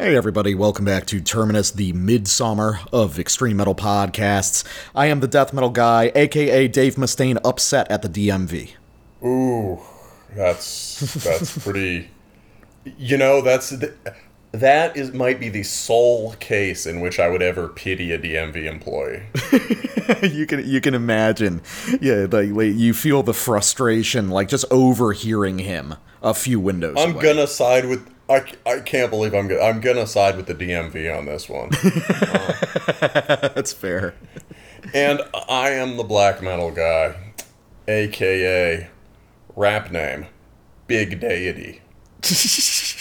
Hey, 0.00 0.16
everybody, 0.16 0.54
welcome 0.54 0.86
back 0.86 1.04
to 1.08 1.20
Terminus, 1.20 1.70
the 1.70 1.92
midsummer 1.92 2.80
of 2.90 3.18
extreme 3.18 3.58
metal 3.58 3.74
podcasts. 3.74 4.64
I 4.94 5.08
am 5.08 5.20
the 5.20 5.28
death 5.28 5.52
metal 5.52 5.68
guy, 5.68 6.10
aka 6.14 6.68
Dave 6.68 6.94
Mustaine, 6.94 7.38
upset 7.44 7.90
at 7.90 8.00
the 8.00 8.08
DMV. 8.08 8.70
Ooh, 9.22 9.78
that's 10.34 11.00
that's 11.22 11.58
pretty. 11.62 12.08
You 12.96 13.18
know, 13.18 13.42
that's 13.42 13.68
the, 13.68 13.92
that 14.52 14.96
is 14.96 15.12
might 15.12 15.38
be 15.38 15.50
the 15.50 15.64
sole 15.64 16.32
case 16.40 16.86
in 16.86 17.02
which 17.02 17.20
I 17.20 17.28
would 17.28 17.42
ever 17.42 17.68
pity 17.68 18.10
a 18.12 18.18
DMV 18.18 18.64
employee. 18.64 19.24
you 20.34 20.46
can 20.46 20.66
you 20.66 20.80
can 20.80 20.94
imagine, 20.94 21.60
yeah, 22.00 22.26
like, 22.30 22.48
like 22.52 22.74
you 22.74 22.94
feel 22.94 23.22
the 23.22 23.34
frustration, 23.34 24.30
like 24.30 24.48
just 24.48 24.64
overhearing 24.70 25.58
him 25.58 25.96
a 26.22 26.32
few 26.32 26.58
windows. 26.58 26.96
I'm 26.98 27.12
away. 27.12 27.22
gonna 27.22 27.46
side 27.46 27.84
with. 27.84 28.08
I, 28.30 28.44
I 28.64 28.80
can't 28.80 29.10
believe 29.10 29.34
I'm 29.34 29.48
go- 29.48 29.60
I'm 29.60 29.80
gonna 29.80 30.06
side 30.06 30.36
with 30.36 30.46
the 30.46 30.54
DMV 30.54 31.16
on 31.18 31.26
this 31.26 31.48
one. 31.48 31.70
That's 33.54 33.72
fair. 33.72 34.14
and 34.94 35.20
I 35.48 35.70
am 35.70 35.96
the 35.96 36.04
black 36.04 36.40
metal 36.40 36.70
guy, 36.70 37.16
aka 37.88 38.88
rap 39.56 39.90
name, 39.90 40.26
Big 40.86 41.18
Deity. 41.20 41.82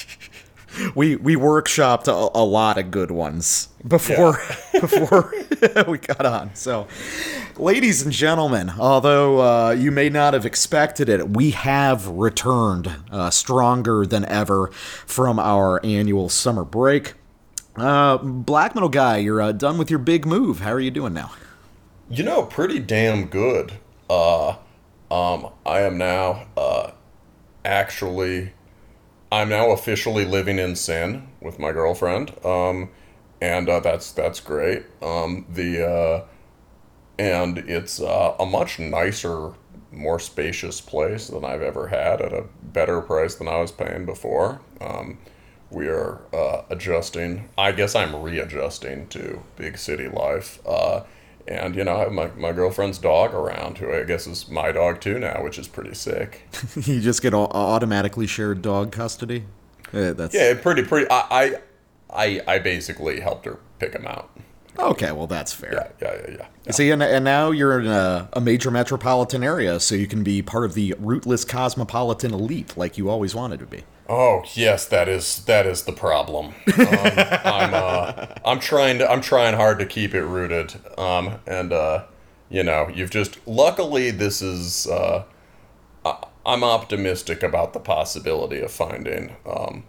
we 0.96 1.16
we 1.16 1.36
workshopped 1.36 2.08
a, 2.08 2.38
a 2.38 2.44
lot 2.44 2.78
of 2.78 2.92
good 2.92 3.12
ones 3.12 3.70
before 3.88 4.34
before 4.74 5.34
we 5.88 5.98
got 5.98 6.26
on. 6.26 6.56
So, 6.56 6.88
ladies 7.58 8.02
and 8.02 8.12
gentlemen, 8.12 8.72
although 8.80 9.42
uh, 9.42 9.72
you 9.72 9.92
may 9.92 10.10
not 10.10 10.34
have 10.34 10.46
expected 10.46 11.10
it, 11.10 11.30
we 11.30 11.52
have 11.52 12.08
returned 12.08 12.92
uh, 13.12 13.30
stronger 13.30 14.06
than 14.06 14.26
ever 14.26 14.68
from 15.06 15.40
our 15.40 15.84
annual 15.86 16.30
summer 16.30 16.64
break. 16.64 17.14
Uh, 17.76 18.18
Black 18.18 18.76
metal 18.76 18.90
guy, 18.90 19.18
you're 19.18 19.42
uh, 19.42 19.52
done 19.52 19.78
with 19.78 19.90
your 19.90 20.00
big 20.00 20.26
move. 20.26 20.60
How 20.60 20.72
are 20.72 20.80
you 20.80 20.92
doing 20.92 21.14
now? 21.14 21.32
You 22.10 22.24
know, 22.24 22.44
pretty 22.44 22.80
damn 22.80 23.26
good. 23.26 23.74
Uh, 24.10 24.56
um, 25.12 25.50
I 25.66 25.82
am 25.82 25.98
now 25.98 26.48
uh, 26.58 26.92
actually, 27.64 28.54
I'm 29.32 29.50
now 29.50 29.72
officially 29.72 30.26
living 30.26 30.58
in 30.58 30.76
sin 30.76 31.28
with 31.42 31.60
my 31.60 31.72
girlfriend. 31.72 32.34
Um, 32.46 32.90
and 33.42 33.70
uh, 33.70 33.80
that's 33.80 34.12
that's 34.12 34.40
great. 34.40 34.86
Um, 35.02 35.46
the 35.50 35.88
uh, 35.88 36.26
and 37.18 37.58
it's 37.60 38.02
uh, 38.02 38.36
a 38.40 38.46
much 38.46 38.80
nicer, 38.80 39.54
more 39.92 40.20
spacious 40.20 40.82
place 40.82 41.28
than 41.28 41.46
I've 41.46 41.62
ever 41.62 41.88
had 41.88 42.22
at 42.22 42.34
a 42.34 42.46
better 42.64 43.02
price 43.02 43.36
than 43.36 43.48
I 43.48 43.58
was 43.58 43.72
paying 43.72 44.06
before. 44.06 44.62
Um, 44.82 45.20
we 45.70 45.88
are 45.88 46.22
uh, 46.34 46.64
adjusting. 46.70 47.50
I 47.58 47.72
guess 47.72 47.96
I'm 47.96 48.16
readjusting 48.16 49.08
to 49.10 49.44
big 49.56 49.78
city 49.78 50.08
life. 50.08 50.60
And 51.50 51.76
you 51.76 51.84
know, 51.84 51.96
I 51.96 52.00
have 52.02 52.12
my, 52.12 52.28
my 52.38 52.52
girlfriend's 52.52 53.00
dog 53.00 53.34
around, 53.34 53.80
who 53.80 53.92
I 53.92 54.04
guess 54.04 54.28
is 54.28 54.48
my 54.50 54.72
dog 54.72 55.02
too 55.02 55.18
now, 55.18 55.44
which 55.44 55.58
is 55.58 55.68
pretty 55.68 55.96
sick. 55.96 56.44
you 56.84 57.02
just 57.02 57.22
get 57.24 57.34
au- 57.34 57.48
automatically 57.48 58.28
shared 58.28 58.62
dog 58.62 58.92
custody. 58.92 59.46
Uh, 59.92 60.14
that's 60.14 60.36
Yeah, 60.36 60.54
pretty 60.54 60.84
pretty. 60.84 61.08
I 61.10 61.26
I 61.32 61.56
I, 62.12 62.42
I 62.56 62.60
basically 62.60 63.20
helped 63.20 63.46
her 63.46 63.58
pick 63.80 63.94
him 63.94 64.06
out. 64.06 64.30
okay. 64.78 65.12
Well, 65.12 65.26
that's 65.28 65.52
fair. 65.52 65.74
Yeah, 65.74 65.88
yeah, 66.02 66.22
yeah, 66.22 66.36
yeah. 66.38 66.48
yeah. 66.66 66.72
See, 66.72 66.92
and, 66.92 67.02
and 67.02 67.26
now 67.26 67.50
you're 67.52 67.80
in 67.80 67.88
a, 67.88 68.30
a 68.34 68.42
major 68.42 68.70
metropolitan 68.72 69.44
area, 69.44 69.80
so 69.80 69.96
you 69.96 70.06
can 70.08 70.24
be 70.24 70.42
part 70.44 70.66
of 70.66 70.74
the 70.76 70.96
rootless 71.00 71.46
cosmopolitan 71.46 72.32
elite 72.34 72.78
like 72.78 72.98
you 72.98 73.10
always 73.10 73.34
wanted 73.34 73.60
to 73.60 73.66
be. 73.66 73.84
Oh 74.12 74.44
yes, 74.56 74.88
that 74.88 75.08
is 75.08 75.46
that 75.46 75.68
is 75.68 75.84
the 75.84 75.92
problem. 75.92 76.48
Um, 76.48 76.88
I'm 77.44 77.74
uh, 77.76 78.28
I'm 78.44 78.60
trying 78.60 78.98
to 78.98 79.10
I'm 79.10 79.22
trying 79.22 79.54
hard 79.54 79.78
to 79.80 79.86
keep 79.86 80.16
it 80.16 80.24
rooted. 80.24 80.74
Um, 80.98 81.36
and 81.46 81.72
uh, 81.72 82.06
you 82.50 82.64
know, 82.64 82.90
you've 82.90 83.12
just 83.12 83.38
luckily 83.48 84.10
this 84.10 84.42
is 84.42 84.88
uh, 84.88 85.26
I, 86.04 86.26
I'm 86.44 86.64
optimistic 86.64 87.44
about 87.44 87.74
the 87.74 87.80
possibility 87.80 88.60
of 88.62 88.72
finding 88.72 89.36
um, 89.46 89.84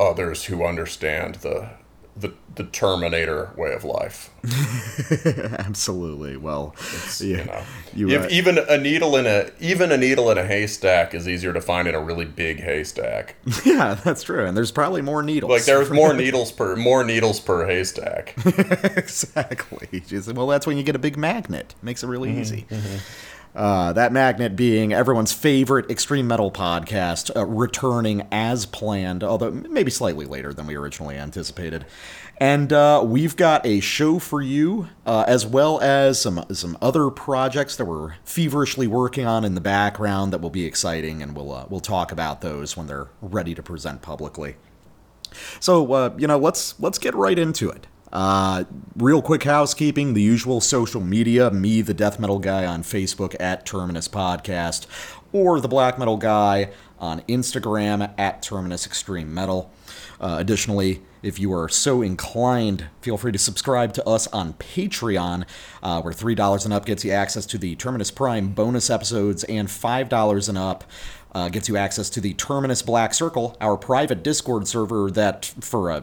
others 0.00 0.44
who 0.44 0.64
understand 0.64 1.36
the 1.36 1.68
the 2.16 2.32
the 2.54 2.64
Terminator 2.64 3.50
way 3.56 3.74
of 3.74 3.84
life. 3.84 4.30
Absolutely. 5.58 6.38
Well, 6.38 6.74
You 7.20 7.44
know, 7.44 7.62
You, 7.94 8.08
if 8.10 8.30
even 8.30 8.58
a 8.58 8.78
needle 8.78 9.16
in 9.16 9.26
a 9.26 9.50
even 9.60 9.92
a 9.92 9.98
needle 9.98 10.30
in 10.30 10.38
a 10.38 10.46
haystack 10.46 11.14
is 11.14 11.28
easier 11.28 11.52
to 11.52 11.60
find 11.60 11.86
in 11.86 11.94
a 11.94 12.00
really 12.00 12.24
big 12.24 12.60
haystack. 12.60 13.36
yeah, 13.64 13.94
that's 13.94 14.22
true. 14.22 14.46
And 14.46 14.56
there's 14.56 14.72
probably 14.72 15.02
more 15.02 15.22
needles. 15.22 15.50
Like 15.50 15.64
there's 15.64 15.90
more 15.90 16.14
needles 16.14 16.50
per 16.50 16.76
more 16.76 17.04
needles 17.04 17.40
per 17.40 17.66
haystack. 17.66 18.34
exactly. 18.96 20.02
Well, 20.32 20.46
that's 20.46 20.66
when 20.66 20.78
you 20.78 20.82
get 20.82 20.96
a 20.96 21.00
big 21.00 21.18
magnet. 21.18 21.74
Makes 21.82 22.02
it 22.02 22.06
really 22.06 22.30
mm-hmm, 22.30 22.40
easy. 22.40 22.66
Mm-hmm. 22.70 22.96
Uh, 23.56 23.90
that 23.94 24.12
magnet 24.12 24.54
being 24.54 24.92
everyone's 24.92 25.32
favorite 25.32 25.90
extreme 25.90 26.26
metal 26.26 26.50
podcast, 26.50 27.34
uh, 27.34 27.46
returning 27.46 28.28
as 28.30 28.66
planned, 28.66 29.24
although 29.24 29.50
maybe 29.50 29.90
slightly 29.90 30.26
later 30.26 30.52
than 30.52 30.66
we 30.66 30.74
originally 30.74 31.16
anticipated. 31.16 31.86
And 32.38 32.70
uh, 32.70 33.02
we've 33.02 33.34
got 33.34 33.64
a 33.64 33.80
show 33.80 34.18
for 34.18 34.42
you, 34.42 34.88
uh, 35.06 35.24
as 35.26 35.46
well 35.46 35.80
as 35.80 36.20
some 36.20 36.44
some 36.52 36.76
other 36.82 37.08
projects 37.08 37.76
that 37.76 37.86
we're 37.86 38.16
feverishly 38.24 38.86
working 38.86 39.24
on 39.24 39.42
in 39.42 39.54
the 39.54 39.62
background 39.62 40.34
that 40.34 40.42
will 40.42 40.50
be 40.50 40.66
exciting, 40.66 41.22
and 41.22 41.34
we'll 41.34 41.50
uh, 41.50 41.64
we'll 41.70 41.80
talk 41.80 42.12
about 42.12 42.42
those 42.42 42.76
when 42.76 42.88
they're 42.88 43.08
ready 43.22 43.54
to 43.54 43.62
present 43.62 44.02
publicly. 44.02 44.56
So 45.60 45.90
uh, 45.94 46.14
you 46.18 46.26
know, 46.26 46.36
let's 46.36 46.78
let's 46.78 46.98
get 46.98 47.14
right 47.14 47.38
into 47.38 47.70
it. 47.70 47.86
Uh, 48.12 48.64
real 48.96 49.22
quick 49.22 49.44
housekeeping: 49.44 50.14
the 50.14 50.22
usual 50.22 50.60
social 50.60 51.00
media, 51.00 51.50
me, 51.50 51.82
the 51.82 51.94
death 51.94 52.18
metal 52.18 52.38
guy 52.38 52.64
on 52.64 52.82
Facebook 52.82 53.34
at 53.40 53.66
Terminus 53.66 54.08
Podcast, 54.08 54.86
or 55.32 55.60
the 55.60 55.68
black 55.68 55.98
metal 55.98 56.16
guy 56.16 56.70
on 56.98 57.20
Instagram 57.22 58.12
at 58.18 58.42
Terminus 58.42 58.86
Extreme 58.86 59.32
Metal. 59.32 59.70
Uh, 60.20 60.36
additionally, 60.38 61.02
if 61.22 61.38
you 61.38 61.52
are 61.52 61.68
so 61.68 62.02
inclined, 62.02 62.86
feel 63.00 63.16
free 63.16 63.32
to 63.32 63.38
subscribe 63.38 63.92
to 63.94 64.08
us 64.08 64.26
on 64.28 64.54
Patreon, 64.54 65.44
uh, 65.82 66.00
where 66.00 66.14
$3 66.14 66.64
and 66.64 66.72
up 66.72 66.86
gets 66.86 67.04
you 67.04 67.10
access 67.10 67.44
to 67.46 67.58
the 67.58 67.74
Terminus 67.76 68.10
Prime 68.10 68.52
bonus 68.52 68.90
episodes, 68.90 69.44
and 69.44 69.68
$5 69.68 70.48
and 70.48 70.56
up 70.56 70.84
uh, 71.36 71.50
gets 71.50 71.68
you 71.68 71.76
access 71.76 72.08
to 72.08 72.18
the 72.18 72.32
Terminus 72.32 72.80
Black 72.80 73.12
Circle, 73.12 73.58
our 73.60 73.76
private 73.76 74.22
Discord 74.22 74.66
server 74.66 75.10
that 75.10 75.44
for 75.60 75.90
a 75.90 76.02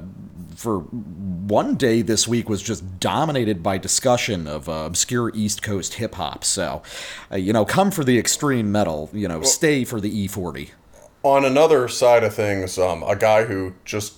for 0.56 0.82
one 0.82 1.74
day 1.74 2.04
this 2.04 2.28
week 2.28 2.48
was 2.48 2.62
just 2.62 3.00
dominated 3.00 3.64
by 3.64 3.80
discussion 3.80 4.46
of 4.46 4.70
uh, 4.70 4.84
obscure 4.86 5.32
East 5.34 5.64
Coast 5.64 5.96
hip 5.96 6.14
hop. 6.14 6.44
So, 6.44 6.84
uh, 7.32 7.38
you 7.38 7.52
know, 7.52 7.66
come 7.66 7.90
for 7.90 8.04
the 8.04 8.20
extreme 8.20 8.72
metal. 8.72 9.10
You 9.12 9.28
know, 9.28 9.42
stay 9.42 9.84
for 9.86 10.00
the 10.00 10.28
E40. 10.28 10.70
On 11.24 11.44
another 11.44 11.88
side 11.88 12.24
of 12.24 12.36
things, 12.36 12.78
um, 12.78 13.02
a 13.02 13.16
guy 13.16 13.46
who 13.46 13.74
just 13.86 14.18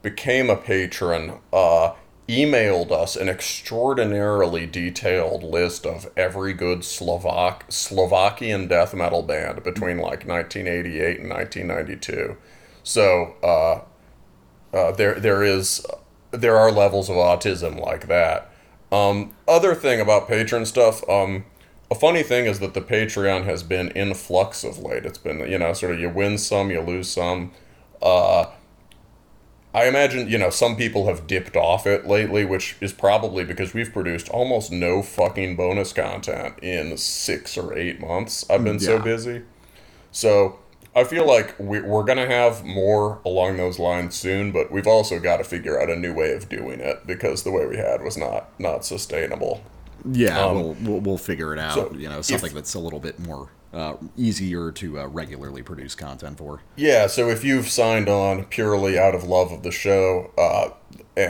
became 0.00 0.48
a 0.48 0.56
patron 0.56 1.38
uh, 1.52 1.92
emailed 2.28 2.90
us 2.90 3.14
an 3.14 3.28
extraordinarily 3.28 4.66
detailed 4.66 5.42
list 5.42 5.86
of 5.86 6.10
every 6.16 6.52
good 6.52 6.84
Slovak 6.84 7.64
Slovakian 7.68 8.66
death 8.66 8.94
metal 8.94 9.22
band 9.22 9.62
between 9.62 9.98
like 9.98 10.26
1988 10.26 11.20
and 11.20 11.30
1992. 11.30 12.36
So 12.82 13.34
uh, 13.42 14.76
uh, 14.76 14.92
there 14.92 15.20
there 15.20 15.42
is 15.42 15.86
there 16.32 16.56
are 16.56 16.72
levels 16.72 17.08
of 17.08 17.16
autism 17.16 17.80
like 17.80 18.08
that. 18.08 18.50
Um, 18.90 19.34
other 19.46 19.74
thing 19.74 20.00
about 20.00 20.28
patron 20.28 20.66
stuff, 20.66 21.08
um, 21.08 21.44
a 21.90 21.94
funny 21.94 22.22
thing 22.22 22.46
is 22.46 22.60
that 22.60 22.74
the 22.74 22.80
Patreon 22.80 23.44
has 23.44 23.62
been 23.62 23.88
in 23.90 24.14
flux 24.14 24.64
of 24.64 24.78
late. 24.78 25.06
It's 25.06 25.18
been 25.18 25.40
you 25.48 25.58
know 25.58 25.72
sort 25.72 25.94
of 25.94 26.00
you 26.00 26.10
win 26.10 26.38
some, 26.38 26.70
you 26.70 26.80
lose 26.80 27.08
some. 27.08 27.52
Uh, 28.02 28.46
I 29.76 29.86
imagine 29.88 30.28
you 30.28 30.38
know 30.38 30.48
some 30.50 30.74
people 30.76 31.06
have 31.06 31.26
dipped 31.26 31.54
off 31.56 31.86
it 31.86 32.06
lately, 32.06 32.44
which 32.46 32.76
is 32.80 32.92
probably 32.92 33.44
because 33.44 33.74
we've 33.74 33.92
produced 33.92 34.28
almost 34.30 34.72
no 34.72 35.02
fucking 35.02 35.54
bonus 35.56 35.92
content 35.92 36.58
in 36.62 36.96
six 36.96 37.58
or 37.58 37.76
eight 37.76 38.00
months. 38.00 38.44
I've 38.48 38.64
been 38.64 38.80
so 38.80 38.98
busy, 38.98 39.42
so 40.10 40.58
I 40.94 41.04
feel 41.04 41.26
like 41.26 41.54
we, 41.58 41.80
we're 41.80 42.04
gonna 42.04 42.26
have 42.26 42.64
more 42.64 43.20
along 43.24 43.58
those 43.58 43.78
lines 43.78 44.14
soon. 44.14 44.50
But 44.50 44.72
we've 44.72 44.86
also 44.86 45.20
got 45.20 45.36
to 45.36 45.44
figure 45.44 45.78
out 45.80 45.90
a 45.90 45.96
new 45.96 46.14
way 46.14 46.32
of 46.32 46.48
doing 46.48 46.80
it 46.80 47.06
because 47.06 47.42
the 47.42 47.50
way 47.52 47.66
we 47.66 47.76
had 47.76 48.02
was 48.02 48.16
not 48.16 48.48
not 48.58 48.84
sustainable. 48.84 49.62
Yeah, 50.10 50.38
Um, 50.42 50.54
we'll, 50.54 50.76
we'll 50.80 51.00
we'll 51.00 51.18
figure 51.18 51.52
it 51.52 51.58
out. 51.58 51.74
so 51.74 51.92
you 51.94 52.08
know, 52.08 52.20
if- 52.20 52.24
something 52.26 52.54
that's 52.54 52.72
a 52.74 52.78
little 52.80 53.00
bit 53.00 53.18
more 53.18 53.50
uh, 53.76 53.96
easier 54.16 54.72
to 54.72 55.00
uh, 55.00 55.06
regularly 55.06 55.62
produce 55.62 55.94
content 55.94 56.38
for. 56.38 56.62
Yeah, 56.76 57.06
so 57.06 57.28
if 57.28 57.44
you've 57.44 57.68
signed 57.68 58.08
on 58.08 58.44
purely 58.46 58.98
out 58.98 59.14
of 59.14 59.24
love 59.24 59.52
of 59.52 59.62
the 59.62 59.70
show, 59.70 60.30
uh, 60.38 60.70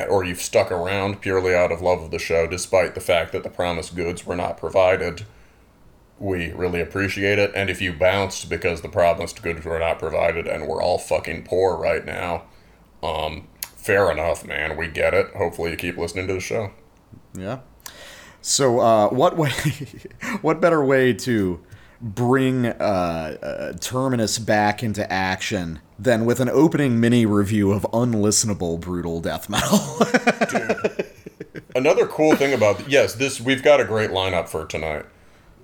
or 0.08 0.25
you've 0.25 0.40
stuck 0.40 0.70
around 0.70 1.20
purely 1.20 1.54
out 1.54 1.72
of 1.72 1.82
love 1.82 2.02
of 2.02 2.12
the 2.12 2.20
show, 2.20 2.46
despite 2.46 2.94
the 2.94 3.00
fact 3.00 3.32
that 3.32 3.43
the 3.43 3.50
promised 3.50 3.96
goods 3.96 4.25
were 4.25 4.37
not 4.37 4.56
provided, 4.58 5.26
we 6.20 6.52
really 6.52 6.81
appreciate 6.81 7.38
it. 7.38 7.50
And 7.54 7.69
if 7.69 7.82
you 7.82 7.93
bounced 7.93 8.49
because 8.49 8.81
the 8.81 8.88
promised 8.88 9.42
goods 9.42 9.64
were 9.64 9.81
not 9.81 9.99
provided 9.99 10.46
and 10.46 10.69
we're 10.69 10.82
all 10.82 10.99
fucking 10.99 11.44
poor 11.44 11.76
right 11.76 12.04
now, 12.04 12.44
um, 13.02 13.49
fair 13.58 14.10
enough, 14.10 14.46
man. 14.46 14.76
We 14.76 14.87
get 14.87 15.14
it. 15.14 15.34
Hopefully, 15.34 15.72
you 15.72 15.76
keep 15.76 15.96
listening 15.96 16.28
to 16.28 16.34
the 16.34 16.40
show. 16.40 16.70
Yeah. 17.34 17.60
So, 18.40 18.78
uh, 18.78 19.08
what 19.08 19.37
way? 19.37 19.50
what 20.42 20.60
better 20.60 20.84
way 20.84 21.12
to 21.12 21.60
bring 22.00 22.66
uh, 22.66 22.70
uh, 23.43 23.72
Terminus 23.81 24.38
back 24.38 24.82
into 24.82 25.10
action 25.12 25.81
than 25.98 26.25
with 26.25 26.40
an 26.40 26.48
opening 26.48 27.00
mini 27.00 27.26
review 27.26 27.72
of 27.72 27.82
unlistenable 27.93 28.78
brutal 28.81 29.20
death 29.20 29.48
metal? 29.48 29.78
Another 31.75 32.06
cool 32.06 32.34
thing 32.37 32.54
about 32.54 32.88
yes, 32.88 33.14
this 33.14 33.40
we've 33.40 33.62
got 33.62 33.81
a 33.81 33.84
great 33.84 34.10
lineup 34.10 34.48
for 34.48 34.64
tonight. 34.64 35.04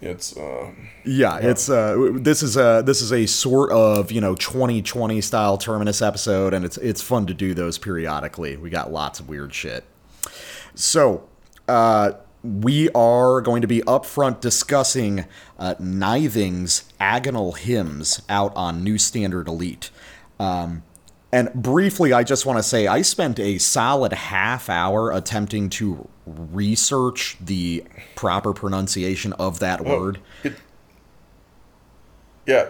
It's 0.02 0.36
uh, 0.36 0.72
yeah, 1.04 1.38
it's 1.38 1.70
uh, 1.70 2.10
this 2.14 2.42
is 2.42 2.56
a 2.56 2.82
this 2.84 3.00
is 3.00 3.12
a 3.12 3.24
sort 3.26 3.70
of 3.70 4.10
you 4.10 4.20
know 4.20 4.34
2020 4.34 5.20
style 5.20 5.56
Terminus 5.56 6.02
episode, 6.02 6.52
and 6.52 6.64
it's 6.64 6.76
it's 6.78 7.00
fun 7.00 7.26
to 7.26 7.34
do 7.34 7.54
those 7.54 7.78
periodically. 7.78 8.56
We 8.56 8.68
got 8.68 8.92
lots 8.92 9.20
of 9.20 9.28
weird 9.28 9.54
shit. 9.54 9.84
So, 10.74 11.28
uh, 11.68 12.12
we 12.42 12.90
are 12.90 13.40
going 13.40 13.62
to 13.62 13.68
be 13.68 13.80
upfront 13.82 14.40
discussing 14.40 15.26
uh, 15.58 15.74
Nithing's 15.76 16.92
Agonal 17.00 17.56
Hymns 17.56 18.22
out 18.28 18.54
on 18.56 18.82
New 18.82 18.98
Standard 18.98 19.48
Elite. 19.48 19.90
Um, 20.40 20.82
and 21.30 21.52
briefly, 21.54 22.12
I 22.12 22.24
just 22.24 22.44
want 22.44 22.58
to 22.58 22.62
say 22.62 22.86
I 22.86 23.02
spent 23.02 23.38
a 23.38 23.58
solid 23.58 24.12
half 24.12 24.68
hour 24.68 25.12
attempting 25.12 25.70
to 25.70 26.08
research 26.26 27.36
the 27.40 27.84
proper 28.16 28.52
pronunciation 28.52 29.32
of 29.34 29.58
that 29.60 29.84
word. 29.84 30.18
it, 30.42 30.54
yeah. 32.46 32.68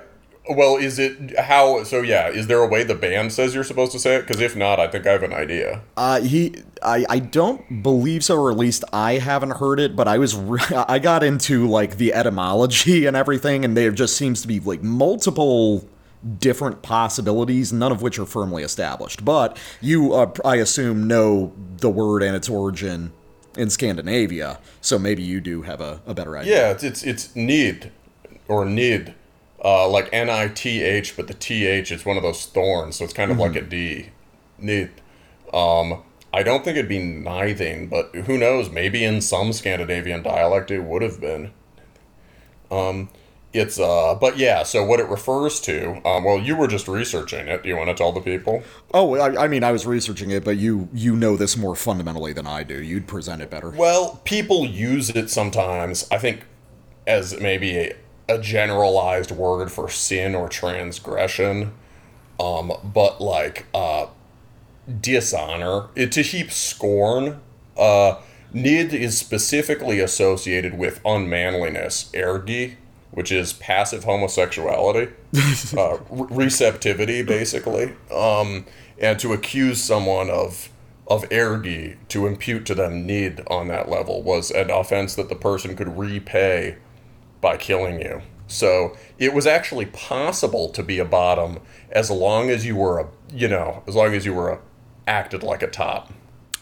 Well, 0.50 0.76
is 0.76 0.98
it 0.98 1.38
how? 1.38 1.84
So 1.84 2.02
yeah, 2.02 2.28
is 2.28 2.48
there 2.48 2.58
a 2.58 2.66
way 2.66 2.82
the 2.82 2.96
band 2.96 3.32
says 3.32 3.54
you're 3.54 3.62
supposed 3.62 3.92
to 3.92 3.98
say 3.98 4.16
it? 4.16 4.22
Because 4.22 4.40
if 4.40 4.56
not, 4.56 4.80
I 4.80 4.88
think 4.88 5.06
I 5.06 5.12
have 5.12 5.22
an 5.22 5.32
idea. 5.32 5.82
Uh, 5.96 6.20
he, 6.20 6.56
I, 6.82 7.06
I 7.08 7.18
don't 7.20 7.82
believe 7.82 8.24
so, 8.24 8.36
or 8.38 8.50
at 8.50 8.56
least 8.56 8.82
I 8.92 9.14
haven't 9.14 9.52
heard 9.58 9.78
it. 9.78 9.94
But 9.94 10.08
I 10.08 10.18
was, 10.18 10.34
re- 10.34 10.60
I 10.88 10.98
got 10.98 11.22
into 11.22 11.68
like 11.68 11.96
the 11.96 12.12
etymology 12.12 13.06
and 13.06 13.16
everything, 13.16 13.64
and 13.64 13.76
there 13.76 13.92
just 13.92 14.16
seems 14.16 14.42
to 14.42 14.48
be 14.48 14.58
like 14.58 14.82
multiple 14.82 15.88
different 16.38 16.82
possibilities, 16.82 17.72
none 17.72 17.92
of 17.92 18.02
which 18.02 18.18
are 18.18 18.26
firmly 18.26 18.62
established. 18.62 19.24
But 19.24 19.56
you, 19.80 20.12
uh, 20.12 20.32
I 20.44 20.56
assume, 20.56 21.06
know 21.06 21.52
the 21.76 21.90
word 21.90 22.22
and 22.22 22.34
its 22.34 22.48
origin 22.48 23.12
in 23.56 23.70
Scandinavia, 23.70 24.58
so 24.80 24.98
maybe 24.98 25.22
you 25.22 25.40
do 25.40 25.62
have 25.62 25.80
a, 25.80 26.00
a 26.06 26.14
better 26.14 26.36
idea. 26.36 26.56
Yeah, 26.56 26.70
it's 26.70 26.82
it's, 26.82 27.02
it's 27.02 27.36
need 27.36 27.92
or 28.48 28.64
nid, 28.64 29.14
uh, 29.64 29.88
like 29.88 30.08
N 30.12 30.28
I 30.28 30.48
T 30.48 30.82
H, 30.82 31.16
but 31.16 31.28
the 31.28 31.34
T 31.34 31.66
H 31.66 31.92
is 31.92 32.04
one 32.04 32.16
of 32.16 32.22
those 32.22 32.46
thorns, 32.46 32.96
so 32.96 33.04
it's 33.04 33.12
kind 33.12 33.30
of 33.30 33.38
like 33.38 33.56
a 33.56 33.62
D. 33.62 34.10
Um, 35.52 36.02
I 36.34 36.42
don't 36.42 36.64
think 36.64 36.76
it'd 36.76 36.88
be 36.88 36.98
nithing, 36.98 37.90
but 37.90 38.14
who 38.24 38.38
knows? 38.38 38.70
Maybe 38.70 39.04
in 39.04 39.20
some 39.20 39.52
Scandinavian 39.52 40.22
dialect 40.22 40.70
it 40.70 40.80
would 40.80 41.02
have 41.02 41.20
been. 41.20 41.52
Um, 42.70 43.10
it's 43.52 43.78
uh, 43.78 44.14
but 44.14 44.38
yeah. 44.38 44.62
So 44.62 44.82
what 44.82 44.98
it 44.98 45.08
refers 45.08 45.60
to? 45.62 46.00
Um, 46.08 46.24
well, 46.24 46.38
you 46.38 46.56
were 46.56 46.68
just 46.68 46.88
researching 46.88 47.48
it. 47.48 47.62
Do 47.62 47.68
you 47.68 47.76
want 47.76 47.90
to 47.90 47.94
tell 47.94 48.12
the 48.12 48.22
people? 48.22 48.62
Oh, 48.94 49.14
I, 49.16 49.44
I 49.44 49.48
mean, 49.48 49.62
I 49.62 49.72
was 49.72 49.86
researching 49.86 50.30
it, 50.30 50.42
but 50.42 50.56
you 50.56 50.88
you 50.94 51.14
know 51.14 51.36
this 51.36 51.56
more 51.56 51.76
fundamentally 51.76 52.32
than 52.32 52.46
I 52.46 52.62
do. 52.62 52.82
You'd 52.82 53.06
present 53.06 53.42
it 53.42 53.50
better. 53.50 53.68
Well, 53.70 54.22
people 54.24 54.64
use 54.64 55.10
it 55.10 55.28
sometimes. 55.28 56.08
I 56.10 56.16
think 56.16 56.44
as 57.06 57.38
maybe 57.40 57.76
a, 57.76 57.96
a 58.32 58.40
generalized 58.40 59.30
word 59.30 59.70
for 59.70 59.88
sin 59.88 60.34
or 60.34 60.48
transgression. 60.48 61.72
Um, 62.40 62.72
but 62.82 63.20
like 63.20 63.66
uh, 63.74 64.06
dishonor, 65.00 65.88
it, 65.94 66.12
to 66.12 66.22
heap 66.22 66.50
scorn. 66.50 67.40
Uh, 67.76 68.16
nid 68.52 68.92
is 68.92 69.16
specifically 69.16 70.00
associated 70.00 70.76
with 70.76 71.00
unmanliness, 71.04 72.10
ergi, 72.12 72.76
which 73.10 73.30
is 73.30 73.52
passive 73.52 74.04
homosexuality, 74.04 75.12
uh, 75.76 75.98
re- 76.10 76.44
receptivity, 76.44 77.22
basically. 77.22 77.94
Um, 78.10 78.66
and 78.98 79.18
to 79.20 79.32
accuse 79.32 79.82
someone 79.82 80.30
of 80.30 80.68
of 81.08 81.28
ergi, 81.30 81.96
to 82.08 82.26
impute 82.26 82.64
to 82.64 82.74
them 82.74 83.04
nid 83.06 83.42
on 83.48 83.68
that 83.68 83.88
level, 83.88 84.22
was 84.22 84.50
an 84.50 84.70
offense 84.70 85.14
that 85.16 85.28
the 85.28 85.34
person 85.34 85.76
could 85.76 85.98
repay 85.98 86.76
by 87.42 87.58
killing 87.58 88.00
you. 88.00 88.22
So 88.46 88.96
it 89.18 89.34
was 89.34 89.46
actually 89.46 89.86
possible 89.86 90.70
to 90.70 90.82
be 90.82 90.98
a 90.98 91.04
bottom 91.04 91.58
as 91.90 92.10
long 92.10 92.48
as 92.48 92.64
you 92.64 92.76
were 92.76 93.00
a, 93.00 93.08
you 93.34 93.48
know, 93.48 93.82
as 93.86 93.94
long 93.94 94.14
as 94.14 94.24
you 94.24 94.32
were 94.32 94.50
a, 94.50 94.58
acted 95.06 95.42
like 95.42 95.62
a 95.62 95.66
top. 95.66 96.12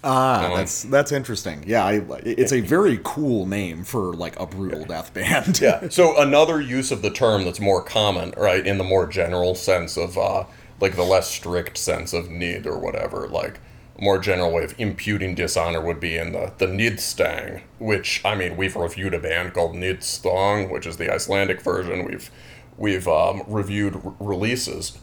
Ah, 0.03 0.55
that's 0.57 0.85
that's 0.85 1.13
interesting. 1.13 1.63
Yeah, 1.67 1.85
I, 1.85 2.01
it's 2.25 2.53
a 2.53 2.61
very 2.61 2.99
cool 3.05 3.45
name 3.45 3.85
for 3.85 4.15
like 4.15 4.39
a 4.41 4.47
brutal 4.47 4.87
death 4.87 5.13
band. 5.13 5.61
yeah. 5.61 5.89
So 5.91 6.19
another 6.19 6.59
use 6.59 6.91
of 6.91 7.03
the 7.03 7.11
term 7.11 7.45
that's 7.45 7.61
more 7.61 7.83
common, 7.83 8.33
right, 8.37 8.67
in 8.67 8.79
the 8.79 8.85
more 8.85 9.07
general 9.07 9.55
sense 9.55 9.99
of, 9.99 10.17
uh, 10.17 10.45
like 10.81 10.97
the 10.97 11.03
less 11.03 11.31
strict 11.31 11.77
sense 11.77 12.15
of 12.15 12.31
need 12.31 12.67
or 12.67 12.79
whatever, 12.79 13.29
like 13.29 13.61
more 14.01 14.19
general 14.19 14.53
way 14.53 14.65
of 14.65 14.75
imputing 14.79 15.35
dishonor 15.35 15.81
would 15.81 16.01
be 16.01 16.17
in 16.17 16.33
the 16.33 16.53
the 16.59 16.67
nidstang, 16.67 17.63
which 17.79 18.23
I 18.25 18.35
mean 18.35 18.57
we've 18.57 18.77
reviewed 18.77 19.15
a 19.15 19.21
band 19.21 19.55
called 19.55 19.75
Nidstang, 19.75 20.71
which 20.71 20.87
is 20.87 20.97
the 20.97 21.13
Icelandic 21.13 21.61
version. 21.61 22.07
We've 22.07 22.31
we've 22.79 23.07
um, 23.09 23.43
reviewed 23.47 23.97
r- 23.97 24.15
releases 24.21 24.99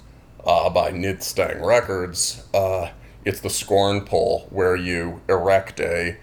uh, 0.46 0.70
by 0.70 0.92
Nidstang 0.92 1.64
Records. 1.66 2.44
Uh, 2.54 2.90
it's 3.24 3.42
the 3.42 3.50
scorn 3.50 4.02
pole 4.06 4.48
where 4.50 4.76
you 4.76 5.22
erect 5.30 5.80
a 5.80 6.18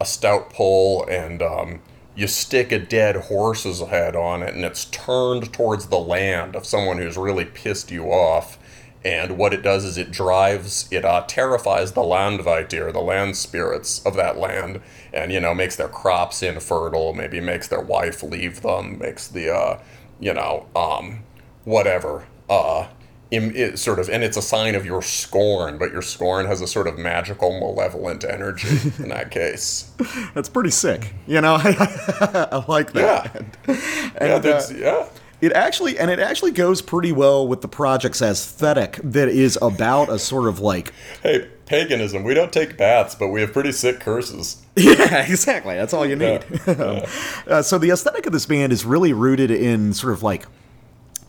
a 0.00 0.06
stout 0.06 0.50
pole 0.50 1.04
and 1.10 1.42
um, 1.42 1.80
you 2.14 2.26
stick 2.26 2.72
a 2.72 2.78
dead 2.78 3.16
horse's 3.16 3.80
head 3.80 4.16
on 4.16 4.42
it 4.42 4.54
and 4.54 4.64
it's 4.64 4.86
turned 4.86 5.52
towards 5.52 5.86
the 5.86 5.98
land 5.98 6.56
of 6.56 6.66
someone 6.66 6.98
who's 6.98 7.18
really 7.18 7.44
pissed 7.44 7.90
you 7.90 8.06
off 8.06 8.58
and 9.04 9.38
what 9.38 9.54
it 9.54 9.62
does 9.62 9.84
is 9.84 9.96
it 9.96 10.10
drives 10.10 10.86
it 10.90 11.04
uh, 11.04 11.24
terrifies 11.26 11.92
the 11.92 12.02
landvættir 12.02 12.92
the 12.92 13.00
land 13.00 13.36
spirits 13.36 14.04
of 14.04 14.14
that 14.14 14.36
land 14.36 14.80
and 15.12 15.32
you 15.32 15.40
know 15.40 15.54
makes 15.54 15.76
their 15.76 15.88
crops 15.88 16.42
infertile 16.42 17.12
maybe 17.14 17.40
makes 17.40 17.68
their 17.68 17.80
wife 17.80 18.22
leave 18.22 18.60
them 18.62 18.98
makes 18.98 19.28
the 19.28 19.50
uh, 19.50 19.78
you 20.18 20.34
know 20.34 20.66
um, 20.76 21.20
whatever 21.64 22.26
uh, 22.48 22.86
it 23.30 23.78
sort 23.78 23.98
of 24.00 24.08
and 24.10 24.24
it's 24.24 24.36
a 24.36 24.42
sign 24.42 24.74
of 24.74 24.84
your 24.84 25.00
scorn 25.02 25.78
but 25.78 25.92
your 25.92 26.02
scorn 26.02 26.46
has 26.46 26.60
a 26.60 26.66
sort 26.66 26.86
of 26.88 26.98
magical 26.98 27.58
malevolent 27.58 28.24
energy 28.24 28.92
in 28.98 29.08
that 29.08 29.30
case 29.30 29.92
that's 30.34 30.48
pretty 30.48 30.70
sick. 30.70 31.14
You 31.26 31.40
know, 31.40 31.54
I, 31.60 32.64
like 32.68 32.92
that. 32.92 33.44
yeah 33.68 34.10
And, 34.16 34.44
that's, 34.44 34.70
uh, 34.70 34.74
yeah. 34.76 35.06
It 35.40 35.52
actually 35.52 35.98
and 35.98 36.10
it 36.10 36.18
actually 36.18 36.50
goes 36.50 36.82
pretty 36.82 37.12
well 37.12 37.46
with 37.46 37.62
the 37.62 37.68
project's 37.68 38.20
aesthetic 38.20 39.00
that 39.02 39.28
is 39.28 39.58
about 39.62 40.10
a 40.10 40.18
sort 40.18 40.48
of 40.48 40.60
like 40.60 40.92
Hey, 41.22 41.48
paganism. 41.66 42.24
We 42.24 42.34
don't 42.34 42.52
take 42.52 42.76
baths, 42.76 43.14
but 43.14 43.28
we 43.28 43.40
have 43.40 43.52
pretty 43.52 43.72
sick 43.72 44.00
curses. 44.00 44.62
Yeah, 44.76 45.26
exactly. 45.26 45.74
That's 45.74 45.92
all 45.92 46.06
you 46.06 46.16
need. 46.16 46.42
uh, 46.66 47.60
so 47.60 47.76
the 47.76 47.90
aesthetic 47.90 48.24
of 48.24 48.32
this 48.32 48.46
band 48.46 48.72
is 48.72 48.84
really 48.86 49.12
rooted 49.12 49.50
in 49.50 49.92
sort 49.92 50.12
of 50.14 50.22
like 50.22 50.46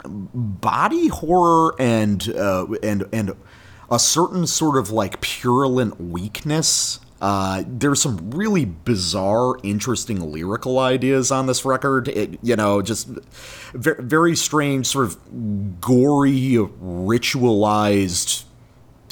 body 0.05 1.07
horror 1.07 1.75
and 1.79 2.29
uh, 2.29 2.67
and 2.81 3.05
and 3.11 3.35
a 3.89 3.99
certain 3.99 4.47
sort 4.47 4.77
of 4.77 4.89
like 4.91 5.19
purulent 5.21 5.99
weakness. 5.99 6.99
Uh, 7.21 7.63
there's 7.67 8.01
some 8.01 8.31
really 8.31 8.65
bizarre, 8.65 9.55
interesting 9.61 10.31
lyrical 10.31 10.79
ideas 10.79 11.31
on 11.31 11.45
this 11.45 11.63
record. 11.63 12.07
It, 12.07 12.39
you 12.41 12.55
know, 12.55 12.81
just 12.81 13.07
very, 13.73 14.03
very 14.03 14.35
strange, 14.35 14.87
sort 14.87 15.05
of 15.05 15.79
gory, 15.79 16.57
ritualized 16.81 18.43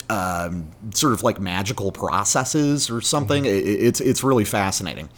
um, 0.09 0.71
sort 0.93 1.13
of 1.13 1.23
like 1.23 1.39
magical 1.39 1.91
processes 1.91 2.89
or 2.89 3.01
something. 3.01 3.45
It, 3.45 3.49
it's 3.49 4.01
it's 4.01 4.23
really 4.23 4.45
fascinating. 4.45 5.09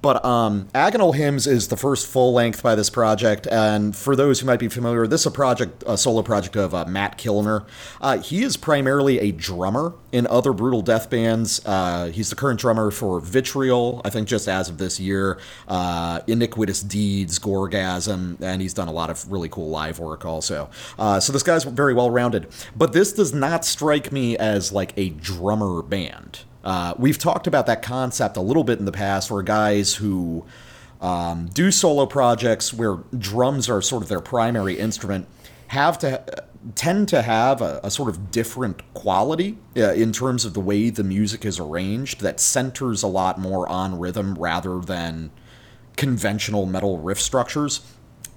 But 0.00 0.24
um, 0.24 0.68
Agonal 0.74 1.14
Hymns 1.14 1.46
is 1.46 1.68
the 1.68 1.76
first 1.76 2.06
full 2.06 2.32
length 2.32 2.62
by 2.62 2.74
this 2.74 2.90
project, 2.90 3.46
and 3.46 3.96
for 3.96 4.16
those 4.16 4.40
who 4.40 4.46
might 4.46 4.58
be 4.58 4.68
familiar, 4.68 5.06
this 5.06 5.22
is 5.22 5.26
a 5.26 5.30
project, 5.30 5.84
a 5.86 5.96
solo 5.96 6.22
project 6.22 6.56
of 6.56 6.74
uh, 6.74 6.84
Matt 6.86 7.18
Kilner. 7.18 7.66
Uh, 8.00 8.18
he 8.18 8.42
is 8.42 8.56
primarily 8.56 9.18
a 9.20 9.32
drummer 9.32 9.94
in 10.10 10.26
other 10.26 10.52
brutal 10.52 10.82
death 10.82 11.08
bands. 11.08 11.64
Uh, 11.64 12.06
he's 12.06 12.30
the 12.30 12.36
current 12.36 12.60
drummer 12.60 12.90
for 12.90 13.20
Vitriol, 13.20 14.02
I 14.04 14.10
think, 14.10 14.28
just 14.28 14.48
as 14.48 14.68
of 14.68 14.78
this 14.78 15.00
year. 15.00 15.38
Uh, 15.68 16.20
Iniquitous 16.26 16.82
Deeds, 16.82 17.38
Gorgasm, 17.38 18.40
and 18.40 18.60
he's 18.60 18.74
done 18.74 18.88
a 18.88 18.92
lot 18.92 19.10
of 19.10 19.30
really 19.30 19.48
cool 19.48 19.70
live 19.70 19.98
work 19.98 20.24
also. 20.24 20.68
Uh, 20.98 21.20
so 21.20 21.32
this 21.32 21.42
guy's 21.42 21.64
very 21.64 21.94
well 21.94 22.10
rounded. 22.10 22.48
But 22.76 22.92
this 22.92 23.12
does 23.12 23.32
not 23.32 23.64
strike 23.64 24.12
me 24.12 24.31
as 24.38 24.72
like 24.72 24.92
a 24.96 25.10
drummer 25.10 25.82
band. 25.82 26.40
Uh, 26.64 26.94
we've 26.96 27.18
talked 27.18 27.46
about 27.46 27.66
that 27.66 27.82
concept 27.82 28.36
a 28.36 28.40
little 28.40 28.64
bit 28.64 28.78
in 28.78 28.84
the 28.84 28.92
past, 28.92 29.30
where 29.30 29.42
guys 29.42 29.94
who 29.96 30.44
um, 31.00 31.46
do 31.52 31.70
solo 31.70 32.06
projects 32.06 32.72
where 32.72 32.98
drums 33.18 33.68
are 33.68 33.82
sort 33.82 34.02
of 34.02 34.08
their 34.08 34.20
primary 34.20 34.78
instrument 34.78 35.26
have 35.68 35.98
to 35.98 36.22
tend 36.76 37.08
to 37.08 37.22
have 37.22 37.60
a, 37.60 37.80
a 37.82 37.90
sort 37.90 38.08
of 38.08 38.30
different 38.30 38.82
quality 38.94 39.58
uh, 39.76 39.92
in 39.92 40.12
terms 40.12 40.44
of 40.44 40.54
the 40.54 40.60
way 40.60 40.90
the 40.90 41.02
music 41.02 41.44
is 41.44 41.58
arranged 41.58 42.20
that 42.20 42.38
centers 42.38 43.02
a 43.02 43.08
lot 43.08 43.38
more 43.38 43.68
on 43.68 43.98
rhythm 43.98 44.34
rather 44.34 44.78
than 44.78 45.30
conventional 45.96 46.66
metal 46.66 46.98
riff 46.98 47.20
structures. 47.20 47.80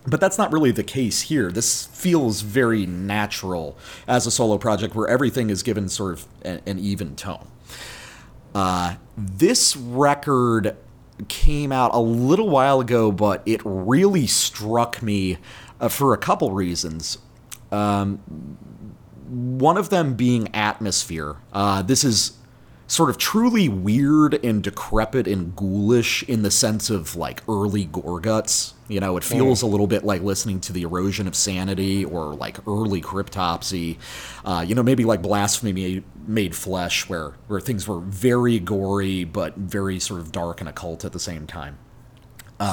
But 0.07 0.19
that's 0.19 0.37
not 0.37 0.51
really 0.51 0.71
the 0.71 0.83
case 0.83 1.21
here. 1.21 1.51
This 1.51 1.85
feels 1.87 2.41
very 2.41 2.85
natural 2.85 3.77
as 4.07 4.27
a 4.27 4.31
solo 4.31 4.57
project 4.57 4.95
where 4.95 5.07
everything 5.07 5.49
is 5.49 5.63
given 5.63 5.89
sort 5.89 6.13
of 6.13 6.27
an, 6.43 6.61
an 6.65 6.79
even 6.79 7.15
tone. 7.15 7.47
Uh, 8.53 8.95
this 9.17 9.75
record 9.75 10.77
came 11.27 11.71
out 11.71 11.93
a 11.93 11.99
little 11.99 12.49
while 12.49 12.79
ago, 12.79 13.11
but 13.11 13.41
it 13.45 13.61
really 13.63 14.27
struck 14.27 15.01
me 15.01 15.37
uh, 15.79 15.89
for 15.89 16.13
a 16.13 16.17
couple 16.17 16.51
reasons. 16.51 17.17
Um, 17.71 18.17
one 19.27 19.77
of 19.77 19.89
them 19.89 20.13
being 20.13 20.53
atmosphere. 20.53 21.37
Uh, 21.51 21.81
this 21.81 22.03
is 22.03 22.37
sort 22.87 23.09
of 23.09 23.17
truly 23.17 23.67
weird 23.67 24.35
and 24.45 24.63
decrepit 24.63 25.27
and 25.27 25.55
ghoulish 25.55 26.23
in 26.23 26.43
the 26.43 26.51
sense 26.51 26.89
of 26.89 27.15
like 27.15 27.41
early 27.49 27.85
Gorguts. 27.85 28.74
You 28.87 28.99
know, 28.99 29.17
it 29.17 29.23
feels 29.23 29.63
a 29.63 29.65
little 29.65 29.87
bit 29.87 30.03
like 30.03 30.21
listening 30.21 30.59
to 30.61 30.73
the 30.73 30.83
erosion 30.83 31.27
of 31.27 31.35
sanity 31.35 32.05
or 32.05 32.35
like 32.35 32.59
early 32.67 33.01
cryptopsy. 33.01 33.97
Uh, 34.43 34.63
you 34.67 34.75
know, 34.75 34.83
maybe 34.83 35.05
like 35.05 35.21
blasphemy 35.21 36.03
made 36.27 36.55
flesh, 36.55 37.09
where 37.09 37.31
where 37.47 37.59
things 37.59 37.87
were 37.87 37.99
very 37.99 38.59
gory 38.59 39.23
but 39.23 39.55
very 39.55 39.99
sort 39.99 40.19
of 40.19 40.31
dark 40.31 40.59
and 40.59 40.69
occult 40.69 41.03
at 41.03 41.13
the 41.13 41.19
same 41.19 41.47
time. 41.47 41.77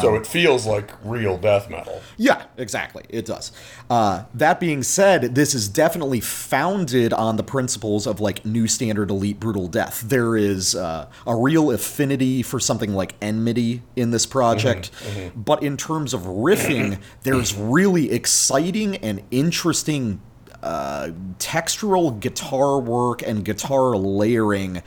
So 0.01 0.15
it 0.15 0.27
feels 0.27 0.65
like 0.67 0.93
real 1.05 1.37
death 1.37 1.69
metal. 1.69 2.01
Yeah, 2.17 2.45
exactly. 2.57 3.05
It 3.09 3.27
does. 3.27 3.51
Uh, 3.91 4.25
that 4.35 4.61
being 4.61 4.83
said, 4.83 5.35
this 5.35 5.55
is 5.55 5.69
definitely 5.69 6.21
founded 6.21 7.13
on 7.13 7.37
the 7.37 7.43
principles 7.43 8.07
of 8.07 8.21
like 8.21 8.45
New 8.45 8.69
Standard 8.69 9.11
Elite 9.11 9.41
Brutal 9.41 9.67
Death. 9.67 10.03
There 10.03 10.37
is 10.37 10.77
uh, 10.77 11.09
a 11.27 11.35
real 11.35 11.71
affinity 11.73 12.43
for 12.43 12.61
something 12.61 12.95
like 12.95 13.17
Enmity 13.21 13.83
in 13.97 14.13
this 14.13 14.25
project, 14.25 14.91
but 15.35 15.63
in 15.63 15.77
terms 15.77 16.15
of 16.15 16.23
riffing, 16.23 17.01
there's 17.23 17.55
really 17.55 18.13
exciting 18.13 18.97
and 18.97 19.23
interesting 19.31 20.21
uh, 20.63 21.11
textural 21.39 22.19
guitar 22.21 22.79
work 22.79 23.23
and 23.23 23.45
guitar 23.45 23.97
layering 23.97 24.83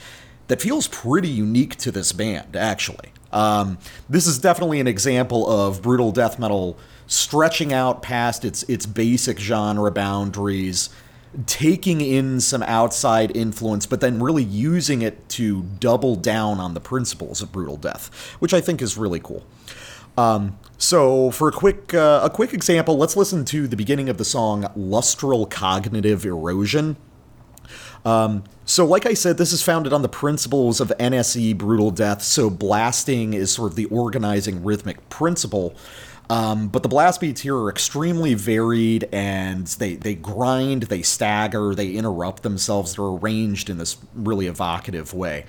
that 0.48 0.62
feels 0.62 0.88
pretty 0.88 1.28
unique 1.28 1.76
to 1.76 1.92
this 1.92 2.14
band, 2.14 2.56
actually. 2.56 3.12
Um, 3.36 3.78
this 4.10 4.26
is 4.26 4.40
definitely 4.40 4.80
an 4.80 4.88
example 4.88 5.48
of 5.50 5.82
brutal 5.82 6.14
death 6.14 6.40
metal 6.40 6.80
stretching 7.06 7.74
out 7.74 8.02
past 8.02 8.46
its 8.46 8.64
its 8.64 8.86
basic 8.86 9.38
genre 9.38 9.92
boundaries, 9.92 10.90
taking 11.46 12.00
in 12.00 12.40
some 12.40 12.64
outside 12.64 13.36
influence, 13.36 13.86
but 13.86 14.00
then 14.00 14.24
really 14.24 14.44
using 14.44 15.02
it 15.02 15.28
to 15.30 15.64
double 15.80 16.16
down 16.16 16.62
on 16.62 16.74
the 16.74 16.80
principles 16.80 17.42
of 17.42 17.52
brutal 17.52 17.76
death, 17.76 18.10
which 18.40 18.54
I 18.54 18.62
think 18.62 18.82
is 18.82 18.98
really 18.98 19.20
cool. 19.20 19.46
Um, 20.18 20.58
so, 20.78 21.30
for 21.30 21.50
a 21.50 21.52
quick 21.52 21.94
uh, 21.94 22.22
a 22.24 22.30
quick 22.30 22.54
example, 22.54 22.98
let's 22.98 23.18
listen 23.18 23.44
to 23.46 23.68
the 23.68 23.76
beginning 23.76 24.08
of 24.08 24.18
the 24.18 24.26
song 24.26 24.64
"Lustral 24.78 25.50
Cognitive 25.50 26.26
Erosion." 26.26 26.96
Um, 28.04 28.44
so, 28.66 28.86
like 28.86 29.06
I 29.06 29.14
said, 29.14 29.38
this 29.38 29.54
is 29.54 29.62
founded 29.62 29.94
on 29.94 30.02
the 30.02 30.10
principles 30.10 30.80
of 30.82 30.90
NSE 31.00 31.58
brutal 31.58 31.92
death. 31.92 32.22
So, 32.22 32.50
blasting 32.50 33.34
is 33.34 33.52
sort 33.52 33.72
of 33.72 33.76
the 33.76 33.86
organizing 33.86 34.64
rhythmic 34.64 35.10
principle. 35.10 35.76
Um, 36.30 36.70
but 36.70 36.82
the 36.82 36.90
blast 36.90 37.22
beats 37.22 37.42
here 37.42 37.56
are 37.56 37.70
extremely 37.70 38.34
varied 38.34 39.08
and 39.12 39.68
they, 39.68 39.96
they 39.96 40.16
grind, 40.16 40.84
they 40.84 41.04
stagger, 41.04 41.76
they 41.76 41.92
interrupt 41.92 42.44
themselves. 42.44 42.96
They're 42.96 43.06
arranged 43.06 43.70
in 43.70 43.78
this 43.78 43.98
really 44.16 44.48
evocative 44.48 45.14
way. 45.14 45.46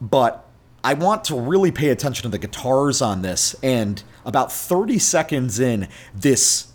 But 0.00 0.46
I 0.82 0.94
want 0.94 1.24
to 1.24 1.38
really 1.38 1.72
pay 1.72 1.88
attention 1.88 2.22
to 2.22 2.28
the 2.28 2.38
guitars 2.38 3.02
on 3.02 3.22
this. 3.22 3.54
And 3.62 4.02
about 4.24 4.52
30 4.52 4.98
seconds 4.98 5.58
in, 5.58 5.88
this 6.14 6.69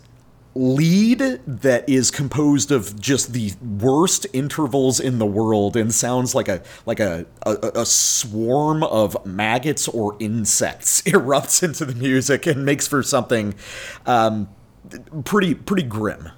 lead 0.56 1.18
that 1.46 1.86
is 1.88 2.10
composed 2.10 2.72
of 2.72 2.98
just 2.98 3.34
the 3.34 3.52
worst 3.60 4.26
intervals 4.32 4.98
in 4.98 5.18
the 5.18 5.26
world 5.26 5.76
and 5.76 5.94
sounds 5.94 6.34
like 6.34 6.48
a 6.48 6.62
like 6.86 6.98
a, 6.98 7.26
a, 7.44 7.56
a 7.74 7.86
swarm 7.86 8.82
of 8.82 9.24
maggots 9.26 9.86
or 9.86 10.16
insects 10.18 11.02
erupts 11.06 11.62
into 11.62 11.84
the 11.84 11.94
music 11.94 12.46
and 12.46 12.64
makes 12.64 12.88
for 12.88 13.02
something 13.02 13.54
um, 14.06 14.48
pretty 15.24 15.54
pretty 15.54 15.82
grim. 15.82 16.30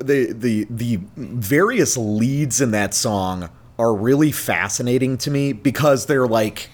The 0.00 0.32
the 0.32 0.66
the 0.70 1.00
various 1.16 1.96
leads 1.96 2.60
in 2.60 2.70
that 2.70 2.94
song 2.94 3.50
are 3.78 3.94
really 3.94 4.32
fascinating 4.32 5.18
to 5.18 5.30
me 5.30 5.52
because 5.52 6.06
they're 6.06 6.26
like 6.26 6.70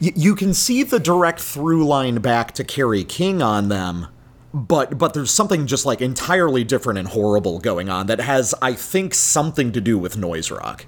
y- 0.00 0.12
you 0.14 0.34
can 0.34 0.52
see 0.54 0.82
the 0.82 0.98
direct 0.98 1.40
through 1.40 1.86
line 1.86 2.16
back 2.16 2.52
to 2.52 2.64
Kerry 2.64 3.04
King 3.04 3.40
on 3.42 3.68
them, 3.68 4.08
but 4.52 4.98
but 4.98 5.14
there's 5.14 5.30
something 5.30 5.66
just 5.66 5.86
like 5.86 6.02
entirely 6.02 6.62
different 6.64 6.98
and 6.98 7.08
horrible 7.08 7.58
going 7.58 7.88
on 7.88 8.06
that 8.06 8.20
has 8.20 8.54
I 8.60 8.74
think 8.74 9.14
something 9.14 9.72
to 9.72 9.80
do 9.80 9.98
with 9.98 10.16
noise 10.18 10.50
rock. 10.50 10.86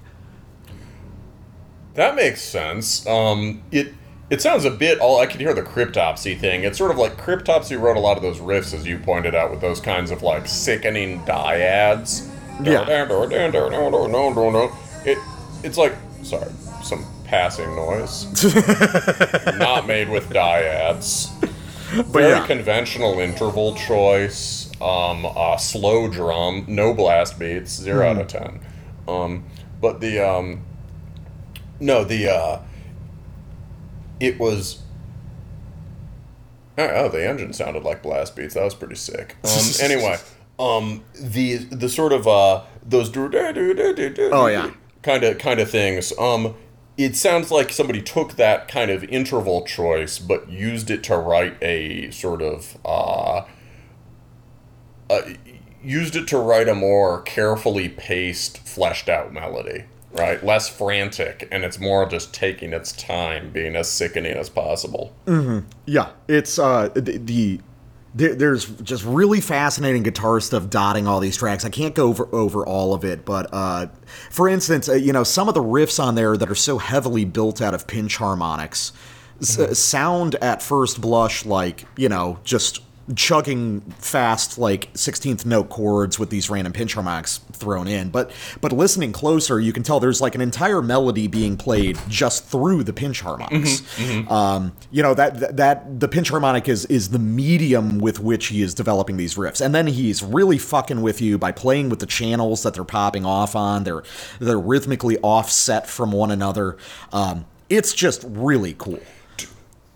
That 1.95 2.15
makes 2.15 2.41
sense. 2.41 3.07
Um, 3.07 3.63
it 3.71 3.93
it 4.29 4.41
sounds 4.41 4.65
a 4.65 4.71
bit. 4.71 4.99
All 4.99 5.19
I 5.19 5.25
could 5.27 5.39
hear 5.39 5.53
the 5.53 5.61
Cryptopsy 5.61 6.39
thing. 6.39 6.63
It's 6.63 6.77
sort 6.77 6.91
of 6.91 6.97
like 6.97 7.17
Cryptopsy 7.17 7.79
wrote 7.79 7.97
a 7.97 7.99
lot 7.99 8.17
of 8.17 8.23
those 8.23 8.39
riffs, 8.39 8.73
as 8.73 8.85
you 8.85 8.97
pointed 8.97 9.35
out, 9.35 9.51
with 9.51 9.61
those 9.61 9.79
kinds 9.79 10.11
of 10.11 10.23
like 10.23 10.47
sickening 10.47 11.21
dyads. 11.21 12.29
Yeah. 12.63 12.85
It 15.05 15.17
it's 15.63 15.77
like 15.77 15.93
sorry, 16.23 16.51
some 16.83 17.05
passing 17.25 17.75
noise. 17.75 18.25
Not 19.57 19.85
made 19.87 20.09
with 20.09 20.29
dyads. 20.29 21.31
Very 22.05 22.29
yeah. 22.29 22.47
conventional 22.47 23.19
interval 23.19 23.75
choice. 23.75 24.71
Um, 24.81 25.25
uh, 25.25 25.57
slow 25.57 26.09
drum, 26.09 26.65
no 26.67 26.93
blast 26.93 27.39
beats, 27.39 27.71
zero 27.71 28.09
out 28.09 28.21
of 28.21 28.27
ten. 28.27 28.59
Um, 29.07 29.45
but 29.79 30.01
the 30.01 30.19
um, 30.19 30.63
no, 31.79 32.03
the 32.03 32.33
uh, 32.33 32.59
it 34.19 34.39
was. 34.39 34.81
Oh, 36.77 36.83
oh, 36.87 37.09
the 37.09 37.25
engine 37.27 37.53
sounded 37.53 37.83
like 37.83 38.03
blast 38.03 38.35
beats. 38.35 38.53
That 38.55 38.63
was 38.63 38.75
pretty 38.75 38.95
sick. 38.95 39.37
Um, 39.43 39.61
anyway, 39.81 40.17
um, 40.59 41.03
the 41.19 41.55
the 41.57 41.87
sort 41.89 42.11
of 42.11 42.27
uh, 42.27 42.63
those 42.85 43.09
Oh, 43.15 44.47
yeah. 44.47 44.71
kind 45.01 45.23
of 45.23 45.37
kind 45.37 45.59
of 45.59 45.69
things. 45.69 46.11
Um, 46.19 46.55
it 46.97 47.15
sounds 47.15 47.51
like 47.51 47.71
somebody 47.71 48.01
took 48.01 48.35
that 48.35 48.67
kind 48.67 48.89
of 48.91 49.03
interval 49.05 49.65
choice, 49.65 50.17
but 50.19 50.49
used 50.49 50.89
it 50.89 51.03
to 51.05 51.17
write 51.17 51.61
a 51.61 52.09
sort 52.11 52.41
of 52.41 52.77
uh, 52.85 53.43
uh, 55.09 55.21
used 55.83 56.15
it 56.15 56.27
to 56.29 56.37
write 56.37 56.67
a 56.67 56.75
more 56.75 57.21
carefully 57.21 57.87
paced, 57.89 58.57
fleshed 58.59 59.07
out 59.09 59.31
melody. 59.33 59.85
Right, 60.17 60.43
less 60.43 60.69
frantic, 60.69 61.47
and 61.51 61.63
it's 61.63 61.79
more 61.79 62.07
just 62.07 62.33
taking 62.33 62.71
its 62.71 62.93
time, 62.93 63.51
being 63.51 63.75
as 63.75 63.91
sickening 63.91 64.37
as 64.37 64.49
possible. 64.49 65.13
Yeah, 65.85 66.11
it's 66.27 66.57
uh 66.57 66.89
the, 66.93 67.17
the 67.17 67.59
there, 68.13 68.33
there's 68.33 68.65
just 68.65 69.03
really 69.03 69.41
fascinating 69.41 70.03
guitar 70.03 70.39
stuff 70.39 70.69
dotting 70.69 71.05
all 71.05 71.19
these 71.19 71.35
tracks. 71.35 71.65
I 71.65 71.69
can't 71.69 71.93
go 71.93 72.07
over 72.07 72.29
over 72.33 72.65
all 72.65 72.93
of 72.93 73.03
it, 73.03 73.25
but 73.25 73.49
uh, 73.51 73.87
for 74.29 74.47
instance, 74.47 74.87
uh, 74.87 74.93
you 74.93 75.11
know 75.11 75.23
some 75.25 75.49
of 75.49 75.53
the 75.53 75.63
riffs 75.63 76.01
on 76.01 76.15
there 76.15 76.37
that 76.37 76.49
are 76.49 76.55
so 76.55 76.77
heavily 76.77 77.25
built 77.25 77.61
out 77.61 77.73
of 77.73 77.85
pinch 77.87 78.15
harmonics 78.15 78.93
s- 79.41 79.77
sound 79.77 80.35
at 80.35 80.61
first 80.63 81.01
blush 81.01 81.45
like 81.45 81.83
you 81.97 82.07
know 82.07 82.39
just 82.45 82.79
chugging 83.13 83.81
fast 83.99 84.57
like 84.57 84.91
16th 84.93 85.45
note 85.45 85.69
chords 85.69 86.17
with 86.17 86.31
these 86.31 86.49
random 86.49 86.73
pinch 86.73 86.95
harmonics 86.95 87.37
thrown 87.51 87.87
in. 87.87 88.09
But 88.09 88.31
but 88.61 88.71
listening 88.71 89.11
closer 89.11 89.59
you 89.59 89.71
can 89.71 89.83
tell 89.83 89.99
there's 89.99 90.21
like 90.21 90.33
an 90.33 90.41
entire 90.41 90.81
melody 90.81 91.27
being 91.27 91.55
played 91.55 91.99
just 92.07 92.45
through 92.45 92.83
the 92.83 92.93
pinch 92.93 93.21
harmonics. 93.21 93.81
Um, 94.31 94.73
you 94.91 95.03
know 95.03 95.13
that, 95.13 95.39
that 95.39 95.57
that 95.57 95.99
the 95.99 96.07
pinch 96.07 96.29
harmonic 96.29 96.67
is 96.67 96.85
is 96.85 97.09
the 97.09 97.19
medium 97.19 97.99
with 97.99 98.19
which 98.19 98.47
he 98.47 98.61
is 98.61 98.73
developing 98.73 99.17
these 99.17 99.35
riffs. 99.35 99.63
And 99.63 99.75
then 99.75 99.87
he's 99.87 100.23
really 100.23 100.57
fucking 100.57 101.01
with 101.01 101.21
you 101.21 101.37
by 101.37 101.51
playing 101.51 101.89
with 101.89 101.99
the 101.99 102.05
channels 102.05 102.63
that 102.63 102.73
they're 102.73 102.83
popping 102.83 103.25
off 103.25 103.55
on. 103.55 103.83
They're 103.83 104.03
they're 104.39 104.59
rhythmically 104.59 105.17
offset 105.19 105.87
from 105.87 106.11
one 106.11 106.31
another. 106.31 106.77
Um, 107.13 107.45
it's 107.69 107.93
just 107.93 108.23
really 108.27 108.75
cool 108.77 108.99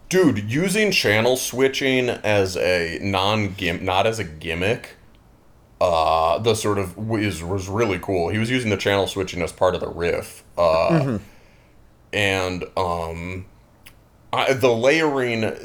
Dude, 0.09 0.51
using 0.51 0.91
channel 0.91 1.37
switching 1.37 2.09
as 2.09 2.57
a 2.57 2.97
non 3.01 3.53
gim 3.55 3.85
not 3.85 4.07
as 4.07 4.17
a 4.17 4.23
gimmick, 4.23 4.95
uh, 5.79 6.39
the 6.39 6.55
sort 6.55 6.79
of 6.79 6.97
is 7.13 7.43
was 7.43 7.69
really 7.69 7.99
cool. 7.99 8.29
He 8.29 8.39
was 8.39 8.49
using 8.49 8.71
the 8.71 8.77
channel 8.77 9.05
switching 9.05 9.41
as 9.43 9.51
part 9.51 9.75
of 9.75 9.81
the 9.81 9.87
riff, 9.89 10.43
uh, 10.57 11.19
and 12.11 12.63
um, 12.75 13.45
I, 14.33 14.53
the 14.53 14.73
layering. 14.73 15.43
uh, 15.43 15.55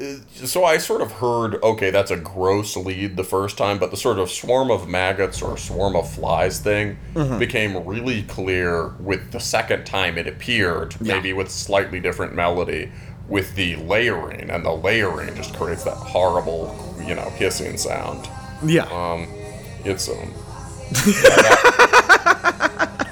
So 0.47 0.65
I 0.65 0.77
sort 0.77 1.01
of 1.01 1.13
heard, 1.13 1.55
okay, 1.63 1.91
that's 1.91 2.11
a 2.11 2.17
gross 2.19 2.77
lead 2.77 3.17
the 3.17 3.25
first 3.25 3.57
time, 3.57 3.79
but 3.79 3.91
the 3.91 3.97
sort 3.97 4.19
of 4.19 4.31
swarm 4.31 4.71
of 4.71 4.87
maggots 4.89 5.41
or 5.43 5.57
swarm 5.57 5.97
of 5.97 6.11
flies 6.13 6.61
thing 6.61 6.99
became 7.39 7.83
really 7.87 8.23
clear 8.25 8.89
with 9.01 9.33
the 9.33 9.41
second 9.41 9.85
time 9.87 10.19
it 10.19 10.27
appeared, 10.27 11.01
maybe 11.01 11.33
with 11.33 11.51
slightly 11.51 11.99
different 12.01 12.35
melody, 12.35 12.91
with 13.29 13.55
the 13.55 13.77
layering, 13.77 14.51
and 14.51 14.65
the 14.65 14.73
layering 14.73 15.35
just 15.35 15.55
creates 15.57 15.85
that 15.85 15.97
horrible, 15.97 16.75
you 17.07 17.15
know, 17.15 17.29
hissing 17.31 17.77
sound. 17.79 18.29
yeah 18.65 18.85
Um, 18.85 19.27
it's 19.85 20.09
um, 20.09 20.33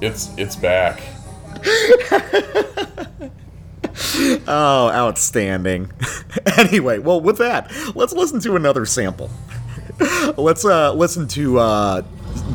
it's 0.00 0.30
it's 0.36 0.56
back. 0.56 1.00
Oh, 4.48 4.90
outstanding. 4.92 5.90
anyway, 6.58 6.98
well, 6.98 7.20
with 7.20 7.38
that, 7.38 7.70
let's 7.94 8.12
listen 8.12 8.40
to 8.40 8.56
another 8.56 8.84
sample. 8.86 9.30
let's 10.36 10.64
uh 10.64 10.92
listen 10.94 11.28
to 11.28 11.58
uh 11.58 12.02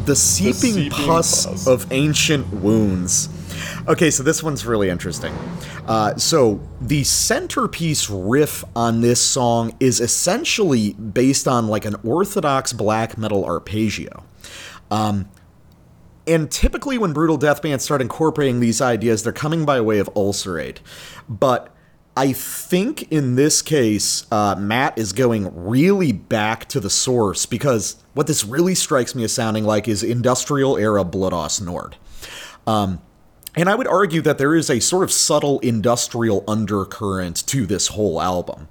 the 0.05 0.15
seeping, 0.15 0.53
Seeping 0.73 0.91
pus, 0.91 1.45
Pus. 1.45 1.67
of 1.67 1.91
ancient 1.91 2.51
wounds. 2.53 3.29
Okay, 3.87 4.09
so 4.11 4.23
this 4.23 4.43
one's 4.43 4.65
really 4.65 4.89
interesting. 4.89 5.33
Uh, 5.87 6.15
so 6.17 6.61
the 6.81 7.03
centerpiece 7.03 8.09
riff 8.09 8.63
on 8.75 9.01
this 9.01 9.21
song 9.21 9.75
is 9.79 9.99
essentially 10.01 10.93
based 10.93 11.47
on 11.47 11.67
like 11.67 11.85
an 11.85 11.95
orthodox 12.03 12.73
black 12.73 13.17
metal 13.17 13.45
arpeggio. 13.45 14.23
And 16.27 16.51
typically, 16.51 16.97
when 16.97 17.13
brutal 17.13 17.37
death 17.37 17.61
bands 17.61 17.85
start 17.85 18.01
incorporating 18.01 18.59
these 18.59 18.81
ideas, 18.81 19.23
they're 19.23 19.33
coming 19.33 19.65
by 19.65 19.79
way 19.79 19.99
of 19.99 20.09
ulcerate. 20.15 20.81
But 21.29 21.73
I 22.17 22.33
think 22.33 23.11
in 23.11 23.35
this 23.35 23.61
case, 23.61 24.25
uh, 24.31 24.55
Matt 24.55 24.97
is 24.97 25.13
going 25.13 25.49
really 25.55 26.11
back 26.11 26.65
to 26.69 26.79
the 26.81 26.89
source 26.89 27.45
because 27.45 28.03
what 28.13 28.27
this 28.27 28.43
really 28.43 28.75
strikes 28.75 29.15
me 29.15 29.23
as 29.23 29.31
sounding 29.31 29.63
like 29.63 29.87
is 29.87 30.03
industrial 30.03 30.77
era 30.77 31.05
Blut 31.05 31.31
Aus 31.31 31.61
Nord. 31.61 31.95
Um, 32.65 33.01
and 33.57 33.69
I 33.69 33.75
would 33.75 33.87
argue 33.87 34.21
that 34.21 34.37
there 34.37 34.55
is 34.55 34.69
a 34.69 34.79
sort 34.79 35.03
of 35.03 35.11
subtle 35.11 35.59
industrial 35.59 36.43
undercurrent 36.47 37.45
to 37.47 37.65
this 37.65 37.87
whole 37.87 38.21
album. 38.21 38.67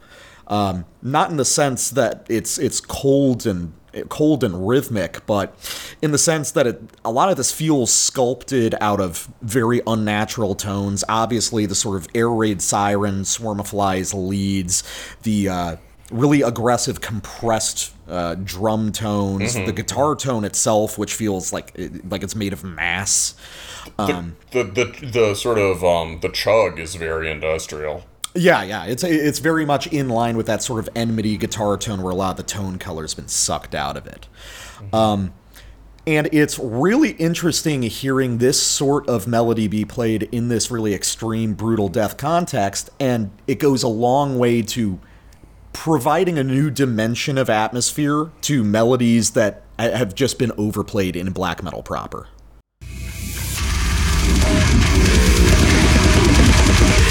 Um, 0.48 0.84
not 1.02 1.30
in 1.30 1.36
the 1.36 1.44
sense 1.44 1.90
that 1.90 2.24
it's 2.28 2.56
it's 2.58 2.80
cold 2.80 3.46
and 3.46 3.72
cold 4.08 4.44
and 4.44 4.68
rhythmic, 4.68 5.24
but 5.26 5.54
in 6.02 6.12
the 6.12 6.18
sense 6.18 6.50
that 6.52 6.66
it, 6.66 6.80
a 7.04 7.10
lot 7.10 7.30
of 7.30 7.36
this 7.36 7.50
feels 7.52 7.92
sculpted 7.92 8.74
out 8.80 9.00
of 9.00 9.28
very 9.42 9.80
unnatural 9.86 10.54
tones. 10.54 11.02
Obviously, 11.08 11.66
the 11.66 11.74
sort 11.74 11.96
of 11.96 12.06
air 12.14 12.30
raid 12.30 12.62
siren, 12.62 13.24
swarm 13.24 13.60
of 13.60 13.68
flies 13.68 14.12
leads, 14.14 14.82
the 15.22 15.48
uh, 15.48 15.76
really 16.10 16.42
aggressive 16.42 17.00
compressed 17.00 17.92
uh, 18.08 18.36
drum 18.36 18.92
tones, 18.92 19.54
the 19.54 19.72
guitar 19.72 20.14
tone 20.14 20.44
itself, 20.44 20.98
which 20.98 21.14
feels 21.14 21.52
like 21.52 21.72
like 22.08 22.22
it's 22.22 22.36
made 22.36 22.52
of 22.52 22.62
mass. 22.62 23.34
The, 23.96 24.34
the 24.50 24.64
the 24.64 25.06
the 25.06 25.34
sort 25.34 25.58
of 25.58 25.84
um 25.84 26.20
the 26.20 26.28
chug 26.28 26.78
is 26.78 26.94
very 26.94 27.30
industrial. 27.30 28.04
Yeah, 28.34 28.62
yeah, 28.62 28.84
it's 28.84 29.02
it's 29.02 29.38
very 29.38 29.64
much 29.64 29.86
in 29.86 30.08
line 30.08 30.36
with 30.36 30.46
that 30.46 30.62
sort 30.62 30.80
of 30.80 30.88
enmity 30.94 31.36
guitar 31.36 31.76
tone 31.76 32.02
where 32.02 32.12
a 32.12 32.16
lot 32.16 32.32
of 32.32 32.36
the 32.36 32.42
tone 32.42 32.78
color's 32.78 33.14
been 33.14 33.28
sucked 33.28 33.74
out 33.74 33.96
of 33.96 34.06
it. 34.06 34.28
Um, 34.92 35.32
and 36.06 36.28
it's 36.32 36.58
really 36.58 37.10
interesting 37.12 37.82
hearing 37.82 38.38
this 38.38 38.62
sort 38.62 39.08
of 39.08 39.26
melody 39.26 39.66
be 39.66 39.84
played 39.84 40.24
in 40.24 40.48
this 40.48 40.70
really 40.70 40.94
extreme, 40.94 41.54
brutal 41.54 41.88
death 41.88 42.16
context, 42.16 42.90
and 43.00 43.30
it 43.48 43.58
goes 43.58 43.82
a 43.82 43.88
long 43.88 44.38
way 44.38 44.62
to 44.62 45.00
providing 45.72 46.38
a 46.38 46.44
new 46.44 46.70
dimension 46.70 47.36
of 47.36 47.50
atmosphere 47.50 48.30
to 48.42 48.62
melodies 48.62 49.32
that 49.32 49.62
have 49.78 50.14
just 50.14 50.38
been 50.38 50.52
overplayed 50.56 51.16
in 51.16 51.32
black 51.32 51.62
metal 51.62 51.82
proper. 51.82 52.28
Yeah, 56.68 57.05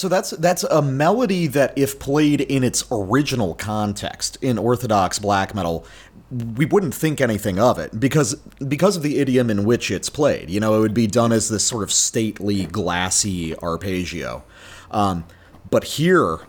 so 0.00 0.08
that's 0.08 0.30
that's 0.30 0.64
a 0.64 0.80
melody 0.80 1.46
that 1.48 1.76
if 1.76 1.98
played 1.98 2.40
in 2.40 2.64
its 2.64 2.84
original 2.90 3.54
context 3.54 4.38
in 4.40 4.58
orthodox 4.58 5.18
black 5.18 5.54
metal, 5.54 5.86
we 6.30 6.64
wouldn't 6.64 6.94
think 6.94 7.20
anything 7.20 7.58
of 7.58 7.78
it 7.78 8.00
because 8.00 8.34
because 8.66 8.96
of 8.96 9.02
the 9.02 9.18
idiom 9.18 9.50
in 9.50 9.64
which 9.64 9.90
it's 9.90 10.08
played. 10.08 10.48
You 10.48 10.60
know, 10.60 10.74
it 10.74 10.80
would 10.80 10.94
be 10.94 11.06
done 11.06 11.32
as 11.32 11.48
this 11.48 11.64
sort 11.64 11.82
of 11.82 11.92
stately, 11.92 12.64
glassy 12.64 13.54
arpeggio. 13.58 14.42
Um, 14.90 15.26
but 15.70 15.84
here, 15.84 16.40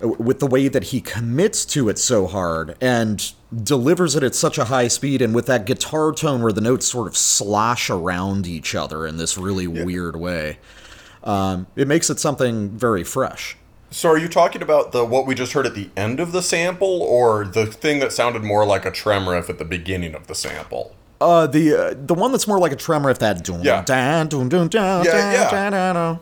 with 0.00 0.38
the 0.38 0.46
way 0.46 0.68
that 0.68 0.84
he 0.84 1.00
commits 1.00 1.64
to 1.66 1.88
it 1.88 1.98
so 1.98 2.26
hard 2.26 2.76
and 2.80 3.32
delivers 3.62 4.14
it 4.14 4.22
at 4.22 4.34
such 4.34 4.58
a 4.58 4.66
high 4.66 4.88
speed 4.88 5.22
and 5.22 5.34
with 5.34 5.46
that 5.46 5.64
guitar 5.64 6.12
tone 6.12 6.42
where 6.42 6.52
the 6.52 6.60
notes 6.60 6.86
sort 6.86 7.08
of 7.08 7.16
slosh 7.16 7.88
around 7.88 8.46
each 8.46 8.74
other 8.74 9.06
in 9.06 9.16
this 9.16 9.38
really 9.38 9.66
weird 9.66 10.14
way 10.14 10.58
um, 11.24 11.66
it 11.76 11.88
makes 11.88 12.10
it 12.10 12.18
something 12.20 12.70
very 12.70 13.04
fresh 13.04 13.56
So 13.90 14.10
are 14.10 14.18
you 14.18 14.28
talking 14.28 14.60
about 14.62 14.92
the 14.92 15.04
what 15.04 15.26
we 15.26 15.34
just 15.34 15.52
heard 15.54 15.66
at 15.66 15.74
the 15.74 15.88
end 15.96 16.20
of 16.20 16.32
the 16.32 16.42
sample, 16.42 17.00
or 17.02 17.44
the 17.46 17.66
thing 17.66 18.00
that 18.00 18.12
sounded 18.12 18.42
more 18.44 18.66
like 18.66 18.84
a 18.84 18.90
trem 18.90 19.28
riff 19.28 19.48
at 19.48 19.58
the 19.58 19.64
beginning 19.64 20.14
of 20.14 20.26
the 20.26 20.34
sample? 20.34 20.94
uh, 21.20 21.46
the 21.46 21.74
uh, 21.74 21.94
the 21.96 22.14
one 22.14 22.30
that's 22.30 22.46
more 22.46 22.58
like 22.60 22.70
a 22.72 22.76
trem 22.76 23.06
riff 23.06 23.18
that 23.18 23.42
dun, 23.44 23.62
Yeah. 23.64 23.82
Yeah, 25.04 25.12
yeah. 25.32 25.50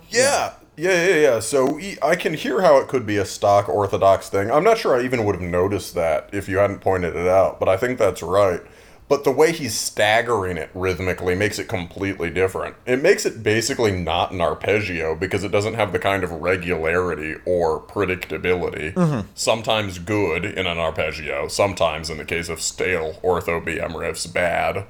Yeah, 0.08 0.52
yeah, 0.76 1.06
yeah, 1.08 1.14
yeah. 1.16 1.40
So 1.40 1.78
I 2.02 2.16
can 2.16 2.34
hear 2.34 2.60
how 2.62 2.78
it 2.78 2.88
could 2.88 3.04
be 3.04 3.16
a 3.18 3.24
stock 3.26 3.68
Orthodox 3.68 4.28
thing. 4.28 4.50
I'm 4.50 4.64
not 4.64 4.78
sure 4.78 4.96
I 4.98 5.04
even 5.04 5.24
would 5.24 5.34
have 5.34 5.44
noticed 5.44 5.94
that 5.94 6.30
if 6.32 6.48
you 6.48 6.58
hadn't 6.58 6.80
pointed 6.80 7.16
it 7.16 7.26
out, 7.28 7.58
but 7.60 7.68
I 7.68 7.76
think 7.76 7.98
that's 7.98 8.22
right. 8.22 8.62
But 9.08 9.22
the 9.22 9.30
way 9.30 9.52
he's 9.52 9.78
staggering 9.78 10.56
it 10.56 10.68
rhythmically 10.74 11.36
makes 11.36 11.60
it 11.60 11.68
completely 11.68 12.28
different. 12.28 12.74
It 12.86 13.00
makes 13.00 13.24
it 13.24 13.40
basically 13.42 13.92
not 13.92 14.32
an 14.32 14.40
arpeggio 14.40 15.14
because 15.14 15.44
it 15.44 15.52
doesn't 15.52 15.74
have 15.74 15.92
the 15.92 16.00
kind 16.00 16.24
of 16.24 16.32
regularity 16.32 17.36
or 17.44 17.80
predictability. 17.80 18.96
Sometimes 19.34 20.00
good 20.00 20.44
in 20.44 20.66
an 20.66 20.78
arpeggio, 20.78 21.46
sometimes 21.46 22.10
in 22.10 22.18
the 22.18 22.24
case 22.24 22.48
of 22.48 22.60
stale 22.60 23.14
ortho 23.22 23.64
BM 23.64 23.92
riffs, 23.92 24.32
bad. 24.32 24.86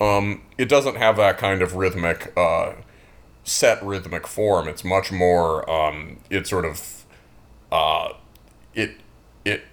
Um, 0.00 0.40
it 0.56 0.68
doesn't 0.70 0.96
have 0.96 1.18
that 1.18 1.36
kind 1.36 1.60
of 1.60 1.74
rhythmic 1.74 2.32
uh, 2.38 2.72
set 3.44 3.82
rhythmic 3.82 4.26
form. 4.26 4.68
It's 4.68 4.84
much 4.84 5.12
more. 5.12 5.68
Um, 5.70 6.18
it 6.30 6.46
sort 6.46 6.64
of. 6.64 7.04
Uh, 7.70 8.14
it 8.74 8.92
it 9.44 9.64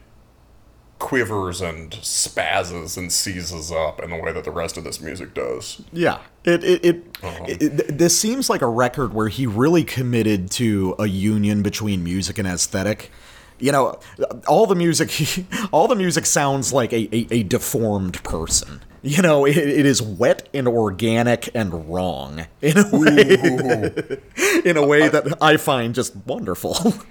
quivers 1.00 1.62
and 1.62 1.92
spazzes 1.92 2.98
and 2.98 3.12
seizes 3.12 3.72
up 3.72 4.02
in 4.02 4.10
the 4.10 4.16
way 4.18 4.32
that 4.32 4.44
the 4.44 4.52
rest 4.52 4.78
of 4.78 4.84
this 4.84 5.00
music 5.00 5.34
does. 5.34 5.82
Yeah, 5.94 6.20
it 6.44 6.64
it, 6.64 6.86
it, 6.86 7.04
Uh-huh. 7.24 7.46
it, 7.48 7.98
this 7.98 8.18
seems 8.20 8.50
like 8.50 8.62
a 8.62 8.68
record 8.68 9.14
where 9.14 9.28
he 9.28 9.46
really 9.46 9.84
committed 9.84 10.50
to 10.52 10.96
a 11.00 11.08
union 11.08 11.62
between 11.62 12.04
music 12.04 12.38
and 12.38 12.48
aesthetic. 12.48 13.12
You 13.60 13.72
know, 13.72 14.00
all 14.48 14.68
the 14.68 14.76
music, 14.76 15.46
all 15.72 15.88
the 15.88 15.96
music 15.96 16.26
sounds 16.28 16.74
like 16.74 16.94
a, 16.94 17.08
a, 17.16 17.28
a 17.32 17.44
deformed 17.44 18.24
person. 18.24 18.82
You 19.04 19.22
know, 19.22 19.46
it, 19.46 19.56
it 19.58 19.86
is 19.86 20.02
wet 20.02 20.50
and 20.54 20.68
organic 20.68 21.50
and 21.56 21.88
wrong 21.92 22.46
in 22.62 22.78
a 22.78 22.90
way, 22.92 24.20
in 24.66 24.78
a 24.78 24.86
way 24.86 25.08
that 25.08 25.38
I 25.42 25.58
find 25.58 25.96
just 25.96 26.16
wonderful. 26.26 26.94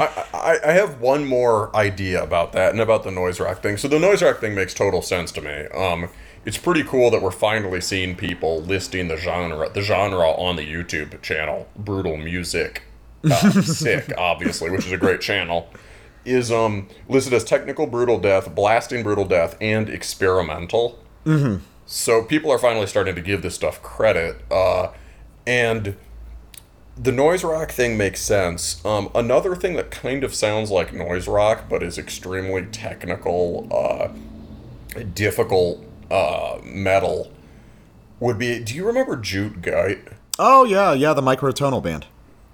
I, 0.00 0.24
I, 0.32 0.58
I 0.66 0.72
have 0.72 1.00
one 1.00 1.24
more 1.24 1.74
idea 1.74 2.22
about 2.22 2.52
that 2.52 2.72
and 2.72 2.80
about 2.80 3.04
the 3.04 3.10
noise 3.10 3.40
rock 3.40 3.62
thing. 3.62 3.76
So 3.76 3.88
the 3.88 3.98
noise 3.98 4.22
rock 4.22 4.40
thing 4.40 4.54
makes 4.54 4.74
total 4.74 5.02
sense 5.02 5.32
to 5.32 5.40
me. 5.40 5.66
Um, 5.74 6.08
it's 6.44 6.56
pretty 6.56 6.84
cool 6.84 7.10
that 7.10 7.20
we're 7.20 7.32
finally 7.32 7.80
seeing 7.80 8.14
people 8.14 8.62
listing 8.62 9.08
the 9.08 9.16
genre, 9.16 9.68
the 9.68 9.82
genre 9.82 10.30
on 10.30 10.56
the 10.56 10.62
YouTube 10.62 11.20
channel, 11.20 11.68
Brutal 11.76 12.16
Music, 12.16 12.84
uh, 13.24 13.50
sick, 13.62 14.12
obviously, 14.16 14.70
which 14.70 14.86
is 14.86 14.92
a 14.92 14.96
great 14.96 15.20
channel. 15.20 15.68
Is 16.24 16.50
um 16.50 16.88
listed 17.08 17.32
as 17.34 17.44
technical 17.44 17.86
brutal 17.86 18.18
death, 18.18 18.52
blasting 18.52 19.04
brutal 19.04 19.24
death, 19.24 19.56
and 19.60 19.88
experimental. 19.88 20.98
Mm-hmm. 21.24 21.62
So 21.86 22.24
people 22.24 22.50
are 22.50 22.58
finally 22.58 22.88
starting 22.88 23.14
to 23.14 23.20
give 23.20 23.42
this 23.42 23.54
stuff 23.54 23.80
credit, 23.80 24.40
uh, 24.50 24.88
and 25.46 25.96
the 26.96 27.12
noise 27.12 27.44
rock 27.44 27.70
thing 27.70 27.96
makes 27.96 28.20
sense. 28.20 28.84
Um, 28.84 29.10
another 29.14 29.54
thing 29.54 29.74
that 29.74 29.90
kind 29.90 30.24
of 30.24 30.34
sounds 30.34 30.70
like 30.70 30.92
noise 30.92 31.28
rock, 31.28 31.64
but 31.68 31.82
is 31.82 31.98
extremely 31.98 32.64
technical, 32.66 33.68
uh, 33.70 35.02
difficult 35.14 35.84
uh, 36.10 36.58
metal, 36.64 37.32
would 38.18 38.38
be. 38.38 38.58
Do 38.60 38.74
you 38.74 38.86
remember 38.86 39.16
Jute 39.16 39.60
Gyte? 39.60 40.12
oh 40.38 40.64
yeah, 40.64 40.92
yeah, 40.92 41.12
the 41.12 41.22
microtonal 41.22 41.82
band. 41.82 42.06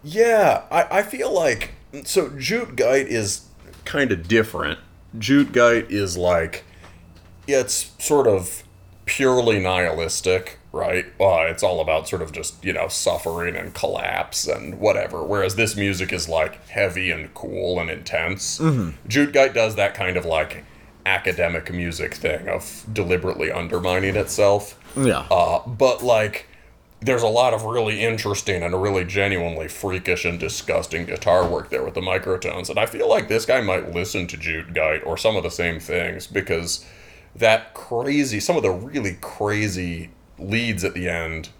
Yeah, 0.04 0.64
I, 0.70 0.98
I 0.98 1.02
feel 1.02 1.32
like 1.32 1.72
so 2.04 2.30
Jute 2.30 2.76
Gyte 2.76 3.06
is 3.06 3.46
kind 3.84 4.12
of 4.12 4.26
different. 4.28 4.78
Jute 5.18 5.52
Gyte 5.52 5.90
is 5.90 6.16
like 6.16 6.64
it's 7.46 7.92
sort 7.98 8.26
of 8.26 8.64
purely 9.04 9.60
nihilistic, 9.60 10.58
right? 10.72 11.04
Uh, 11.20 11.42
it's 11.42 11.62
all 11.62 11.80
about 11.80 12.08
sort 12.08 12.22
of 12.22 12.32
just 12.32 12.64
you 12.64 12.72
know 12.72 12.88
suffering 12.88 13.54
and 13.54 13.74
collapse 13.74 14.46
and 14.46 14.80
whatever. 14.80 15.22
Whereas 15.22 15.54
this 15.56 15.76
music 15.76 16.12
is 16.12 16.28
like 16.28 16.66
heavy 16.68 17.10
and 17.10 17.32
cool 17.34 17.78
and 17.78 17.90
intense. 17.90 18.58
Jute 19.06 19.32
Gyte 19.32 19.54
does 19.54 19.76
that 19.76 19.94
kind 19.94 20.16
of 20.16 20.24
like 20.24 20.64
academic 21.04 21.72
music 21.72 22.14
thing 22.14 22.48
of 22.48 22.86
deliberately 22.92 23.50
undermining 23.50 24.16
itself. 24.16 24.78
Yeah. 24.96 25.26
Uh, 25.30 25.66
but 25.66 26.02
like, 26.02 26.46
there's 27.00 27.22
a 27.22 27.28
lot 27.28 27.52
of 27.52 27.64
really 27.64 28.00
interesting 28.00 28.62
and 28.62 28.80
really 28.80 29.04
genuinely 29.04 29.68
freakish 29.68 30.24
and 30.24 30.38
disgusting 30.38 31.06
guitar 31.06 31.46
work 31.48 31.70
there 31.70 31.82
with 31.82 31.94
the 31.94 32.00
microtones, 32.00 32.70
and 32.70 32.78
I 32.78 32.86
feel 32.86 33.08
like 33.08 33.28
this 33.28 33.44
guy 33.44 33.60
might 33.60 33.92
listen 33.92 34.26
to 34.28 34.36
Jute 34.36 34.72
Gyte 34.72 35.04
or 35.04 35.16
some 35.16 35.36
of 35.36 35.42
the 35.42 35.50
same 35.50 35.80
things 35.80 36.26
because 36.26 36.86
that 37.34 37.74
crazy, 37.74 38.38
some 38.38 38.56
of 38.56 38.62
the 38.62 38.70
really 38.70 39.18
crazy 39.20 40.10
leads 40.48 40.84
at 40.84 40.94
the 40.94 41.08
end, 41.08 41.50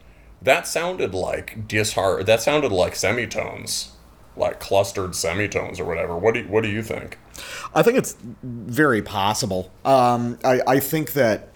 that 0.41 0.67
sounded 0.67 1.15
like 1.15 1.69
dishar. 1.69 2.25
That 2.25 2.43
sounded 2.43 2.73
like 2.73 2.97
semitones, 2.97 3.93
like 4.37 4.61
clustered 4.61 5.15
semitones 5.15 5.79
or 5.79 5.85
whatever. 5.85 6.17
What 6.17 6.35
do 6.35 6.41
you, 6.41 6.49
what 6.49 6.63
do 6.63 6.69
you 6.69 6.83
think? 6.83 7.19
I 7.75 7.83
think 7.83 7.99
it's 7.99 8.17
very 8.43 9.03
possible. 9.03 9.71
Um, 9.85 10.39
I, 10.45 10.61
I 10.67 10.81
think 10.81 11.13
that, 11.13 11.49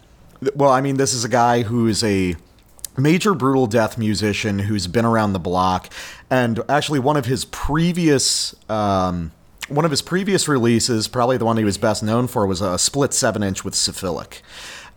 well, 0.54 0.70
I 0.70 0.80
mean, 0.80 0.96
this 0.96 1.12
is 1.12 1.24
a 1.24 1.28
guy 1.28 1.62
who's 1.62 2.04
a 2.04 2.36
major 2.96 3.34
brutal 3.34 3.66
death 3.66 3.98
musician 3.98 4.60
who's 4.60 4.86
been 4.86 5.04
around 5.04 5.32
the 5.32 5.38
block, 5.38 5.92
and 6.30 6.62
actually 6.68 6.98
one 6.98 7.16
of 7.16 7.26
his 7.26 7.44
previous. 7.46 8.54
Um, 8.70 9.32
one 9.68 9.84
of 9.84 9.90
his 9.90 10.00
previous 10.00 10.46
releases, 10.46 11.08
probably 11.08 11.38
the 11.38 11.44
one 11.44 11.56
he 11.56 11.64
was 11.64 11.76
best 11.76 12.00
known 12.00 12.28
for, 12.28 12.46
was 12.46 12.60
a 12.60 12.78
split 12.78 13.12
seven 13.12 13.42
inch 13.42 13.64
with 13.64 13.74
Syphilic. 13.74 14.42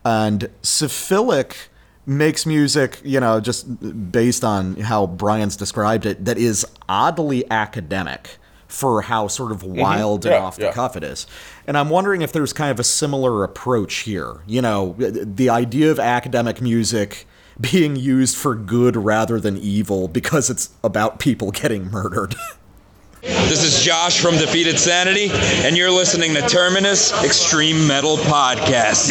And 0.04 0.48
Syphilic 0.62 1.69
makes 2.10 2.44
music, 2.44 3.00
you 3.04 3.20
know, 3.20 3.40
just 3.40 4.10
based 4.10 4.42
on 4.42 4.74
how 4.76 5.06
Brian's 5.06 5.56
described 5.56 6.04
it, 6.04 6.24
that 6.24 6.36
is 6.36 6.66
oddly 6.88 7.48
academic 7.50 8.38
for 8.66 9.02
how 9.02 9.28
sort 9.28 9.52
of 9.52 9.62
mm-hmm. 9.62 9.80
wild 9.80 10.26
and 10.26 10.32
Yeah, 10.32 10.40
off 10.40 10.56
the 10.56 10.64
yeah. 10.64 10.72
cuff 10.72 10.96
it 10.96 11.04
is. 11.04 11.26
And 11.66 11.78
I'm 11.78 11.88
wondering 11.88 12.22
if 12.22 12.32
there's 12.32 12.52
kind 12.52 12.70
of 12.70 12.80
a 12.80 12.84
similar 12.84 13.44
approach 13.44 13.98
here. 13.98 14.40
You 14.46 14.60
know, 14.60 14.94
the 14.98 15.48
idea 15.50 15.90
of 15.90 16.00
academic 16.00 16.60
music 16.60 17.26
being 17.60 17.94
used 17.94 18.36
for 18.36 18.54
good 18.54 18.96
rather 18.96 19.38
than 19.38 19.56
evil 19.56 20.08
because 20.08 20.50
it's 20.50 20.70
about 20.82 21.20
people 21.20 21.50
getting 21.52 21.90
murdered. 21.90 22.34
This 23.22 23.62
is 23.62 23.84
Josh 23.84 24.18
from 24.18 24.38
Defeated 24.38 24.78
Sanity, 24.78 25.28
and 25.30 25.76
you're 25.76 25.90
listening 25.90 26.32
to 26.32 26.40
Terminus 26.40 27.12
Extreme 27.22 27.86
Metal 27.86 28.16
Podcast. 28.16 29.10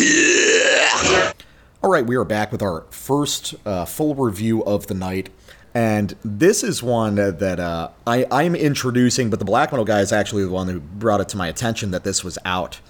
All 1.81 1.89
right, 1.89 2.05
we 2.05 2.17
are 2.17 2.25
back 2.25 2.51
with 2.51 2.61
our 2.61 2.81
first 2.89 3.55
uh, 3.65 3.85
full 3.85 4.13
review 4.13 4.61
of 4.65 4.87
the 4.87 4.93
night. 4.93 5.29
And 5.73 6.13
this 6.25 6.61
is 6.61 6.83
one 6.83 7.15
that, 7.15 7.57
uh, 7.57 7.91
I, 8.05 8.25
I'm 8.29 8.53
introducing, 8.53 9.29
but 9.29 9.39
the 9.39 9.45
Black 9.45 9.71
Metal 9.71 9.85
guy 9.85 10.01
is 10.01 10.11
actually 10.11 10.43
the 10.43 10.49
one 10.49 10.67
who 10.67 10.81
brought 10.81 11.21
it 11.21 11.29
to 11.29 11.37
my 11.37 11.47
attention 11.47 11.91
that 11.91 12.03
this 12.03 12.21
was 12.21 12.37
out. 12.43 12.81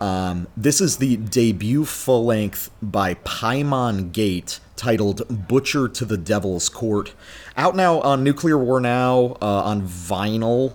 Um, 0.00 0.48
this 0.54 0.82
is 0.82 0.98
the 0.98 1.16
debut 1.16 1.86
full 1.86 2.26
length 2.26 2.70
by 2.82 3.14
Paimon 3.14 4.12
Gate 4.12 4.60
titled 4.76 5.48
Butcher 5.48 5.88
to 5.88 6.04
the 6.04 6.18
Devil's 6.18 6.68
Court. 6.68 7.14
Out 7.56 7.74
now 7.74 8.02
on 8.02 8.22
Nuclear 8.22 8.58
War 8.58 8.80
Now, 8.80 9.38
uh, 9.40 9.62
on 9.62 9.80
vinyl. 9.80 10.74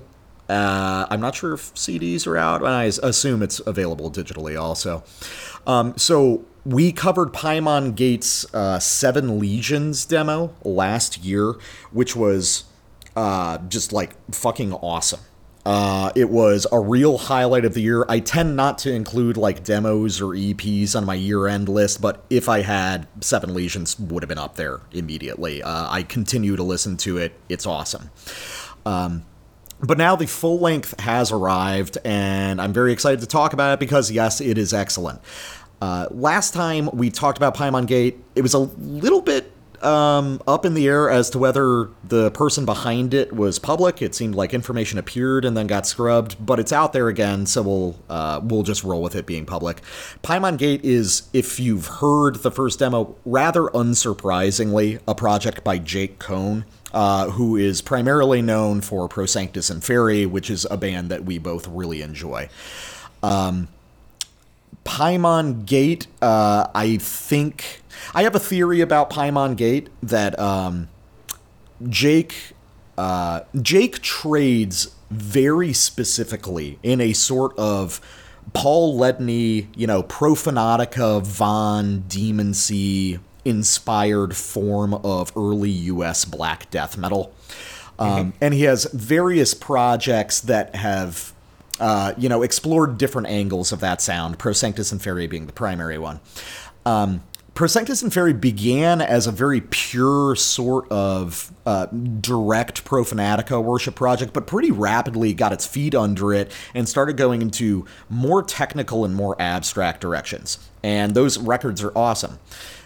Uh, 0.50 1.06
I'm 1.12 1.22
not 1.22 1.36
sure 1.36 1.54
if 1.54 1.76
CDs 1.76 2.26
are 2.26 2.38
out, 2.38 2.66
I 2.66 2.86
assume 2.86 3.44
it's 3.44 3.60
available 3.68 4.10
digitally 4.10 4.60
also. 4.60 5.04
Um, 5.68 5.96
so 5.96 6.44
we 6.66 6.92
covered 6.92 7.34
Paimon 7.34 7.96
Gates' 7.96 8.46
uh, 8.54 8.80
Seven 8.80 9.40
Legions 9.40 10.06
demo 10.06 10.54
last 10.64 11.24
year, 11.24 11.56
which 11.92 12.16
was 12.16 12.66
uh, 13.16 13.58
just 13.70 13.92
like 13.92 14.16
fucking 14.34 14.74
awesome. 14.74 15.22
Uh, 15.64 16.12
it 16.16 16.30
was 16.30 16.66
a 16.72 16.80
real 16.80 17.18
highlight 17.20 17.66
of 17.66 17.76
the 17.76 17.82
year. 17.82 18.04
I 18.10 18.20
tend 18.20 18.56
not 18.56 18.80
to 18.80 18.92
include 18.92 19.38
like 19.38 19.64
demos 19.64 20.20
or 20.20 20.30
EPs 20.30 20.96
on 20.96 21.06
my 21.06 21.14
year-end 21.14 21.70
list, 21.70 22.02
but 22.02 22.24
if 22.32 22.50
I 22.50 22.62
had, 22.62 23.08
Seven 23.22 23.54
Legions 23.54 24.00
would 24.00 24.24
have 24.24 24.30
been 24.30 24.40
up 24.40 24.56
there 24.56 24.82
immediately. 24.92 25.62
Uh, 25.62 25.88
I 25.90 26.04
continue 26.04 26.56
to 26.56 26.64
listen 26.64 26.98
to 26.98 27.18
it. 27.18 27.34
It's 27.48 27.68
awesome. 27.68 28.10
Um, 28.88 29.24
but 29.84 29.98
now 29.98 30.16
the 30.16 30.28
full 30.28 30.60
length 30.60 31.00
has 31.00 31.32
arrived, 31.32 31.98
and 32.06 32.62
I'm 32.62 32.74
very 32.74 32.94
excited 32.94 33.20
to 33.22 33.28
talk 33.28 33.54
about 33.54 33.74
it 33.74 33.80
because, 33.80 34.12
yes, 34.12 34.40
it 34.40 34.58
is 34.58 34.74
excellent. 34.74 35.22
Uh, 35.82 36.08
last 36.12 36.54
time 36.54 36.90
we 36.94 37.10
talked 37.10 37.38
about 37.38 37.56
Paimon 37.56 37.88
Gate, 37.88 38.20
it 38.36 38.42
was 38.42 38.54
a 38.54 38.60
little 38.60 39.22
bit 39.22 39.52
um, 39.84 40.42
up 40.48 40.66
in 40.66 40.76
the 40.76 40.88
air 40.88 41.10
as 41.10 41.30
to 41.32 41.40
whether 41.40 41.90
the 42.04 42.30
person 42.32 42.66
behind 42.66 43.14
it 43.14 43.34
was 43.34 43.58
public. 43.58 44.02
It 44.02 44.14
seemed 44.14 44.36
like 44.36 44.54
information 44.54 45.00
appeared 45.00 45.44
and 45.44 45.58
then 45.58 45.68
got 45.68 45.88
scrubbed, 45.88 46.44
but 46.44 46.60
it's 46.60 46.72
out 46.72 46.94
there 46.94 47.08
again, 47.08 47.46
so 47.48 47.62
we'll 47.64 48.00
uh, 48.10 48.40
we'll 48.44 48.64
just 48.64 48.84
roll 48.84 49.02
with 49.02 49.16
it 49.16 49.26
being 49.26 49.46
public. 49.46 49.82
Paimon 50.24 50.58
Gate 50.58 50.84
is, 50.84 51.24
if 51.34 51.60
you've 51.60 51.88
heard 51.88 52.36
the 52.44 52.52
first 52.52 52.80
demo, 52.80 53.16
rather 53.26 53.64
unsurprisingly, 53.64 55.00
a 55.08 55.16
project 55.16 55.64
by 55.64 55.78
Jake 55.78 56.20
Cohn. 56.20 56.66
Uh, 56.94 57.30
who 57.30 57.56
is 57.56 57.82
primarily 57.82 58.42
known 58.42 58.82
for 58.82 59.08
Prosanctus 59.08 59.74
Inferi, 59.74 60.30
which 60.30 60.50
is 60.50 60.68
a 60.70 60.76
band 60.76 61.10
that 61.10 61.24
we 61.24 61.38
both 61.38 61.66
really 61.70 62.02
enjoy. 62.02 62.50
Um, 63.24 63.70
Paimon 64.86 65.66
Gate, 65.66 66.08
uh, 66.22 66.68
I 66.74 66.98
think 66.98 67.82
I 68.14 68.24
have 68.24 68.36
a 68.36 68.40
theory 68.40 68.82
about 68.82 69.10
Paimon 69.10 69.56
Gate 69.56 69.90
that 70.02 70.38
um, 70.40 70.90
Jake 71.88 72.54
uh, 72.98 73.42
Jake 73.62 74.02
trades 74.02 74.96
very 75.10 75.74
specifically 75.74 76.80
in 76.84 77.02
a 77.02 77.14
sort 77.14 77.58
of 77.58 78.00
Paul 78.54 79.00
Ledney, 79.00 79.68
you 79.76 79.88
know, 79.88 80.04
Profanatica, 80.04 81.22
Von, 81.26 82.04
Demoncy 82.08 83.20
inspired 83.44 84.36
form 84.36 84.94
of 84.94 85.32
early 85.36 85.70
U.S. 85.70 86.26
black 86.26 86.70
death 86.70 86.98
metal. 86.98 87.34
Um, 87.98 88.34
And 88.42 88.54
he 88.54 88.64
has 88.64 88.86
various 88.86 89.54
projects 89.54 90.40
that 90.42 90.76
have, 90.76 91.31
uh, 91.82 92.14
you 92.18 92.30
know, 92.30 92.44
explored 92.44 92.98
different 92.98 93.28
angles 93.28 93.72
of 93.72 93.80
that 93.82 94.02
sound, 94.02 94.38
Prosanctus 94.38 94.94
Inferi 94.94 95.30
being 95.30 95.48
the 95.48 95.54
primary 95.54 95.98
one. 95.98 96.20
Um, 96.86 97.24
Prosanctus 97.56 98.02
Inferi 98.02 98.40
began 98.40 99.02
as 99.02 99.28
a 99.28 99.32
very 99.32 99.60
pure 99.62 100.36
sort 100.36 100.90
of 100.90 101.52
uh, 101.66 101.88
direct 101.88 102.86
Profanatica 102.86 103.62
worship 103.62 103.96
project, 103.96 104.32
but 104.32 104.48
pretty 104.48 104.72
rapidly 104.72 105.34
got 105.34 105.52
its 105.52 105.68
feet 105.68 105.94
under 105.94 106.34
it 106.34 106.52
and 106.74 106.88
started 106.88 107.18
going 107.18 107.42
into 107.42 107.86
more 108.10 108.42
technical 108.42 109.04
and 109.04 109.14
more 109.14 109.36
abstract 109.42 110.00
directions. 110.00 110.70
And 110.82 111.14
those 111.14 111.38
records 111.38 111.84
are 111.84 111.92
awesome. 111.96 112.40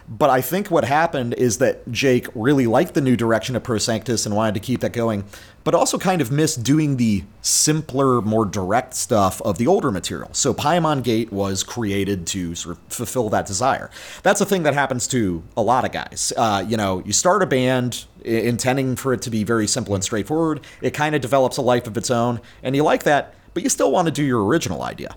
But 0.08 0.30
I 0.30 0.42
think 0.42 0.70
what 0.70 0.86
happened 0.86 1.34
is 1.36 1.58
that 1.60 1.90
Jake 1.92 2.28
really 2.36 2.68
liked 2.68 2.94
the 2.94 3.02
new 3.02 3.16
direction 3.16 3.56
of 3.56 3.64
Prosanctus 3.64 4.26
and 4.26 4.36
wanted 4.36 4.54
to 4.56 4.60
keep 4.60 4.82
that 4.82 4.94
going, 4.94 5.26
but 5.66 5.76
also 5.76 5.98
kind 5.98 6.22
of 6.22 6.32
missed 6.32 6.64
doing 6.64 6.96
the 6.96 7.24
simpler, 7.42 8.22
more 8.22 8.46
direct 8.46 8.94
stuff 8.94 9.42
of 9.42 9.58
the 9.58 9.68
older 9.68 9.92
material. 9.92 10.30
So 10.32 10.54
Paimon 10.54 11.04
Gate 11.04 11.34
was 11.34 11.64
created 11.64 12.26
to 12.28 12.56
sort 12.56 12.78
of 12.78 12.84
fulfill 12.88 13.30
that 13.32 13.46
desire. 13.46 13.90
That's 14.24 14.40
a 14.40 14.46
thing 14.46 14.64
that 14.64 14.76
happens 14.76 15.08
to 15.08 15.44
a 15.58 15.62
lot 15.62 15.84
of 15.84 15.92
guys. 15.92 16.32
Uh, 16.38 16.64
you 16.66 16.78
know, 16.78 17.04
you 17.04 17.12
start 17.12 17.44
a 17.44 17.48
band 17.48 18.06
intending 18.24 18.96
for 18.96 19.12
it 19.12 19.22
to 19.24 19.30
be 19.30 19.44
very 19.44 19.68
simple 19.68 19.96
and 19.96 20.04
straightforward, 20.04 20.62
it 20.82 20.92
kind 20.94 21.16
of 21.16 21.22
develops 21.22 21.58
a 21.58 21.62
life 21.62 21.88
of 21.88 21.98
its 21.98 22.10
own, 22.10 22.40
and 22.64 22.76
you 22.76 22.84
like 22.84 23.04
that, 23.04 23.36
but 23.54 23.64
you 23.64 23.70
still 23.70 23.92
want 23.92 24.08
to 24.08 24.12
do 24.12 24.24
your 24.24 24.46
original 24.46 24.82
idea. 24.84 25.16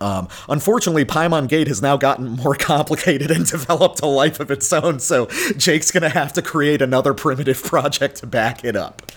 Um, 0.00 0.28
unfortunately, 0.48 1.04
Paimon 1.04 1.48
Gate 1.48 1.68
has 1.68 1.80
now 1.82 1.96
gotten 1.96 2.30
more 2.30 2.54
complicated 2.58 3.30
and 3.30 3.46
developed 3.46 4.00
a 4.02 4.06
life 4.06 4.40
of 4.40 4.50
its 4.50 4.72
own, 4.72 5.00
so 5.00 5.26
Jake's 5.56 5.90
gonna 5.90 6.08
have 6.08 6.32
to 6.34 6.42
create 6.42 6.82
another 6.82 7.14
primitive 7.14 7.62
project 7.64 8.16
to 8.16 8.26
back 8.26 8.64
it 8.64 8.76
up. 8.76 9.10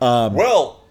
Well, 0.00 0.84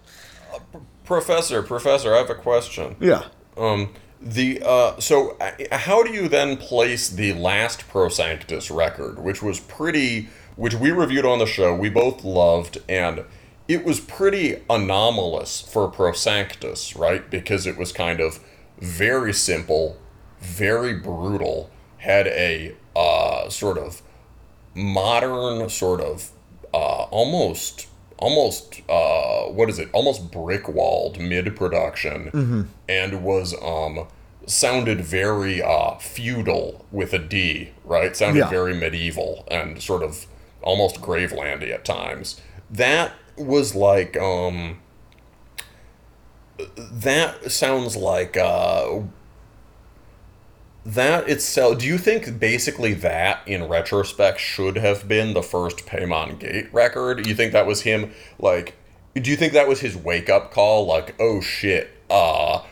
uh, 0.52 0.58
p- 0.72 0.78
Professor, 1.04 1.62
Professor, 1.62 2.14
I 2.14 2.18
have 2.18 2.30
a 2.30 2.34
question. 2.34 2.96
Yeah. 3.00 3.24
Um, 3.56 3.90
the 4.20 4.62
uh, 4.64 4.98
so 4.98 5.36
uh, 5.38 5.52
how 5.76 6.02
do 6.02 6.10
you 6.12 6.28
then 6.28 6.56
place 6.56 7.10
the 7.10 7.34
last 7.34 7.86
Prosanctus 7.88 8.74
record, 8.74 9.18
which 9.18 9.42
was 9.42 9.60
pretty, 9.60 10.28
which 10.56 10.74
we 10.74 10.90
reviewed 10.90 11.26
on 11.26 11.38
the 11.38 11.46
show, 11.46 11.74
we 11.74 11.90
both 11.90 12.24
loved, 12.24 12.78
and 12.88 13.24
it 13.68 13.84
was 13.84 14.00
pretty 14.00 14.62
anomalous 14.70 15.60
for 15.60 15.90
Prosanctus, 15.90 16.98
right? 16.98 17.28
Because 17.30 17.66
it 17.66 17.76
was 17.76 17.92
kind 17.92 18.20
of 18.20 18.40
very 18.84 19.32
simple, 19.32 19.96
very 20.40 20.94
brutal, 20.94 21.70
had 21.98 22.26
a 22.26 22.74
uh, 22.94 23.48
sort 23.48 23.78
of 23.78 24.02
modern, 24.74 25.68
sort 25.68 26.00
of 26.00 26.30
uh, 26.72 27.04
almost 27.10 27.86
almost 28.18 28.80
uh, 28.88 29.44
what 29.44 29.68
is 29.68 29.78
it? 29.78 29.88
Almost 29.92 30.30
brick 30.30 30.68
walled 30.68 31.18
mid 31.20 31.56
production, 31.56 32.68
and 32.88 33.24
was 33.24 33.54
um 33.62 34.06
sounded 34.46 35.00
very 35.00 35.62
uh 35.62 35.94
feudal 35.96 36.84
with 36.92 37.12
a 37.12 37.18
D, 37.18 37.70
right? 37.84 38.14
Sounded 38.16 38.40
Yeah. 38.40 38.50
very 38.50 38.74
medieval 38.74 39.44
and 39.50 39.80
sort 39.82 40.02
of 40.02 40.26
almost 40.62 41.00
gravelandy 41.00 41.72
at 41.72 41.84
times. 41.84 42.40
That 42.70 43.12
was 43.36 43.74
like 43.74 44.16
um 44.16 44.78
that 46.76 47.50
sounds 47.50 47.96
like 47.96 48.36
uh 48.36 49.00
that 50.86 51.28
itself 51.28 51.78
do 51.78 51.86
you 51.86 51.98
think 51.98 52.38
basically 52.38 52.92
that 52.94 53.40
in 53.46 53.66
retrospect 53.68 54.38
should 54.38 54.76
have 54.76 55.08
been 55.08 55.34
the 55.34 55.42
first 55.42 55.86
Paimon 55.86 56.38
Gate 56.38 56.72
record? 56.72 57.26
You 57.26 57.34
think 57.34 57.52
that 57.52 57.66
was 57.66 57.82
him 57.82 58.12
like 58.38 58.76
do 59.14 59.30
you 59.30 59.36
think 59.36 59.52
that 59.52 59.68
was 59.68 59.80
his 59.80 59.96
wake 59.96 60.28
up 60.28 60.52
call 60.52 60.86
like 60.86 61.14
oh 61.20 61.40
shit 61.40 61.90
uh 62.10 62.62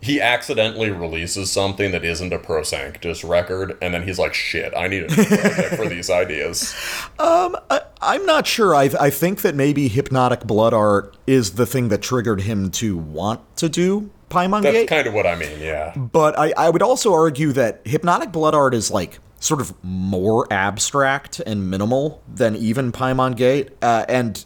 he 0.00 0.20
accidentally 0.20 0.90
releases 0.90 1.50
something 1.50 1.90
that 1.90 2.04
isn't 2.04 2.32
a 2.32 2.38
Prosanctus 2.38 3.28
record 3.28 3.76
and 3.82 3.92
then 3.92 4.04
he's 4.04 4.18
like 4.18 4.34
shit 4.34 4.72
I 4.76 4.86
need 4.86 5.04
a 5.04 5.08
new 5.08 5.24
project 5.24 5.74
for 5.74 5.88
these 5.88 6.08
ideas. 6.10 6.74
I, 7.18 7.82
I'm 8.00 8.24
not 8.26 8.46
sure. 8.46 8.74
I, 8.74 8.90
I 9.00 9.10
think 9.10 9.42
that 9.42 9.54
maybe 9.54 9.88
hypnotic 9.88 10.44
blood 10.46 10.72
art 10.72 11.16
is 11.26 11.54
the 11.54 11.66
thing 11.66 11.88
that 11.88 12.02
triggered 12.02 12.42
him 12.42 12.70
to 12.72 12.96
want 12.96 13.40
to 13.56 13.68
do 13.68 14.10
Paimon 14.30 14.62
That's 14.62 14.74
Gate. 14.74 14.88
kind 14.88 15.06
of 15.06 15.14
what 15.14 15.26
I 15.26 15.34
mean, 15.36 15.60
yeah. 15.60 15.94
But 15.96 16.38
I, 16.38 16.52
I 16.56 16.70
would 16.70 16.82
also 16.82 17.12
argue 17.12 17.52
that 17.52 17.80
hypnotic 17.84 18.30
blood 18.30 18.54
art 18.54 18.74
is 18.74 18.90
like 18.90 19.18
sort 19.40 19.60
of 19.60 19.72
more 19.82 20.46
abstract 20.52 21.40
and 21.40 21.70
minimal 21.70 22.22
than 22.32 22.56
even 22.56 22.92
Paimon 22.92 23.36
Gate. 23.36 23.70
Uh, 23.80 24.04
and 24.08 24.44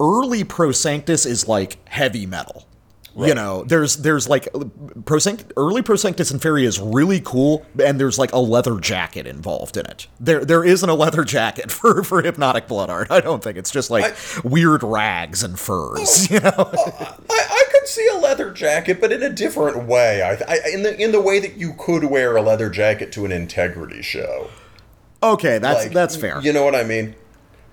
early 0.00 0.44
Prosanctus 0.44 1.26
is 1.26 1.46
like 1.48 1.76
heavy 1.88 2.26
metal. 2.26 2.66
You 3.26 3.34
know, 3.34 3.64
there's 3.64 3.96
there's 3.96 4.28
like 4.28 4.44
Prosanct, 4.52 5.50
early 5.56 5.82
Prosanctus 5.82 6.32
Inferi 6.32 6.62
is 6.62 6.78
really 6.80 7.20
cool, 7.20 7.66
and 7.82 8.00
there's 8.00 8.18
like 8.18 8.32
a 8.32 8.38
leather 8.38 8.78
jacket 8.78 9.26
involved 9.26 9.76
in 9.76 9.86
it. 9.86 10.06
There 10.20 10.44
there 10.44 10.64
isn't 10.64 10.88
a 10.88 10.94
leather 10.94 11.24
jacket 11.24 11.72
for, 11.72 12.04
for 12.04 12.22
hypnotic 12.22 12.68
blood 12.68 12.90
art. 12.90 13.10
I 13.10 13.20
don't 13.20 13.42
think 13.42 13.56
it's 13.56 13.70
just 13.70 13.90
like 13.90 14.16
weird 14.44 14.82
rags 14.82 15.42
and 15.42 15.58
furs. 15.58 16.28
Oh, 16.30 16.34
you 16.34 16.40
know, 16.40 16.52
oh, 16.56 17.16
I, 17.30 17.46
I 17.50 17.64
could 17.72 17.88
see 17.88 18.06
a 18.12 18.18
leather 18.18 18.52
jacket, 18.52 19.00
but 19.00 19.10
in 19.12 19.22
a 19.22 19.30
different 19.30 19.86
way. 19.88 20.22
I, 20.22 20.34
I 20.48 20.60
in 20.72 20.82
the 20.84 20.96
in 21.02 21.10
the 21.12 21.20
way 21.20 21.40
that 21.40 21.56
you 21.56 21.74
could 21.74 22.04
wear 22.04 22.36
a 22.36 22.42
leather 22.42 22.70
jacket 22.70 23.10
to 23.12 23.24
an 23.24 23.32
integrity 23.32 24.02
show. 24.02 24.48
okay, 25.22 25.58
that's 25.58 25.84
Like, 25.84 25.92
that's 25.92 26.14
fair. 26.14 26.40
You 26.40 26.52
know 26.52 26.64
what 26.64 26.76
I 26.76 26.84
mean? 26.84 27.16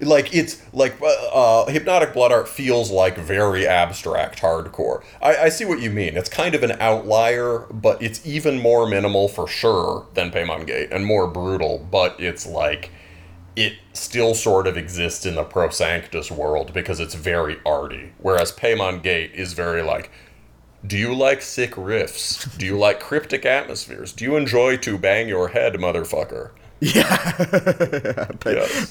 Like 0.02 0.36
it's 0.36 0.62
like 0.74 1.02
uh, 1.02 1.06
uh, 1.06 1.66
hypnotic 1.68 2.14
blood 2.14 2.32
art 2.32 2.50
feels 2.50 2.92
like 2.92 3.18
very 3.18 3.66
abstract 3.66 4.42
hardcore. 4.42 5.04
I, 5.22 5.38
I 5.38 5.50
see 5.50 5.64
what 5.64 5.80
you 5.80 5.90
mean. 5.90 6.18
It's 6.18 6.28
kind 6.28 6.54
of 6.54 6.64
an 6.64 6.74
outlier, 6.82 7.60
but 7.72 8.02
it's 8.02 8.26
even 8.26 8.60
more 8.62 8.88
minimal 8.88 9.30
for 9.30 9.48
sure 9.48 10.06
than 10.14 10.32
Paimon 10.32 10.68
Gate 10.68 10.90
and 10.92 11.06
more 11.06 11.28
brutal. 11.28 11.88
But 11.90 12.20
it's 12.20 12.46
like 12.46 12.92
it 13.56 13.74
still 13.94 14.36
sort 14.36 14.68
of 14.68 14.76
exists 14.76 15.26
in 15.26 15.36
the 15.36 15.46
Prosanctus 15.46 16.30
world 16.30 16.74
because 16.74 17.00
it's 17.00 17.16
very 17.16 17.58
arty. 17.66 18.12
Whereas 18.18 18.52
Paimon 18.52 19.02
Gate 19.02 19.32
is 19.34 19.54
very 19.54 19.82
like, 19.82 20.12
do 20.86 20.98
you 20.98 21.16
like 21.16 21.42
sick 21.42 21.72
riffs? 21.72 22.58
Do 22.58 22.66
you 22.66 22.78
like 22.78 23.00
cryptic 23.00 23.46
atmospheres? 23.46 24.12
Do 24.12 24.26
you 24.26 24.36
enjoy 24.36 24.78
to 24.78 24.98
bang 24.98 25.28
your 25.28 25.50
head, 25.50 25.76
motherfucker? 25.76 26.52
Yes. 26.94 28.36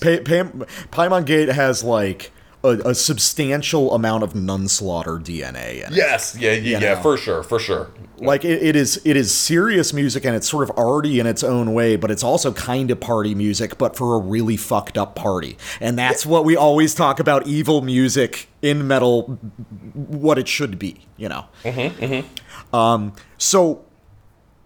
Pa- 0.01 0.19
Pa- 0.25 0.67
Paimon 0.91 1.25
Gate 1.25 1.49
has 1.49 1.85
like 1.85 2.33
a, 2.65 2.91
a 2.91 2.95
substantial 2.95 3.95
amount 3.95 4.25
of 4.25 4.33
Nunslaughter 4.33 5.21
DNA 5.21 5.87
in 5.87 5.93
it. 5.93 5.97
Yes, 5.97 6.35
yeah, 6.39 6.53
yeah, 6.53 6.79
yeah, 6.79 6.95
know. 6.95 7.03
for 7.03 7.17
sure, 7.17 7.43
for 7.43 7.59
sure. 7.59 7.91
Like 8.17 8.45
it, 8.45 8.63
it 8.63 8.77
is 8.77 9.01
it 9.05 9.17
is 9.17 9.35
serious 9.35 9.93
music 9.93 10.25
and 10.25 10.35
it's 10.35 10.49
sort 10.49 10.69
of 10.69 10.79
arty 10.79 11.21
in 11.21 11.27
its 11.27 11.45
own 11.45 11.75
way, 11.75 11.97
but 11.97 12.11
it's 12.11 12.25
also 12.25 12.53
kind 12.53 12.91
of 12.91 13.01
party 13.01 13.35
music, 13.35 13.77
but 13.77 13.97
for 13.97 14.15
a 14.15 14.19
really 14.19 14.57
fucked 14.57 14.97
up 14.97 15.15
party. 15.15 15.59
And 15.81 15.99
that's 15.99 16.25
what 16.25 16.45
we 16.45 16.57
always 16.57 16.95
talk 16.95 17.21
about 17.21 17.47
evil 17.47 17.83
music 17.83 18.49
in 18.63 18.87
metal 18.87 19.23
what 19.95 20.39
it 20.39 20.49
should 20.49 20.79
be, 20.79 21.07
you 21.17 21.29
know. 21.29 21.47
Um 22.73 23.13
so 23.37 23.85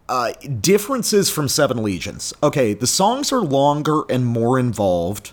uh, 0.09 0.33
differences 0.61 1.31
from 1.31 1.49
Seven 1.49 1.83
Legions. 1.83 2.33
Okay, 2.42 2.75
the 2.75 2.87
songs 2.87 3.33
are 3.33 3.40
longer 3.40 4.03
and 4.09 4.25
more 4.27 4.59
involved. 4.59 5.33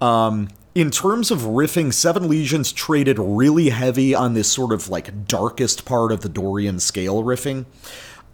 Um, 0.00 0.48
in 0.74 0.90
terms 0.90 1.30
of 1.30 1.40
riffing, 1.40 1.92
Seven 1.92 2.28
Legions 2.28 2.70
traded 2.70 3.18
really 3.18 3.70
heavy 3.70 4.14
on 4.14 4.34
this 4.34 4.50
sort 4.52 4.72
of 4.72 4.88
like 4.88 5.26
darkest 5.26 5.84
part 5.84 6.12
of 6.12 6.20
the 6.20 6.28
Dorian 6.28 6.80
scale 6.80 7.22
riffing. 7.22 7.64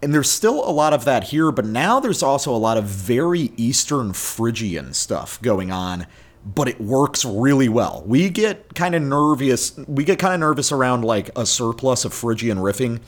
And 0.01 0.13
there's 0.13 0.29
still 0.29 0.67
a 0.67 0.71
lot 0.71 0.91
of 0.91 1.05
that 1.05 1.25
here, 1.25 1.53
but 1.53 1.65
now 1.65 2.01
there's 2.01 2.21
also 2.21 2.53
a 2.53 2.57
lot 2.57 2.75
of 2.75 2.83
very 2.83 3.53
Eastern 3.55 4.11
Phrygian 4.11 4.93
stuff 4.93 5.41
going 5.41 5.71
on, 5.71 6.05
but 6.45 6.67
it 6.67 6.81
works 6.81 7.23
really 7.23 7.69
well. 7.69 8.03
We 8.05 8.29
get 8.29 8.75
kind 8.75 8.95
of 8.95 9.01
nervous, 9.01 9.77
we 9.87 10.03
get 10.03 10.19
kind 10.19 10.33
of 10.33 10.41
nervous 10.41 10.73
around 10.73 11.05
like 11.05 11.29
a 11.37 11.45
surplus 11.45 12.03
of 12.03 12.13
Phrygian 12.13 12.57
riffing, 12.57 12.99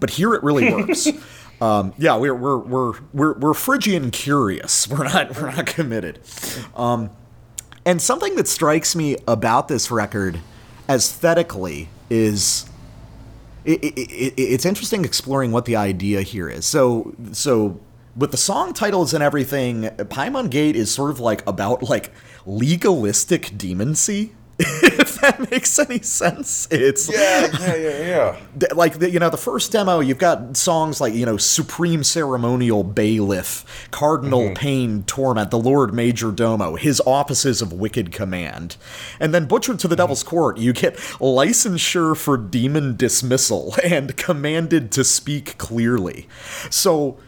but 0.00 0.08
here 0.08 0.32
it 0.32 0.42
really 0.42 0.72
works. 0.74 1.08
Um, 1.60 1.92
yeah, 1.98 2.16
we're 2.16 2.34
we're 2.34 2.58
we're 2.58 2.92
we're 3.12 3.38
we're 3.38 3.54
Phrygian 3.54 4.10
curious. 4.10 4.86
We're 4.90 5.04
not 5.04 5.36
we're 5.40 5.50
not 5.50 5.66
committed. 5.66 6.20
Um, 6.76 7.10
and 7.84 8.00
something 8.00 8.36
that 8.36 8.46
strikes 8.46 8.94
me 8.94 9.16
about 9.26 9.68
this 9.68 9.90
record, 9.90 10.40
aesthetically, 10.88 11.88
is 12.10 12.68
it, 13.64 13.82
it, 13.82 13.98
it, 13.98 14.34
it's 14.36 14.64
interesting 14.64 15.04
exploring 15.04 15.52
what 15.52 15.64
the 15.64 15.76
idea 15.76 16.22
here 16.22 16.48
is. 16.48 16.64
So 16.64 17.14
so 17.32 17.80
with 18.16 18.30
the 18.30 18.36
song 18.36 18.72
titles 18.72 19.14
and 19.14 19.22
everything, 19.22 19.82
Paimon 19.82 20.50
Gate 20.50 20.76
is 20.76 20.90
sort 20.90 21.10
of 21.10 21.18
like 21.20 21.46
about 21.46 21.82
like 21.82 22.12
legalistic 22.46 23.46
demoncy 23.50 24.30
if 24.60 25.20
that 25.20 25.50
makes 25.52 25.78
any 25.78 26.00
sense. 26.00 26.66
It's 26.68 27.08
yeah, 27.08 27.46
yeah, 27.60 27.76
yeah, 27.76 27.98
yeah. 28.00 28.36
Like 28.74 28.98
the, 28.98 29.08
you 29.08 29.20
know, 29.20 29.30
the 29.30 29.36
first 29.36 29.70
demo, 29.70 30.00
you've 30.00 30.18
got 30.18 30.56
songs 30.56 31.00
like 31.00 31.14
you 31.14 31.24
know, 31.24 31.36
Supreme 31.36 32.02
Ceremonial 32.02 32.82
Bailiff, 32.82 33.88
Cardinal 33.92 34.40
mm-hmm. 34.40 34.54
Pain 34.54 35.02
Torment, 35.04 35.52
the 35.52 35.60
Lord 35.60 35.94
Major 35.94 36.32
Domo, 36.32 36.74
his 36.74 37.00
offices 37.06 37.62
of 37.62 37.72
wicked 37.72 38.10
command, 38.10 38.76
and 39.20 39.32
then 39.32 39.46
Butchered 39.46 39.78
to 39.78 39.86
the 39.86 39.94
mm-hmm. 39.94 40.02
Devil's 40.02 40.24
Court, 40.24 40.58
you 40.58 40.72
get 40.72 40.96
licensure 40.96 42.16
for 42.16 42.36
demon 42.36 42.96
dismissal 42.96 43.76
and 43.84 44.16
commanded 44.16 44.90
to 44.92 45.04
speak 45.04 45.56
clearly. 45.58 46.26
So 46.68 47.18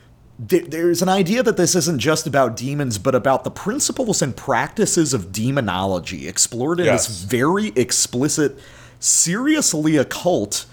there's 0.48 1.02
an 1.02 1.08
idea 1.08 1.42
that 1.42 1.58
this 1.58 1.74
isn't 1.74 1.98
just 1.98 2.26
about 2.26 2.56
demons, 2.56 2.96
but 2.96 3.14
about 3.14 3.44
the 3.44 3.50
principles 3.50 4.22
and 4.22 4.34
practices 4.34 5.12
of 5.12 5.32
demonology 5.32 6.26
explored 6.26 6.80
in 6.80 6.86
yes. 6.86 7.06
this 7.06 7.22
very 7.22 7.68
explicit, 7.76 8.58
seriously 8.98 9.98
occult, 9.98 10.64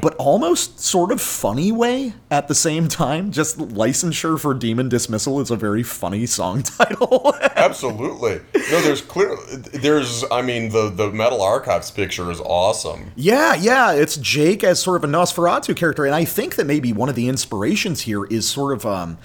but 0.00 0.14
almost 0.16 0.80
sort 0.80 1.12
of 1.12 1.20
funny 1.20 1.70
way 1.70 2.14
at 2.30 2.48
the 2.48 2.54
same 2.54 2.88
time. 2.88 3.30
Just 3.30 3.58
licensure 3.58 4.40
for 4.40 4.54
demon 4.54 4.88
dismissal 4.88 5.40
is 5.40 5.50
a 5.50 5.56
very 5.56 5.82
funny 5.82 6.26
song 6.26 6.62
title. 6.62 7.34
Absolutely. 7.56 8.40
No, 8.54 8.80
there's 8.80 9.02
clear. 9.02 9.36
There's, 9.46 10.24
I 10.30 10.42
mean, 10.42 10.70
the 10.70 10.90
the 10.90 11.10
Metal 11.10 11.42
Archives 11.42 11.90
picture 11.90 12.30
is 12.30 12.40
awesome. 12.40 13.12
Yeah, 13.16 13.54
yeah. 13.54 13.92
It's 13.92 14.16
Jake 14.16 14.64
as 14.64 14.80
sort 14.80 14.96
of 14.96 15.08
a 15.08 15.12
Nosferatu 15.12 15.76
character, 15.76 16.06
and 16.06 16.14
I 16.14 16.24
think 16.24 16.56
that 16.56 16.66
maybe 16.66 16.92
one 16.92 17.08
of 17.08 17.14
the 17.14 17.28
inspirations 17.28 18.02
here 18.02 18.24
is 18.24 18.48
sort 18.48 18.72
of 18.74 18.86
um 18.86 19.18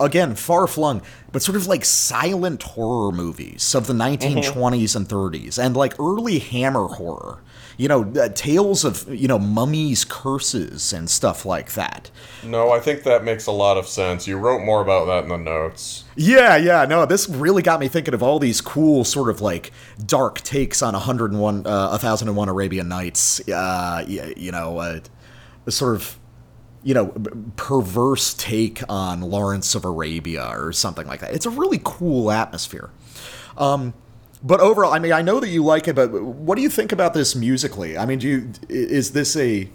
again 0.00 0.34
far 0.34 0.66
flung 0.66 1.02
but 1.32 1.42
sort 1.42 1.54
of 1.54 1.66
like 1.66 1.84
silent 1.84 2.62
horror 2.62 3.12
movies 3.12 3.74
of 3.74 3.86
the 3.86 3.92
1920s 3.92 4.42
mm-hmm. 4.42 4.96
and 4.96 5.08
30s 5.08 5.62
and 5.62 5.76
like 5.76 5.98
early 6.00 6.38
hammer 6.38 6.86
horror 6.86 7.42
you 7.76 7.88
know 7.88 8.12
uh, 8.20 8.28
tales 8.30 8.84
of 8.84 9.06
you 9.12 9.28
know 9.28 9.38
mummies 9.38 10.04
curses 10.04 10.92
and 10.92 11.08
stuff 11.08 11.44
like 11.44 11.72
that 11.72 12.10
no 12.44 12.70
i 12.70 12.80
think 12.80 13.02
that 13.02 13.24
makes 13.24 13.46
a 13.46 13.52
lot 13.52 13.76
of 13.76 13.86
sense 13.86 14.26
you 14.26 14.36
wrote 14.36 14.62
more 14.62 14.82
about 14.82 15.06
that 15.06 15.24
in 15.24 15.28
the 15.28 15.36
notes 15.36 16.04
yeah 16.16 16.56
yeah 16.56 16.84
no 16.84 17.06
this 17.06 17.28
really 17.28 17.62
got 17.62 17.80
me 17.80 17.88
thinking 17.88 18.14
of 18.14 18.22
all 18.22 18.38
these 18.38 18.60
cool 18.60 19.04
sort 19.04 19.28
of 19.28 19.40
like 19.40 19.72
dark 20.04 20.40
takes 20.40 20.82
on 20.82 20.92
101 20.92 21.66
uh, 21.66 21.88
1001 21.88 22.48
arabian 22.48 22.88
nights 22.88 23.46
uh, 23.48 24.04
you, 24.06 24.32
you 24.36 24.52
know 24.52 24.78
uh, 24.78 25.00
sort 25.68 25.96
of 25.96 26.18
you 26.84 26.94
know, 26.94 27.06
perverse 27.56 28.34
take 28.34 28.82
on 28.88 29.20
Lawrence 29.20 29.74
of 29.74 29.84
Arabia 29.84 30.48
or 30.52 30.72
something 30.72 31.06
like 31.06 31.20
that. 31.20 31.32
It's 31.32 31.46
a 31.46 31.50
really 31.50 31.80
cool 31.82 32.30
atmosphere. 32.30 32.90
Um, 33.56 33.94
but 34.42 34.60
overall, 34.60 34.92
I 34.92 34.98
mean, 34.98 35.12
I 35.12 35.22
know 35.22 35.40
that 35.40 35.48
you 35.48 35.64
like 35.64 35.88
it, 35.88 35.94
but 35.94 36.10
what 36.12 36.56
do 36.56 36.62
you 36.62 36.70
think 36.70 36.92
about 36.92 37.14
this 37.14 37.34
musically? 37.34 37.96
I 37.96 38.06
mean, 38.06 38.18
do 38.18 38.28
you 38.28 38.52
is 38.68 39.12
this 39.12 39.36
a? 39.36 39.68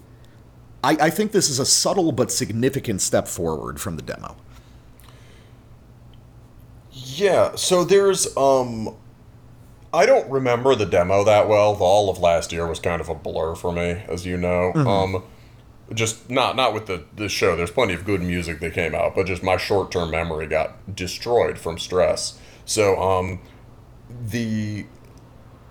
I, 0.84 0.98
I 1.02 1.10
think 1.10 1.32
this 1.32 1.50
is 1.50 1.60
a 1.60 1.66
subtle 1.66 2.12
but 2.12 2.32
significant 2.32 3.02
step 3.02 3.28
forward 3.28 3.80
from 3.80 3.96
the 3.96 4.02
demo. 4.02 4.36
Yeah. 6.92 7.56
So 7.56 7.84
there's 7.84 8.36
um. 8.38 8.96
I 9.94 10.06
don't 10.06 10.30
remember 10.30 10.76
the 10.76 10.86
demo 10.86 11.24
that 11.24 11.48
well. 11.48 11.76
All 11.80 12.10
of 12.10 12.20
last 12.20 12.52
year 12.52 12.68
was 12.68 12.80
kind 12.80 13.00
of 13.00 13.08
a 13.08 13.16
blur 13.16 13.56
for 13.56 13.72
me, 13.72 14.04
as 14.08 14.26
you 14.26 14.38
know. 14.38 14.74
Mm-hmm. 14.76 14.88
Um 14.88 15.24
just 15.94 16.30
not 16.30 16.56
not 16.56 16.74
with 16.74 16.88
the 16.88 17.06
the 17.16 17.30
show. 17.30 17.56
There's 17.56 17.72
plenty 17.72 17.94
of 17.94 18.06
good 18.06 18.22
music 18.22 18.60
that 18.60 18.74
came 18.74 18.94
out, 18.94 19.16
but 19.16 19.26
just 19.26 19.44
my 19.44 19.58
short 19.58 19.92
term 19.92 20.12
memory 20.12 20.48
got 20.48 20.96
destroyed 20.96 21.58
from 21.58 21.78
stress. 21.78 22.40
So 22.66 23.02
um, 23.02 23.40
the 24.10 24.86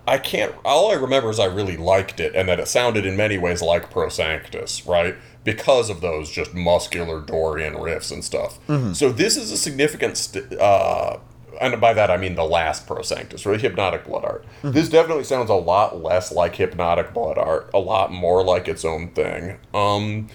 I 0.09 0.18
can't. 0.18 0.55
All 0.64 0.90
I 0.90 0.94
remember 0.94 1.31
is 1.31 1.40
I 1.40 1.46
really 1.46 1.77
liked 1.77 2.20
it, 2.20 2.35
and 2.35 2.49
that 2.49 2.61
it 2.61 2.68
sounded 2.68 3.05
in 3.05 3.16
many 3.16 3.38
ways 3.38 3.61
like 3.61 3.90
Prosanctus, 3.90 4.87
right? 4.87 5.17
Because 5.42 5.90
of 5.90 6.00
those 6.00 6.31
just 6.31 6.54
muscular 6.54 7.21
Dorian 7.21 7.75
riffs 7.75 8.13
and 8.13 8.25
stuff. 8.25 8.65
Mm-hmm. 8.69 8.92
So 8.92 9.11
this 9.11 9.37
is 9.37 9.50
a 9.50 9.56
significant 9.56 10.17
st- 10.17 10.52
uh, 10.54 11.19
and 11.61 11.81
by 11.81 11.92
that 11.94 12.11
I 12.11 12.17
mean 12.17 12.35
the 12.35 12.44
last 12.44 12.87
Prosanctus, 12.87 13.46
or 13.46 13.56
Hypnotic 13.56 14.04
Blood 14.04 14.25
Art. 14.25 14.44
Mm-hmm. 14.58 14.73
This 14.73 14.88
definitely 14.88 15.25
sounds 15.25 15.50
a 15.50 15.54
lot 15.54 16.02
less 16.02 16.33
like 16.33 16.54
Hypnotic 16.56 17.13
Blood 17.13 17.38
Art, 17.38 17.71
a 17.75 17.79
lot 17.79 18.13
more 18.13 18.44
like 18.44 18.69
its 18.69 18.85
own 18.85 19.11
thing. 19.11 19.58
Um, 19.75 20.29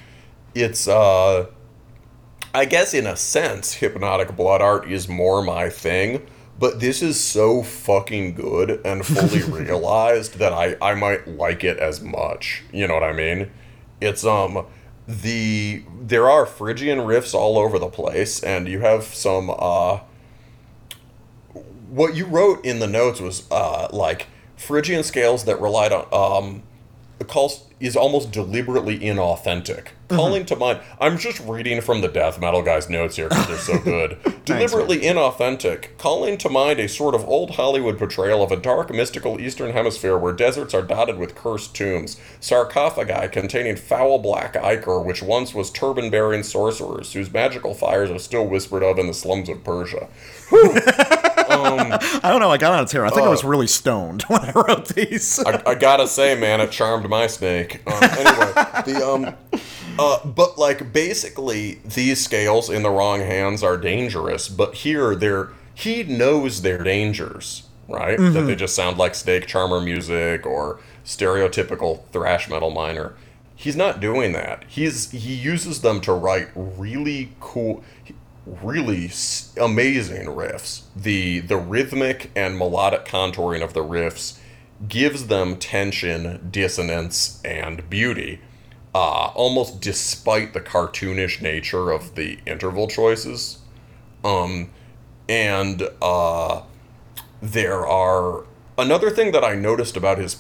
it's 0.54 0.88
uh, 0.88 1.48
I 2.54 2.66
guess 2.66 2.94
in 2.94 3.08
a 3.08 3.16
sense, 3.16 3.74
Hypnotic 3.74 4.36
Blood 4.36 4.62
Art 4.62 4.92
is 4.92 5.08
more 5.08 5.42
my 5.42 5.70
thing, 5.70 6.26
but 6.62 6.80
this 6.80 7.02
is 7.02 7.20
so 7.20 7.64
fucking 7.64 8.36
good 8.36 8.80
and 8.86 9.04
fully 9.04 9.42
realized 9.64 10.38
that 10.38 10.54
I 10.54 10.78
I 10.82 10.94
might 10.94 11.28
like 11.28 11.66
it 11.66 11.78
as 11.78 12.02
much. 12.02 12.64
You 12.72 12.88
know 12.88 12.94
what 12.94 13.04
I 13.04 13.14
mean? 13.14 13.52
It's 14.00 14.24
um 14.24 14.68
the 15.08 15.84
there 16.00 16.30
are 16.30 16.46
Phrygian 16.46 17.00
riffs 17.00 17.34
all 17.34 17.58
over 17.58 17.80
the 17.80 17.90
place, 17.90 18.42
and 18.42 18.68
you 18.68 18.80
have 18.82 19.04
some 19.06 19.50
uh 19.50 20.02
what 21.90 22.16
you 22.16 22.26
wrote 22.26 22.64
in 22.64 22.80
the 22.80 22.88
notes 22.88 23.20
was 23.20 23.46
uh, 23.52 23.90
like 23.92 24.28
Phrygian 24.56 25.04
scales 25.04 25.44
that 25.46 25.60
relied 25.60 25.92
on 25.92 26.08
um, 26.14 26.64
the 27.20 27.26
calls 27.26 27.66
is 27.82 27.96
almost 27.96 28.32
deliberately 28.32 29.00
inauthentic. 29.00 29.90
Mm-hmm. 30.12 30.16
Calling 30.16 30.46
to 30.46 30.56
mind, 30.56 30.80
I'm 31.00 31.18
just 31.18 31.40
reading 31.42 31.82
from 31.82 32.02
the 32.02 32.08
death 32.08 32.40
metal 32.40 32.62
guy's 32.62 32.90
notes 32.90 33.16
here 33.16 33.30
because 33.30 33.48
they're 33.48 33.58
so 33.58 33.80
good. 33.84 34.18
deliberately 34.46 35.00
Thanks, 35.00 35.18
inauthentic, 35.18 35.98
calling 35.98 36.38
to 36.38 36.50
mind 36.50 36.80
a 36.80 36.88
sort 36.88 37.16
of 37.16 37.28
old 37.28 37.52
Hollywood 37.52 37.98
portrayal 37.98 38.44
of 38.44 38.52
a 38.52 38.58
dark, 38.58 38.94
mystical 38.94 39.40
Eastern 39.40 39.72
Hemisphere 39.72 40.18
where 40.18 40.34
deserts 40.34 40.74
are 40.74 40.82
dotted 40.82 41.18
with 41.18 41.36
cursed 41.36 41.76
tombs, 41.76 42.20
sarcophagi 42.40 43.30
containing 43.30 43.76
foul 43.76 44.20
black 44.20 44.56
ichor, 44.56 45.00
which 45.00 45.24
once 45.24 45.54
was 45.54 45.72
turban-bearing 45.72 46.44
sorcerers 46.44 47.14
whose 47.14 47.32
magical 47.32 47.74
fires 47.74 48.12
are 48.12 48.20
still 48.20 48.46
whispered 48.46 48.84
of 48.84 49.00
in 49.00 49.08
the 49.08 49.14
slums 49.14 49.50
of 49.50 49.64
Persia. 49.64 50.08
um, 51.66 51.92
I 52.24 52.30
don't 52.30 52.40
know. 52.40 52.50
I 52.50 52.58
got 52.58 52.74
on 52.74 52.84
a 52.84 52.88
tear. 52.88 53.06
I 53.06 53.10
think 53.10 53.22
uh, 53.22 53.26
I 53.26 53.30
was 53.30 53.44
really 53.44 53.68
stoned 53.68 54.22
when 54.28 54.42
I 54.42 54.52
wrote 54.52 54.88
these. 54.90 55.40
I, 55.40 55.62
I, 55.66 55.76
gotta 55.76 56.08
say, 56.08 56.40
man, 56.40 56.62
it 56.62 56.72
charmed 56.72 57.10
my 57.10 57.28
snake. 57.28 57.82
Um, 57.88 58.04
anyway, 58.04 58.54
the 58.86 59.02
um, 59.06 59.60
uh, 60.00 60.26
but 60.26 60.58
like 60.58 60.94
basically, 60.94 61.80
these 61.86 62.24
scales 62.24 62.70
in 62.70 62.84
the 62.84 62.90
wrong 62.90 63.20
hands 63.20 63.64
are 63.64 63.78
dangerous. 63.78 64.50
But 64.50 64.76
here, 64.76 65.16
they're 65.16 65.50
he 65.74 66.04
knows 66.04 66.62
their 66.62 66.84
dangers, 66.84 67.64
right? 67.88 68.20
Mm-hmm. 68.20 68.34
That 68.34 68.42
they 68.42 68.56
just 68.56 68.76
sound 68.76 68.98
like 68.98 69.16
snake 69.16 69.48
charmer 69.48 69.82
music 69.82 70.46
or 70.46 70.80
stereotypical 71.06 72.06
thrash 72.12 72.50
metal 72.50 72.70
minor 72.70 73.16
He's 73.62 73.76
not 73.76 74.00
doing 74.00 74.32
that. 74.32 74.64
He's 74.68 75.12
he 75.12 75.36
uses 75.36 75.82
them 75.82 76.02
to 76.02 76.14
write 76.14 76.50
really 76.56 77.34
cool 77.40 77.84
really 78.46 79.12
amazing 79.60 80.26
riffs. 80.28 80.82
The 80.96 81.40
the 81.40 81.58
rhythmic 81.58 82.32
and 82.36 82.58
melodic 82.58 83.06
contouring 83.06 83.64
of 83.64 83.74
the 83.74 83.84
riffs 83.84 84.40
gives 84.88 85.28
them 85.28 85.58
tension, 85.58 86.50
dissonance, 86.52 87.42
and 87.44 87.90
beauty. 87.90 88.42
Uh, 88.94 89.32
almost 89.36 89.80
despite 89.80 90.54
the 90.54 90.60
cartoonish 90.60 91.42
nature 91.42 91.92
of 91.92 92.16
the 92.16 92.40
interval 92.46 92.90
choices. 92.90 93.60
Um, 94.22 94.70
and 95.30 95.88
uh, 96.02 96.64
there 97.42 97.88
are 97.88 98.44
another 98.78 99.10
thing 99.10 99.32
that 99.32 99.46
I 99.46 99.56
noticed 99.56 99.96
about 99.96 100.18
his 100.18 100.36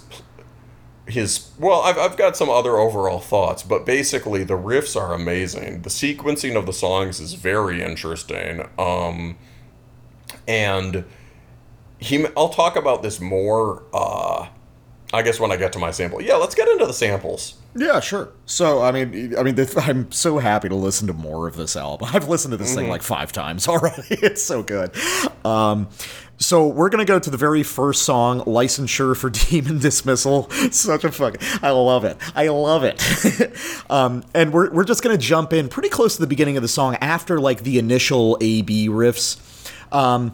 his 1.07 1.51
well 1.57 1.81
I've, 1.81 1.97
I've 1.97 2.17
got 2.17 2.37
some 2.37 2.49
other 2.49 2.77
overall 2.77 3.19
thoughts 3.19 3.63
but 3.63 3.85
basically 3.85 4.43
the 4.43 4.57
riffs 4.57 4.99
are 4.99 5.13
amazing 5.13 5.81
the 5.81 5.89
sequencing 5.89 6.55
of 6.55 6.65
the 6.65 6.73
songs 6.73 7.19
is 7.19 7.33
very 7.33 7.81
interesting 7.81 8.67
um 8.77 9.37
and 10.47 11.03
he 11.97 12.25
I'll 12.37 12.49
talk 12.49 12.75
about 12.75 13.01
this 13.03 13.19
more 13.19 13.83
uh 13.93 14.47
I 15.13 15.21
guess 15.21 15.39
when 15.39 15.51
I 15.51 15.57
get 15.57 15.73
to 15.73 15.79
my 15.79 15.91
sample. 15.91 16.21
Yeah, 16.21 16.35
let's 16.35 16.55
get 16.55 16.67
into 16.67 16.85
the 16.85 16.93
samples. 16.93 17.55
Yeah, 17.75 17.99
sure. 18.01 18.29
So, 18.45 18.81
I 18.81 18.91
mean, 18.91 19.37
I 19.37 19.43
mean, 19.43 19.57
I'm 19.77 20.11
so 20.11 20.39
happy 20.39 20.67
to 20.69 20.75
listen 20.75 21.07
to 21.07 21.13
more 21.13 21.47
of 21.47 21.55
this 21.55 21.75
album. 21.75 22.09
I've 22.13 22.27
listened 22.27 22.51
to 22.51 22.57
this 22.57 22.75
thing 22.75 22.89
like 22.89 23.01
five 23.01 23.31
times 23.31 23.67
already. 23.69 24.03
it's 24.09 24.43
so 24.43 24.61
good. 24.61 24.91
Um, 25.45 25.87
so 26.37 26.67
we're 26.67 26.89
gonna 26.89 27.05
go 27.05 27.19
to 27.19 27.29
the 27.29 27.37
very 27.37 27.61
first 27.63 28.01
song, 28.01 28.41
"Licensure 28.41 29.15
for 29.15 29.29
Demon 29.49 29.79
Dismissal." 29.79 30.49
Such 30.71 31.03
a 31.03 31.11
fuck. 31.11 31.37
I 31.63 31.69
love 31.69 32.03
it. 32.03 32.17
I 32.35 32.47
love 32.47 32.83
it. 32.83 32.99
um, 33.91 34.23
and 34.33 34.51
we're 34.51 34.71
we're 34.71 34.83
just 34.83 35.03
gonna 35.03 35.17
jump 35.19 35.53
in 35.53 35.69
pretty 35.69 35.89
close 35.89 36.15
to 36.15 36.21
the 36.21 36.27
beginning 36.27 36.57
of 36.57 36.63
the 36.63 36.67
song 36.67 36.95
after 36.95 37.39
like 37.39 37.61
the 37.63 37.77
initial 37.77 38.37
A 38.41 38.63
B 38.63 38.89
riffs. 38.89 39.37
Um, 39.93 40.33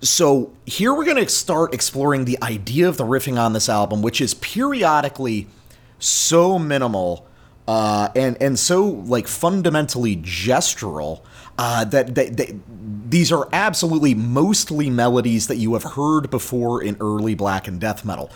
so 0.00 0.52
here 0.64 0.94
we're 0.94 1.04
going 1.04 1.22
to 1.22 1.28
start 1.28 1.74
exploring 1.74 2.24
the 2.24 2.38
idea 2.42 2.88
of 2.88 2.96
the 2.96 3.04
riffing 3.04 3.38
on 3.38 3.52
this 3.52 3.68
album, 3.68 4.00
which 4.00 4.22
is 4.22 4.32
periodically 4.32 5.46
so 6.00 6.58
minimal 6.58 7.26
uh, 7.68 8.08
and 8.16 8.36
and 8.42 8.58
so 8.58 8.84
like 8.84 9.28
fundamentally 9.28 10.16
gestural 10.16 11.22
uh, 11.58 11.84
that, 11.84 12.14
that, 12.14 12.36
that 12.38 12.60
these 13.10 13.30
are 13.30 13.46
absolutely 13.52 14.14
mostly 14.14 14.88
melodies 14.88 15.46
that 15.46 15.56
you 15.56 15.74
have 15.74 15.82
heard 15.82 16.30
before 16.30 16.82
in 16.82 16.96
early 17.00 17.34
black 17.34 17.68
and 17.68 17.78
death 17.78 18.02
metal, 18.02 18.30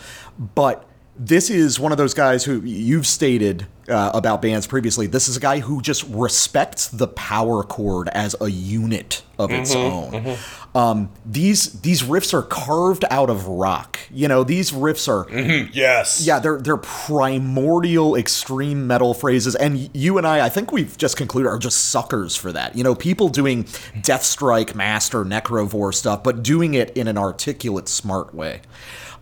but 0.55 0.87
this 1.17 1.49
is 1.51 1.79
one 1.79 1.93
of 1.93 1.99
those 1.99 2.15
guys 2.15 2.45
who 2.45 2.61
you've 2.62 3.07
stated 3.07 3.67
uh, 3.89 4.11
about 4.15 4.43
bands 4.43 4.67
previously. 4.67 5.07
This 5.07 5.29
is 5.29 5.37
a 5.37 5.41
guy 5.41 5.61
who 5.61 5.81
just 5.81 6.03
respects 6.09 6.89
the 6.89 7.07
power 7.07 7.62
chord 7.62 8.09
as 8.09 8.35
a 8.41 8.49
unit 8.49 9.23
of 9.39 9.51
its 9.51 9.75
own. 9.75 10.37
Um, 10.75 11.11
these 11.25 11.81
these 11.83 12.03
riffs 12.03 12.35
are 12.35 12.43
carved 12.43 13.05
out 13.11 13.31
of 13.31 13.47
rock. 13.47 13.99
You 14.11 14.27
know, 14.27 14.43
these 14.43 14.73
riffs 14.73 15.09
are 15.09 15.31
Yes. 15.73 16.27
yeah, 16.27 16.41
they're 16.41 16.61
they're 16.61 16.77
primordial 16.77 18.17
extreme 18.17 18.87
metal 18.87 19.15
phrases, 19.15 19.55
and 19.55 19.91
you 19.95 20.19
and 20.19 20.27
I, 20.27 20.47
I 20.47 20.49
think 20.49 20.73
we've 20.73 20.97
just 20.97 21.17
concluded, 21.17 21.49
are 21.49 21.59
just 21.59 21.87
suckers 21.91 22.35
for 22.35 22.51
that. 22.53 22.77
You 22.77 22.83
know, 22.83 22.95
people 22.95 23.29
doing 23.29 23.67
Death 24.03 24.25
Strike, 24.25 24.75
Master, 24.75 25.25
Necrovore 25.25 25.95
stuff, 25.95 26.23
but 26.25 26.43
doing 26.43 26.75
it 26.75 26.97
in 26.97 27.07
an 27.07 27.19
articulate, 27.19 27.89
smart 27.89 28.35
way. 28.35 28.62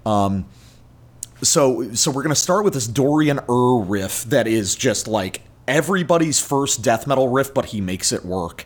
Um, 0.06 0.46
so 1.42 1.92
so 1.94 2.10
we're 2.10 2.22
gonna 2.22 2.34
start 2.34 2.64
with 2.64 2.74
this 2.74 2.86
Dorian 2.86 3.40
Ur 3.48 3.80
riff 3.80 4.24
that 4.24 4.46
is 4.46 4.74
just 4.74 5.08
like 5.08 5.42
everybody's 5.68 6.40
first 6.40 6.82
death 6.82 7.06
metal 7.06 7.28
riff, 7.28 7.52
but 7.54 7.66
he 7.66 7.80
makes 7.80 8.12
it 8.12 8.24
work. 8.24 8.64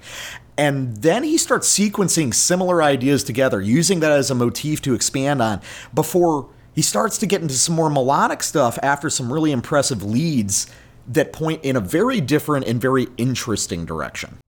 And 0.58 0.96
then 0.98 1.22
he 1.22 1.36
starts 1.36 1.68
sequencing 1.68 2.32
similar 2.32 2.82
ideas 2.82 3.22
together, 3.24 3.60
using 3.60 4.00
that 4.00 4.12
as 4.12 4.30
a 4.30 4.34
motif 4.34 4.80
to 4.82 4.94
expand 4.94 5.42
on 5.42 5.60
before 5.92 6.48
he 6.74 6.82
starts 6.82 7.18
to 7.18 7.26
get 7.26 7.42
into 7.42 7.54
some 7.54 7.74
more 7.74 7.90
melodic 7.90 8.42
stuff 8.42 8.78
after 8.82 9.10
some 9.10 9.32
really 9.32 9.52
impressive 9.52 10.02
leads 10.02 10.66
that 11.08 11.32
point 11.32 11.64
in 11.64 11.76
a 11.76 11.80
very 11.80 12.20
different 12.20 12.66
and 12.66 12.80
very 12.80 13.06
interesting 13.16 13.84
direction. 13.84 14.38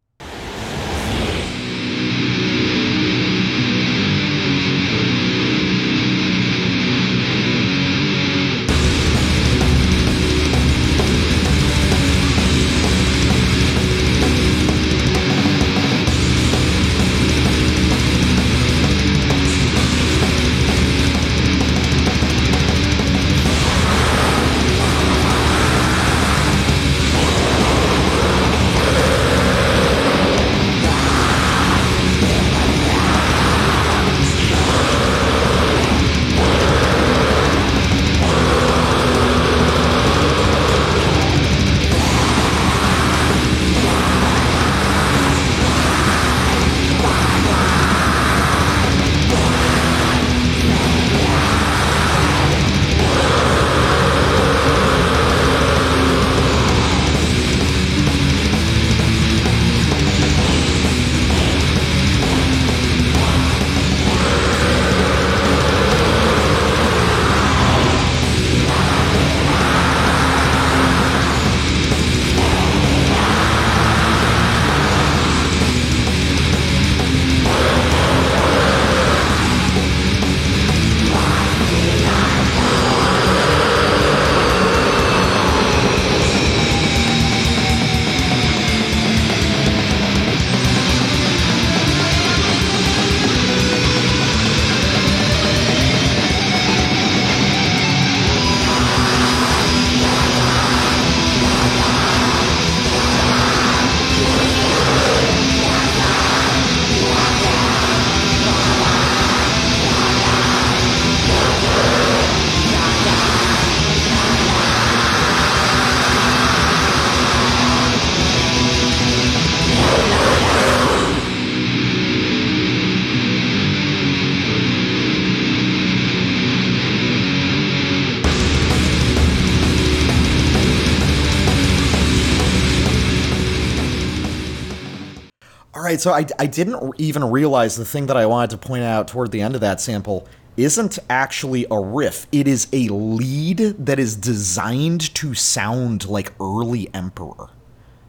So 136.01 136.13
I, 136.13 136.27
I 136.39 136.47
didn't 136.47 136.95
even 136.99 137.25
realize 137.25 137.77
the 137.77 137.85
thing 137.85 138.07
that 138.07 138.17
I 138.17 138.27
wanted 138.27 138.51
to 138.51 138.59
point 138.59 138.85
out 138.85 139.09
toward 139.09 139.31
the 139.31 139.41
end 139.41 139.55
of 139.55 139.61
that 139.61 139.81
sample 139.81 140.27
isn't 140.57 140.99
actually 141.09 141.67
a 141.71 141.79
riff. 141.79 142.27
It 142.33 142.49
is 142.49 142.67
a 142.73 142.89
lead 142.89 143.59
that 143.59 143.99
is 143.99 144.17
designed 144.17 145.15
to 145.15 145.35
sound 145.35 146.07
like 146.09 146.33
early 146.41 146.93
Emperor. 146.93 147.49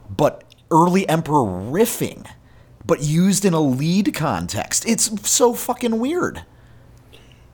But 0.08 0.44
early 0.70 1.08
Emperor 1.08 1.44
riffing, 1.44 2.28
but 2.84 3.02
used 3.02 3.44
in 3.44 3.54
a 3.54 3.60
lead 3.60 4.14
context. 4.14 4.84
It's 4.88 5.28
so 5.28 5.54
fucking 5.54 6.00
weird. 6.00 6.44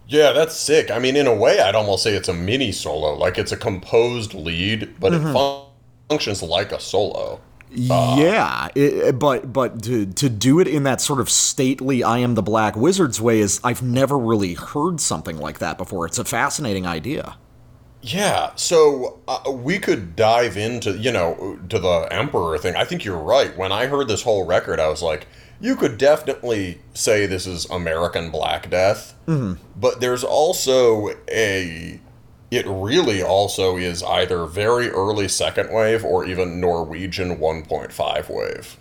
Yeah, 0.09 0.33
that's 0.33 0.57
sick. 0.57 0.91
I 0.91 0.99
mean, 0.99 1.17
in 1.17 1.27
a 1.27 1.35
way, 1.35 1.61
I'd 1.61 1.75
almost 1.75 2.05
say 2.05 2.15
it's 2.15 2.29
a 2.29 2.35
mini 2.35 2.73
solo. 2.73 3.15
Like 3.15 3.39
it's 3.39 3.53
a 3.53 3.57
composed 3.57 4.35
lead, 4.35 4.95
but 5.01 5.13
it 5.13 5.21
fun- 5.21 5.65
functions 6.09 6.43
like 6.43 6.73
a 6.73 6.81
solo. 6.81 7.41
Yeah, 7.71 8.69
it, 8.75 9.19
but 9.19 9.53
but 9.53 9.83
to 9.85 10.07
to 10.07 10.29
do 10.29 10.61
it 10.61 10.69
in 10.69 10.85
that 10.85 11.01
sort 11.01 11.21
of 11.21 11.29
stately 11.29 12.03
"I 12.03 12.19
am 12.19 12.35
the 12.35 12.43
Black 12.43 12.77
Wizard's" 12.77 13.21
way 13.21 13.41
is 13.41 13.61
I've 13.65 13.83
never 13.83 14.19
really 14.19 14.55
heard 14.55 15.01
something 15.01 15.37
like 15.39 15.59
that 15.59 15.77
before. 15.77 16.07
It's 16.07 16.19
a 16.19 16.25
fascinating 16.25 16.87
idea. 16.87 17.37
Yeah, 18.03 18.53
so 18.55 19.19
uh, 19.27 19.51
we 19.51 19.81
could 19.81 20.15
dive 20.15 20.57
into, 20.57 20.97
you 20.97 21.11
know, 21.11 21.59
to 21.69 21.79
the 21.81 22.07
Emperor 22.13 22.57
thing. 22.57 22.77
I 22.77 22.85
think 22.85 23.05
you're 23.05 23.19
right. 23.19 23.57
When 23.57 23.73
I 23.73 23.87
heard 23.87 24.07
this 24.07 24.23
whole 24.23 24.47
record, 24.47 24.79
I 24.79 24.89
was 24.89 25.03
like, 25.03 25.27
you 25.61 25.75
could 25.75 25.99
definitely 25.99 26.81
say 26.95 27.27
this 27.27 27.47
is 27.49 27.65
American 27.69 28.31
Black 28.31 28.71
Death, 28.71 29.15
but 29.75 30.01
there's 30.01 30.23
also 30.23 31.11
a. 31.29 32.01
It 32.51 32.65
really 32.69 33.23
also 33.23 33.77
is 33.77 34.03
either 34.03 34.47
very 34.47 34.89
early 34.91 35.27
second 35.29 35.73
wave 35.73 36.05
or 36.05 36.25
even 36.25 36.61
Norwegian 36.61 37.39
1.5 37.39 38.29
wave. 38.29 38.77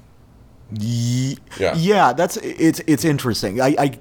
Ye- 0.72 1.38
Yeah. 1.60 1.74
yeah, 1.76 2.14
that's 2.14 2.38
it's 2.38 2.80
it's 2.88 3.06
interesting. 3.06 3.62
I, 3.62 3.76
I 3.78 4.00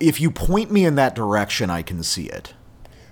if 0.00 0.20
you 0.20 0.30
point 0.30 0.70
me 0.70 0.84
in 0.84 0.94
that 0.96 1.14
direction, 1.14 1.70
I 1.70 1.82
can 1.82 2.02
see 2.02 2.26
it. 2.26 2.54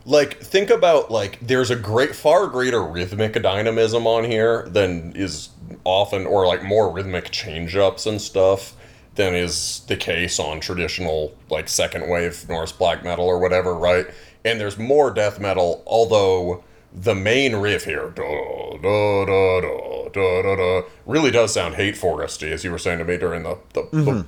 like 0.06 0.40
think 0.40 0.70
about 0.70 1.10
like 1.10 1.38
there's 1.40 1.70
a 1.70 1.76
great 1.76 2.14
far 2.14 2.46
greater 2.46 2.82
rhythmic 2.82 3.40
dynamism 3.42 4.06
on 4.06 4.24
here 4.24 4.68
than 4.68 5.12
is 5.16 5.48
often 5.84 6.26
or 6.26 6.46
like 6.46 6.62
more 6.62 6.90
rhythmic 6.92 7.30
change 7.30 7.74
ups 7.76 8.06
and 8.06 8.20
stuff 8.20 8.74
than 9.14 9.34
is 9.34 9.80
the 9.88 9.96
case 9.96 10.38
on 10.38 10.60
traditional 10.60 11.34
like 11.48 11.68
second 11.68 12.08
wave 12.08 12.46
Norse 12.48 12.72
black 12.72 13.02
metal 13.04 13.24
or 13.26 13.38
whatever, 13.38 13.74
right? 13.74 14.06
And 14.44 14.60
there's 14.60 14.78
more 14.78 15.10
death 15.10 15.40
metal, 15.40 15.82
although 15.86 16.62
the 16.92 17.14
main 17.14 17.56
riff 17.56 17.84
here 17.84 18.10
da, 18.10 18.76
da, 18.76 19.24
da, 19.24 19.60
da, 19.60 20.08
da, 20.10 20.42
da, 20.42 20.56
da, 20.56 20.82
really 21.06 21.30
does 21.30 21.52
sound 21.52 21.74
hate 21.74 21.94
foresty, 21.96 22.52
as 22.52 22.62
you 22.62 22.70
were 22.70 22.78
saying 22.78 22.98
to 22.98 23.04
me 23.04 23.16
during 23.16 23.42
the, 23.42 23.58
the, 23.72 23.82
the 23.92 24.26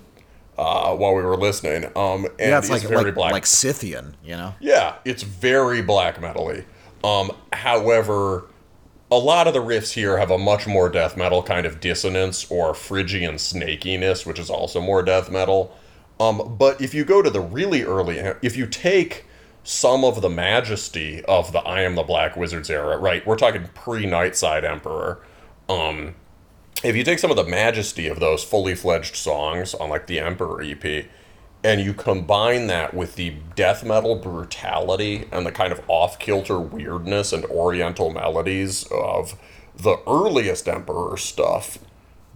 uh, 0.58 0.94
while 0.96 1.14
we 1.14 1.22
were 1.22 1.36
listening. 1.36 1.84
Um, 1.96 2.24
and 2.24 2.50
Yeah, 2.50 2.58
it's 2.58 2.70
it's 2.70 2.70
like 2.70 2.82
very 2.82 3.04
like, 3.04 3.14
black. 3.14 3.32
like 3.32 3.46
Scythian, 3.46 4.16
you 4.24 4.36
know. 4.36 4.54
Yeah, 4.58 4.96
it's 5.04 5.22
very 5.22 5.82
black 5.82 6.20
metal-y. 6.20 6.64
Um, 7.04 7.30
however, 7.52 8.46
a 9.10 9.18
lot 9.18 9.46
of 9.46 9.54
the 9.54 9.60
riffs 9.60 9.92
here 9.92 10.16
have 10.18 10.30
a 10.30 10.38
much 10.38 10.66
more 10.66 10.88
death 10.88 11.16
metal 11.16 11.42
kind 11.42 11.66
of 11.66 11.78
dissonance 11.78 12.50
or 12.50 12.74
Phrygian 12.74 13.34
snakiness, 13.34 14.26
which 14.26 14.38
is 14.38 14.50
also 14.50 14.80
more 14.80 15.02
death 15.02 15.30
metal. 15.30 15.76
Um, 16.18 16.56
but 16.58 16.80
if 16.80 16.94
you 16.94 17.04
go 17.04 17.20
to 17.22 17.28
the 17.30 17.40
really 17.40 17.82
early, 17.84 18.18
if 18.42 18.56
you 18.56 18.66
take 18.66 19.25
some 19.66 20.04
of 20.04 20.22
the 20.22 20.30
majesty 20.30 21.24
of 21.24 21.50
the 21.50 21.58
I 21.58 21.82
Am 21.82 21.96
the 21.96 22.04
Black 22.04 22.36
Wizards 22.36 22.70
era, 22.70 22.96
right? 22.98 23.26
We're 23.26 23.34
talking 23.34 23.68
pre-Nightside 23.74 24.62
Emperor. 24.62 25.20
Um, 25.68 26.14
if 26.84 26.94
you 26.94 27.02
take 27.02 27.18
some 27.18 27.32
of 27.32 27.36
the 27.36 27.44
majesty 27.44 28.06
of 28.06 28.20
those 28.20 28.44
fully 28.44 28.76
fledged 28.76 29.16
songs 29.16 29.74
on 29.74 29.90
like 29.90 30.06
the 30.06 30.20
Emperor 30.20 30.62
EP, 30.62 31.06
and 31.64 31.80
you 31.80 31.94
combine 31.94 32.68
that 32.68 32.94
with 32.94 33.16
the 33.16 33.34
death 33.56 33.84
metal 33.84 34.14
brutality 34.14 35.26
and 35.32 35.44
the 35.44 35.50
kind 35.50 35.72
of 35.72 35.80
off 35.88 36.16
kilter 36.20 36.60
weirdness 36.60 37.32
and 37.32 37.44
oriental 37.46 38.12
melodies 38.12 38.86
of 38.92 39.36
the 39.76 39.98
earliest 40.06 40.68
Emperor 40.68 41.16
stuff, 41.16 41.78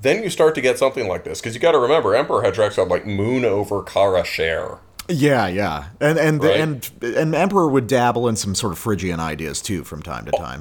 then 0.02 0.24
you 0.24 0.30
start 0.30 0.56
to 0.56 0.60
get 0.60 0.80
something 0.80 1.06
like 1.06 1.22
this. 1.22 1.40
Because 1.40 1.54
you 1.54 1.60
got 1.60 1.72
to 1.72 1.78
remember, 1.78 2.16
Emperor 2.16 2.42
had 2.42 2.54
tracks 2.54 2.76
on 2.76 2.88
like 2.88 3.06
Moon 3.06 3.44
over 3.44 3.84
Kara-Shehr. 3.84 4.80
Yeah, 5.10 5.48
yeah, 5.48 5.86
and 6.00 6.18
and 6.18 6.42
Right. 6.42 6.60
and 6.60 6.90
and 7.02 7.34
Emperor 7.34 7.68
would 7.68 7.86
dabble 7.86 8.28
in 8.28 8.36
some 8.36 8.54
sort 8.54 8.72
of 8.72 8.78
Phrygian 8.78 9.18
ideas 9.20 9.60
too 9.60 9.82
from 9.84 10.02
time 10.02 10.24
to 10.26 10.30
time. 10.32 10.60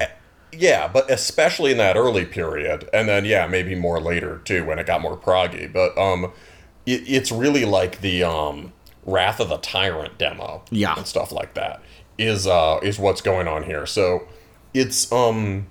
Yeah, 0.52 0.88
but 0.88 1.08
especially 1.10 1.70
in 1.70 1.78
that 1.78 1.96
early 1.96 2.24
period, 2.24 2.88
and 2.92 3.08
then 3.08 3.24
yeah, 3.24 3.46
maybe 3.46 3.74
more 3.76 4.00
later 4.00 4.40
too 4.44 4.64
when 4.64 4.78
it 4.80 4.86
got 4.86 5.00
more 5.00 5.16
proggy. 5.16 5.72
But 5.72 5.96
um, 5.96 6.32
it, 6.86 7.02
it's 7.06 7.30
really 7.30 7.64
like 7.64 8.00
the 8.00 8.24
um 8.24 8.72
Wrath 9.06 9.38
of 9.40 9.48
the 9.48 9.58
Tyrant 9.58 10.18
demo, 10.18 10.62
Yeah. 10.70 10.94
and 10.96 11.06
stuff 11.06 11.30
like 11.32 11.54
that 11.54 11.80
is 12.18 12.46
uh 12.46 12.80
is 12.82 12.98
what's 12.98 13.20
going 13.20 13.46
on 13.48 13.62
here. 13.62 13.86
So 13.86 14.26
it's 14.74 15.10
um 15.12 15.66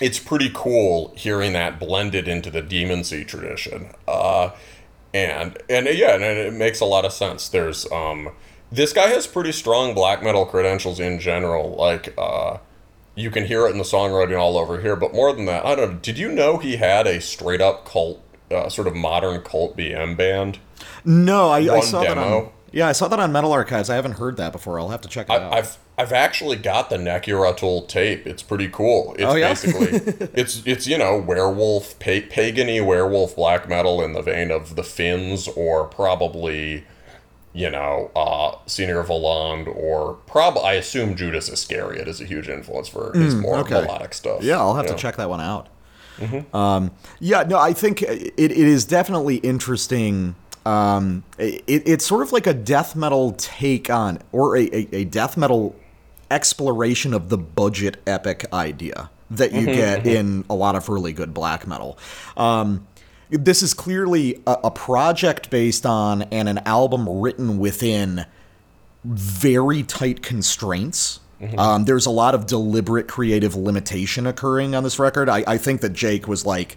it's 0.00 0.18
pretty 0.20 0.50
cool 0.54 1.12
hearing 1.16 1.52
that 1.54 1.78
blended 1.80 2.28
into 2.28 2.50
the 2.50 2.62
Demon 2.62 3.02
Sea 3.04 3.24
tradition. 3.24 3.90
Uh, 4.08 4.50
and 5.12 5.58
and 5.68 5.86
yeah, 5.86 6.14
and 6.14 6.24
it 6.24 6.52
makes 6.52 6.80
a 6.80 6.84
lot 6.84 7.04
of 7.04 7.12
sense. 7.12 7.48
There's 7.48 7.90
um, 7.90 8.30
this 8.70 8.92
guy 8.92 9.08
has 9.08 9.26
pretty 9.26 9.52
strong 9.52 9.94
black 9.94 10.22
metal 10.22 10.46
credentials 10.46 11.00
in 11.00 11.18
general. 11.18 11.74
Like 11.74 12.14
uh, 12.16 12.58
you 13.14 13.30
can 13.30 13.46
hear 13.46 13.66
it 13.66 13.70
in 13.70 13.78
the 13.78 13.84
songwriting 13.84 14.38
all 14.38 14.56
over 14.56 14.80
here. 14.80 14.96
But 14.96 15.12
more 15.14 15.32
than 15.32 15.46
that, 15.46 15.64
I 15.66 15.74
don't. 15.74 15.92
know. 15.92 15.98
Did 15.98 16.18
you 16.18 16.30
know 16.30 16.58
he 16.58 16.76
had 16.76 17.06
a 17.06 17.20
straight 17.20 17.60
up 17.60 17.84
cult, 17.84 18.22
uh, 18.50 18.68
sort 18.68 18.86
of 18.86 18.94
modern 18.94 19.40
cult 19.42 19.76
BM 19.76 20.16
band? 20.16 20.58
No, 21.04 21.50
I, 21.50 21.58
I 21.76 21.80
saw 21.80 22.02
that 22.02 22.18
on. 22.18 22.50
Yeah, 22.72 22.86
I 22.86 22.92
saw 22.92 23.08
that 23.08 23.18
on 23.18 23.32
Metal 23.32 23.52
Archives. 23.52 23.90
I 23.90 23.96
haven't 23.96 24.12
heard 24.12 24.36
that 24.36 24.52
before. 24.52 24.78
I'll 24.78 24.90
have 24.90 25.00
to 25.00 25.08
check 25.08 25.28
it 25.28 25.32
out. 25.32 25.52
I've 25.52 25.76
I've 26.00 26.12
actually 26.12 26.56
got 26.56 26.90
the 26.90 26.96
Nekuratul 26.96 27.86
tape. 27.88 28.26
It's 28.26 28.42
pretty 28.42 28.68
cool. 28.68 29.14
It's 29.18 29.24
Oh, 29.24 29.34
yeah? 29.34 29.48
basically 29.50 29.88
it's 30.34 30.62
it's 30.66 30.86
you 30.86 30.96
know 30.98 31.18
werewolf 31.18 31.98
pa- 31.98 32.26
pagany 32.34 32.84
werewolf 32.84 33.36
black 33.36 33.68
metal 33.68 34.02
in 34.02 34.12
the 34.12 34.22
vein 34.22 34.50
of 34.50 34.76
the 34.76 34.82
Finns 34.82 35.46
or 35.48 35.84
probably 35.84 36.84
you 37.52 37.68
know 37.68 38.10
uh 38.14 38.56
Seigneur 38.66 39.02
Voland 39.04 39.66
or 39.74 40.14
prob 40.26 40.56
I 40.58 40.74
assume 40.74 41.16
Judas 41.16 41.48
Iscariot 41.48 42.06
is 42.08 42.20
a 42.20 42.24
huge 42.24 42.48
influence 42.48 42.88
for 42.88 43.12
his 43.16 43.34
more 43.34 43.56
Hmm, 43.56 43.60
okay. 43.62 43.80
melodic 43.82 44.14
stuff. 44.14 44.42
Yeah, 44.42 44.58
I'll 44.58 44.74
have 44.76 44.86
to 44.86 44.92
know. 44.92 44.98
check 44.98 45.16
that 45.16 45.28
one 45.28 45.40
out. 45.40 45.68
Um, 46.52 46.90
yeah, 47.18 47.44
no, 47.44 47.58
I 47.58 47.72
think 47.72 48.02
it, 48.02 48.34
it 48.36 48.52
is 48.52 48.84
definitely 48.84 49.36
interesting. 49.36 50.34
Um, 50.66 51.24
it, 51.38 51.62
it's 51.66 52.04
sort 52.04 52.20
of 52.22 52.30
like 52.32 52.46
a 52.46 52.52
death 52.52 52.94
metal 52.94 53.32
take 53.38 53.88
on, 53.88 54.18
or 54.30 54.54
a, 54.56 54.64
a, 54.70 54.88
a 54.92 55.04
death 55.04 55.38
metal 55.38 55.74
exploration 56.30 57.14
of 57.14 57.28
the 57.28 57.38
budget 57.38 58.00
epic 58.06 58.44
idea 58.52 59.10
that 59.30 59.52
you 59.52 59.64
get 59.66 60.06
in 60.06 60.44
a 60.50 60.54
lot 60.54 60.74
of 60.74 60.88
really 60.88 61.12
good 61.12 61.32
black 61.32 61.66
metal. 61.66 61.98
Um, 62.36 62.86
this 63.30 63.62
is 63.62 63.74
clearly 63.74 64.42
a, 64.46 64.56
a 64.64 64.70
project 64.70 65.50
based 65.50 65.86
on 65.86 66.22
and 66.22 66.48
an 66.48 66.58
album 66.66 67.08
written 67.08 67.58
within 67.58 68.26
very 69.04 69.82
tight 69.82 70.22
constraints. 70.22 71.20
Um, 71.56 71.86
there's 71.86 72.04
a 72.04 72.10
lot 72.10 72.34
of 72.34 72.46
deliberate 72.46 73.08
creative 73.08 73.54
limitation 73.54 74.26
occurring 74.26 74.74
on 74.74 74.82
this 74.82 74.98
record. 74.98 75.30
I, 75.30 75.42
I 75.46 75.56
think 75.56 75.80
that 75.80 75.94
Jake 75.94 76.28
was 76.28 76.44
like, 76.44 76.76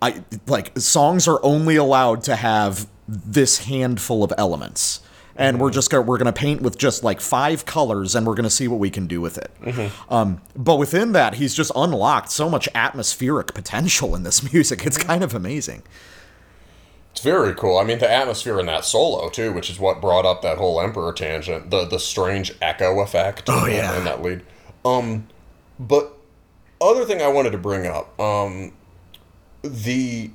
I 0.00 0.24
like 0.48 0.76
songs 0.76 1.28
are 1.28 1.38
only 1.44 1.76
allowed 1.76 2.24
to 2.24 2.34
have 2.34 2.88
this 3.06 3.58
handful 3.66 4.24
of 4.24 4.32
elements, 4.36 5.01
and 5.36 5.60
we're 5.60 5.70
just 5.70 5.90
gonna 5.90 6.02
we're 6.02 6.18
gonna 6.18 6.32
paint 6.32 6.62
with 6.62 6.78
just 6.78 7.02
like 7.02 7.20
five 7.20 7.64
colors, 7.66 8.14
and 8.14 8.26
we're 8.26 8.34
gonna 8.34 8.50
see 8.50 8.68
what 8.68 8.78
we 8.78 8.90
can 8.90 9.06
do 9.06 9.20
with 9.20 9.38
it. 9.38 9.50
Um, 10.08 10.40
but 10.56 10.76
within 10.76 11.12
that, 11.12 11.34
he's 11.34 11.54
just 11.54 11.72
unlocked 11.74 12.30
so 12.30 12.48
much 12.48 12.68
atmospheric 12.74 13.54
potential 13.54 14.14
in 14.14 14.22
this 14.22 14.42
music. 14.52 14.84
It's 14.86 14.98
kind 14.98 15.22
of 15.22 15.34
amazing. 15.34 15.82
It's 17.12 17.20
very 17.20 17.54
cool. 17.54 17.76
I 17.76 17.84
mean, 17.84 17.98
the 17.98 18.10
atmosphere 18.10 18.58
in 18.58 18.66
that 18.66 18.84
solo 18.84 19.28
too, 19.28 19.52
which 19.52 19.68
is 19.68 19.78
what 19.78 20.00
brought 20.00 20.24
up 20.24 20.40
that 20.42 20.56
whole 20.58 20.80
Emperor 20.80 21.12
tangent. 21.12 21.70
The 21.70 21.84
the 21.84 21.98
strange 21.98 22.54
echo 22.62 23.00
effect. 23.00 23.44
Oh, 23.48 23.66
in, 23.66 23.72
yeah. 23.72 23.98
in 23.98 24.04
that 24.04 24.22
lead. 24.22 24.42
Um, 24.84 25.28
but 25.78 26.16
other 26.80 27.04
thing 27.04 27.22
I 27.22 27.28
wanted 27.28 27.50
to 27.52 27.58
bring 27.58 27.86
up, 27.86 28.18
um, 28.18 28.72
the 29.62 30.30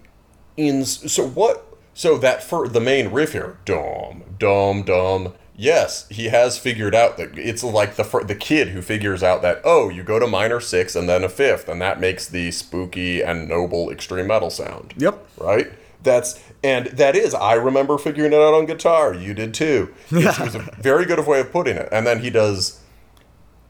in 0.56 0.86
so 0.86 1.28
what 1.28 1.67
so 1.98 2.16
that 2.20 2.44
for 2.44 2.68
the 2.68 2.80
main 2.80 3.10
riff 3.10 3.32
here, 3.34 3.58
dum 3.66 4.24
dum 4.38 4.84
dum. 4.84 5.34
Yes, 5.60 6.08
he 6.10 6.26
has 6.26 6.60
figured 6.60 6.94
out 6.94 7.18
that 7.18 7.36
it's 7.36 7.64
like 7.64 7.96
the 7.96 8.04
fir- 8.04 8.24
the 8.24 8.36
kid 8.36 8.68
who 8.68 8.84
figures 8.84 9.24
out 9.24 9.42
that 9.42 9.60
oh, 9.64 9.90
you 9.90 10.04
go 10.04 10.20
to 10.20 10.28
minor 10.28 10.60
six 10.60 10.96
and 10.96 11.10
then 11.10 11.24
a 11.24 11.30
fifth, 11.30 11.68
and 11.68 11.82
that 11.82 12.00
makes 12.00 12.28
the 12.30 12.52
spooky 12.52 13.24
and 13.24 13.50
noble 13.50 13.90
extreme 13.90 14.28
metal 14.28 14.52
sound 14.52 14.94
Yep. 14.98 15.28
right? 15.40 15.68
That's 16.04 16.40
and 16.64 16.86
that 16.88 17.16
is 17.16 17.34
I 17.34 17.54
remember 17.56 17.98
figuring 17.98 18.32
it 18.34 18.40
out 18.40 18.54
on 18.54 18.68
guitar. 18.68 19.16
You 19.16 19.34
did 19.34 19.56
too. 19.56 19.92
It's, 20.12 20.40
it 20.40 20.44
was 20.46 20.56
a 20.56 20.70
very 20.80 21.06
good 21.06 21.26
way 21.26 21.40
of 21.40 21.52
putting 21.52 21.78
it. 21.78 21.90
And 21.92 22.06
then 22.06 22.20
he 22.20 22.30
does, 22.30 22.80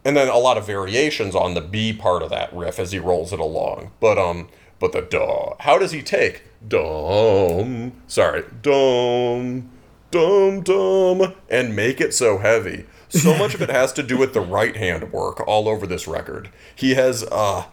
and 0.03 0.17
then 0.17 0.27
a 0.27 0.37
lot 0.37 0.57
of 0.57 0.65
variations 0.67 1.33
on 1.35 1.53
the 1.53 1.61
B 1.61 1.93
part 1.93 2.21
of 2.21 2.29
that 2.31 2.53
riff 2.53 2.79
as 2.79 2.91
he 2.91 2.99
rolls 2.99 3.31
it 3.31 3.39
along. 3.39 3.91
But 4.01 4.17
um, 4.17 4.49
but 4.79 4.91
the 4.91 5.01
duh. 5.01 5.55
How 5.59 5.77
does 5.77 5.91
he 5.91 6.01
take 6.01 6.43
dum? 6.67 7.93
Sorry, 8.07 8.43
dum, 8.61 9.69
dum, 10.11 10.61
dum, 10.61 11.33
and 11.49 11.75
make 11.75 12.01
it 12.01 12.13
so 12.13 12.37
heavy? 12.37 12.85
So 13.09 13.37
much 13.37 13.53
of 13.53 13.61
it 13.61 13.69
has 13.69 13.93
to 13.93 14.03
do 14.03 14.17
with 14.17 14.33
the 14.33 14.41
right 14.41 14.75
hand 14.75 15.11
work 15.13 15.45
all 15.47 15.69
over 15.69 15.87
this 15.87 16.07
record. 16.07 16.49
He 16.75 16.95
has 16.95 17.23
uh 17.23 17.65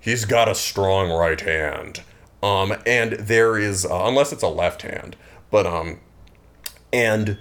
he's 0.00 0.24
got 0.24 0.48
a 0.48 0.54
strong 0.54 1.10
right 1.10 1.40
hand. 1.40 2.02
Um, 2.42 2.74
and 2.84 3.12
there 3.12 3.56
is 3.56 3.86
uh, 3.86 4.04
unless 4.04 4.32
it's 4.32 4.42
a 4.42 4.48
left 4.48 4.82
hand, 4.82 5.16
but 5.50 5.64
um, 5.64 6.00
and 6.92 7.38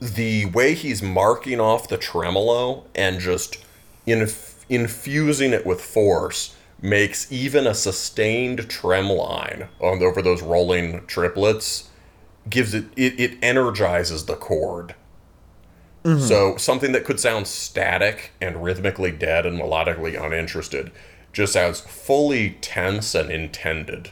the 0.00 0.46
way 0.46 0.74
he's 0.74 1.02
marking 1.02 1.60
off 1.60 1.88
the 1.88 1.98
tremolo 1.98 2.84
and 2.94 3.20
just 3.20 3.64
inf- 4.06 4.64
infusing 4.68 5.52
it 5.52 5.66
with 5.66 5.80
force 5.80 6.56
makes 6.82 7.30
even 7.32 7.66
a 7.66 7.74
sustained 7.74 8.68
trem 8.68 9.08
line 9.08 9.68
on 9.80 10.02
over 10.02 10.20
those 10.20 10.42
rolling 10.42 11.06
triplets 11.06 11.90
gives 12.50 12.74
it 12.74 12.84
it, 12.96 13.18
it 13.20 13.38
energizes 13.40 14.26
the 14.26 14.34
chord 14.34 14.94
mm-hmm. 16.04 16.20
so 16.20 16.56
something 16.56 16.90
that 16.92 17.04
could 17.04 17.20
sound 17.20 17.46
static 17.46 18.32
and 18.40 18.62
rhythmically 18.64 19.12
dead 19.12 19.46
and 19.46 19.60
melodically 19.60 20.20
uninterested 20.20 20.90
just 21.32 21.52
sounds 21.52 21.80
fully 21.80 22.58
tense 22.60 23.14
and 23.14 23.30
intended 23.30 24.10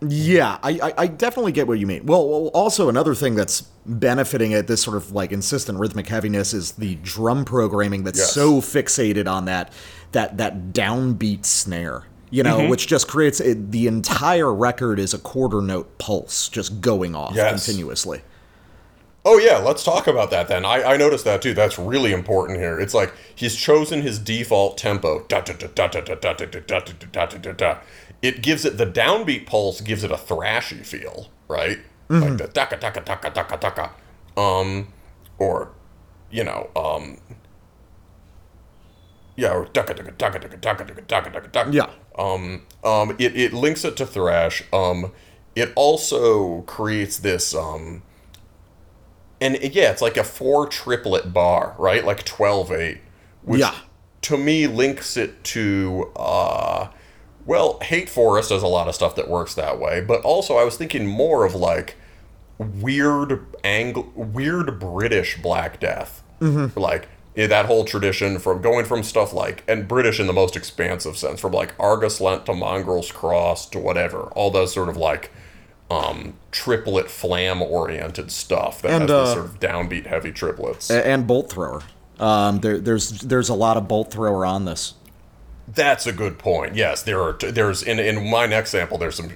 Yeah, 0.00 0.58
I, 0.62 0.78
I, 0.80 0.94
I 0.98 1.06
definitely 1.08 1.50
get 1.52 1.66
what 1.66 1.80
you 1.80 1.86
mean. 1.86 2.06
Well, 2.06 2.28
well, 2.28 2.46
also 2.54 2.88
another 2.88 3.16
thing 3.16 3.34
that's 3.34 3.62
benefiting 3.84 4.54
at 4.54 4.68
this 4.68 4.82
sort 4.82 4.96
of 4.96 5.10
like 5.12 5.32
insistent 5.32 5.78
rhythmic 5.78 6.06
heaviness 6.06 6.54
is 6.54 6.72
the 6.72 6.94
drum 6.96 7.44
programming 7.44 8.04
that's 8.04 8.18
Yes. 8.18 8.32
so 8.32 8.60
fixated 8.60 9.26
on 9.26 9.46
that 9.46 9.72
that 10.12 10.36
that 10.38 10.72
downbeat 10.72 11.44
snare. 11.44 12.04
You 12.30 12.42
know, 12.42 12.58
Mm-hmm. 12.58 12.68
which 12.68 12.86
just 12.86 13.08
creates 13.08 13.38
the 13.38 13.86
entire 13.86 14.52
record 14.52 14.98
is 14.98 15.14
a 15.14 15.18
quarter 15.18 15.62
note 15.62 15.96
pulse 15.98 16.48
just 16.50 16.80
going 16.82 17.14
off 17.14 17.34
Yes. 17.34 17.64
continuously. 17.66 18.20
Oh 19.24 19.38
yeah, 19.38 19.58
let's 19.58 19.82
talk 19.82 20.06
about 20.06 20.30
that 20.30 20.48
then. 20.48 20.64
I, 20.64 20.82
I 20.92 20.96
noticed 20.96 21.24
that 21.24 21.42
too. 21.42 21.52
That's 21.54 21.78
really 21.78 22.12
important 22.12 22.58
here. 22.58 22.78
It's 22.78 22.94
like 22.94 23.12
he's 23.34 23.56
chosen 23.56 24.02
his 24.02 24.18
default 24.18 24.76
tempo. 24.78 25.24
It 28.20 28.42
gives 28.42 28.64
it 28.64 28.76
the 28.76 28.86
downbeat 28.86 29.46
pulse 29.46 29.80
gives 29.80 30.02
it 30.04 30.10
a 30.10 30.16
thrashy 30.16 30.84
feel, 30.84 31.28
right? 31.46 31.78
Like 32.08 32.38
the 32.38 32.48
taka 32.48 32.76
taka 32.78 33.00
taka 33.02 33.30
taka 33.30 33.56
taka. 33.58 33.90
Um 34.40 34.92
or 35.38 35.72
you 36.30 36.44
know, 36.44 36.70
um 36.74 37.18
yeah, 39.38 39.52
or 39.54 39.66
taka 39.66 39.94
taka 39.94 40.10
taka 40.12 40.38
taka 40.40 40.56
taka 40.58 40.84
taka 40.84 41.02
taka 41.02 41.30
taka 41.30 41.48
taka. 41.48 41.70
Yeah. 41.72 41.90
Um, 42.18 42.62
um, 42.82 43.10
it, 43.18 43.36
it 43.36 43.52
links 43.52 43.84
it 43.84 43.96
to 43.98 44.06
thrash. 44.06 44.62
Um, 44.72 45.12
it 45.54 45.72
also 45.76 46.62
creates 46.62 47.18
this 47.18 47.54
um, 47.54 48.02
and 49.40 49.54
it- 49.56 49.72
yeah, 49.74 49.90
it's 49.92 50.02
like 50.02 50.16
a 50.16 50.24
four 50.24 50.66
triplet 50.66 51.32
bar, 51.32 51.74
right? 51.78 52.04
Like 52.04 52.24
12 52.24 52.72
8. 52.72 52.98
Which 53.42 53.60
Yeah. 53.60 53.74
to 54.22 54.36
me 54.36 54.66
links 54.66 55.16
it 55.16 55.42
to 55.54 56.10
uh 56.16 56.88
well, 57.46 57.78
Hate 57.80 58.08
Forest 58.10 58.50
does 58.50 58.62
a 58.62 58.66
lot 58.66 58.88
of 58.88 58.94
stuff 58.94 59.14
that 59.14 59.28
works 59.30 59.54
that 59.54 59.78
way, 59.80 60.00
but 60.02 60.20
also 60.22 60.56
I 60.58 60.64
was 60.64 60.76
thinking 60.76 61.06
more 61.06 61.46
of 61.46 61.54
like 61.54 61.96
weird 62.58 63.46
angle 63.64 64.12
weird 64.16 64.78
British 64.80 65.40
Black 65.40 65.78
Death. 65.80 66.22
Mm-hmm. 66.40 66.78
Like 66.78 67.08
that 67.46 67.66
whole 67.66 67.84
tradition 67.84 68.38
from 68.38 68.60
going 68.60 68.84
from 68.84 69.02
stuff 69.02 69.32
like 69.32 69.62
and 69.68 69.86
British 69.86 70.18
in 70.18 70.26
the 70.26 70.32
most 70.32 70.56
expansive 70.56 71.16
sense, 71.16 71.40
from 71.40 71.52
like 71.52 71.76
Arghoslent 71.78 72.44
to 72.46 72.54
Mongrel's 72.54 73.12
Cross 73.12 73.70
to 73.70 73.78
whatever. 73.78 74.22
All 74.34 74.50
those 74.50 74.72
sort 74.72 74.88
of 74.88 74.96
like 74.96 75.30
um 75.90 76.34
triplet 76.50 77.10
flam 77.10 77.62
oriented 77.62 78.30
stuff 78.30 78.82
that 78.82 78.90
And, 78.90 79.08
has 79.08 79.10
uh, 79.10 79.34
sort 79.34 79.46
of 79.46 79.60
downbeat 79.60 80.06
heavy 80.06 80.32
triplets. 80.32 80.90
And 80.90 81.26
bolt 81.26 81.50
thrower. 81.50 81.82
Um, 82.18 82.60
there, 82.60 82.78
there's 82.78 83.10
there's 83.20 83.48
a 83.48 83.54
lot 83.54 83.76
of 83.76 83.86
bolt 83.86 84.10
thrower 84.10 84.44
on 84.44 84.64
this. 84.64 84.94
That's 85.68 86.06
a 86.06 86.12
good 86.12 86.38
point. 86.38 86.74
Yes, 86.74 87.02
there 87.02 87.20
are. 87.22 87.32
There's 87.34 87.82
in 87.82 87.98
in 87.98 88.28
my 88.30 88.46
next 88.46 88.70
sample. 88.70 88.98
There's 88.98 89.16
some. 89.16 89.30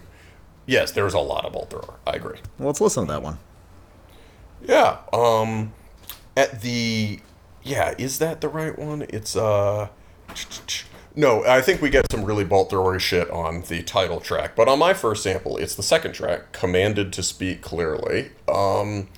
Yes, 0.67 0.93
there's 0.93 1.15
a 1.15 1.19
lot 1.19 1.45
of 1.45 1.53
bolt 1.53 1.71
thrower. 1.71 1.95
I 2.07 2.13
agree. 2.13 2.39
Well, 2.59 2.69
let's 2.69 2.81
listen 2.81 3.07
to 3.07 3.13
that 3.13 3.23
one. 3.23 3.39
Yeah. 4.63 4.99
Um, 5.13 5.73
at 6.37 6.63
the 6.63 7.21
yeah, 7.63 7.95
is 7.99 8.19
that 8.19 8.41
the 8.41 8.49
right 8.49 8.79
one? 8.79 9.03
It's 9.09 9.37
uh, 9.37 9.89
no. 11.15 11.45
I 11.45 11.61
think 11.61 11.81
we 11.81 11.91
get 11.91 12.11
some 12.11 12.25
really 12.25 12.45
bolt 12.45 12.71
throwery 12.71 13.01
shit 13.01 13.31
on 13.31 13.63
the 13.63 13.83
title 13.83 14.21
track, 14.21 14.57
but 14.57 14.69
on 14.69 14.79
my 14.79 14.95
first 14.95 15.23
sample, 15.23 15.57
it's 15.57 15.75
the 15.75 15.83
second 15.83 16.13
track, 16.13 16.53
"Commanded 16.53 17.13
to 17.15 17.23
Speak 17.23 17.63
Clearly." 17.63 18.31
Um, 18.49 19.09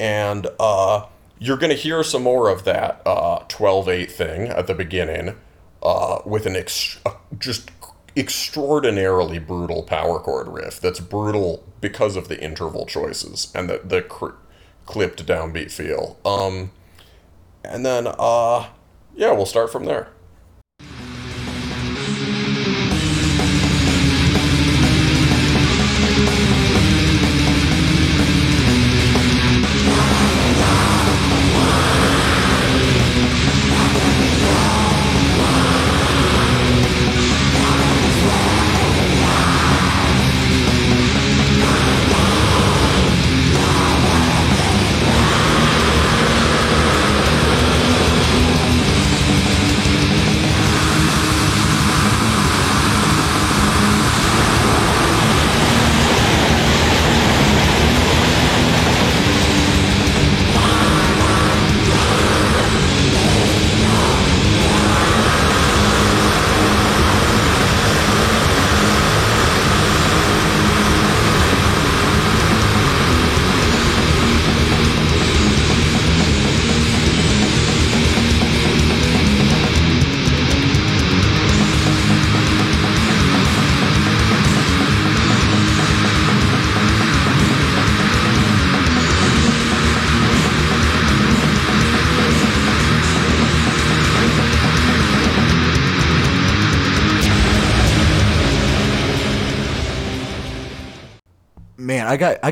and 0.00 0.46
uh, 0.58 1.06
you're 1.38 1.56
gonna 1.56 1.74
hear 1.74 2.02
some 2.02 2.22
more 2.22 2.48
of 2.48 2.64
that 2.64 3.00
uh 3.06 3.40
12-8 3.48 4.10
thing 4.10 4.48
at 4.48 4.66
the 4.66 4.74
beginning, 4.74 5.36
uh, 5.82 6.18
with 6.24 6.46
an 6.46 6.56
ex- 6.56 6.98
uh, 7.06 7.12
just 7.38 7.70
extraordinarily 8.16 9.38
brutal 9.38 9.82
power 9.84 10.18
chord 10.18 10.48
riff 10.48 10.80
that's 10.80 10.98
brutal 10.98 11.64
because 11.80 12.16
of 12.16 12.26
the 12.26 12.42
interval 12.42 12.84
choices 12.84 13.52
and 13.54 13.70
the 13.70 13.80
the 13.84 14.02
cr- 14.02 14.30
clipped 14.86 15.24
downbeat 15.24 15.70
feel. 15.70 16.18
Um, 16.24 16.72
and 17.64 17.84
then 17.84 18.06
uh, 18.06 18.68
yeah, 19.14 19.32
we'll 19.32 19.46
start 19.46 19.70
from 19.70 19.84
there. 19.84 20.08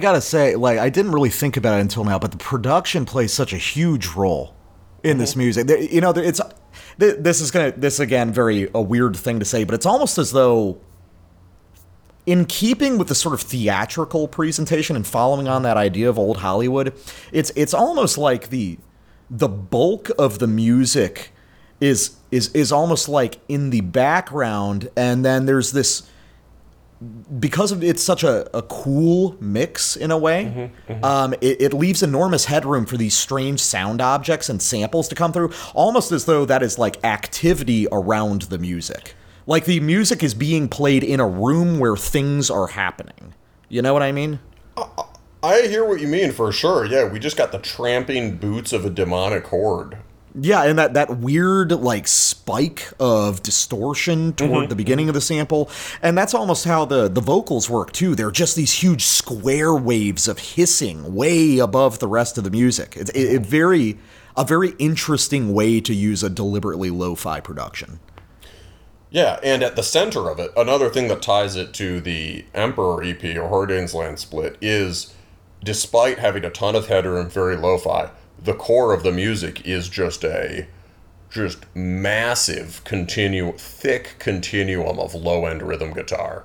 Gotta 0.07 0.21
say, 0.21 0.55
like, 0.55 0.79
I 0.79 0.89
didn't 0.89 1.13
really 1.13 1.31
think 1.31 1.57
about 1.57 1.79
it 1.79 1.81
until 1.81 2.05
now, 2.05 2.19
but 2.19 2.31
the 2.31 2.39
production 2.39 3.05
plays 3.05 3.33
such 3.33 3.53
a 3.53 3.57
huge 3.57 4.07
role 4.15 4.55
in 5.03 5.19
this 5.19 5.33
mm-hmm. 5.33 5.41
music. 5.41 5.91
You 5.93 6.01
know, 6.01 6.11
it's 6.11 6.41
this 6.99 7.41
is 7.41 7.51
gonna 7.51 7.73
this 7.73 7.99
again 7.99 8.33
very 8.33 8.69
a 8.73 8.81
weird 8.81 9.17
thing 9.17 9.41
to 9.41 9.45
say, 9.45 9.65
but 9.65 9.75
it's 9.75 9.87
almost 9.87 10.17
as 10.19 10.31
though, 10.31 10.81
in 12.25 12.45
keeping 12.45 12.99
with 12.99 13.09
the 13.09 13.15
sort 13.15 13.35
of 13.35 13.41
theatrical 13.41 14.29
presentation 14.29 14.95
and 14.95 15.07
following 15.07 15.49
on 15.49 15.63
that 15.65 15.77
idea 15.77 16.09
of 16.09 16.19
old 16.19 16.39
Hollywood, 16.39 16.95
it's 17.33 17.51
it's 17.57 17.75
almost 17.75 18.17
like 18.17 18.51
the 18.51 18.79
the 19.29 19.49
bulk 19.49 20.11
of 20.19 20.39
the 20.39 20.47
music 20.47 21.33
is 21.81 22.17
is 22.31 22.49
is 22.55 22.71
almost 22.71 23.09
like 23.09 23.41
in 23.49 23.71
the 23.71 23.81
background, 23.81 24.89
and 24.97 25.25
then 25.25 25.47
there's 25.47 25.73
this 25.73 26.09
because 27.38 27.72
of 27.72 27.84
it's 27.84 28.03
such 28.03 28.24
a, 28.24 28.49
a 28.57 28.62
cool 28.62 29.36
mix 29.40 29.97
in 29.97 30.11
a 30.11 30.18
way, 30.18 30.70
Um, 31.03 31.34
it, 31.40 31.61
it 31.61 31.72
leaves 31.74 32.03
enormous 32.03 32.47
headroom 32.47 32.86
for 32.86 32.97
these 32.97 33.14
strange 33.14 33.61
sound 33.61 34.01
objects 34.01 34.49
and 34.49 34.62
samples 34.62 35.09
to 35.09 35.14
come 35.14 35.32
through, 35.32 35.53
almost 35.74 36.11
as 36.12 36.24
though 36.24 36.44
that 36.47 36.62
is 36.62 36.78
like 36.78 37.03
activity 37.05 37.86
around 37.92 38.42
the 38.42 38.59
music. 38.59 39.14
Like 39.47 39.66
the 39.66 39.80
music 39.80 40.22
is 40.22 40.34
being 40.34 40.68
played 40.68 41.05
in 41.05 41.20
a 41.20 41.28
room 41.28 41.78
where 41.78 41.97
things 41.97 42.51
are 42.51 42.68
happening. 42.68 43.34
You 43.68 43.82
know 43.82 43.92
what 43.92 44.03
I 44.03 44.12
mean? 44.12 44.40
I 45.42 45.62
hear 45.62 45.84
what 45.84 46.01
you 46.01 46.09
mean 46.09 46.32
for 46.32 46.51
sure. 46.51 46.86
Yeah, 46.86 47.09
we 47.09 47.18
just 47.18 47.36
got 47.36 47.53
the 47.53 47.59
tramping 47.59 48.36
boots 48.36 48.72
of 48.72 48.84
a 48.84 48.90
demonic 48.90 49.47
horde. 49.47 49.99
Yeah, 50.39 50.64
and 50.64 50.78
that, 50.78 50.93
that 50.95 51.18
weird 51.18 51.72
like 51.72 52.07
spike 52.07 52.93
of 53.01 53.43
distortion 53.43 54.34
toward 54.34 54.51
mm-hmm. 54.51 54.68
the 54.68 54.76
beginning 54.76 55.09
of 55.09 55.14
the 55.14 55.20
sample, 55.20 55.70
and 56.03 56.16
that's 56.16 56.34
almost 56.34 56.66
how 56.66 56.84
the 56.84 57.09
the 57.09 57.22
vocals 57.22 57.70
work 57.70 57.93
too. 57.93 58.14
They're 58.14 58.30
just 58.30 58.55
these 58.55 58.72
huge 58.72 59.03
square 59.03 59.74
waves 59.74 60.28
of 60.28 60.39
hissing 60.39 61.14
way 61.14 61.59
above 61.59 62.01
the 62.01 62.09
rest 62.09 62.37
of 62.37 62.45
the 62.45 62.51
music. 62.51 62.97
It's 62.97 63.11
it, 63.11 63.37
it 63.37 63.47
very 63.47 63.99
a 64.37 64.45
very 64.45 64.74
interesting 64.78 65.55
way 65.55 65.80
to 65.80 65.95
use 65.95 66.22
a 66.22 66.28
deliberately 66.28 66.91
lo-fi 66.91 67.41
production. 67.41 67.99
Yeah, 69.09 69.39
and 69.43 69.62
at 69.62 69.76
the 69.76 69.82
center 69.82 70.28
of 70.28 70.39
it, 70.39 70.51
another 70.57 70.91
thing 70.91 71.09
that 71.09 71.22
ties 71.22 71.57
it 71.57 71.72
to 71.74 72.01
the 72.03 72.45
Emperor 72.53 73.03
EP 73.03 73.24
or 73.37 73.49
Hordanes 73.49 73.95
Land 73.95 74.18
Split 74.18 74.59
is, 74.61 75.14
despite 75.64 76.18
having 76.18 76.45
a 76.45 76.51
ton 76.51 76.74
of 76.76 76.89
headroom, 76.89 77.30
very 77.30 77.57
lo-fi, 77.57 78.11
the 78.43 78.55
core 78.55 78.93
of 78.93 79.03
the 79.03 79.12
music 79.12 79.66
is 79.66 79.89
just 79.89 80.24
a, 80.24 80.66
just 81.30 81.64
massive 81.74 82.82
continu, 82.84 83.59
thick 83.59 84.16
continuum 84.18 84.99
of 84.99 85.14
low-end 85.14 85.62
rhythm 85.62 85.93
guitar, 85.93 86.45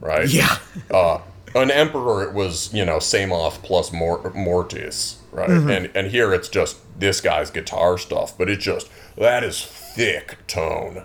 right? 0.00 0.28
Yeah. 0.28 0.58
uh, 0.90 1.18
an 1.54 1.70
emperor 1.70 2.24
it 2.24 2.34
was 2.34 2.72
you 2.74 2.84
know 2.84 2.96
Samoth 2.96 3.62
plus 3.62 3.92
Mor- 3.92 4.32
Mortiis, 4.32 5.16
right? 5.30 5.50
And 5.50 5.90
and 5.94 6.08
here 6.08 6.34
it's 6.34 6.48
just 6.48 6.78
this 6.98 7.20
guy's 7.20 7.50
guitar 7.50 7.96
stuff, 7.96 8.36
but 8.36 8.50
it's 8.50 8.64
just 8.64 8.90
that 9.16 9.44
is 9.44 9.64
thick 9.64 10.38
tone. 10.46 11.04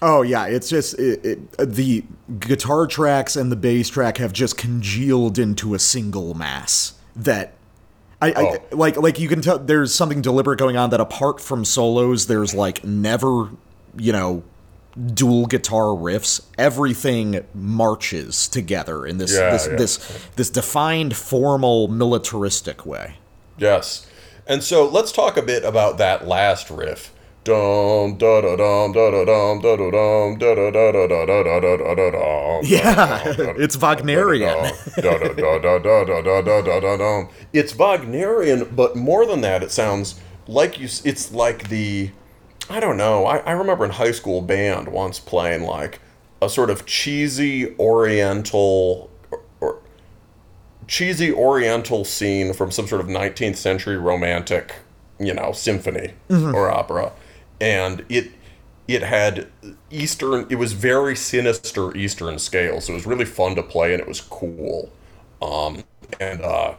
Oh 0.00 0.22
yeah, 0.22 0.46
it's 0.46 0.68
just 0.68 0.98
it, 0.98 1.24
it, 1.24 1.58
the 1.58 2.04
guitar 2.40 2.86
tracks 2.86 3.36
and 3.36 3.52
the 3.52 3.56
bass 3.56 3.88
track 3.88 4.18
have 4.18 4.32
just 4.32 4.56
congealed 4.56 5.38
into 5.38 5.74
a 5.74 5.78
single 5.78 6.34
mass 6.34 6.94
that 7.14 7.52
I, 8.22 8.28
I 8.28 8.42
Oh. 8.72 8.76
like 8.76 8.96
like 8.96 9.18
you 9.18 9.28
can 9.28 9.42
tell 9.42 9.58
there's 9.58 9.94
something 9.94 10.22
deliberate 10.22 10.58
going 10.58 10.76
on 10.76 10.90
that 10.90 11.00
apart 11.00 11.40
from 11.40 11.64
solos, 11.64 12.26
there's 12.26 12.54
like 12.54 12.84
never, 12.84 13.50
you 13.96 14.12
know, 14.12 14.42
dual 15.14 15.46
guitar 15.46 15.86
riffs. 15.86 16.40
Everything 16.56 17.44
marches 17.54 18.46
together 18.48 19.04
in 19.06 19.18
this 19.18 19.34
Yeah, 19.34 19.50
this 19.50 19.66
yeah. 19.66 19.76
this 19.76 20.26
this 20.36 20.50
defined 20.50 21.16
formal 21.16 21.88
militaristic 21.88 22.86
way. 22.86 23.16
Yes. 23.58 24.06
And 24.46 24.62
so 24.62 24.86
let's 24.88 25.12
talk 25.12 25.36
a 25.36 25.42
bit 25.42 25.64
about 25.64 25.98
that 25.98 26.26
last 26.26 26.70
riff. 26.70 27.12
Dum 27.44 28.18
da 28.18 28.40
da 28.40 28.54
dum 28.56 28.92
da 28.92 29.10
da 29.10 29.24
dum 29.24 29.60
da 29.60 29.74
da 29.76 29.90
dum 29.90 30.38
da 30.38 30.54
da 30.54 30.70
da 30.70 30.92
da 30.92 31.06
da 31.08 31.26
da 31.26 31.42
da 31.42 31.60
da 31.60 31.76
da 31.76 31.94
da 31.94 32.10
dum. 32.12 32.60
Yeah, 32.62 33.22
it's 33.58 33.76
Wagnerian. 33.76 34.70
Da 34.96 35.18
da 35.18 35.32
da 35.32 35.58
da 35.58 35.78
da 36.04 36.04
da 36.04 36.40
da 36.42 36.60
da 36.62 36.80
da 36.80 36.96
da. 36.96 37.24
It's 37.52 37.72
Wagnerian, 37.72 38.74
but 38.76 38.94
more 38.94 39.26
than 39.26 39.40
that, 39.40 39.64
it 39.64 39.72
sounds 39.72 40.20
like 40.46 40.78
you. 40.78 40.84
It's 41.04 41.32
like 41.32 41.68
the, 41.68 42.10
I 42.70 42.78
don't 42.78 42.96
know. 42.96 43.26
I, 43.26 43.38
I 43.38 43.52
remember 43.52 43.84
in 43.84 43.90
high 43.90 44.12
school 44.12 44.40
band 44.40 44.86
once 44.88 45.18
playing 45.18 45.62
like 45.64 46.00
a 46.40 46.48
sort 46.48 46.70
of 46.70 46.86
cheesy 46.86 47.76
Oriental 47.78 49.10
or, 49.32 49.40
or 49.60 49.78
cheesy 50.86 51.32
Oriental 51.32 52.04
scene 52.04 52.52
from 52.52 52.70
some 52.70 52.86
sort 52.86 53.00
of 53.00 53.08
19th 53.08 53.56
century 53.56 53.96
romantic, 53.96 54.76
you 55.18 55.34
know, 55.34 55.50
symphony 55.52 56.12
or 56.54 56.70
opera, 56.70 57.12
and 57.62 58.04
it 58.08 58.32
it 58.88 59.02
had 59.02 59.46
Eastern. 59.90 60.46
It 60.50 60.56
was 60.56 60.72
very 60.72 61.14
sinister 61.16 61.96
Eastern 61.96 62.38
scale, 62.38 62.80
so 62.80 62.92
it 62.92 62.96
was 62.96 63.06
really 63.06 63.24
fun 63.24 63.54
to 63.54 63.62
play 63.62 63.94
and 63.94 64.02
it 64.02 64.08
was 64.08 64.20
cool. 64.20 64.92
Um, 65.40 65.84
and 66.20 66.42
uh, 66.42 66.74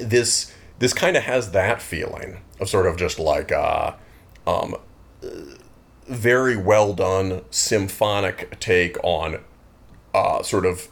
this 0.00 0.52
this 0.78 0.94
kind 0.94 1.16
of 1.16 1.24
has 1.24 1.52
that 1.52 1.82
feeling 1.82 2.38
of 2.58 2.68
sort 2.68 2.86
of 2.86 2.96
just 2.96 3.18
like 3.18 3.52
uh, 3.52 3.92
um, 4.46 4.76
very 6.08 6.56
well 6.56 6.94
done 6.94 7.42
symphonic 7.50 8.58
take 8.58 8.96
on 9.04 9.40
uh, 10.14 10.42
sort 10.42 10.64
of 10.64 10.88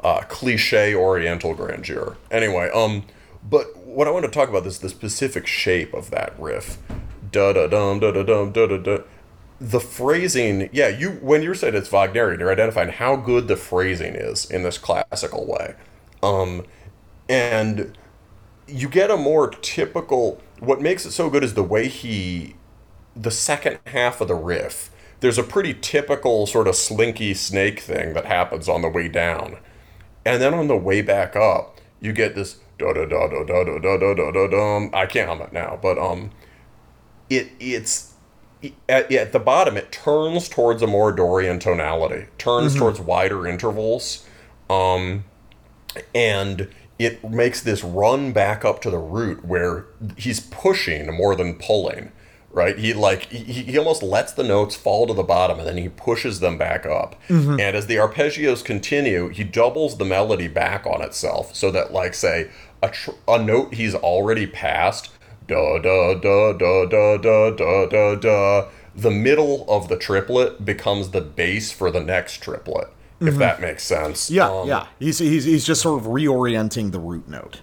uh, 0.00 0.20
cliche 0.28 0.94
Oriental 0.94 1.54
grandeur. 1.54 2.18
Anyway, 2.30 2.70
um, 2.74 3.04
but 3.42 3.74
what 3.78 4.06
I 4.06 4.10
want 4.10 4.26
to 4.26 4.30
talk 4.30 4.50
about 4.50 4.66
is 4.66 4.80
the 4.80 4.90
specific 4.90 5.46
shape 5.46 5.94
of 5.94 6.10
that 6.10 6.38
riff. 6.38 6.78
Da 7.30 7.52
da 7.52 7.66
dum 7.66 8.00
da 8.00 8.10
da 8.12 8.22
dum 8.22 8.52
da 8.52 8.66
da 8.66 8.76
da. 8.78 8.98
The 9.60 9.80
phrasing, 9.80 10.68
yeah, 10.72 10.88
you 10.88 11.12
when 11.20 11.42
you're 11.42 11.54
saying 11.54 11.74
it's 11.74 11.90
Wagnerian, 11.90 12.38
you're 12.40 12.52
identifying 12.52 12.90
how 12.90 13.16
good 13.16 13.48
the 13.48 13.56
phrasing 13.56 14.14
is 14.14 14.48
in 14.50 14.62
this 14.62 14.78
classical 14.78 15.46
way, 15.46 15.74
um, 16.22 16.64
and 17.28 17.98
you 18.68 18.88
get 18.88 19.10
a 19.10 19.16
more 19.16 19.50
typical. 19.50 20.40
What 20.60 20.80
makes 20.82 21.06
it 21.06 21.12
so 21.12 21.30
good 21.30 21.44
is 21.44 21.54
the 21.54 21.64
way 21.64 21.88
he 21.88 22.56
the 23.16 23.30
second 23.32 23.78
half 23.86 24.20
of 24.20 24.28
the 24.28 24.34
riff, 24.36 24.90
there's 25.20 25.38
a 25.38 25.42
pretty 25.44 25.74
typical 25.74 26.46
sort 26.46 26.68
of 26.68 26.76
slinky 26.76 27.34
snake 27.34 27.80
thing 27.80 28.14
that 28.14 28.26
happens 28.26 28.68
on 28.68 28.82
the 28.82 28.88
way 28.88 29.08
down. 29.08 29.58
And 30.24 30.42
then 30.42 30.54
on 30.54 30.68
the 30.68 30.76
way 30.76 31.02
back 31.02 31.36
up, 31.36 31.80
you 32.00 32.12
get 32.12 32.34
this 32.34 32.58
da 32.78 32.92
da 32.92 33.06
da 33.06 33.28
da 33.28 33.44
da 33.44 33.64
da 33.64 33.78
da 33.98 34.14
da 34.14 34.30
da 34.32 34.46
da. 34.48 34.88
I 34.92 35.06
can't 35.06 35.28
hum 35.28 35.42
it 35.42 35.52
now, 35.52 35.78
but 35.80 35.98
um 35.98 36.30
it 37.30 37.48
it's 37.60 38.14
at, 38.88 39.10
at 39.12 39.32
the 39.32 39.38
bottom 39.38 39.76
it 39.76 39.92
turns 39.92 40.48
towards 40.48 40.82
a 40.82 40.86
more 40.86 41.12
Dorian 41.12 41.58
tonality, 41.58 42.26
turns 42.38 42.74
towards 42.76 43.00
wider 43.00 43.46
intervals. 43.46 44.26
Um 44.68 45.24
and 46.14 46.68
it 46.98 47.28
makes 47.28 47.60
this 47.62 47.82
run 47.84 48.32
back 48.32 48.64
up 48.64 48.80
to 48.82 48.90
the 48.90 48.98
root 48.98 49.44
where 49.44 49.86
he's 50.16 50.40
pushing 50.40 51.12
more 51.14 51.34
than 51.34 51.54
pulling 51.54 52.12
right? 52.50 52.78
He 52.78 52.94
like 52.94 53.24
he, 53.24 53.44
he 53.62 53.78
almost 53.78 54.02
lets 54.02 54.32
the 54.32 54.42
notes 54.42 54.74
fall 54.74 55.06
to 55.06 55.14
the 55.14 55.22
bottom 55.22 55.58
and 55.58 55.68
then 55.68 55.76
he 55.76 55.88
pushes 55.88 56.40
them 56.40 56.56
back 56.56 56.86
up. 56.86 57.14
And 57.60 57.76
as 57.76 57.86
the 57.86 57.96
arpeggios 57.96 58.64
continue 58.64 59.28
he 59.28 59.44
doubles 59.44 59.98
the 59.98 60.04
melody 60.04 60.48
back 60.48 60.86
on 60.86 61.02
itself 61.02 61.54
so 61.54 61.70
that 61.70 61.92
like 61.92 62.14
say 62.14 62.50
a, 62.82 62.88
tr- 62.88 63.10
a 63.28 63.38
note 63.38 63.74
he's 63.74 63.94
already 63.94 64.46
passed 64.46 65.10
da 65.48 65.78
da 65.78 66.14
da 66.14 66.52
da 66.52 66.86
da 66.86 67.16
da 67.16 67.50
da 67.50 67.86
da 67.86 68.14
da 68.14 68.68
the 68.94 69.10
middle 69.10 69.64
of 69.68 69.88
the 69.88 69.96
triplet 69.96 70.64
becomes 70.64 71.10
the 71.10 71.20
bass 71.20 71.72
for 71.72 71.90
the 71.90 72.00
next 72.00 72.42
triplet 72.42 72.88
if 73.20 73.36
that 73.36 73.60
makes 73.60 73.82
sense 73.82 74.30
Yeah, 74.30 74.48
Um, 74.48 74.68
yeah. 74.68 74.86
He's, 75.00 75.18
he's 75.18 75.44
he's 75.44 75.64
just 75.66 75.82
sort 75.82 76.00
of 76.00 76.06
reorienting 76.08 76.92
the 76.92 77.00
root 77.00 77.28
note. 77.28 77.62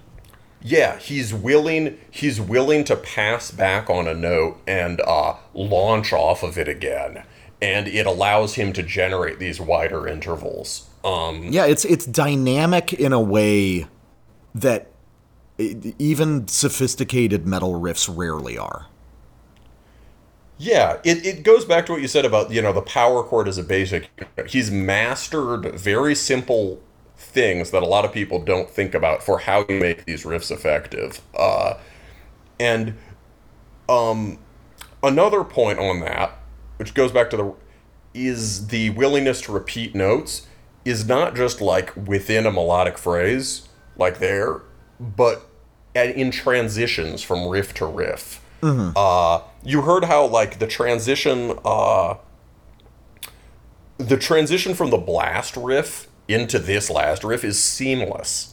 yeah, 0.62 0.98
he's 0.98 1.32
willing 1.32 1.96
he's 2.10 2.38
willing 2.40 2.84
to 2.84 2.96
pass 2.96 3.50
back 3.50 3.88
on 3.88 4.06
a 4.08 4.14
note 4.14 4.58
and 4.66 5.00
uh, 5.06 5.34
launch 5.54 6.12
off 6.12 6.42
of 6.42 6.58
it 6.58 6.68
again. 6.68 7.24
And 7.62 7.88
it 7.88 8.04
allows 8.06 8.56
him 8.56 8.74
to 8.74 8.82
generate 8.82 9.38
these 9.38 9.58
wider 9.60 10.06
intervals. 10.06 10.90
Um, 11.04 11.44
Yeah, 11.52 11.64
it's 11.64 11.84
it's 11.86 12.04
dynamic 12.04 12.92
in 12.92 13.12
a 13.14 13.20
way 13.20 13.86
that 14.54 14.90
even 15.58 16.48
sophisticated 16.48 17.46
metal 17.46 17.80
riffs 17.80 18.08
rarely 18.14 18.58
are. 18.58 18.86
yeah, 20.58 20.98
it, 21.04 21.24
it 21.26 21.42
goes 21.42 21.64
back 21.64 21.86
to 21.86 21.92
what 21.92 22.00
you 22.00 22.08
said 22.08 22.24
about, 22.24 22.50
you 22.50 22.62
know, 22.62 22.72
the 22.72 22.82
power 22.82 23.22
chord 23.22 23.46
is 23.48 23.58
a 23.58 23.62
basic. 23.62 24.10
He's 24.48 24.70
mastered 24.70 25.78
very 25.78 26.14
simple 26.14 26.80
things 27.16 27.70
that 27.70 27.82
a 27.82 27.86
lot 27.86 28.04
of 28.04 28.12
people 28.12 28.42
don't 28.42 28.70
think 28.70 28.94
about 28.94 29.22
for 29.22 29.40
how 29.40 29.66
you 29.68 29.78
make 29.78 30.04
these 30.06 30.24
riffs 30.24 30.50
effective. 30.50 31.20
Uh, 31.36 31.74
and 32.58 32.96
um, 33.88 34.38
another 35.02 35.44
point 35.44 35.78
on 35.78 36.00
that, 36.00 36.38
which 36.78 36.94
goes 36.94 37.12
back 37.12 37.28
to 37.30 37.36
the, 37.36 37.54
is 38.14 38.68
the 38.68 38.90
willingness 38.90 39.42
to 39.42 39.52
repeat 39.52 39.94
notes 39.94 40.46
is 40.86 41.06
not 41.06 41.34
just 41.34 41.60
like 41.60 41.94
within 41.96 42.46
a 42.46 42.50
melodic 42.50 42.96
phrase, 42.96 43.68
like 43.96 44.20
there, 44.20 44.62
but 45.00 45.42
at, 45.94 46.16
in 46.16 46.30
transitions 46.30 47.22
from 47.22 47.48
riff 47.48 47.74
to 47.74 47.86
riff. 47.86 48.42
Uh, 48.96 49.42
you 49.62 49.82
heard 49.82 50.04
how 50.04 50.26
like 50.26 50.58
the 50.58 50.66
transition, 50.66 51.58
uh, 51.64 52.14
the 53.98 54.16
transition 54.16 54.74
from 54.74 54.90
the 54.90 54.96
blast 54.98 55.56
riff 55.56 56.08
into 56.28 56.58
this 56.58 56.90
last 56.90 57.22
riff 57.24 57.44
is 57.44 57.62
seamless. 57.62 58.50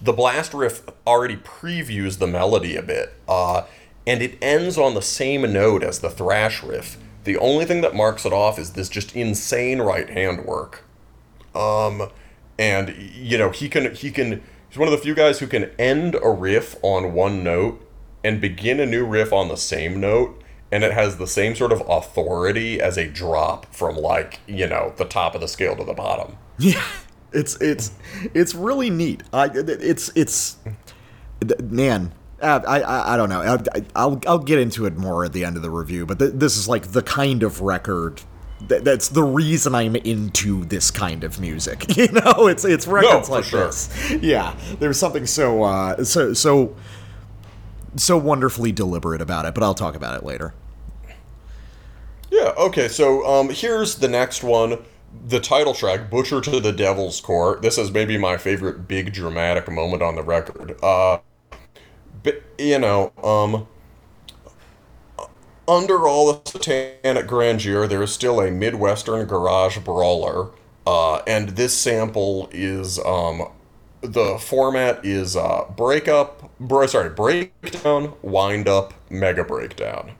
The 0.00 0.12
blast 0.12 0.54
riff 0.54 0.82
already 1.06 1.36
previews 1.36 2.18
the 2.18 2.26
melody 2.26 2.76
a 2.76 2.82
bit, 2.82 3.14
uh, 3.28 3.62
and 4.06 4.22
it 4.22 4.36
ends 4.42 4.76
on 4.78 4.94
the 4.94 5.02
same 5.02 5.50
note 5.52 5.82
as 5.82 6.00
the 6.00 6.10
thrash 6.10 6.62
riff. 6.62 6.98
The 7.24 7.36
only 7.38 7.64
thing 7.64 7.80
that 7.80 7.94
marks 7.94 8.26
it 8.26 8.32
off 8.32 8.58
is 8.58 8.72
this 8.72 8.88
just 8.88 9.14
insane 9.16 9.80
right 9.80 10.08
hand 10.10 10.44
work. 10.44 10.84
Um, 11.54 12.10
and 12.58 12.94
you 12.96 13.38
know 13.38 13.50
he 13.50 13.68
can 13.68 13.94
he 13.94 14.10
can 14.10 14.42
he's 14.74 14.78
one 14.80 14.88
of 14.88 14.92
the 14.92 14.98
few 14.98 15.14
guys 15.14 15.38
who 15.38 15.46
can 15.46 15.70
end 15.78 16.16
a 16.16 16.28
riff 16.28 16.74
on 16.82 17.14
one 17.14 17.44
note 17.44 17.80
and 18.24 18.40
begin 18.40 18.80
a 18.80 18.86
new 18.86 19.06
riff 19.06 19.32
on 19.32 19.46
the 19.46 19.56
same 19.56 20.00
note 20.00 20.42
and 20.72 20.82
it 20.82 20.92
has 20.92 21.16
the 21.18 21.28
same 21.28 21.54
sort 21.54 21.70
of 21.70 21.80
authority 21.88 22.80
as 22.80 22.96
a 22.96 23.06
drop 23.06 23.72
from 23.72 23.96
like 23.96 24.40
you 24.48 24.66
know 24.66 24.92
the 24.96 25.04
top 25.04 25.36
of 25.36 25.40
the 25.40 25.46
scale 25.46 25.76
to 25.76 25.84
the 25.84 25.94
bottom 25.94 26.36
Yeah, 26.58 26.82
it's 27.32 27.54
it's 27.60 27.92
it's 28.32 28.52
really 28.52 28.90
neat. 28.90 29.22
I 29.32 29.48
it's 29.54 30.10
it's 30.16 30.56
man. 31.62 32.12
I, 32.42 32.58
I, 32.58 33.14
I 33.14 33.16
don't 33.16 33.28
know. 33.28 33.40
I, 33.40 33.82
I'll 33.96 34.20
I'll 34.26 34.38
get 34.38 34.58
into 34.58 34.86
it 34.86 34.96
more 34.96 35.24
at 35.24 35.32
the 35.32 35.44
end 35.44 35.56
of 35.56 35.62
the 35.62 35.70
review, 35.70 36.04
but 36.06 36.18
th- 36.18 36.32
this 36.34 36.56
is 36.56 36.68
like 36.68 36.92
the 36.92 37.02
kind 37.02 37.42
of 37.42 37.60
record 37.60 38.22
that, 38.68 38.84
that's 38.84 39.08
the 39.08 39.22
reason 39.22 39.74
I'm 39.74 39.96
into 39.96 40.64
this 40.64 40.90
kind 40.90 41.24
of 41.24 41.40
music. 41.40 41.86
You 41.96 42.08
know, 42.10 42.48
it's 42.48 42.64
it's 42.64 42.86
records 42.86 43.28
for 43.28 43.36
like 43.36 43.44
sure. 43.44 43.66
this. 43.66 44.10
Yeah, 44.20 44.56
there's 44.80 44.98
something 44.98 45.26
so 45.26 45.62
uh, 45.62 46.02
so 46.04 46.34
so 46.34 46.74
so 47.96 48.18
wonderfully 48.18 48.72
deliberate 48.72 49.22
about 49.22 49.44
it. 49.44 49.54
But 49.54 49.62
I'll 49.62 49.74
talk 49.74 49.94
about 49.94 50.16
it 50.20 50.26
later. 50.26 50.54
Yeah, 52.30 52.52
okay, 52.58 52.88
so 52.88 53.24
um, 53.24 53.50
here's 53.50 53.94
the 53.96 54.08
next 54.08 54.42
one. 54.42 54.78
The 55.28 55.38
title 55.38 55.72
track, 55.72 56.10
Butchered 56.10 56.42
to 56.44 56.58
the 56.58 56.72
Devil's 56.72 57.20
Court. 57.20 57.62
This 57.62 57.78
is 57.78 57.92
maybe 57.92 58.18
my 58.18 58.36
favorite 58.36 58.88
big 58.88 59.12
dramatic 59.12 59.70
moment 59.70 60.02
on 60.02 60.16
the 60.16 60.22
record. 60.24 60.76
Uh, 60.82 61.18
but, 62.24 62.42
you 62.58 62.80
know, 62.80 63.12
um, 63.22 63.68
under 65.66 66.06
all 66.06 66.32
the 66.32 66.50
satanic 66.50 67.26
grandeur, 67.26 67.86
there 67.86 68.02
is 68.02 68.12
still 68.12 68.40
a 68.40 68.50
Midwestern 68.50 69.26
garage 69.26 69.78
brawler. 69.78 70.50
Uh, 70.86 71.16
and 71.26 71.50
this 71.50 71.76
sample 71.76 72.48
is, 72.52 72.98
um, 73.00 73.48
the 74.02 74.38
format 74.38 75.04
is 75.04 75.36
uh, 75.36 75.64
breakup, 75.76 76.50
bro, 76.60 76.86
sorry, 76.86 77.10
breakdown, 77.10 78.12
wind 78.22 78.68
up, 78.68 78.94
mega 79.08 79.44
breakdown. 79.44 80.12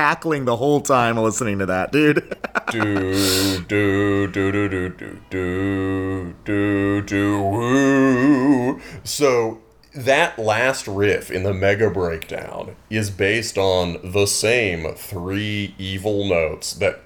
Cackling 0.00 0.46
the 0.46 0.56
whole 0.56 0.80
time 0.80 1.18
listening 1.18 1.58
to 1.58 1.66
that, 1.66 1.92
dude. 1.92 2.34
do 2.70 3.60
do 3.64 4.26
do 4.28 4.50
do 4.50 4.68
do 4.68 4.88
do 4.88 5.20
do 5.30 6.34
do 6.46 7.02
do 7.02 7.42
woo. 7.42 8.80
So 9.04 9.60
that 9.94 10.38
last 10.38 10.88
riff 10.88 11.30
in 11.30 11.42
the 11.42 11.52
mega 11.52 11.90
breakdown 11.90 12.76
is 12.88 13.10
based 13.10 13.58
on 13.58 13.98
the 14.02 14.24
same 14.26 14.94
three 14.94 15.74
evil 15.78 16.26
notes 16.26 16.72
that 16.74 17.00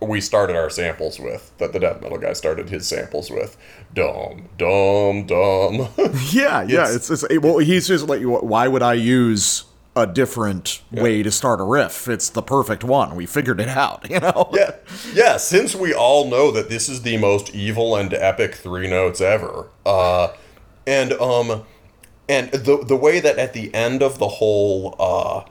we 0.00 0.20
started 0.20 0.56
our 0.56 0.70
samples 0.70 1.20
with 1.20 1.56
that 1.58 1.72
the 1.72 1.78
death 1.78 2.02
metal 2.02 2.18
guy 2.18 2.32
started 2.32 2.68
his 2.68 2.84
samples 2.88 3.30
with 3.30 3.56
dumb 3.94 4.48
dumb 4.58 5.24
dumb 5.24 5.88
yeah, 6.32 6.62
yeah. 6.62 6.90
It's- 6.92 7.10
It's, 7.10 7.22
it's 7.22 7.40
well, 7.44 7.58
he's 7.58 7.86
just 7.86 8.08
like, 8.08 8.22
why 8.22 8.66
would 8.66 8.82
I 8.82 8.94
use 8.94 9.64
a 9.98 10.06
different 10.06 10.80
way 10.92 11.22
to 11.22 11.30
start 11.30 11.60
a 11.60 11.64
riff? 11.64 12.08
It's 12.08 12.30
the 12.30 12.42
perfect 12.42 12.84
one. 12.84 13.16
We 13.16 13.26
figured 13.26 13.60
it 13.60 13.68
out, 13.68 14.08
you 14.10 14.20
know. 14.20 14.50
yeah 14.54 14.72
yeah 15.12 15.36
since 15.36 15.74
we 15.74 15.92
all 15.92 16.28
know 16.28 16.50
that 16.50 16.68
this 16.68 16.88
is 16.88 17.02
the 17.02 17.16
most 17.18 17.54
evil 17.54 17.96
and 17.96 18.12
epic 18.14 18.54
three 18.54 18.88
notes 18.88 19.20
ever 19.20 19.66
uh 19.86 20.28
and 20.86 21.12
um 21.14 21.64
and 22.28 22.50
the 22.52 22.82
the 22.86 22.96
way 22.96 23.20
that 23.20 23.38
at 23.38 23.52
the 23.52 23.72
end 23.74 24.02
of 24.02 24.18
the 24.18 24.28
whole 24.28 24.94
uh 24.98 25.44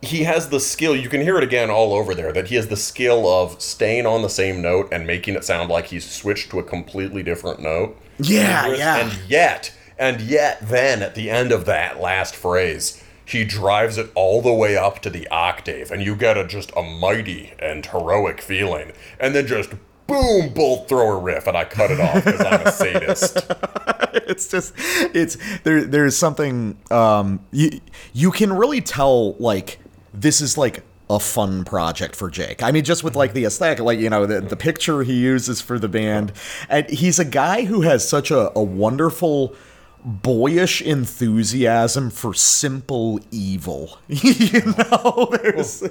he 0.00 0.24
has 0.24 0.48
the 0.48 0.58
skill 0.60 0.96
you 0.96 1.08
can 1.08 1.20
hear 1.20 1.36
it 1.36 1.44
again 1.44 1.70
all 1.70 1.92
over 1.94 2.14
there 2.14 2.32
that 2.32 2.48
he 2.48 2.56
has 2.56 2.68
the 2.68 2.76
skill 2.76 3.26
of 3.28 3.60
staying 3.62 4.04
on 4.06 4.22
the 4.22 4.28
same 4.28 4.60
note 4.60 4.88
and 4.92 5.06
making 5.06 5.34
it 5.34 5.44
sound 5.44 5.70
like 5.70 5.86
he's 5.86 6.08
switched 6.10 6.50
to 6.50 6.58
a 6.58 6.62
completely 6.62 7.22
different 7.22 7.60
note 7.60 7.96
Yeah, 8.18 8.66
yeah. 8.74 8.96
and 8.98 9.18
yet 9.28 9.72
and 9.98 10.20
yet 10.20 10.58
then 10.68 11.02
at 11.02 11.14
the 11.14 11.30
end 11.30 11.52
of 11.52 11.64
that 11.66 12.00
last 12.00 12.34
phrase 12.34 13.02
he 13.24 13.44
drives 13.44 13.98
it 13.98 14.10
all 14.14 14.42
the 14.42 14.52
way 14.52 14.76
up 14.76 15.00
to 15.00 15.10
the 15.10 15.28
octave 15.28 15.90
and 15.90 16.02
you 16.02 16.16
get 16.16 16.36
a 16.36 16.46
just 16.46 16.72
a 16.76 16.82
mighty 16.82 17.52
and 17.58 17.86
heroic 17.86 18.40
feeling. 18.40 18.92
And 19.20 19.34
then 19.34 19.46
just 19.46 19.70
boom 20.06 20.52
bolt 20.52 20.88
thrower 20.88 21.18
riff 21.18 21.46
and 21.46 21.56
i 21.56 21.64
cut 21.64 21.90
it 21.90 22.00
off 22.00 22.24
because 22.24 22.40
i'm 22.40 22.66
a 22.66 22.72
sadist. 22.72 23.38
It's 24.14 24.46
just 24.48 24.74
it's 24.76 25.38
there 25.62 25.84
there's 25.84 26.16
something 26.16 26.78
um 26.90 27.44
you 27.50 27.80
you 28.12 28.30
can 28.30 28.52
really 28.52 28.82
tell 28.82 29.32
like 29.34 29.78
this 30.12 30.42
is 30.42 30.58
like 30.58 30.82
a 31.08 31.18
fun 31.18 31.64
project 31.64 32.16
for 32.16 32.30
Jake. 32.30 32.62
I 32.62 32.72
mean, 32.72 32.84
just 32.84 33.04
with 33.04 33.16
like 33.16 33.34
the 33.34 33.44
aesthetic, 33.44 33.80
like 33.80 33.98
you 33.98 34.08
know, 34.08 34.24
the, 34.26 34.40
the 34.40 34.56
picture 34.56 35.02
he 35.02 35.14
uses 35.14 35.60
for 35.60 35.78
the 35.78 35.88
band, 35.88 36.32
and 36.68 36.88
he's 36.88 37.18
a 37.18 37.24
guy 37.24 37.64
who 37.64 37.82
has 37.82 38.08
such 38.08 38.30
a, 38.30 38.56
a 38.56 38.62
wonderful 38.62 39.54
boyish 40.04 40.82
enthusiasm 40.82 42.10
for 42.10 42.34
simple 42.34 43.20
evil. 43.30 43.98
you 44.08 44.62
know, 44.78 45.28
there's 45.42 45.82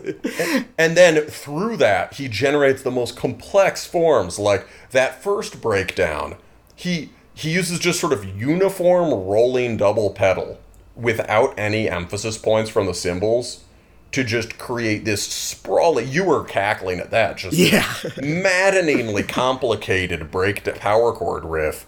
And 0.77 0.97
then 0.97 1.25
through 1.27 1.77
that, 1.77 2.15
he 2.15 2.27
generates 2.27 2.81
the 2.81 2.91
most 2.91 3.15
complex 3.15 3.85
forms. 3.85 4.37
Like 4.37 4.67
that 4.91 5.23
first 5.23 5.61
breakdown, 5.61 6.35
he 6.75 7.09
he 7.33 7.51
uses 7.51 7.79
just 7.79 7.99
sort 7.99 8.13
of 8.13 8.25
uniform 8.39 9.09
rolling 9.11 9.77
double 9.77 10.09
pedal 10.11 10.59
without 10.95 11.53
any 11.57 11.89
emphasis 11.89 12.37
points 12.37 12.69
from 12.69 12.85
the 12.85 12.93
cymbals 12.93 13.63
to 14.11 14.23
just 14.25 14.57
create 14.57 15.05
this 15.05 15.23
sprawling. 15.23 16.09
You 16.09 16.25
were 16.25 16.43
cackling 16.43 16.99
at 16.99 17.11
that, 17.11 17.37
just 17.37 17.55
Yeah. 17.57 17.85
maddeningly 18.21 19.23
complicated 19.23 20.29
break 20.29 20.63
to 20.65 20.73
power 20.73 21.13
chord 21.13 21.45
riff, 21.45 21.85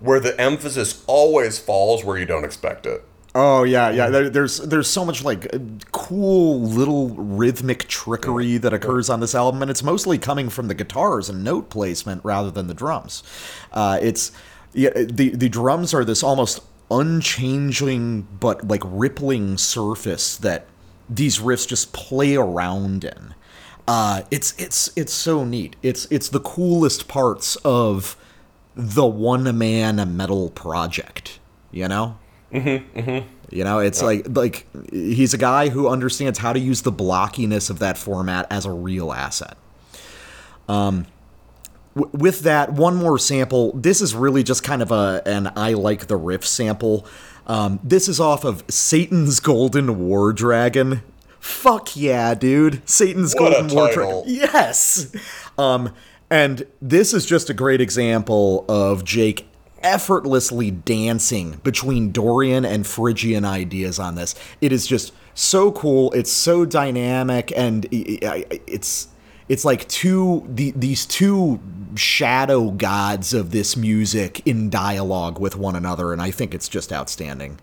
where 0.00 0.20
the 0.20 0.38
emphasis 0.40 1.04
always 1.06 1.58
falls 1.58 2.04
where 2.04 2.18
you 2.18 2.26
don't 2.26 2.44
expect 2.44 2.86
it. 2.86 3.04
Oh 3.34 3.62
yeah, 3.62 3.90
yeah. 3.90 4.10
There, 4.10 4.28
there's 4.28 4.58
there's 4.58 4.88
so 4.88 5.04
much 5.04 5.22
like 5.22 5.46
cool 5.92 6.60
little 6.60 7.10
rhythmic 7.10 7.86
trickery 7.86 8.56
that 8.58 8.72
occurs 8.72 9.08
on 9.08 9.20
this 9.20 9.36
album, 9.36 9.62
and 9.62 9.70
it's 9.70 9.84
mostly 9.84 10.18
coming 10.18 10.48
from 10.48 10.66
the 10.66 10.74
guitars 10.74 11.28
and 11.28 11.44
note 11.44 11.70
placement 11.70 12.24
rather 12.24 12.50
than 12.50 12.66
the 12.66 12.74
drums. 12.74 13.22
Uh, 13.72 14.00
it's 14.02 14.32
yeah, 14.72 14.90
the 14.94 15.30
the 15.30 15.48
drums 15.48 15.94
are 15.94 16.04
this 16.04 16.24
almost 16.24 16.60
unchanging 16.90 18.26
but 18.40 18.66
like 18.66 18.82
rippling 18.84 19.56
surface 19.56 20.36
that 20.36 20.66
these 21.08 21.38
riffs 21.38 21.68
just 21.68 21.92
play 21.92 22.34
around 22.34 23.04
in. 23.04 23.34
Uh, 23.86 24.22
it's 24.32 24.54
it's 24.58 24.90
it's 24.96 25.12
so 25.12 25.44
neat. 25.44 25.76
It's 25.82 26.06
it's 26.10 26.28
the 26.28 26.40
coolest 26.40 27.06
parts 27.06 27.54
of 27.64 28.16
the 28.80 29.06
one 29.06 29.56
man 29.56 30.16
metal 30.16 30.50
project. 30.50 31.38
You 31.70 31.88
know. 31.88 32.18
You 32.52 33.64
know, 33.64 33.78
it's 33.80 34.02
like 34.02 34.26
like 34.28 34.66
he's 34.92 35.34
a 35.34 35.38
guy 35.38 35.68
who 35.68 35.88
understands 35.88 36.38
how 36.38 36.52
to 36.52 36.58
use 36.58 36.82
the 36.82 36.92
blockiness 36.92 37.70
of 37.70 37.78
that 37.80 37.98
format 37.98 38.46
as 38.50 38.64
a 38.64 38.72
real 38.72 39.12
asset. 39.12 39.56
Um, 40.68 41.06
w- 41.96 42.10
with 42.16 42.40
that, 42.40 42.72
one 42.72 42.96
more 42.96 43.18
sample. 43.18 43.72
This 43.72 44.00
is 44.00 44.14
really 44.14 44.42
just 44.42 44.62
kind 44.62 44.82
of 44.82 44.92
a 44.92 45.22
an 45.26 45.52
I 45.56 45.72
like 45.72 46.06
the 46.06 46.16
riff 46.16 46.46
sample. 46.46 47.06
Um, 47.46 47.80
this 47.82 48.08
is 48.08 48.20
off 48.20 48.44
of 48.44 48.64
Satan's 48.68 49.40
Golden 49.40 49.98
War 49.98 50.32
Dragon. 50.32 51.02
Fuck 51.40 51.96
yeah, 51.96 52.34
dude! 52.34 52.88
Satan's 52.88 53.34
What 53.34 53.52
Golden 53.52 53.74
War. 53.76 53.92
Dragon. 53.92 54.22
Yes. 54.26 55.12
Um, 55.58 55.92
and 56.30 56.66
this 56.80 57.12
is 57.12 57.26
just 57.26 57.50
a 57.50 57.54
great 57.54 57.80
example 57.80 58.64
of 58.68 59.04
Jake 59.04 59.46
effortlessly 59.82 60.70
dancing 60.70 61.60
between 61.64 62.12
Dorian 62.12 62.64
and 62.64 62.86
Phrygian 62.86 63.44
ideas 63.44 63.98
on 63.98 64.14
this. 64.14 64.34
It 64.60 64.72
is 64.72 64.86
just 64.86 65.12
so 65.34 65.72
cool. 65.72 66.12
It's 66.12 66.30
so 66.30 66.64
dynamic, 66.64 67.52
and 67.56 67.86
it's 67.90 69.08
it's 69.48 69.64
like 69.64 69.88
two 69.88 70.46
the, 70.48 70.72
these 70.72 71.06
two 71.06 71.60
shadow 71.96 72.70
gods 72.70 73.34
of 73.34 73.50
this 73.50 73.76
music 73.76 74.46
in 74.46 74.70
dialogue 74.70 75.40
with 75.40 75.56
one 75.56 75.74
another, 75.74 76.12
and 76.12 76.22
I 76.22 76.30
think 76.30 76.54
it's 76.54 76.68
just 76.68 76.92
outstanding. 76.92 77.58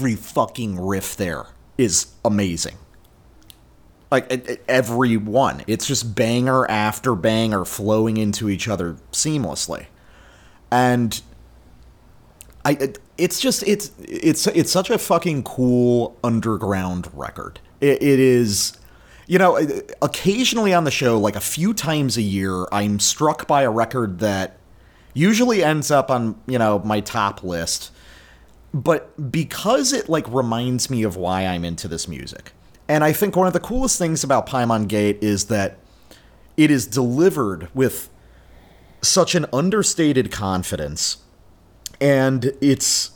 Every 0.00 0.16
fucking 0.16 0.80
riff 0.80 1.14
there 1.16 1.44
is 1.76 2.06
amazing. 2.24 2.76
Like 4.10 4.32
e- 4.32 4.52
e- 4.52 4.56
every 4.66 5.18
one, 5.18 5.62
it's 5.66 5.86
just 5.86 6.14
banger 6.14 6.68
after 6.70 7.14
banger 7.14 7.66
flowing 7.66 8.16
into 8.16 8.48
each 8.48 8.66
other 8.66 8.96
seamlessly, 9.12 9.86
and 10.70 11.20
I 12.64 12.72
it- 12.72 12.98
it's 13.18 13.40
just 13.40 13.62
it's 13.68 13.92
it's 14.00 14.46
it's 14.48 14.72
such 14.72 14.88
a 14.88 14.96
fucking 14.96 15.42
cool 15.42 16.16
underground 16.24 17.08
record. 17.12 17.60
It, 17.82 18.02
it 18.02 18.18
is 18.18 18.72
you 19.26 19.38
know, 19.38 19.60
occasionally 20.02 20.74
on 20.74 20.82
the 20.82 20.90
show 20.90 21.16
like 21.16 21.36
a 21.36 21.40
few 21.40 21.72
times 21.72 22.16
a 22.16 22.22
year 22.22 22.66
I'm 22.72 22.98
struck 22.98 23.46
by 23.46 23.62
a 23.62 23.70
record 23.70 24.18
that 24.20 24.56
usually 25.14 25.62
ends 25.62 25.88
up 25.92 26.10
on, 26.10 26.40
you 26.48 26.58
know, 26.58 26.80
my 26.80 26.98
top 26.98 27.44
list. 27.44 27.92
But 28.72 29.32
because 29.32 29.92
it 29.92 30.08
like 30.08 30.26
reminds 30.28 30.90
me 30.90 31.02
of 31.02 31.16
why 31.16 31.46
I'm 31.46 31.64
into 31.64 31.88
this 31.88 32.06
music. 32.06 32.52
And 32.88 33.04
I 33.04 33.12
think 33.12 33.36
one 33.36 33.46
of 33.46 33.52
the 33.52 33.60
coolest 33.60 33.98
things 33.98 34.24
about 34.24 34.48
Paimon 34.48 34.88
Gate 34.88 35.18
is 35.20 35.46
that 35.46 35.78
it 36.56 36.70
is 36.70 36.86
delivered 36.86 37.68
with 37.74 38.10
such 39.02 39.34
an 39.34 39.46
understated 39.52 40.30
confidence 40.30 41.18
and 42.00 42.52
it's 42.60 43.10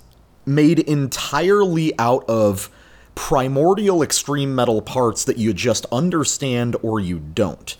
made 0.47 0.79
entirely 0.81 1.97
out 1.99 2.25
of 2.29 2.71
primordial 3.15 4.03
extreme 4.03 4.55
metal 4.55 4.83
parts 4.83 5.25
that 5.25 5.39
you 5.39 5.53
just 5.53 5.87
understand 5.93 6.77
or 6.83 7.01
you 7.01 7.19
don't. 7.19 7.77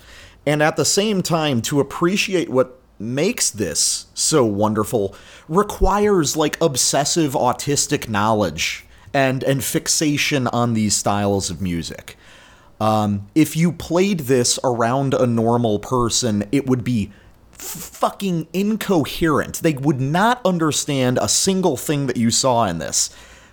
And 0.47 0.63
at 0.63 0.77
the 0.77 0.85
same 0.85 1.23
time, 1.23 1.63
to 1.63 1.81
appreciate 1.81 2.49
what 2.49 2.79
makes 3.05 3.51
this 3.51 4.07
so 4.15 4.45
wonderful 4.45 5.15
requires 5.49 6.37
like 6.37 6.61
obsessive 6.61 7.33
autistic 7.33 8.09
knowledge 8.09 8.87
and 9.13 9.45
and 9.45 9.63
fixation 9.63 10.47
on 10.49 10.75
these 10.75 10.97
styles 10.97 11.51
of 11.51 11.63
music. 11.63 12.17
Um, 12.81 13.29
if 13.35 13.57
you 13.57 13.73
played 13.73 14.21
this 14.21 14.59
around 14.65 15.15
a 15.15 15.27
normal 15.27 15.79
person, 15.79 16.45
it 16.51 16.67
would 16.67 16.83
be 16.83 17.13
fucking 17.53 18.49
incoherent. 18.53 19.63
They 19.63 19.75
would 19.75 20.01
not 20.01 20.41
understand 20.45 21.19
a 21.21 21.29
single 21.29 21.77
thing 21.77 22.09
that 22.09 22.17
you 22.17 22.31
saw 22.31 22.65
in 22.65 22.79
this. 22.79 23.11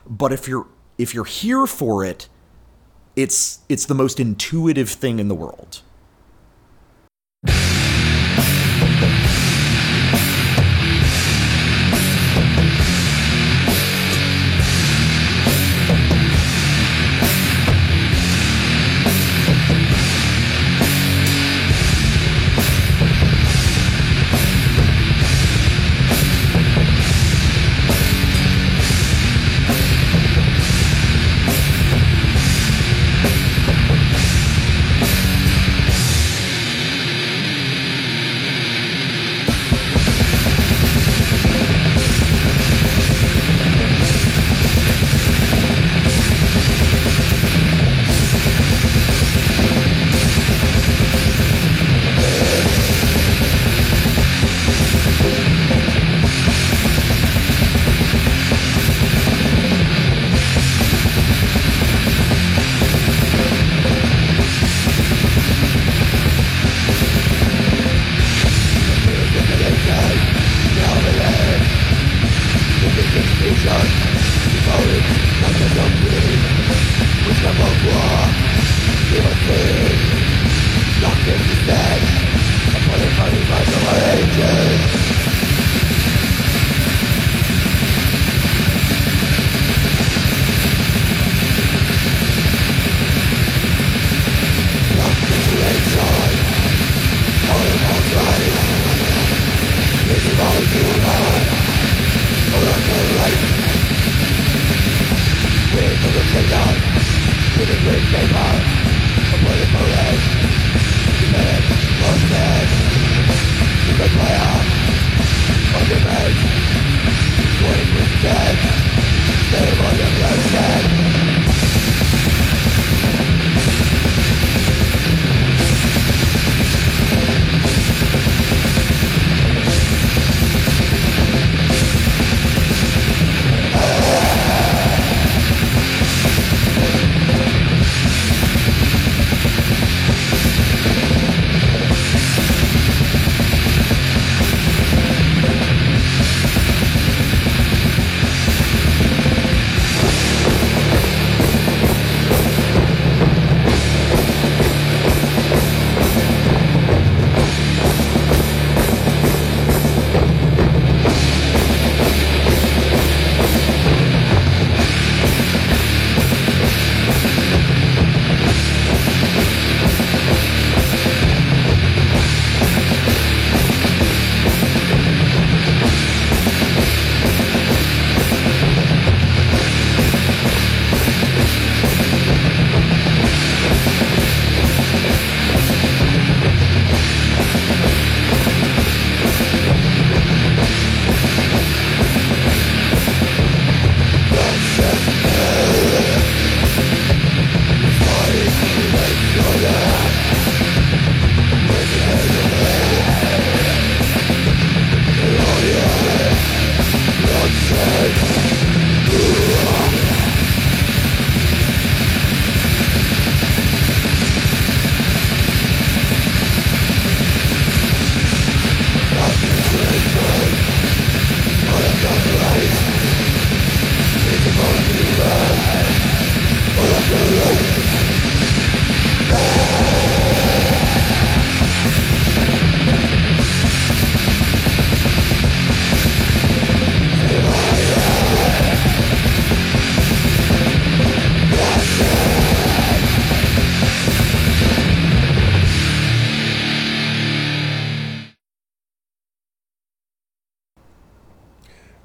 But 0.08 0.34
if 0.34 0.48
you're 0.48 0.68
if 0.98 1.14
you're 1.14 1.26
here 1.26 1.68
for 1.68 2.04
it, 2.04 2.28
it's 3.16 3.60
it's 3.70 3.86
the 3.86 3.96
most 3.96 4.20
intuitive 4.20 4.90
thing 4.90 5.20
in 5.20 5.28
the 5.28 5.36
world. 5.36 5.82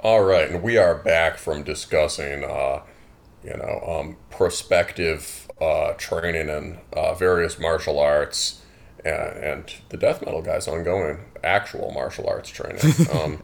All 0.06 0.22
right, 0.22 0.48
and 0.48 0.62
we 0.62 0.76
are 0.76 0.94
back 0.94 1.36
from 1.36 1.64
discussing, 1.64 2.44
uh, 2.44 2.82
you 3.42 3.56
know, 3.56 3.82
um, 3.84 4.16
prospective 4.30 5.48
uh, 5.60 5.94
training 5.94 6.48
in 6.48 6.78
uh, 6.92 7.12
various 7.14 7.58
martial 7.58 7.98
arts, 7.98 8.62
and, 9.04 9.36
and 9.36 9.74
the 9.88 9.96
death 9.96 10.24
metal 10.24 10.42
guy's 10.42 10.68
ongoing 10.68 11.24
actual 11.42 11.90
martial 11.90 12.28
arts 12.28 12.50
training. 12.50 12.80
um, 13.12 13.42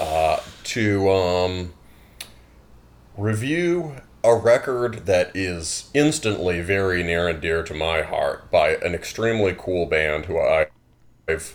uh, 0.00 0.40
to 0.64 1.08
um, 1.08 1.72
review 3.16 3.94
a 4.24 4.34
record 4.34 5.06
that 5.06 5.30
is 5.36 5.88
instantly 5.94 6.60
very 6.62 7.04
near 7.04 7.28
and 7.28 7.40
dear 7.40 7.62
to 7.62 7.74
my 7.74 8.02
heart 8.02 8.50
by 8.50 8.70
an 8.70 8.92
extremely 8.92 9.54
cool 9.56 9.86
band 9.86 10.24
who 10.24 10.36
I, 10.36 10.66
I've 11.28 11.54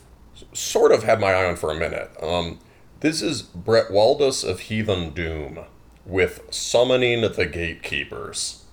sort 0.53 0.94
of 0.94 1.03
had 1.03 1.19
my 1.19 1.34
eye 1.34 1.49
on 1.49 1.57
for 1.57 1.69
a 1.69 1.76
minute. 1.76 2.11
Um, 2.24 2.60
this 2.99 3.22
is 3.22 3.44
Bretwaldas 3.44 4.48
of 4.48 4.61
Heathen 4.61 5.11
Doom 5.11 5.60
with 6.06 6.41
Summoning 6.49 7.22
the 7.22 7.45
Gatekeepers. 7.45 8.64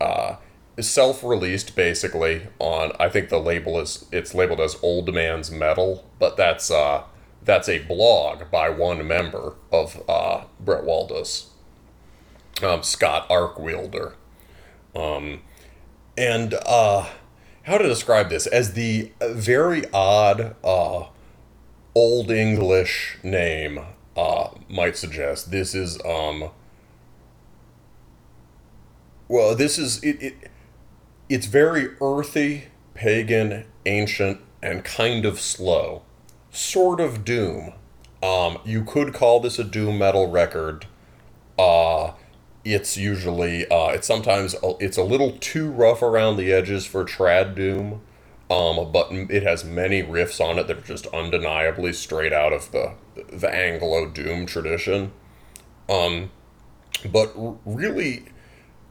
Uh, 0.00 0.36
self-released 0.78 1.74
basically 1.74 2.48
on 2.58 2.92
I 3.00 3.08
think 3.08 3.28
the 3.28 3.38
label 3.38 3.80
is 3.80 4.04
it's 4.12 4.34
labeled 4.34 4.60
as 4.60 4.76
Old 4.82 5.12
Man's 5.14 5.50
Metal, 5.50 6.08
but 6.18 6.36
that's 6.36 6.70
uh 6.70 7.04
that's 7.42 7.68
a 7.68 7.78
blog 7.78 8.50
by 8.50 8.68
one 8.68 9.06
member 9.06 9.54
of 9.72 10.02
uh, 10.08 10.44
Bretwaldas, 10.62 11.46
um, 12.62 12.82
Scott 12.82 13.28
Arkwielder. 13.28 14.14
Um, 14.96 15.42
and 16.18 16.54
uh, 16.66 17.06
how 17.62 17.78
to 17.78 17.86
describe 17.86 18.30
this 18.30 18.48
as 18.48 18.72
the 18.72 19.12
very 19.20 19.84
odd 19.92 20.56
uh, 20.64 21.04
old 21.96 22.30
English 22.30 23.16
name 23.22 23.80
uh, 24.18 24.50
might 24.68 24.98
suggest. 24.98 25.50
This 25.50 25.74
is 25.74 25.98
um. 26.04 26.50
Well, 29.28 29.56
this 29.56 29.78
is 29.78 30.04
it, 30.04 30.22
it. 30.22 30.50
It's 31.30 31.46
very 31.46 31.88
earthy, 32.02 32.64
pagan, 32.92 33.64
ancient, 33.86 34.40
and 34.62 34.84
kind 34.84 35.24
of 35.24 35.40
slow. 35.40 36.02
Sort 36.50 37.00
of 37.00 37.24
doom. 37.24 37.72
Um, 38.22 38.58
you 38.64 38.84
could 38.84 39.14
call 39.14 39.40
this 39.40 39.58
a 39.58 39.64
doom 39.64 39.98
metal 39.98 40.30
record. 40.30 40.86
Uh, 41.58 42.12
it's 42.62 42.98
usually 42.98 43.66
uh, 43.70 43.88
it's 43.88 44.06
sometimes 44.06 44.54
it's 44.80 44.98
a 44.98 45.02
little 45.02 45.32
too 45.40 45.70
rough 45.70 46.02
around 46.02 46.36
the 46.36 46.52
edges 46.52 46.84
for 46.84 47.06
trad 47.06 47.54
doom 47.54 48.02
um, 48.48 48.92
but 48.92 49.08
it 49.10 49.42
has 49.42 49.64
many 49.64 50.02
riffs 50.02 50.40
on 50.40 50.58
it 50.58 50.68
that 50.68 50.78
are 50.78 50.82
just 50.82 51.06
undeniably 51.08 51.92
straight 51.92 52.32
out 52.32 52.52
of 52.52 52.70
the 52.70 52.94
the 53.32 53.52
Anglo 53.52 54.06
doom 54.06 54.46
tradition. 54.46 55.12
Um, 55.88 56.30
but 57.10 57.32
really, 57.64 58.26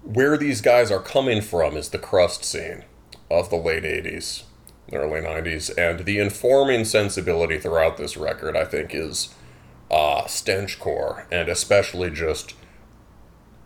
where 0.03 0.37
these 0.37 0.61
guys 0.61 0.91
are 0.91 1.01
coming 1.01 1.41
from 1.41 1.77
is 1.77 1.89
the 1.89 1.97
crust 1.97 2.43
scene 2.43 2.83
of 3.31 3.49
the 3.49 3.55
late 3.55 3.83
'80s, 3.83 4.43
early 4.91 5.21
'90s, 5.21 5.71
and 5.77 6.05
the 6.05 6.19
informing 6.19 6.83
sensibility 6.83 7.57
throughout 7.57 7.95
this 7.95 8.17
record, 8.17 8.57
I 8.57 8.65
think, 8.65 8.93
is 8.93 9.33
uh, 9.89 10.23
stenchcore, 10.23 11.25
and 11.31 11.47
especially 11.47 12.11
just 12.11 12.55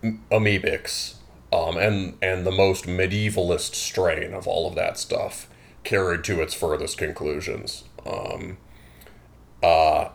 Amebix, 0.04 1.16
um, 1.52 1.78
and 1.78 2.16
and 2.22 2.46
the 2.46 2.52
most 2.52 2.86
medievalist 2.86 3.74
strain 3.74 4.36
of 4.36 4.46
all 4.46 4.68
of 4.68 4.76
that 4.76 5.00
stuff 5.00 5.49
carried 5.84 6.24
to 6.26 6.42
its 6.42 6.54
furthest 6.54 6.98
conclusions. 6.98 7.84
Um, 8.06 8.58
uh, 9.62 10.10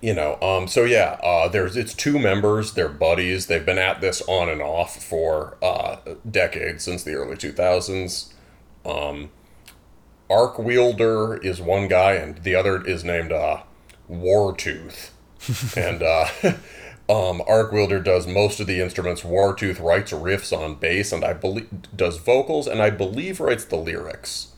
you 0.00 0.14
know, 0.14 0.40
um, 0.40 0.68
so 0.68 0.84
yeah, 0.84 1.18
uh, 1.22 1.48
there's 1.48 1.76
it's 1.76 1.94
two 1.94 2.18
members, 2.18 2.74
they're 2.74 2.88
buddies. 2.88 3.46
They've 3.46 3.64
been 3.64 3.78
at 3.78 4.00
this 4.00 4.22
on 4.28 4.48
and 4.48 4.62
off 4.62 5.02
for 5.02 5.56
uh, 5.62 5.96
decades 6.28 6.84
since 6.84 7.02
the 7.02 7.14
early 7.14 7.36
two 7.36 7.52
thousands. 7.52 8.32
Um, 8.84 9.30
Arkwielder 10.30 11.44
is 11.44 11.60
one 11.60 11.88
guy, 11.88 12.12
and 12.12 12.38
the 12.38 12.54
other 12.54 12.84
is 12.84 13.04
named 13.04 13.32
uh, 13.32 13.62
Wartooth, 14.10 15.10
and 15.76 16.02
uh, 16.02 16.26
um, 17.08 17.40
Arkwielder 17.48 18.02
does 18.02 18.26
most 18.26 18.60
of 18.60 18.66
the 18.66 18.80
instruments. 18.80 19.22
Wartooth 19.22 19.80
writes 19.82 20.12
riffs 20.12 20.56
on 20.56 20.76
bass, 20.76 21.12
and 21.12 21.24
I 21.24 21.32
believe 21.32 21.68
does 21.94 22.18
vocals, 22.18 22.66
and 22.66 22.80
I 22.80 22.90
believe 22.90 23.40
writes 23.40 23.64
the 23.64 23.76
lyrics. 23.76 24.52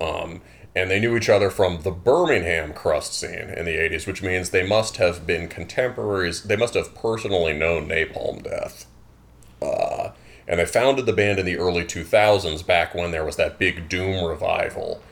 Um, 0.00 0.40
and 0.74 0.90
they 0.90 1.00
knew 1.00 1.16
each 1.16 1.28
other 1.28 1.50
from 1.50 1.82
the 1.82 1.90
Birmingham 1.90 2.72
crust 2.72 3.14
scene 3.14 3.50
in 3.50 3.64
the 3.64 3.76
80s, 3.76 4.06
which 4.06 4.22
means 4.22 4.50
they 4.50 4.66
must 4.66 4.98
have 4.98 5.26
been 5.26 5.48
contemporaries. 5.48 6.44
They 6.44 6.56
must 6.56 6.74
have 6.74 6.94
personally 6.94 7.52
known 7.52 7.88
Napalm 7.88 8.44
Death. 8.44 8.86
Uh, 9.60 10.12
and 10.46 10.60
they 10.60 10.66
founded 10.66 11.06
the 11.06 11.12
band 11.12 11.38
in 11.38 11.46
the 11.46 11.58
early 11.58 11.84
2000s, 11.84 12.64
back 12.64 12.94
when 12.94 13.10
there 13.10 13.24
was 13.24 13.36
that 13.36 13.58
big 13.58 13.88
Doom 13.88 14.24
revival, 14.24 15.02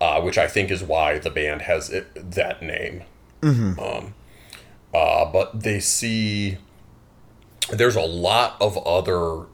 uh, 0.00 0.20
which 0.20 0.36
I 0.36 0.46
think 0.46 0.70
is 0.70 0.82
why 0.82 1.18
the 1.18 1.30
band 1.30 1.62
has 1.62 1.90
it, 1.90 2.32
that 2.32 2.62
name. 2.62 3.02
Mm-hmm. 3.40 3.80
Um, 3.80 4.14
uh, 4.96 5.30
but 5.30 5.60
they 5.60 5.78
see 5.78 6.56
there's 7.70 7.96
a 7.96 8.00
lot 8.00 8.56
of 8.62 8.78
other 8.86 9.44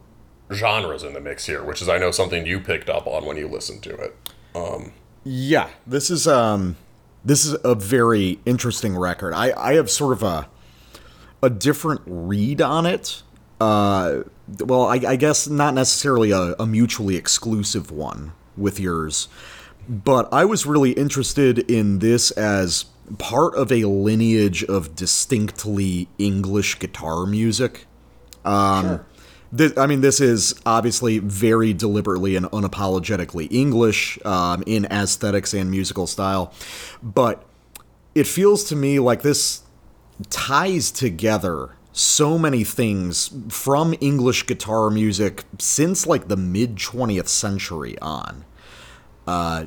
genres 0.52 1.02
in 1.02 1.14
the 1.14 1.20
mix 1.20 1.46
here, 1.46 1.64
which 1.64 1.82
is 1.82 1.88
I 1.88 1.98
know 1.98 2.12
something 2.12 2.46
you 2.46 2.60
picked 2.60 2.88
up 2.88 3.08
on 3.08 3.24
when 3.24 3.36
you 3.36 3.48
listened 3.48 3.82
to 3.82 3.94
it. 3.96 4.16
Um, 4.54 4.92
yeah, 5.24 5.70
this 5.84 6.10
is 6.10 6.28
um, 6.28 6.76
this 7.24 7.44
is 7.44 7.56
a 7.64 7.74
very 7.74 8.38
interesting 8.46 8.96
record. 8.96 9.34
I 9.34 9.52
I 9.56 9.74
have 9.74 9.90
sort 9.90 10.12
of 10.12 10.22
a 10.22 10.48
a 11.42 11.50
different 11.50 12.02
read 12.06 12.60
on 12.60 12.86
it. 12.86 13.24
Uh, 13.60 14.22
well, 14.60 14.86
I, 14.86 15.00
I 15.06 15.16
guess 15.16 15.48
not 15.48 15.74
necessarily 15.74 16.30
a, 16.30 16.54
a 16.60 16.66
mutually 16.66 17.16
exclusive 17.16 17.90
one 17.90 18.30
with 18.56 18.78
yours, 18.78 19.26
but 19.88 20.32
I 20.32 20.44
was 20.44 20.66
really 20.66 20.92
interested 20.92 21.58
in 21.58 21.98
this 21.98 22.30
as 22.32 22.84
part 23.18 23.54
of 23.54 23.70
a 23.72 23.84
lineage 23.84 24.64
of 24.64 24.94
distinctly 24.94 26.08
English 26.18 26.78
guitar 26.78 27.26
music. 27.26 27.86
Um, 28.44 28.84
sure. 28.84 29.06
This, 29.52 29.76
I 29.76 29.86
mean, 29.86 30.00
this 30.00 30.20
is 30.20 30.54
obviously 30.64 31.18
very 31.18 31.74
deliberately 31.74 32.36
and 32.36 32.46
unapologetically 32.46 33.52
English 33.52 34.18
um, 34.24 34.62
in 34.66 34.86
aesthetics 34.86 35.52
and 35.52 35.70
musical 35.70 36.06
style, 36.06 36.54
but 37.02 37.44
it 38.14 38.26
feels 38.26 38.64
to 38.64 38.76
me 38.76 38.98
like 38.98 39.22
this 39.22 39.62
ties 40.30 40.90
together 40.90 41.76
so 41.92 42.38
many 42.38 42.64
things 42.64 43.30
from 43.48 43.94
English 44.00 44.46
guitar 44.46 44.88
music 44.90 45.44
since 45.58 46.06
like 46.06 46.28
the 46.28 46.36
mid 46.36 46.76
20th 46.76 47.28
century 47.28 47.98
on. 47.98 48.44
Uh, 49.26 49.66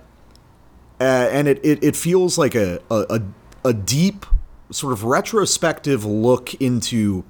uh, 1.00 1.04
and 1.32 1.48
it, 1.48 1.64
it, 1.64 1.84
it 1.84 1.96
feels 1.96 2.38
like 2.38 2.56
a, 2.56 2.82
a, 2.90 3.22
a 3.64 3.74
deep 3.74 4.26
sort 4.72 4.94
of 4.94 5.04
retrospective 5.04 6.06
look 6.06 6.54
into 6.56 7.24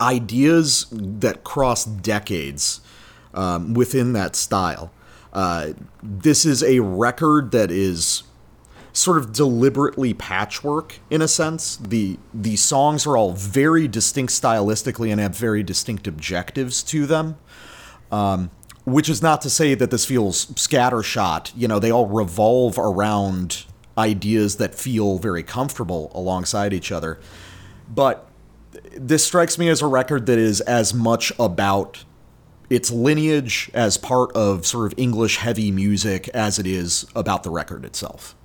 ideas 0.00 0.86
that 0.92 1.44
cross 1.44 1.84
decades 1.84 2.80
um, 3.34 3.74
within 3.74 4.12
that 4.12 4.36
style. 4.36 4.92
Uh, 5.32 5.72
this 6.02 6.44
is 6.44 6.62
a 6.62 6.80
record 6.80 7.50
that 7.50 7.70
is 7.70 8.22
sort 8.92 9.18
of 9.18 9.32
deliberately 9.32 10.14
patchwork 10.14 10.98
in 11.10 11.20
a 11.20 11.28
sense. 11.28 11.76
The 11.76 12.18
the 12.32 12.56
songs 12.56 13.06
are 13.06 13.16
all 13.16 13.32
very 13.32 13.86
distinct 13.86 14.32
stylistically 14.32 15.10
and 15.10 15.20
have 15.20 15.36
very 15.36 15.62
distinct 15.62 16.06
objectives 16.06 16.82
to 16.84 17.04
them. 17.04 17.36
Um, 18.10 18.50
which 18.86 19.08
is 19.08 19.20
not 19.20 19.42
to 19.42 19.50
say 19.50 19.74
that 19.74 19.90
this 19.90 20.04
feels 20.04 20.46
scattershot. 20.46 21.52
You 21.56 21.66
know, 21.66 21.80
they 21.80 21.90
all 21.90 22.06
revolve 22.06 22.78
around 22.78 23.64
ideas 23.98 24.56
that 24.56 24.76
feel 24.76 25.18
very 25.18 25.42
comfortable 25.42 26.12
alongside 26.14 26.72
each 26.72 26.92
other. 26.92 27.18
But 27.92 28.28
this 28.96 29.24
strikes 29.24 29.58
me 29.58 29.68
as 29.68 29.82
a 29.82 29.88
record 29.88 30.26
that 30.26 30.38
is 30.38 30.60
as 30.62 30.94
much 30.94 31.32
about 31.38 32.04
its 32.70 32.90
lineage 32.92 33.70
as 33.74 33.98
part 33.98 34.30
of 34.36 34.64
sort 34.64 34.92
of 34.92 34.98
English 34.98 35.38
heavy 35.38 35.72
music 35.72 36.28
as 36.28 36.58
it 36.60 36.66
is 36.66 37.06
about 37.16 37.42
the 37.42 37.50
record 37.50 37.84
itself. 37.84 38.36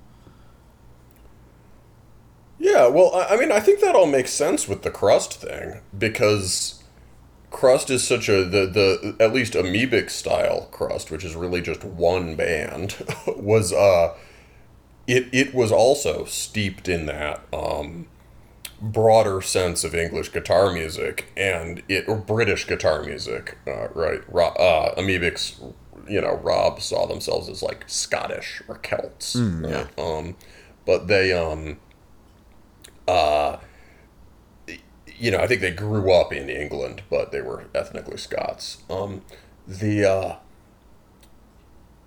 Yeah, 2.58 2.88
well, 2.88 3.12
I 3.14 3.36
mean, 3.36 3.52
I 3.52 3.60
think 3.60 3.80
that 3.80 3.94
all 3.94 4.06
makes 4.06 4.32
sense 4.32 4.66
with 4.66 4.82
the 4.82 4.90
crust 4.90 5.34
thing 5.34 5.80
because 5.96 6.81
crust 7.52 7.90
is 7.90 8.02
such 8.02 8.28
a 8.28 8.44
the 8.44 8.66
the 8.66 9.16
at 9.20 9.32
least 9.32 9.52
Amebix 9.52 10.10
style 10.10 10.68
crust 10.72 11.10
which 11.10 11.24
is 11.24 11.36
really 11.36 11.60
just 11.60 11.84
one 11.84 12.34
band 12.34 12.96
was 13.26 13.72
uh 13.72 14.14
it 15.06 15.28
it 15.32 15.54
was 15.54 15.70
also 15.70 16.24
steeped 16.24 16.88
in 16.88 17.06
that 17.06 17.42
um 17.52 18.06
broader 18.80 19.40
sense 19.40 19.84
of 19.84 19.94
english 19.94 20.32
guitar 20.32 20.72
music 20.72 21.30
and 21.36 21.82
it 21.88 22.08
or 22.08 22.16
british 22.16 22.66
guitar 22.66 23.04
music 23.04 23.56
uh, 23.68 23.88
right 23.90 24.22
uh 24.32 24.94
Amebix 24.96 25.72
you 26.08 26.20
know 26.20 26.34
rob 26.42 26.80
saw 26.80 27.06
themselves 27.06 27.48
as 27.48 27.62
like 27.62 27.84
scottish 27.86 28.60
or 28.66 28.78
celts 28.78 29.36
mm, 29.36 29.62
right? 29.62 29.86
yeah. 29.96 30.04
um 30.04 30.36
but 30.84 31.06
they 31.06 31.32
um 31.32 31.78
uh 33.06 33.58
you 35.22 35.30
know, 35.30 35.38
I 35.38 35.46
think 35.46 35.60
they 35.60 35.70
grew 35.70 36.12
up 36.12 36.32
in 36.32 36.50
England, 36.50 37.04
but 37.08 37.30
they 37.30 37.40
were 37.40 37.66
ethnically 37.76 38.16
Scots. 38.16 38.78
Um, 38.90 39.22
the 39.68 40.04
uh, 40.04 40.36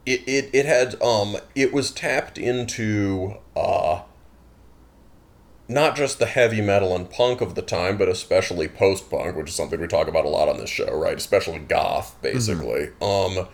it, 0.06 0.22
it 0.28 0.50
it 0.52 0.66
had 0.66 1.02
um 1.02 1.38
it 1.56 1.72
was 1.72 1.92
tapped 1.92 2.38
into 2.38 3.36
uh 3.56 4.02
not 5.70 5.96
just 5.96 6.20
the 6.20 6.26
heavy 6.26 6.60
metal 6.60 6.94
and 6.94 7.10
punk 7.10 7.40
of 7.40 7.56
the 7.56 7.62
time, 7.62 7.98
but 7.98 8.10
especially 8.10 8.68
post 8.68 9.10
punk, 9.10 9.38
which 9.38 9.48
is 9.48 9.56
something 9.56 9.80
we 9.80 9.88
talk 9.88 10.10
about 10.10 10.26
a 10.26 10.30
lot 10.30 10.50
on 10.50 10.58
this 10.58 10.70
show, 10.70 10.94
right? 10.94 11.16
Especially 11.16 11.58
goth, 11.58 12.22
basically. 12.22 12.88
Mm-hmm. 13.00 13.40
Um, 13.40 13.48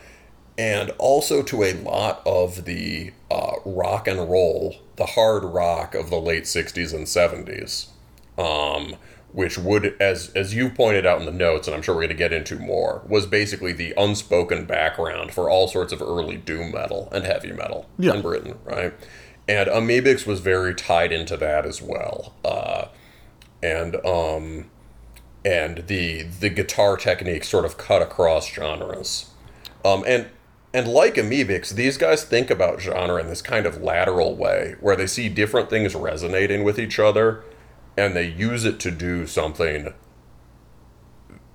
and 0.57 0.89
also 0.97 1.43
to 1.43 1.63
a 1.63 1.73
lot 1.73 2.23
of 2.25 2.65
the 2.65 3.13
uh, 3.29 3.53
rock 3.63 4.07
and 4.07 4.27
roll, 4.27 4.77
the 4.95 5.05
hard 5.05 5.43
rock 5.43 5.93
of 5.93 6.09
the 6.09 6.19
late 6.19 6.45
'60s 6.45 6.95
and 6.95 7.05
'70s, 7.05 7.89
um, 8.39 8.95
which 9.33 9.57
would, 9.57 9.95
as 9.99 10.31
as 10.35 10.53
you 10.53 10.69
pointed 10.69 11.05
out 11.05 11.19
in 11.19 11.25
the 11.25 11.31
notes, 11.31 11.67
and 11.67 11.75
I'm 11.75 11.81
sure 11.81 11.95
we're 11.95 12.01
going 12.01 12.09
to 12.09 12.15
get 12.15 12.33
into 12.33 12.57
more, 12.57 13.03
was 13.07 13.25
basically 13.25 13.73
the 13.73 13.93
unspoken 13.97 14.65
background 14.65 15.33
for 15.33 15.49
all 15.49 15.67
sorts 15.67 15.93
of 15.93 16.01
early 16.01 16.37
doom 16.37 16.71
metal 16.71 17.09
and 17.11 17.25
heavy 17.25 17.51
metal 17.51 17.89
yeah. 17.97 18.13
in 18.13 18.21
Britain, 18.21 18.57
right? 18.63 18.93
and 19.47 19.69
Amebix 19.69 20.25
was 20.25 20.39
very 20.39 20.73
tied 20.73 21.11
into 21.11 21.35
that 21.37 21.65
as 21.65 21.81
well. 21.81 22.33
Uh, 22.45 22.85
and 23.61 23.95
um, 24.05 24.69
and 25.43 25.87
the 25.87 26.23
the 26.23 26.49
guitar 26.49 26.97
technique 26.97 27.43
sort 27.43 27.65
of 27.65 27.77
cut 27.77 28.01
across 28.01 28.49
genres. 28.49 29.29
Um, 29.83 30.03
and 30.07 30.27
and 30.73 30.87
like 30.87 31.15
Amebix, 31.15 31.73
these 31.73 31.97
guys 31.97 32.23
think 32.23 32.49
about 32.49 32.79
genre 32.79 33.19
in 33.19 33.27
this 33.27 33.41
kind 33.41 33.65
of 33.65 33.81
lateral 33.81 34.35
way, 34.35 34.75
where 34.79 34.95
they 34.95 35.07
see 35.07 35.27
different 35.27 35.69
things 35.69 35.95
resonating 35.95 36.63
with 36.63 36.79
each 36.79 36.97
other, 36.97 37.43
and 37.97 38.15
they 38.15 38.27
use 38.27 38.65
it 38.65 38.79
to 38.81 38.91
do 38.91 39.27
something 39.27 39.93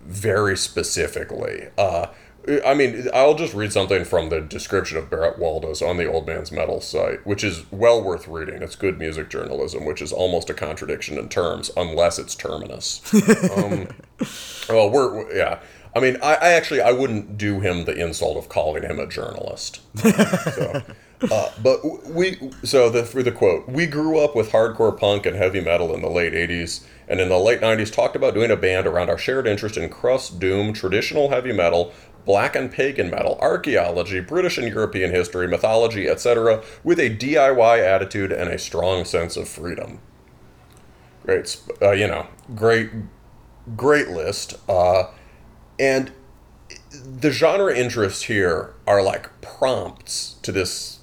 very 0.03 0.57
specifically. 0.57 1.69
Uh, 1.77 2.09
I 2.65 2.75
mean, 2.75 3.09
I'll 3.13 3.35
just 3.35 3.55
read 3.55 3.73
something 3.73 4.05
from 4.05 4.29
the 4.29 4.41
description 4.41 4.99
of 4.99 5.11
Bretwaldas 5.11 5.87
on 5.87 5.97
the 5.97 6.07
Old 6.07 6.29
Man's 6.29 6.53
Metal 6.53 6.81
site, 6.81 7.27
which 7.27 7.43
is 7.43 7.71
well 7.73 8.03
worth 8.03 8.29
reading. 8.29 8.63
It's 8.63 8.77
good 8.77 8.99
music 8.99 9.31
journalism, 9.31 9.85
which 9.85 10.01
is 10.01 10.13
almost 10.13 10.49
a 10.49 10.55
contradiction 10.55 11.19
in 11.19 11.29
terms, 11.29 11.73
unless 11.77 12.21
it's 12.21 12.37
terminus. 12.37 13.03
um, 13.57 13.89
well, 14.69 14.91
we're 14.91 15.37
yeah. 15.37 15.59
I 15.95 15.99
mean, 15.99 16.19
I, 16.23 16.35
I, 16.35 16.53
actually 16.53 16.83
I 16.83 16.93
wouldn't 16.93 17.39
do 17.39 17.61
him 17.61 17.85
the 17.85 17.97
insult 17.97 18.37
of 18.37 18.49
calling 18.49 18.83
him 18.83 19.01
a 19.01 19.07
journalist. 19.07 19.81
So, 20.55 20.83
uh, 21.31 21.51
but 21.63 21.81
we 22.07 22.51
so 22.63 22.91
the 22.91 23.05
for 23.05 23.23
the 23.23 23.33
quote, 23.33 23.69
we 23.69 23.87
grew 23.87 24.19
up 24.19 24.37
with 24.37 24.51
hardcore 24.51 24.99
punk 24.99 25.27
and 25.27 25.37
heavy 25.37 25.61
metal 25.61 25.95
in 25.95 26.03
the 26.03 26.11
late 26.11 26.33
'80s, 26.33 26.85
and 27.09 27.21
in 27.21 27.29
the 27.29 27.39
late 27.39 27.61
'90s 27.61 27.93
talked 27.93 28.17
about 28.17 28.35
doing 28.35 28.51
a 28.51 28.57
band 28.57 28.87
around 28.87 29.09
our 29.09 29.19
shared 29.19 29.47
interest 29.47 29.77
in 29.77 29.89
crust, 29.89 30.39
doom, 30.39 30.73
traditional 30.73 31.31
heavy 31.31 31.53
metal, 31.53 31.93
black 32.27 32.55
and 32.55 32.71
pagan 32.71 33.09
metal, 33.09 33.39
archaeology, 33.41 34.21
British 34.21 34.59
and 34.59 34.69
European 34.69 35.11
history, 35.11 35.49
mythology, 35.49 36.09
etc., 36.09 36.63
with 36.85 36.99
a 36.99 37.09
DIY 37.09 37.79
attitude 37.79 38.33
and 38.33 38.51
a 38.51 38.59
strong 38.59 39.05
sense 39.05 39.37
of 39.37 39.49
freedom. 39.49 40.01
Great, 41.25 41.57
uh, 41.81 41.93
you 41.93 42.07
know, 42.07 42.27
great, 42.55 42.91
great 43.77 44.09
list. 44.09 44.55
Uh, 44.69 45.05
and 45.79 46.13
the 47.05 47.31
genre 47.31 47.75
interests 47.75 48.23
here 48.23 48.75
are 48.87 49.03
like 49.03 49.41
prompts 49.41 50.37
to 50.43 50.53
this, 50.53 50.96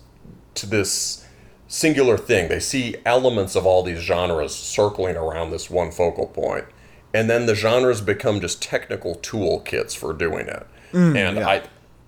to 0.55 0.65
this 0.65 1.25
singular 1.67 2.17
thing. 2.17 2.49
They 2.49 2.59
see 2.59 2.95
elements 3.05 3.55
of 3.55 3.65
all 3.65 3.83
these 3.83 3.99
genres 3.99 4.55
circling 4.55 5.15
around 5.15 5.51
this 5.51 5.69
one 5.69 5.91
focal 5.91 6.27
point, 6.27 6.65
and 7.13 7.29
then 7.29 7.45
the 7.45 7.55
genres 7.55 8.01
become 8.01 8.41
just 8.41 8.61
technical 8.61 9.15
toolkits 9.15 9.95
for 9.95 10.13
doing 10.13 10.47
it. 10.47 10.67
Mm, 10.91 11.15
and 11.17 11.37
yeah. 11.37 11.47
I 11.47 11.63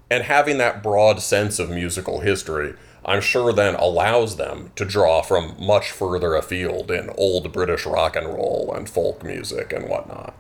and 0.10 0.24
having 0.24 0.58
that 0.60 0.84
broad 0.84 1.22
sense 1.22 1.58
of 1.58 1.70
musical 1.70 2.20
history, 2.20 2.76
I'm 3.06 3.22
sure 3.22 3.54
then 3.54 3.76
allows 3.76 4.38
them 4.38 4.72
to 4.76 4.86
draw 4.86 5.22
from 5.22 5.56
much 5.60 5.92
further 5.92 6.36
afield 6.36 6.92
in 6.92 7.10
old 7.18 7.52
British 7.52 7.86
rock 7.86 8.16
and 8.16 8.28
roll 8.28 8.74
and 8.76 8.90
folk 8.90 9.24
music 9.24 9.74
and 9.74 9.90
whatnot. 9.90 10.36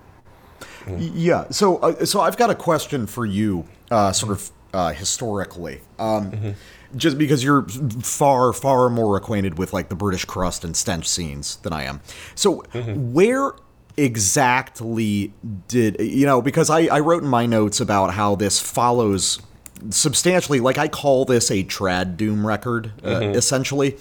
Mm. 0.85 1.11
Yeah. 1.13 1.45
So, 1.49 1.77
uh, 1.77 2.05
so 2.05 2.21
I've 2.21 2.37
got 2.37 2.49
a 2.49 2.55
question 2.55 3.07
for 3.07 3.25
you, 3.25 3.65
uh, 3.89 4.11
sort 4.11 4.31
of 4.31 4.51
uh, 4.73 4.93
historically, 4.93 5.81
um, 5.97 6.31
mm-hmm. 6.31 6.51
Just 6.95 7.17
because 7.17 7.43
you're 7.43 7.63
far, 8.01 8.53
far 8.53 8.89
more 8.89 9.17
acquainted 9.17 9.57
with 9.57 9.73
like 9.73 9.89
the 9.89 9.95
British 9.95 10.25
crust 10.25 10.63
and 10.63 10.75
stench 10.75 11.07
scenes 11.07 11.57
than 11.57 11.73
I 11.73 11.83
am. 11.83 12.01
So, 12.35 12.61
mm-hmm. 12.73 13.13
where 13.13 13.53
exactly 13.97 15.33
did 15.67 15.95
you 15.99 16.25
know 16.25 16.41
because 16.41 16.69
I, 16.69 16.81
I 16.87 16.99
wrote 16.99 17.23
in 17.23 17.29
my 17.29 17.45
notes 17.45 17.79
about 17.79 18.13
how 18.13 18.35
this 18.35 18.59
follows 18.59 19.41
substantially 19.89 20.59
like 20.59 20.77
i 20.77 20.87
call 20.87 21.23
this 21.25 21.49
a 21.49 21.63
trad 21.63 22.17
doom 22.17 22.45
record 22.45 22.91
uh, 23.03 23.07
mm-hmm. 23.07 23.37
essentially 23.37 23.97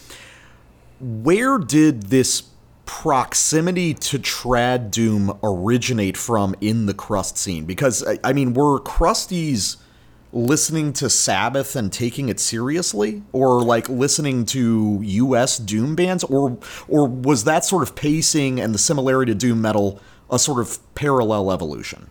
where 1.00 1.58
did 1.58 2.04
this 2.04 2.42
proximity 2.86 3.94
to 3.94 4.18
trad 4.18 4.90
doom 4.90 5.38
originate 5.42 6.16
from 6.16 6.54
in 6.60 6.86
the 6.86 6.94
crust 6.94 7.38
scene 7.38 7.64
because 7.64 8.04
i, 8.04 8.18
I 8.24 8.32
mean 8.32 8.52
were 8.52 8.80
crusties 8.80 9.76
listening 10.34 10.92
to 10.94 11.08
Sabbath 11.08 11.76
and 11.76 11.92
taking 11.92 12.28
it 12.28 12.40
seriously, 12.40 13.22
or 13.32 13.62
like 13.62 13.88
listening 13.88 14.44
to 14.46 15.00
U.S. 15.02 15.56
doom 15.58 15.94
bands, 15.94 16.24
or 16.24 16.58
or 16.88 17.06
was 17.06 17.44
that 17.44 17.64
sort 17.64 17.82
of 17.82 17.94
pacing 17.94 18.60
and 18.60 18.74
the 18.74 18.78
similarity 18.78 19.32
to 19.32 19.38
doom 19.38 19.62
metal 19.62 20.00
a 20.30 20.38
sort 20.38 20.60
of 20.60 20.78
parallel 20.94 21.52
evolution? 21.52 22.10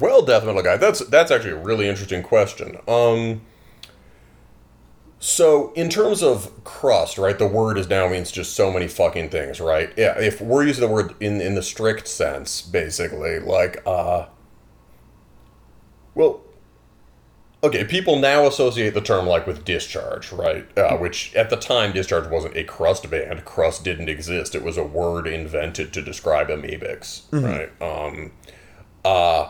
Well, 0.00 0.22
death 0.22 0.44
metal 0.44 0.62
guy, 0.62 0.76
that's 0.76 1.00
that's 1.06 1.30
actually 1.30 1.52
a 1.52 1.62
really 1.62 1.88
interesting 1.88 2.22
question. 2.22 2.78
Um, 2.86 3.40
so 5.18 5.72
in 5.72 5.88
terms 5.88 6.22
of 6.22 6.64
crust, 6.64 7.16
right, 7.16 7.38
the 7.38 7.46
word 7.46 7.78
is 7.78 7.88
now 7.88 8.08
means 8.08 8.30
just 8.30 8.54
so 8.54 8.70
many 8.70 8.88
fucking 8.88 9.30
things, 9.30 9.60
right? 9.60 9.90
Yeah, 9.96 10.18
if 10.18 10.40
we're 10.40 10.66
using 10.66 10.86
the 10.86 10.92
word 10.92 11.14
in 11.20 11.40
in 11.40 11.54
the 11.54 11.62
strict 11.62 12.06
sense, 12.08 12.60
basically, 12.60 13.38
like 13.38 13.82
uh, 13.86 14.26
well, 16.14 16.43
okay, 17.64 17.84
people 17.84 18.18
now 18.18 18.46
associate 18.46 18.94
the 18.94 19.00
term 19.00 19.26
like 19.26 19.46
with 19.46 19.64
Discharge, 19.64 20.30
right? 20.32 20.66
Uh, 20.78 20.96
which 20.96 21.34
at 21.34 21.50
the 21.50 21.56
time, 21.56 21.92
Discharge 21.92 22.28
wasn't 22.28 22.56
a 22.56 22.64
crust 22.64 23.08
band. 23.10 23.44
Crust 23.44 23.82
didn't 23.82 24.08
exist. 24.08 24.54
It 24.54 24.62
was 24.62 24.76
a 24.76 24.84
word 24.84 25.26
invented 25.26 25.92
to 25.94 26.02
describe 26.02 26.48
Amebix, 26.48 27.22
mm-hmm. 27.30 27.44
right? 27.44 27.82
Um, 27.82 28.32
uh, 29.04 29.48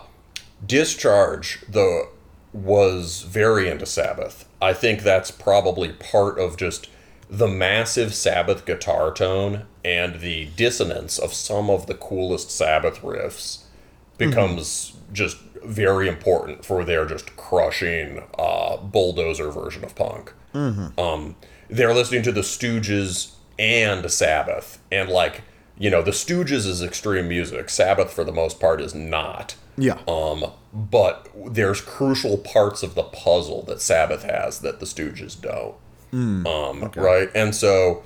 Discharge, 0.65 1.63
though, 1.67 2.09
was 2.53 3.23
very 3.23 3.69
into 3.69 3.85
Sabbath. 3.85 4.47
I 4.61 4.73
think 4.73 5.03
that's 5.03 5.29
probably 5.29 5.91
part 5.91 6.39
of 6.39 6.57
just 6.57 6.89
the 7.29 7.47
massive 7.47 8.13
Sabbath 8.13 8.65
guitar 8.65 9.11
tone 9.11 9.65
and 9.83 10.21
the 10.21 10.45
dissonance 10.55 11.19
of 11.19 11.33
some 11.33 11.69
of 11.69 11.87
the 11.87 11.95
coolest 11.95 12.49
Sabbath 12.49 13.01
riffs 13.01 13.63
becomes 14.17 14.91
mm-hmm. 14.91 15.13
just 15.13 15.37
very 15.65 16.07
important 16.07 16.65
for 16.65 16.83
their 16.83 17.05
just 17.05 17.35
crushing 17.35 18.23
uh, 18.37 18.77
bulldozer 18.77 19.51
version 19.51 19.83
of 19.83 19.95
punk. 19.95 20.33
Mm-hmm. 20.53 20.99
Um, 20.99 21.35
they're 21.69 21.93
listening 21.93 22.23
to 22.23 22.31
the 22.31 22.41
Stooges 22.41 23.33
and 23.57 24.09
Sabbath, 24.09 24.79
and 24.91 25.09
like 25.09 25.41
you 25.77 25.89
know, 25.89 26.01
the 26.01 26.11
Stooges 26.11 26.65
is 26.65 26.81
extreme 26.81 27.27
music. 27.27 27.69
Sabbath, 27.69 28.11
for 28.11 28.23
the 28.23 28.31
most 28.31 28.59
part, 28.59 28.79
is 28.79 28.95
not. 28.95 29.55
Yeah. 29.77 29.99
Um, 30.07 30.45
but 30.73 31.27
there's 31.47 31.81
crucial 31.81 32.37
parts 32.37 32.81
of 32.81 32.95
the 32.95 33.03
puzzle 33.03 33.63
that 33.63 33.81
Sabbath 33.81 34.23
has 34.23 34.59
that 34.59 34.79
the 34.79 34.85
Stooges 34.85 35.39
don't. 35.39 35.75
Mm, 36.13 36.47
um, 36.47 36.83
okay. 36.83 37.01
Right, 37.01 37.29
and 37.35 37.53
so 37.53 38.03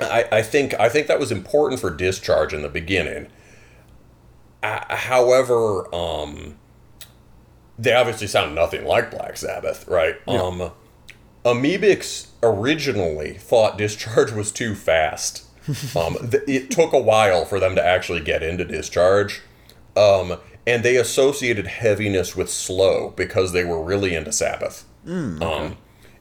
I, 0.00 0.26
I 0.30 0.42
think 0.42 0.74
I 0.78 0.88
think 0.88 1.08
that 1.08 1.18
was 1.18 1.32
important 1.32 1.80
for 1.80 1.90
Discharge 1.90 2.52
in 2.52 2.62
the 2.62 2.68
beginning 2.68 3.26
uh, 4.62 4.96
however, 4.96 5.92
um, 5.94 6.56
they 7.78 7.94
obviously 7.94 8.26
sound 8.26 8.54
nothing 8.54 8.84
like 8.84 9.10
Black 9.10 9.36
Sabbath, 9.36 9.86
right? 9.86 10.16
Yeah. 10.26 10.42
Um, 10.42 10.72
Amebix 11.44 12.28
originally 12.42 13.34
thought 13.34 13.78
Discharge 13.78 14.32
was 14.32 14.50
too 14.50 14.74
fast. 14.74 15.44
um, 15.96 16.16
th- 16.30 16.42
it 16.46 16.70
took 16.70 16.92
a 16.92 16.98
while 16.98 17.44
for 17.44 17.60
them 17.60 17.74
to 17.76 17.84
actually 17.84 18.20
get 18.20 18.42
into 18.42 18.64
Discharge. 18.64 19.42
Um, 19.96 20.38
and 20.66 20.82
they 20.82 20.96
associated 20.96 21.66
heaviness 21.66 22.36
with 22.36 22.50
slow 22.50 23.10
because 23.16 23.52
they 23.52 23.64
were 23.64 23.82
really 23.82 24.14
into 24.14 24.32
Sabbath. 24.32 24.84
Mm, 25.06 25.36
okay. 25.36 25.66
um, 25.66 25.76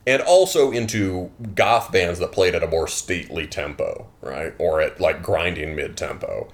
and 0.05 0.21
also 0.21 0.71
into 0.71 1.31
goth 1.53 1.91
bands 1.91 2.19
that 2.19 2.31
played 2.31 2.55
at 2.55 2.63
a 2.63 2.67
more 2.67 2.87
stately 2.87 3.45
tempo, 3.45 4.07
right? 4.21 4.53
Or 4.57 4.79
at 4.79 5.01
like 5.01 5.21
grinding 5.21 5.75
mid 5.75 5.97
tempo 5.97 6.47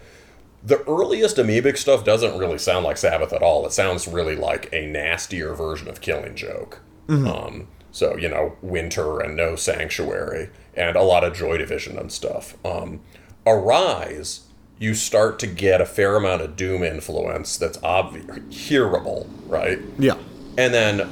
the 0.64 0.84
earliest 0.88 1.38
Amebix 1.38 1.78
stuff 1.78 2.06
doesn't 2.06 2.38
really 2.38 2.58
sound 2.58 2.86
like 2.86 2.98
Sabbath 2.98 3.34
at 3.34 3.44
all. 3.44 3.66
It 3.66 3.74
sounds 3.74 4.08
really 4.08 4.36
like 4.36 4.70
a 4.72 4.88
nastier 4.88 5.54
version 5.54 5.88
of 5.90 6.02
Killing 6.02 6.36
Joke. 6.36 6.80
Mm-hmm. 7.08 7.28
Um, 7.28 7.68
so 7.92 8.16
you 8.18 8.30
know, 8.30 8.56
Winter 8.62 9.20
and 9.20 9.36
No 9.36 9.56
Sanctuary, 9.56 10.50
and 10.74 10.96
a 10.96 11.04
lot 11.04 11.24
of 11.24 11.36
Joy 11.36 11.58
Division 11.58 11.98
and 11.98 12.12
stuff. 12.12 12.56
Um, 12.66 13.02
Arise 13.46 14.48
you 14.84 14.94
start 14.94 15.40
to 15.40 15.48
get 15.48 15.80
a 15.80 15.86
fair 15.86 16.18
amount 16.18 16.42
of 16.42 16.58
doom 16.58 16.84
influence 16.84 17.58
that's 17.58 17.82
obvious, 17.84 18.38
hearable, 18.50 19.30
right? 19.48 19.80
Yeah. 19.98 20.18
And 20.58 20.74
then 20.74 21.10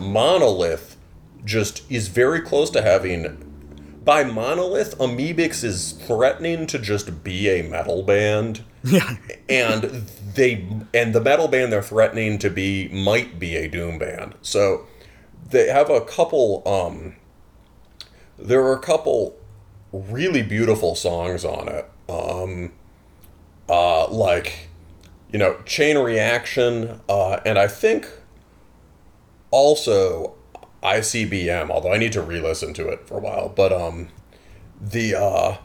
Monolith 0.00 0.96
just 1.44 1.88
is 1.90 2.08
very 2.08 2.40
close 2.40 2.68
to 2.70 2.82
having. 2.82 3.42
By 4.04 4.24
Monolith, 4.24 4.98
Amebix 4.98 5.62
is 5.62 5.92
threatening 5.92 6.66
to 6.66 6.78
just 6.78 7.22
be 7.22 7.48
a 7.48 7.62
metal 7.62 8.02
band. 8.02 8.64
Yeah. 8.86 9.16
and 9.48 9.82
they 10.34 10.66
and 10.94 11.14
the 11.14 11.20
metal 11.20 11.48
band 11.48 11.72
they're 11.72 11.82
threatening 11.82 12.38
to 12.38 12.50
be 12.50 12.88
might 12.88 13.38
be 13.38 13.56
a 13.56 13.68
doom 13.68 13.98
band. 13.98 14.34
So 14.42 14.86
they 15.50 15.68
have 15.68 15.90
a 15.90 16.00
couple 16.00 16.62
um 16.66 17.16
there 18.38 18.62
are 18.62 18.74
a 18.74 18.80
couple 18.80 19.36
really 19.92 20.42
beautiful 20.42 20.94
songs 20.94 21.44
on 21.44 21.68
it. 21.68 21.90
Um 22.08 22.72
uh 23.68 24.08
like 24.08 24.68
you 25.32 25.38
know, 25.38 25.56
Chain 25.64 25.98
Reaction 25.98 27.00
uh 27.08 27.40
and 27.44 27.58
I 27.58 27.66
think 27.68 28.08
also 29.50 30.34
ICBM, 30.82 31.70
although 31.70 31.92
I 31.92 31.98
need 31.98 32.12
to 32.12 32.22
re-listen 32.22 32.72
to 32.74 32.88
it 32.88 33.06
for 33.08 33.16
a 33.18 33.20
while, 33.20 33.48
but 33.48 33.72
um 33.72 34.08
the 34.80 35.14
uh 35.14 35.56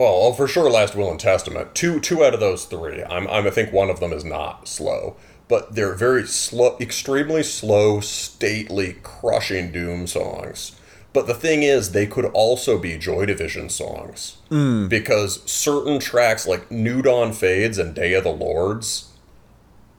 well, 0.00 0.14
oh, 0.14 0.32
for 0.32 0.48
sure, 0.48 0.70
Last 0.70 0.96
Will 0.96 1.10
and 1.10 1.20
Testament. 1.20 1.74
Two, 1.74 2.00
two 2.00 2.24
out 2.24 2.32
of 2.32 2.40
those 2.40 2.64
three. 2.64 3.04
I'm, 3.04 3.28
I'm, 3.28 3.46
I 3.46 3.50
think 3.50 3.70
one 3.70 3.90
of 3.90 4.00
them 4.00 4.14
is 4.14 4.24
not 4.24 4.66
slow, 4.66 5.14
but 5.46 5.74
they're 5.74 5.94
very 5.94 6.26
slow, 6.26 6.78
extremely 6.80 7.42
slow, 7.42 8.00
stately, 8.00 8.96
crushing 9.02 9.70
doom 9.70 10.06
songs. 10.06 10.74
But 11.12 11.26
the 11.26 11.34
thing 11.34 11.62
is, 11.62 11.92
they 11.92 12.06
could 12.06 12.24
also 12.24 12.78
be 12.78 12.96
Joy 12.96 13.26
Division 13.26 13.68
songs 13.68 14.38
hmm. 14.48 14.88
because 14.88 15.42
certain 15.44 15.98
tracks 15.98 16.46
like 16.48 16.70
New 16.70 17.02
Dawn 17.02 17.34
Fades 17.34 17.76
and 17.76 17.94
Day 17.94 18.14
of 18.14 18.24
the 18.24 18.32
Lords 18.32 19.12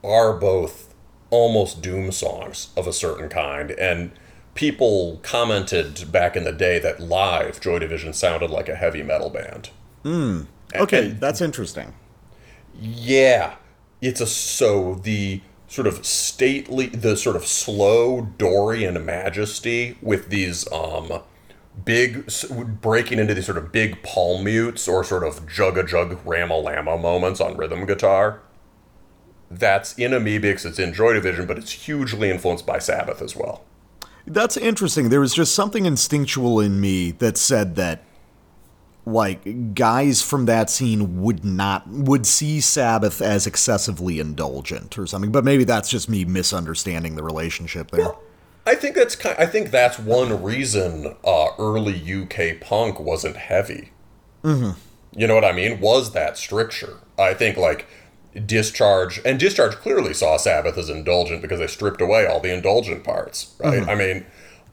are 0.02 0.32
both 0.32 0.92
almost 1.30 1.80
doom 1.80 2.10
songs 2.10 2.70
of 2.76 2.88
a 2.88 2.92
certain 2.92 3.28
kind, 3.28 3.70
and 3.70 4.10
people 4.56 5.20
commented 5.22 6.10
back 6.10 6.34
in 6.34 6.42
the 6.42 6.50
day 6.50 6.80
that 6.80 6.98
live 6.98 7.60
Joy 7.60 7.78
Division 7.78 8.12
sounded 8.12 8.50
like 8.50 8.68
a 8.68 8.74
heavy 8.74 9.04
metal 9.04 9.30
band. 9.30 9.70
Okay, 10.74 11.08
that's 11.08 11.40
interesting. 11.40 11.94
Yeah, 12.80 13.56
it's 14.00 14.20
a 14.20 14.26
so 14.26 14.94
the 14.94 15.42
sort 15.68 15.86
of 15.86 16.04
stately, 16.04 16.86
the 16.86 17.16
sort 17.16 17.36
of 17.36 17.46
slow 17.46 18.22
Dorian 18.38 19.04
majesty 19.04 19.96
with 20.02 20.28
these 20.28 20.70
um 20.72 21.22
big 21.84 22.30
breaking 22.82 23.18
into 23.18 23.34
these 23.34 23.46
sort 23.46 23.58
of 23.58 23.72
big 23.72 24.02
palm 24.02 24.44
mutes 24.44 24.86
or 24.86 25.02
sort 25.02 25.24
of 25.24 25.46
jug 25.48 25.78
a 25.78 25.84
jug 25.84 26.22
ramalama 26.24 27.00
moments 27.00 27.40
on 27.40 27.56
rhythm 27.56 27.86
guitar. 27.86 28.40
That's 29.50 29.94
in 29.98 30.12
Amebix, 30.12 30.64
it's 30.64 30.78
in 30.78 30.94
Joy 30.94 31.12
Division, 31.12 31.46
but 31.46 31.58
it's 31.58 31.72
hugely 31.72 32.30
influenced 32.30 32.66
by 32.66 32.78
Sabbath 32.78 33.20
as 33.20 33.36
well. 33.36 33.64
That's 34.26 34.56
interesting. 34.56 35.08
There 35.08 35.20
was 35.20 35.34
just 35.34 35.54
something 35.54 35.84
instinctual 35.84 36.60
in 36.60 36.80
me 36.80 37.10
that 37.12 37.36
said 37.36 37.74
that 37.76 38.04
like 39.04 39.74
guys 39.74 40.22
from 40.22 40.46
that 40.46 40.70
scene 40.70 41.22
would 41.22 41.44
not 41.44 41.88
would 41.88 42.26
see 42.26 42.60
Sabbath 42.60 43.20
as 43.20 43.46
excessively 43.46 44.20
indulgent 44.20 44.98
or 44.98 45.06
something. 45.06 45.32
But 45.32 45.44
maybe 45.44 45.64
that's 45.64 45.90
just 45.90 46.08
me 46.08 46.24
misunderstanding 46.24 47.16
the 47.16 47.22
relationship 47.22 47.90
there. 47.90 48.12
I 48.64 48.76
think 48.76 48.94
that's 48.94 49.16
ki 49.16 49.30
I 49.38 49.46
think 49.46 49.70
that's 49.70 49.98
one 49.98 50.42
reason 50.42 51.16
uh, 51.24 51.48
early 51.58 51.94
UK 51.94 52.60
punk 52.60 53.00
wasn't 53.00 53.36
heavy. 53.36 53.90
Mm-hmm. 54.44 54.78
You 55.14 55.26
know 55.26 55.34
what 55.34 55.44
I 55.44 55.52
mean? 55.52 55.80
Was 55.80 56.12
that 56.12 56.38
stricture? 56.38 56.98
I 57.18 57.34
think 57.34 57.56
like 57.56 57.86
Discharge 58.46 59.20
and 59.24 59.38
Discharge 59.38 59.76
clearly 59.76 60.14
saw 60.14 60.36
Sabbath 60.36 60.78
as 60.78 60.88
indulgent 60.88 61.42
because 61.42 61.58
they 61.58 61.66
stripped 61.66 62.00
away 62.00 62.26
all 62.26 62.40
the 62.40 62.54
indulgent 62.54 63.04
parts, 63.04 63.54
right? 63.58 63.86
I 63.86 63.94
mean, 63.94 64.24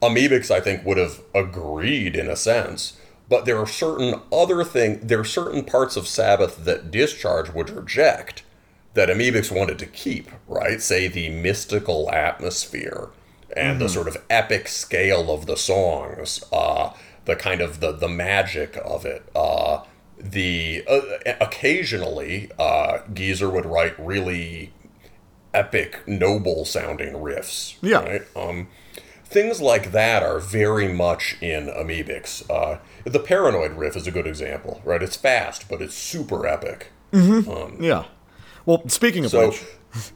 Amebix 0.02 0.50
I 0.50 0.62
think 0.62 0.86
would 0.86 0.98
have 0.98 1.22
agreed 1.36 2.16
in 2.16 2.30
a 2.30 2.36
sense, 2.36 2.98
but 3.30 3.46
there 3.46 3.58
are 3.58 3.68
certain 3.68 4.20
other 4.34 4.64
thing 4.64 5.00
there 5.02 5.20
are 5.20 5.26
certain 5.26 5.64
parts 5.64 5.96
of 5.96 6.08
Sabbath 6.08 6.66
that 6.66 6.92
Discharge 6.92 7.52
would 7.52 7.70
reject 7.70 8.44
that 8.96 9.08
Amebix 9.08 9.56
wanted 9.56 9.78
to 9.80 9.86
keep, 9.86 10.32
right? 10.48 10.82
Say 10.82 11.08
the 11.08 11.30
mystical 11.30 12.12
atmosphere 12.12 13.10
and 13.56 13.80
the 13.80 13.90
sort 13.90 14.08
of 14.08 14.18
epic 14.30 14.68
scale 14.68 15.32
of 15.32 15.46
the 15.46 15.58
songs, 15.58 16.44
uh, 16.52 16.92
the 17.26 17.36
kind 17.36 17.62
of 17.62 17.80
the 17.80 17.92
the 17.92 18.10
magic 18.10 18.78
of 18.84 19.06
it. 19.06 19.24
Uh, 19.36 19.84
the 20.18 20.84
uh, 20.88 21.34
occasionally 21.40 22.52
uh, 22.60 23.00
Geezer 23.14 23.50
would 23.50 23.66
write 23.66 23.98
really 24.00 24.74
epic, 25.54 26.08
noble 26.08 26.66
sounding 26.66 27.14
riffs. 27.14 27.76
Yeah. 27.82 28.04
Right? 28.04 28.22
Um, 28.36 28.68
things 29.30 29.62
like 29.62 29.92
that 29.92 30.24
are 30.24 30.40
very 30.40 30.92
much 30.92 31.38
in 31.42 31.68
Amebix. 31.68 32.50
Uh, 32.50 32.80
the 33.04 33.20
Paranoid 33.20 33.74
riff 33.74 33.96
is 33.96 34.08
a 34.08 34.12
good 34.12 34.26
example, 34.28 34.82
right? 34.84 35.02
It's 35.04 35.16
fast, 35.16 35.70
but 35.70 35.82
it's 35.82 35.94
super 35.96 36.46
epic. 36.48 36.92
Yeah. 37.80 38.06
Well, 38.66 38.88
speaking 38.90 39.26
of 39.26 39.32
So 39.32 39.48
which, 39.50 39.64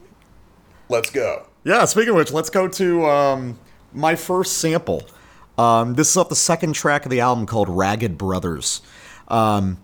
let's 0.88 1.10
go. 1.10 1.46
yeah, 1.64 1.84
speaking 1.84 2.10
of 2.10 2.16
which, 2.16 2.32
let's 2.32 2.50
go 2.50 2.68
to 2.68 3.06
um, 3.06 3.58
my 3.92 4.14
first 4.16 4.58
sample. 4.58 5.02
Um, 5.56 5.94
this 5.94 6.10
is 6.10 6.16
off 6.16 6.28
the 6.28 6.36
second 6.36 6.72
track 6.74 7.04
of 7.04 7.10
the 7.10 7.20
album 7.20 7.46
called 7.46 7.68
Ragged 7.68 8.18
Brothers. 8.18 8.82
Um, 9.28 9.78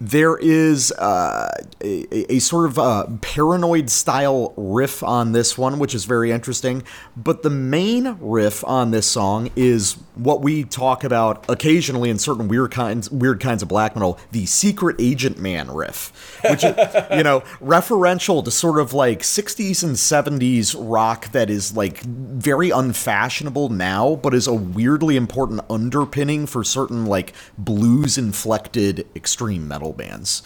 there 0.00 0.36
is 0.36 0.92
uh, 0.92 1.50
a, 1.80 2.34
a 2.34 2.38
sort 2.38 2.66
of 2.66 2.78
uh, 2.78 3.06
paranoid 3.22 3.88
style 3.88 4.52
riff 4.56 5.02
on 5.02 5.32
this 5.32 5.56
one, 5.56 5.78
which 5.78 5.94
is 5.94 6.04
very 6.04 6.30
interesting. 6.30 6.82
But 7.16 7.42
the 7.42 7.50
main 7.50 8.18
riff 8.20 8.62
on 8.64 8.90
this 8.90 9.06
song 9.06 9.50
is 9.56 9.94
what 10.14 10.42
we 10.42 10.64
talk 10.64 11.02
about 11.02 11.44
occasionally 11.48 12.10
in 12.10 12.18
certain 12.18 12.48
weird 12.48 12.72
kinds, 12.72 13.10
weird 13.10 13.40
kinds 13.40 13.62
of 13.62 13.68
black 13.68 13.96
metal, 13.96 14.18
the 14.32 14.44
secret 14.46 14.96
agent 14.98 15.38
man 15.38 15.70
riff, 15.70 16.40
which 16.48 16.62
is, 16.62 16.76
you 17.16 17.22
know, 17.22 17.40
referential 17.60 18.44
to 18.44 18.50
sort 18.50 18.78
of 18.78 18.92
like 18.92 19.20
60s 19.20 19.82
and 19.82 19.96
70s 19.96 20.74
rock 20.78 21.32
that 21.32 21.48
is 21.48 21.74
like 21.74 22.00
very 22.02 22.70
unfashionable 22.70 23.70
now, 23.70 24.16
but 24.16 24.34
is 24.34 24.46
a 24.46 24.54
weirdly 24.54 25.16
important 25.16 25.62
underpinning 25.70 26.46
for 26.46 26.62
certain 26.62 27.06
like 27.06 27.32
blues 27.56 28.18
inflected 28.18 29.06
extreme 29.14 29.66
metal 29.66 29.85
bands. 29.92 30.42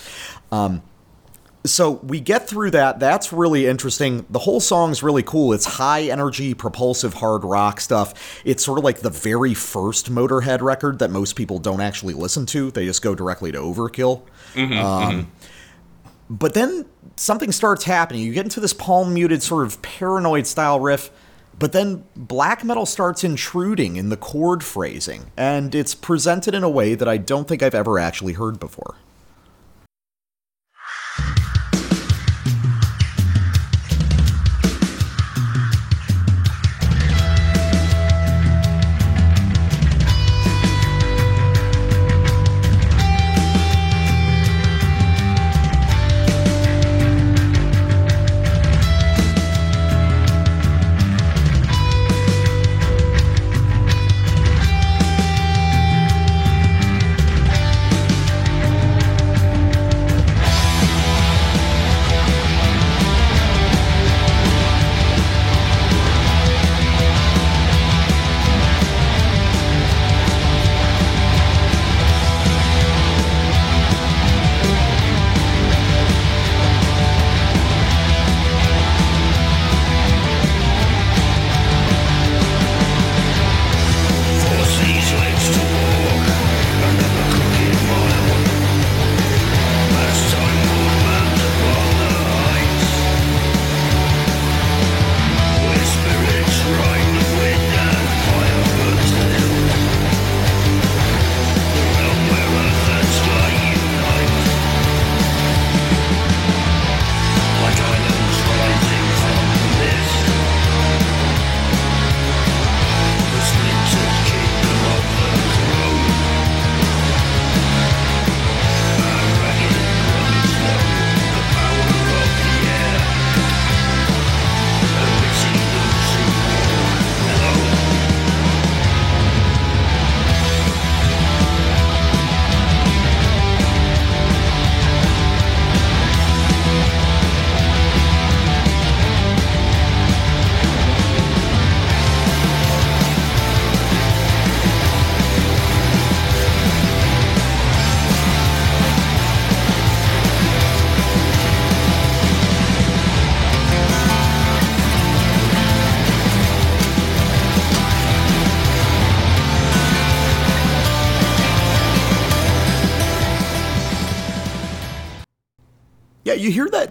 Um, 0.52 0.82
so 1.64 1.92
we 2.02 2.20
get 2.20 2.48
through 2.48 2.70
that. 2.70 3.00
That's 3.00 3.32
really 3.34 3.66
interesting. 3.66 4.24
The 4.30 4.38
whole 4.38 4.60
song's 4.60 5.02
really 5.02 5.22
cool. 5.22 5.52
It's 5.52 5.66
high 5.66 6.04
energy, 6.04 6.54
propulsive 6.54 7.14
hard 7.14 7.44
rock 7.44 7.80
stuff. 7.80 8.40
It's 8.46 8.64
sort 8.64 8.78
of 8.78 8.84
like 8.84 9.00
the 9.00 9.10
very 9.10 9.52
first 9.52 10.10
Motorhead 10.10 10.62
record 10.62 11.00
that 11.00 11.10
most 11.10 11.36
people 11.36 11.58
don't 11.58 11.82
actually 11.82 12.14
listen 12.14 12.46
to. 12.46 12.70
They 12.70 12.86
just 12.86 13.02
go 13.02 13.14
directly 13.14 13.52
to 13.52 13.58
Overkill. 13.58 14.22
um, 14.56 15.30
But 16.30 16.54
then 16.54 16.86
something 17.16 17.52
starts 17.52 17.84
happening. 17.84 18.22
You 18.22 18.32
get 18.32 18.46
into 18.46 18.60
this 18.60 18.72
palm 18.72 19.12
muted, 19.12 19.42
sort 19.42 19.66
of 19.66 19.82
paranoid 19.82 20.46
style 20.46 20.80
riff. 20.80 21.10
But 21.58 21.72
then 21.72 22.04
black 22.16 22.64
metal 22.64 22.86
starts 22.86 23.22
intruding 23.22 23.96
in 23.96 24.08
the 24.08 24.16
chord 24.16 24.64
phrasing, 24.64 25.30
and 25.36 25.74
it's 25.74 25.94
presented 25.94 26.54
in 26.54 26.62
a 26.62 26.70
way 26.70 26.94
that 26.94 27.06
I 27.06 27.18
don't 27.18 27.46
think 27.46 27.62
I've 27.62 27.74
ever 27.74 27.98
actually 27.98 28.32
heard 28.32 28.58
before. 28.58 28.94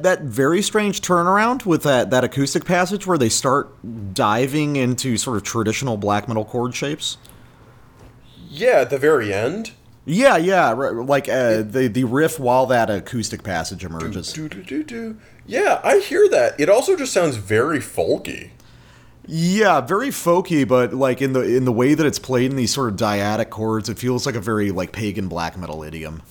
That 0.04 0.20
that 0.20 0.26
very 0.26 0.62
strange 0.62 1.02
turnaround 1.02 1.66
with 1.66 1.84
that 1.84 2.10
that 2.10 2.24
acoustic 2.24 2.66
passage 2.66 3.06
where 3.06 3.18
they 3.18 3.30
start 3.30 3.70
diving 4.14 4.76
into 4.76 5.18
sort 5.18 5.38
of 5.38 5.44
traditional 5.44 5.98
black 5.98 6.28
metal 6.28 6.46
chord 6.46 6.76
shapes. 6.76 7.18
Yeah, 8.50 8.82
at 8.82 8.90
the 8.90 8.98
very 8.98 9.34
end. 9.34 9.72
Yeah, 10.06 10.38
yeah, 10.38 10.72
like 10.72 11.30
uh, 11.30 11.62
the 11.62 11.88
the 11.88 12.04
riff 12.06 12.40
while 12.40 12.66
that 12.68 12.90
acoustic 12.90 13.44
passage 13.44 13.86
emerges. 13.86 14.34
Do, 14.34 14.50
do, 14.50 14.64
do, 14.64 14.84
do. 14.84 15.18
Yeah, 15.46 15.82
I 15.84 16.00
hear 16.00 16.28
that. 16.30 16.60
It 16.60 16.70
also 16.70 16.96
just 16.96 17.14
sounds 17.14 17.36
very 17.36 17.80
folky. 17.80 18.52
Yeah, 19.28 19.82
very 19.82 20.10
folky, 20.10 20.68
but 20.68 20.94
like 20.94 21.22
in 21.22 21.34
the 21.34 21.42
in 21.42 21.66
the 21.66 21.72
way 21.72 21.94
that 21.94 22.06
it's 22.06 22.18
played 22.18 22.50
in 22.50 22.58
these 22.58 22.74
sort 22.74 22.90
of 22.90 22.96
dyadic 22.96 23.52
chords, 23.52 23.88
it 23.90 24.00
feels 24.00 24.26
like 24.26 24.36
a 24.36 24.42
very 24.42 24.72
like 24.72 24.92
pagan 24.92 25.28
black 25.28 25.58
metal 25.58 25.84
idiom. 25.84 26.24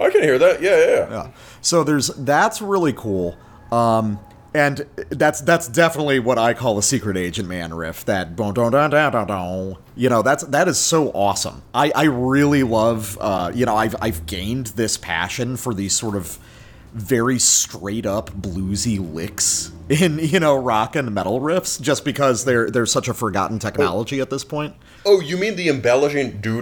I 0.00 0.10
can 0.10 0.22
hear 0.22 0.38
that. 0.38 0.62
Yeah, 0.62 0.78
yeah. 0.78 1.10
yeah. 1.10 1.30
So 1.60 1.84
there's 1.84 2.08
that's 2.08 2.62
really 2.62 2.92
cool. 2.92 3.36
Um, 3.72 4.18
and 4.54 4.86
that's 5.10 5.40
that's 5.42 5.68
definitely 5.68 6.20
what 6.20 6.38
I 6.38 6.54
call 6.54 6.78
a 6.78 6.82
secret 6.82 7.16
agent 7.16 7.48
man 7.48 7.74
riff. 7.74 8.04
That. 8.06 8.36
You 9.96 10.08
know, 10.08 10.22
that's 10.22 10.44
that 10.44 10.68
is 10.68 10.78
so 10.78 11.10
awesome. 11.10 11.62
I 11.74 11.92
I 11.94 12.04
really 12.04 12.62
love. 12.62 13.18
Uh, 13.20 13.52
you 13.54 13.66
know, 13.66 13.76
I've 13.76 13.94
I've 14.00 14.26
gained 14.26 14.68
this 14.68 14.96
passion 14.96 15.56
for 15.56 15.74
these 15.74 15.92
sort 15.94 16.16
of 16.16 16.38
very 16.92 17.38
straight 17.38 18.06
up 18.06 18.30
bluesy 18.30 18.98
licks 19.14 19.70
in 19.88 20.18
you 20.22 20.40
know 20.40 20.56
rock 20.56 20.96
and 20.96 21.14
metal 21.14 21.40
riffs 21.40 21.80
just 21.80 22.04
because 22.04 22.44
they're 22.44 22.70
they're 22.70 22.86
such 22.86 23.08
a 23.08 23.14
forgotten 23.14 23.58
technology 23.58 24.20
at 24.20 24.30
this 24.30 24.44
point. 24.44 24.74
Oh, 25.06 25.20
you 25.20 25.36
mean 25.38 25.56
the 25.56 25.68
embellishing 25.68 26.40
do 26.40 26.60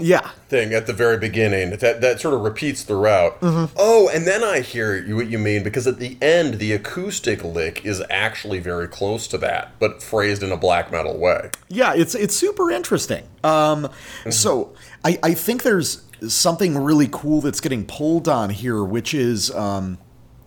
Yeah. 0.00 0.30
thing 0.48 0.72
at 0.72 0.86
the 0.86 0.92
very 0.92 1.16
beginning 1.18 1.70
that 1.70 2.00
that 2.00 2.20
sort 2.20 2.34
of 2.34 2.42
repeats 2.42 2.82
throughout. 2.82 3.38
Oh, 3.42 4.08
and 4.14 4.26
then 4.26 4.44
I 4.44 4.60
hear 4.60 4.96
you 4.96 5.16
what 5.16 5.28
you 5.28 5.38
mean 5.38 5.64
because 5.64 5.86
at 5.88 5.98
the 5.98 6.16
end 6.22 6.54
the 6.54 6.72
acoustic 6.72 7.42
lick 7.42 7.84
is 7.84 8.02
actually 8.10 8.60
very 8.60 8.86
close 8.86 9.26
to 9.28 9.38
that, 9.38 9.72
but 9.80 10.02
phrased 10.02 10.42
in 10.44 10.52
a 10.52 10.56
black 10.56 10.92
metal 10.92 11.18
way. 11.18 11.50
Yeah, 11.68 11.94
it's 11.94 12.14
it's 12.14 12.36
super 12.36 12.70
interesting. 12.70 13.24
Um, 13.42 13.88
so 14.30 14.72
I 15.04 15.18
I 15.22 15.34
think 15.34 15.62
there's 15.64 16.03
something 16.28 16.78
really 16.78 17.08
cool 17.10 17.40
that's 17.40 17.60
getting 17.60 17.84
pulled 17.84 18.28
on 18.28 18.50
here, 18.50 18.82
which 18.82 19.14
is 19.14 19.50
um, 19.52 19.98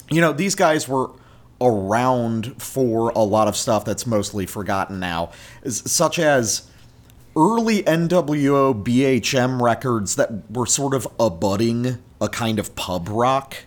you 0.10 0.22
know 0.22 0.34
these 0.34 0.56
guys 0.56 0.88
were 0.88 1.12
around 1.60 2.62
for 2.62 3.10
a 3.12 3.24
lot 3.24 3.48
of 3.48 3.56
stuff 3.56 3.84
that's 3.86 4.06
mostly 4.06 4.46
forgotten 4.46 5.00
now, 5.00 5.32
such 5.68 6.20
as 6.20 6.70
early 7.36 7.84
NWO 7.84 8.84
BHM 8.84 9.62
records 9.62 10.16
that 10.16 10.50
were 10.52 10.66
sort 10.66 10.94
of 10.94 11.08
abutting 11.20 12.00
a 12.20 12.28
kind 12.28 12.60
of 12.60 12.76
pub 12.76 13.08
rock. 13.10 13.58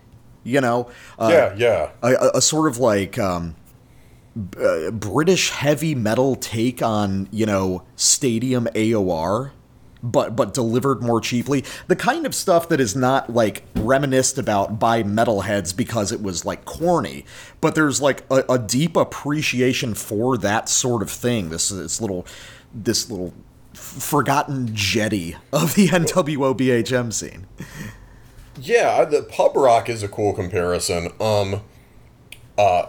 You 0.43 0.61
know, 0.61 0.91
uh, 1.19 1.29
yeah, 1.31 1.55
yeah. 1.57 1.91
a, 2.03 2.31
a, 2.37 2.41
sort 2.41 2.71
of 2.71 2.79
like 2.79 3.19
um, 3.19 3.57
uh, 4.59 4.91
British 4.91 5.51
heavy 5.51 5.95
metal 5.95 6.35
take 6.35 6.83
on 6.83 7.29
you 7.31 7.45
know 7.45 7.83
stadium 7.95 8.67
AOR, 8.75 9.51
but 10.03 10.37
but 10.37 10.55
delivered 10.55 11.03
more 11.03 11.21
cheaply. 11.21 11.65
The 11.89 11.97
kind 11.97 12.27
of 12.27 12.35
stuff 12.35 12.69
that 12.69 12.81
is 12.81 12.97
not 12.97 13.33
like 13.33 13.65
reminisced 13.75 14.39
about 14.39 14.79
by 14.79 15.03
metalheads 15.03 15.77
because 15.77 16.13
it 16.13 16.23
was 16.23 16.45
like 16.45 16.65
corny, 16.65 17.25
but 17.61 17.75
there's 17.75 18.01
like 18.01 18.25
a, 18.31 18.45
a 18.49 18.59
deep 18.59 18.97
appreciation 18.97 19.95
for 19.95 20.37
that 20.39 20.69
sort 20.69 21.03
of 21.03 21.11
thing. 21.11 21.51
This 21.51 21.69
this 21.69 22.01
little 22.01 22.27
this 22.73 23.11
little 23.11 23.35
forgotten 23.75 24.75
jetty 24.75 25.37
of 25.53 25.75
the 25.75 25.89
NWO 25.89 26.57
BHM 26.57 27.13
scene. 27.13 27.47
Yeah, 28.61 29.05
the 29.05 29.23
pub 29.23 29.57
rock 29.57 29.89
is 29.89 30.03
a 30.03 30.09
cool 30.09 30.35
comparison. 30.35 31.11
Um, 31.21 31.63
uh, 32.59 32.87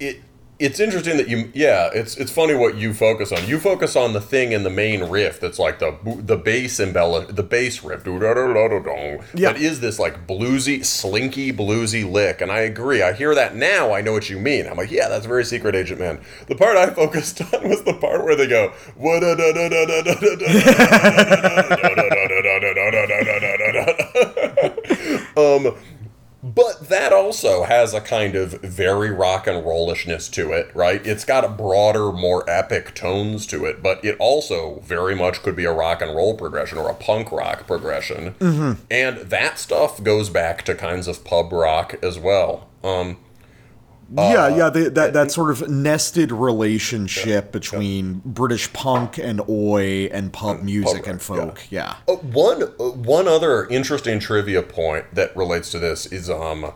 it 0.00 0.20
it's 0.58 0.80
interesting 0.80 1.18
that 1.18 1.28
you 1.28 1.50
yeah 1.54 1.90
it's 1.92 2.16
it's 2.16 2.32
funny 2.32 2.54
what 2.54 2.76
you 2.76 2.94
focus 2.94 3.30
on. 3.30 3.46
You 3.46 3.60
focus 3.60 3.94
on 3.94 4.14
the 4.14 4.20
thing 4.20 4.52
in 4.52 4.62
the 4.62 4.70
main 4.70 5.04
riff 5.04 5.38
that's 5.38 5.58
like 5.58 5.78
the 5.80 5.96
the 6.04 6.36
bass 6.36 6.80
embellish 6.80 7.28
the 7.28 7.42
bass 7.42 7.84
riff 7.84 8.02
Yeah. 8.06 9.52
that 9.52 9.60
is 9.60 9.80
this 9.80 9.98
like 9.98 10.26
bluesy 10.26 10.84
slinky 10.84 11.52
bluesy 11.52 12.10
lick, 12.10 12.40
and 12.40 12.50
I 12.50 12.60
agree. 12.60 13.02
I 13.02 13.12
hear 13.12 13.34
that 13.34 13.54
now. 13.54 13.92
I 13.92 14.00
know 14.00 14.12
what 14.12 14.30
you 14.30 14.38
mean. 14.38 14.66
I'm 14.66 14.76
like 14.78 14.90
yeah, 14.90 15.08
that's 15.08 15.26
very 15.26 15.44
Secret 15.44 15.74
Agent 15.74 16.00
Man. 16.00 16.20
The 16.48 16.54
part 16.54 16.76
I 16.76 16.90
focused 16.90 17.40
on 17.54 17.68
was 17.68 17.82
the 17.84 17.94
part 17.94 18.24
where 18.24 18.36
they 18.36 18.46
go 18.46 18.72
um, 25.36 25.74
but 26.56 26.88
that 26.88 27.12
also 27.12 27.64
has 27.64 27.92
a 27.92 28.00
kind 28.00 28.34
of 28.34 28.52
very 28.62 29.10
rock 29.10 29.46
and 29.46 29.62
rollishness 29.62 30.32
to 30.32 30.52
it, 30.52 30.74
right? 30.74 31.06
It's 31.06 31.24
got 31.24 31.44
a 31.44 31.48
broader, 31.48 32.10
more 32.10 32.48
epic 32.48 32.94
tones 32.94 33.46
to 33.48 33.66
it, 33.66 33.82
but 33.82 34.02
it 34.02 34.16
also 34.18 34.80
very 34.80 35.14
much 35.14 35.42
could 35.42 35.54
be 35.54 35.66
a 35.66 35.72
rock 35.72 36.00
and 36.00 36.16
roll 36.16 36.34
progression 36.34 36.78
or 36.78 36.88
a 36.88 36.94
punk 36.94 37.30
rock 37.30 37.66
progression. 37.66 38.32
Mm-hmm. 38.40 38.82
And 38.90 39.18
that 39.18 39.58
stuff 39.58 40.02
goes 40.02 40.30
back 40.30 40.62
to 40.62 40.74
kinds 40.74 41.06
of 41.06 41.24
pub 41.24 41.52
rock 41.52 41.94
as 42.02 42.18
well. 42.18 42.66
Um, 42.82 43.18
yeah, 44.14 44.48
yeah, 44.48 44.70
the, 44.70 44.90
that 44.90 45.12
that 45.14 45.32
sort 45.32 45.50
of 45.50 45.68
nested 45.68 46.30
relationship 46.30 47.50
between 47.50 48.22
British 48.24 48.72
punk 48.72 49.18
and 49.18 49.40
oi 49.48 50.06
and 50.12 50.32
pub 50.32 50.62
music 50.62 51.06
and 51.08 51.28
rock, 51.28 51.38
yeah. 51.70 51.94
folk. 51.94 52.06
Yeah. 52.08 52.14
Uh, 52.14 52.16
one 52.18 52.62
uh, 52.62 52.90
one 52.90 53.26
other 53.26 53.66
interesting 53.66 54.20
trivia 54.20 54.62
point 54.62 55.12
that 55.14 55.36
relates 55.36 55.70
to 55.72 55.80
this 55.80 56.06
is 56.06 56.30
um 56.30 56.72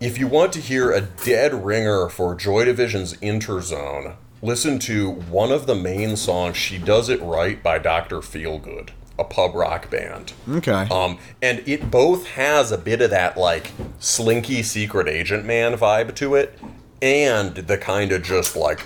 if 0.00 0.18
you 0.18 0.26
want 0.26 0.52
to 0.54 0.60
hear 0.60 0.92
a 0.92 1.00
dead 1.00 1.52
ringer 1.64 2.08
for 2.08 2.34
Joy 2.34 2.64
Division's 2.64 3.14
Interzone, 3.14 4.16
listen 4.42 4.78
to 4.80 5.10
one 5.10 5.52
of 5.52 5.66
the 5.66 5.74
main 5.74 6.16
songs 6.16 6.56
"She 6.56 6.78
Does 6.78 7.10
It 7.10 7.20
Right" 7.20 7.62
by 7.62 7.78
Doctor 7.78 8.18
Feelgood, 8.18 8.90
a 9.18 9.24
pub 9.24 9.54
rock 9.54 9.90
band. 9.90 10.32
Okay. 10.48 10.86
Um, 10.90 11.18
and 11.40 11.62
it 11.66 11.90
both 11.90 12.26
has 12.28 12.70
a 12.72 12.78
bit 12.78 13.00
of 13.00 13.10
that 13.10 13.36
like 13.36 13.72
slinky 13.98 14.62
secret 14.62 15.08
agent 15.08 15.44
man 15.44 15.74
vibe 15.74 16.14
to 16.16 16.34
it, 16.34 16.58
and 17.00 17.54
the 17.54 17.78
kind 17.78 18.12
of 18.12 18.22
just 18.22 18.56
like 18.56 18.84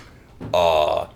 uh 0.53 1.07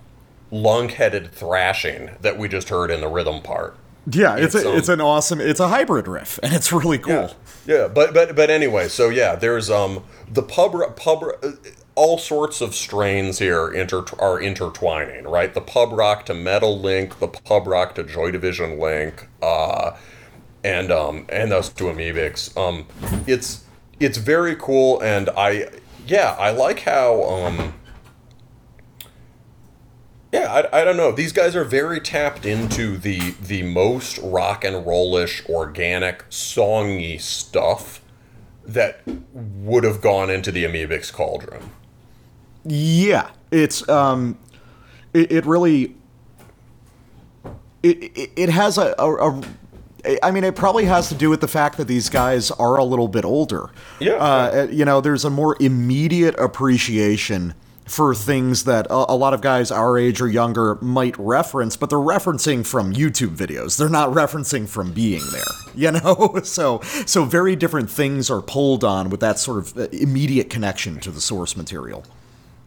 lung-headed 0.52 1.32
thrashing 1.32 2.12
that 2.22 2.38
we 2.38 2.48
just 2.48 2.70
heard 2.70 2.92
in 2.92 3.02
the 3.02 3.08
rhythm 3.08 3.42
part. 3.42 3.76
yeah, 4.10 4.36
it's 4.36 4.54
it's, 4.54 4.64
a, 4.64 4.70
um, 4.70 4.78
it's 4.78 4.90
an 4.90 5.02
awesome 5.02 5.42
it's 5.42 5.60
a 5.60 5.68
hybrid 5.68 6.08
riff 6.08 6.40
and 6.44 6.54
it's 6.54 6.72
really 6.72 7.00
cool. 7.00 7.36
Yeah, 7.66 7.88
but 7.88 8.14
but 8.14 8.36
but 8.36 8.50
anyway, 8.50 8.88
so 8.88 9.10
yeah, 9.10 9.36
there's 9.36 9.70
um 9.70 10.04
the 10.30 10.44
pub 10.44 10.96
pub 10.96 11.24
uh, 11.24 11.52
all 11.96 12.18
sorts 12.18 12.60
of 12.62 12.76
strains 12.76 13.40
here 13.40 13.70
inter 13.72 14.04
are 14.20 14.40
intertwining, 14.40 15.24
right? 15.24 15.54
The 15.54 15.62
pub 15.62 15.94
rock 15.94 16.26
to 16.26 16.34
metal 16.34 16.80
link, 16.80 17.20
the 17.20 17.28
pub 17.28 17.68
rock 17.68 17.96
to 17.96 18.04
Joy 18.04 18.32
Division 18.32 18.80
link, 18.80 19.30
uh, 19.42 19.98
and 20.64 20.92
um 20.92 21.26
and 21.30 21.52
those 21.52 21.70
two 21.70 21.86
Amebix. 21.86 22.56
Um, 22.58 22.86
it's 23.26 23.64
it's 24.00 24.18
very 24.18 24.56
cool, 24.56 25.02
and 25.02 25.30
I 25.38 25.70
yeah 26.06 26.36
I 26.38 26.52
like 26.52 26.82
how 26.82 27.24
um. 27.24 27.74
Yeah, 30.34 30.52
I, 30.74 30.82
I 30.82 30.84
don't 30.84 30.98
know. 30.98 31.14
These 31.14 31.32
guys 31.32 31.56
are 31.56 31.64
very 31.64 32.02
tapped 32.02 32.46
into 32.46 32.98
the 32.98 33.36
the 33.42 33.64
most 33.64 34.18
rock 34.18 34.66
and 34.66 34.86
rollish, 34.86 35.48
organic, 35.48 36.30
songy 36.30 37.22
stuff 37.22 38.02
that 38.66 39.02
would 39.32 39.86
have 39.86 40.02
gone 40.02 40.30
into 40.30 40.52
the 40.52 40.66
Amebix 40.66 41.14
cauldron. 41.14 41.70
Yeah, 42.66 43.30
it's 43.52 43.88
um, 43.88 44.38
it, 45.14 45.32
it 45.32 45.46
really 45.46 45.96
it, 47.84 48.04
it 48.18 48.32
it 48.36 48.50
has 48.50 48.78
a, 48.78 48.96
a, 48.98 49.30
a 49.30 49.44
I 50.22 50.32
mean, 50.32 50.44
it 50.44 50.56
probably 50.56 50.86
has 50.86 51.10
to 51.10 51.16
do 51.16 51.30
with 51.30 51.42
the 51.42 51.48
fact 51.48 51.78
that 51.78 51.88
these 51.88 52.10
guys 52.10 52.52
are 52.52 52.78
a 52.78 52.84
little 52.84 53.08
bit 53.08 53.26
older. 53.26 53.70
Yeah. 54.00 54.14
Uh, 54.14 54.68
you 54.72 54.86
know, 54.86 55.02
there's 55.02 55.26
a 55.26 55.30
more 55.30 55.58
immediate 55.60 56.38
appreciation 56.40 57.56
for 57.86 58.16
things 58.16 58.64
that 58.64 58.88
a, 58.90 59.12
a 59.14 59.16
lot 59.16 59.34
of 59.34 59.42
guys 59.42 59.72
our 59.72 59.98
age 59.98 60.20
or 60.20 60.28
younger 60.28 60.76
might 60.82 61.18
reference, 61.20 61.78
but 61.78 61.90
they're 61.90 62.00
referencing 62.00 62.66
from 62.66 62.94
YouTube 62.94 63.36
videos. 63.36 63.78
They're 63.78 63.90
not 63.90 64.10
referencing 64.10 64.68
from 64.68 64.92
being 64.92 65.24
there. 65.32 65.44
You 65.76 65.92
know, 65.92 66.40
so 66.46 66.80
so 67.06 67.26
very 67.26 67.58
different 67.58 67.90
things 67.90 68.30
are 68.30 68.42
pulled 68.42 68.86
on 68.86 69.10
with 69.10 69.20
that 69.20 69.40
sort 69.40 69.58
of 69.58 69.78
uh, 69.78 69.88
immediate 69.92 70.50
connection 70.50 71.02
to 71.02 71.12
the 71.12 71.20
source 71.20 71.58
material. 71.58 72.06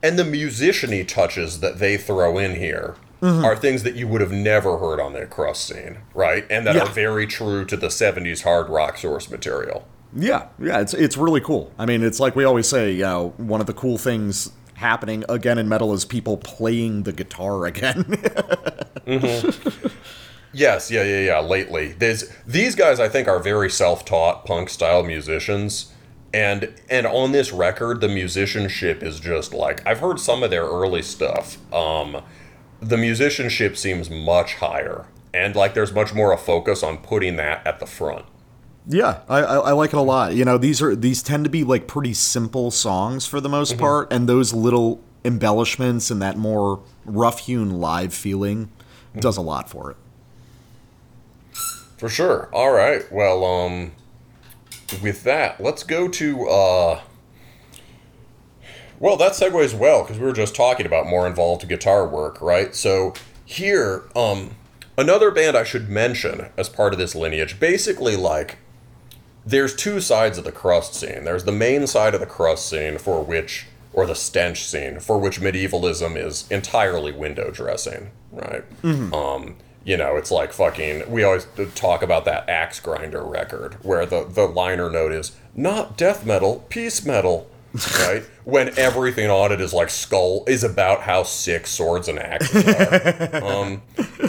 And 0.03 0.19
the 0.19 0.23
musiciany 0.25 1.07
touches 1.07 1.61
that 1.61 1.79
they 1.79 1.97
throw 1.97 2.39
in 2.39 2.55
here 2.55 2.95
mm-hmm. 3.21 3.45
are 3.45 3.57
things 3.57 3.83
that 3.83 3.97
you 3.97 4.07
would 4.09 4.21
have 4.21 4.33
never 4.33 4.79
heard 4.79 5.01
on 5.01 5.13
the 5.13 5.27
crust 5.27 5.67
scene, 5.67 5.99
right? 6.15 6.47
And 6.49 6.67
that 6.67 6.77
Yeah. 6.77 6.83
are 6.85 6.89
very 6.89 7.27
true 7.27 7.65
to 7.65 7.77
the 7.77 7.91
70s 7.91 8.43
hard 8.43 8.69
rock 8.69 8.97
source 8.99 9.31
material. 9.31 9.87
Yeah, 10.15 10.47
yeah, 10.59 10.81
it's 10.81 10.95
it's 10.95 11.19
really 11.19 11.41
cool. 11.43 11.71
I 11.79 11.85
mean, 11.85 12.03
it's 12.03 12.19
like 12.19 12.35
we 12.35 12.45
always 12.45 12.67
say, 12.67 12.93
you 12.93 13.03
know, 13.03 13.35
one 13.37 13.61
of 13.61 13.67
the 13.67 13.75
cool 13.75 13.99
things 13.99 14.51
happening 14.75 15.23
again 15.29 15.59
in 15.59 15.69
metal 15.69 15.93
is 15.93 16.07
people 16.07 16.39
playing 16.39 17.03
the 17.03 17.13
guitar 17.13 17.67
again. 17.67 18.05
Mm-hmm. 19.09 19.89
Yes, 20.53 20.91
yeah, 20.91 21.03
yeah, 21.03 21.21
yeah. 21.21 21.41
Lately, 21.41 21.93
there's 21.93 22.31
these 22.47 22.75
guys. 22.75 23.01
I 23.01 23.09
think 23.09 23.27
are 23.29 23.39
very 23.39 23.71
self-taught 23.71 24.45
punk 24.45 24.69
style 24.69 25.03
musicians, 25.03 25.93
and 26.33 26.75
and 26.91 27.07
on 27.07 27.33
this 27.33 27.53
record, 27.53 28.01
the 28.01 28.09
musicianship 28.09 29.03
is 29.03 29.21
just 29.21 29.55
like 29.55 29.87
I've 29.87 30.01
heard 30.01 30.21
some 30.21 30.43
of 30.43 30.51
their 30.51 30.65
early 30.65 31.03
stuff. 31.03 31.59
Um, 31.73 32.23
the 32.81 32.97
musicianship 32.97 33.77
seems 33.77 34.11
much 34.11 34.57
higher, 34.57 35.07
and 35.33 35.57
like 35.57 35.75
there's 35.75 35.93
much 35.93 36.15
more 36.15 36.33
a 36.33 36.39
focus 36.39 36.83
on 36.83 36.99
putting 36.99 37.37
that 37.37 37.67
at 37.67 37.81
the 37.81 37.87
front. 37.87 38.25
Yeah, 38.87 39.21
I, 39.29 39.41
I, 39.41 39.57
I 39.57 39.73
like 39.73 39.93
it 39.93 39.99
a 39.99 40.03
lot. 40.03 40.35
You 40.35 40.45
know, 40.45 40.57
these 40.57 40.81
are 40.81 40.97
these 40.97 41.23
tend 41.23 41.45
to 41.45 41.51
be 41.51 41.65
like 41.65 41.87
pretty 41.87 42.15
simple 42.15 42.71
songs 42.71 43.27
for 43.27 43.41
the 43.41 43.49
most 43.49 43.77
part, 43.79 44.13
and 44.13 44.29
those 44.29 44.53
little 44.53 45.01
embellishments 45.25 46.11
and 46.11 46.23
that 46.23 46.37
more 46.37 46.81
rough 47.05 47.41
hewn 47.41 47.71
live 47.81 48.15
feeling 48.15 48.71
does 49.19 49.37
a 49.37 49.43
lot 49.43 49.69
for 49.69 49.91
it. 49.91 49.97
For 51.99 52.09
sure. 52.09 52.49
All 52.53 52.71
right. 52.71 53.11
Well, 53.11 53.45
um, 53.45 53.93
with 55.03 55.23
that, 55.25 55.61
let's 55.61 55.83
go 55.83 56.09
to 56.09 56.49
uh. 56.49 57.01
Well, 59.01 59.17
that 59.17 59.33
segues 59.33 59.79
well 59.79 60.03
because 60.03 60.19
we 60.19 60.27
were 60.27 60.33
just 60.33 60.57
talking 60.57 60.85
about 60.85 61.07
more 61.07 61.27
involved 61.27 61.69
guitar 61.69 62.07
work, 62.07 62.41
right? 62.41 62.75
So 62.75 63.15
here, 63.45 64.03
um, 64.17 64.57
another 64.97 65.31
band 65.31 65.57
I 65.57 65.63
should 65.63 65.89
mention 65.89 66.49
as 66.57 66.69
part 66.69 66.93
of 66.93 66.99
this 66.99 67.15
lineage, 67.15 67.61
basically 67.61 68.17
like 68.17 68.59
there's 69.47 69.75
two 69.75 70.01
sides 70.01 70.37
of 70.37 70.45
the 70.45 70.53
crust 70.53 70.95
scene. 70.95 71.25
There's 71.25 71.45
the 71.45 71.53
main 71.53 71.87
side 71.87 72.13
of 72.13 72.21
the 72.21 72.27
crust 72.27 72.69
scene 72.69 72.99
for 72.99 73.23
which, 73.23 73.67
or 73.93 74.05
the 74.05 74.15
stench 74.17 74.65
scene, 74.65 74.99
for 75.01 75.19
which 75.19 75.41
medievalism 75.41 76.17
is 76.17 76.47
entirely 76.51 77.13
window 77.13 77.51
dressing, 77.51 78.11
right? 78.33 78.65
Um, 79.15 79.57
you 79.89 79.97
know, 79.97 80.17
it's 80.17 80.31
like 80.31 80.53
fucking. 80.53 81.11
We 81.11 81.25
always 81.25 81.47
talk 81.75 82.03
about 82.03 82.27
that 82.27 82.47
Axe 82.47 82.79
Grinder 82.79 83.25
record 83.25 83.79
where 83.83 84.05
the 84.05 84.23
the 84.23 84.47
liner 84.47 84.91
note 84.91 85.13
is 85.13 85.33
not 85.57 85.97
death 85.97 86.27
metal, 86.27 86.67
peace 86.69 87.07
metal. 87.07 87.51
right 88.01 88.23
when 88.45 88.77
everything 88.79 89.29
on 89.29 89.53
it 89.53 89.61
is 89.61 89.75
like 89.75 89.91
skull 89.91 90.43
is 90.47 90.65
about 90.65 91.03
how 91.03 91.23
sick 91.23 91.67
swords 91.67 92.09
and 92.09 92.19
axes 92.19 92.67
are 92.67 93.45
um, 93.45 93.83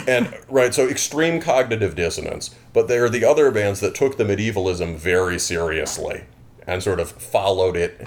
and 0.06 0.36
right 0.50 0.74
so 0.74 0.86
extreme 0.86 1.40
cognitive 1.40 1.94
dissonance 1.94 2.54
but 2.74 2.86
there 2.86 3.02
are 3.02 3.08
the 3.08 3.24
other 3.24 3.50
bands 3.50 3.80
that 3.80 3.94
took 3.94 4.18
the 4.18 4.26
medievalism 4.26 4.94
very 4.94 5.38
seriously 5.38 6.24
and 6.66 6.82
sort 6.82 7.00
of 7.00 7.10
followed 7.10 7.76
it 7.76 8.06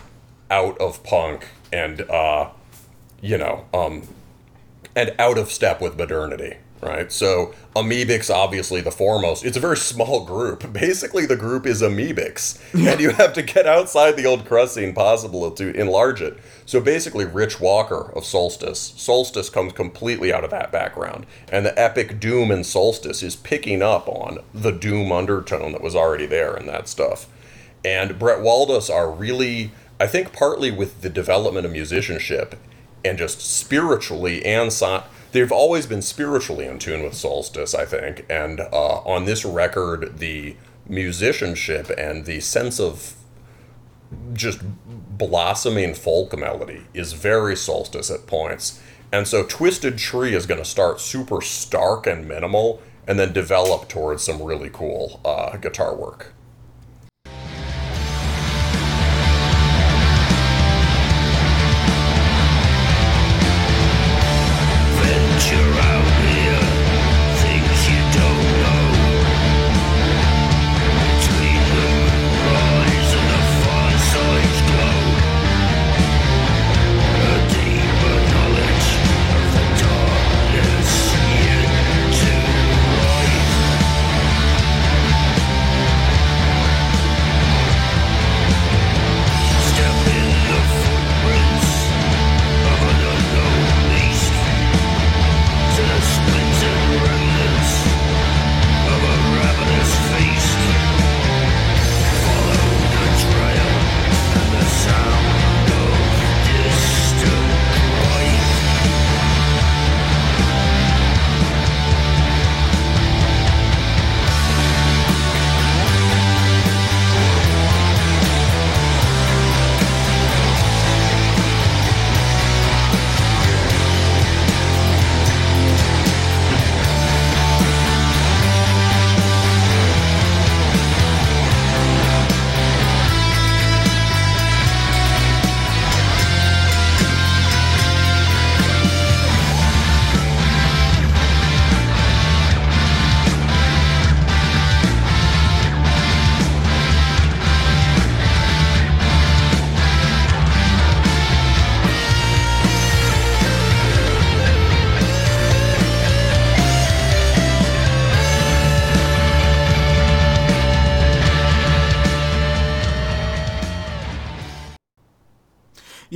out 0.52 0.78
of 0.78 1.04
punk 1.04 1.48
and 1.72 2.02
uh 2.12 2.48
you 3.20 3.36
know 3.36 3.66
um 3.74 4.04
and 4.96 5.16
out 5.18 5.40
of 5.40 5.52
step 5.52 5.82
with 5.82 5.98
modernity 5.98 6.58
right? 6.84 7.12
So 7.12 7.54
Amebix 7.76 8.34
obviously 8.34 8.82
the 8.82 8.92
foremost. 8.92 9.46
It's 9.46 9.58
a 9.58 9.62
very 9.62 9.78
small 9.78 10.26
group. 10.26 10.72
Basically 10.74 11.26
the 11.26 11.36
group 11.36 11.66
is 11.66 11.82
Amebix 11.82 12.60
and 12.92 13.00
you 13.00 13.12
have 13.12 13.34
to 13.34 13.42
get 13.42 13.66
outside 13.66 14.16
the 14.16 14.26
old 14.26 14.46
crust 14.46 14.76
scene 14.76 14.94
possible 14.94 15.50
to 15.52 15.74
enlarge 15.80 16.22
it. 16.22 16.38
So 16.66 16.80
basically 16.80 17.26
rich 17.26 17.60
walker 17.60 18.12
of 18.16 18.26
solstice. 18.26 18.94
Solstice 18.98 19.50
comes 19.50 19.74
completely 19.74 20.34
out 20.34 20.44
of 20.44 20.52
that 20.52 20.72
background. 20.72 21.26
And 21.52 21.66
the 21.66 21.78
epic 21.80 22.20
doom 22.20 22.52
in 22.52 22.64
solstice 22.64 23.24
is 23.24 23.36
picking 23.36 23.82
up 23.82 24.08
on 24.08 24.40
the 24.54 24.72
doom 24.72 25.12
undertone 25.12 25.72
that 25.72 25.82
was 25.82 25.96
already 25.96 26.26
there 26.26 26.56
in 26.56 26.66
that 26.68 26.88
stuff. 26.88 27.28
And 27.86 28.12
Bretwaldas 28.12 28.94
are 28.94 29.12
really, 29.12 29.72
I 30.00 30.08
think, 30.08 30.32
partly 30.32 30.72
with 30.72 31.02
the 31.02 31.10
development 31.10 31.66
of 31.66 31.72
musicianship 31.72 32.56
and 33.04 33.18
just 33.18 33.42
spiritually 33.42 34.46
and 34.46 34.72
so, 34.72 35.04
they've 35.34 35.52
always 35.52 35.86
been 35.86 36.02
spiritually 36.02 36.66
in 36.66 36.80
tune 36.80 37.04
with 37.04 37.16
Solstice, 37.16 37.76
I 37.76 37.86
think. 37.86 38.26
And 38.30 38.62
uh, 38.62 39.00
on 39.00 39.26
this 39.26 39.44
record, 39.44 40.20
the 40.20 40.56
musicianship 40.88 41.92
and 41.98 42.26
the 42.26 42.40
sense 42.40 42.80
of 42.80 43.16
just 44.34 44.60
blossoming 45.18 45.94
folk 45.94 46.38
melody 46.38 46.84
is 46.94 47.14
very 47.14 47.56
Solstice 47.56 48.10
at 48.10 48.28
points. 48.28 48.82
And 49.12 49.28
so 49.28 49.44
Twisted 49.44 49.98
Tree 49.98 50.34
is 50.34 50.46
going 50.46 50.60
to 50.62 50.66
start 50.66 51.02
super 51.02 51.42
stark 51.42 52.08
and 52.08 52.28
minimal 52.28 52.82
and 53.08 53.20
then 53.20 53.34
develop 53.34 53.90
towards 53.90 54.24
some 54.24 54.42
really 54.42 54.70
cool 54.72 55.20
uh, 55.26 55.58
guitar 55.58 55.96
work. 55.96 56.33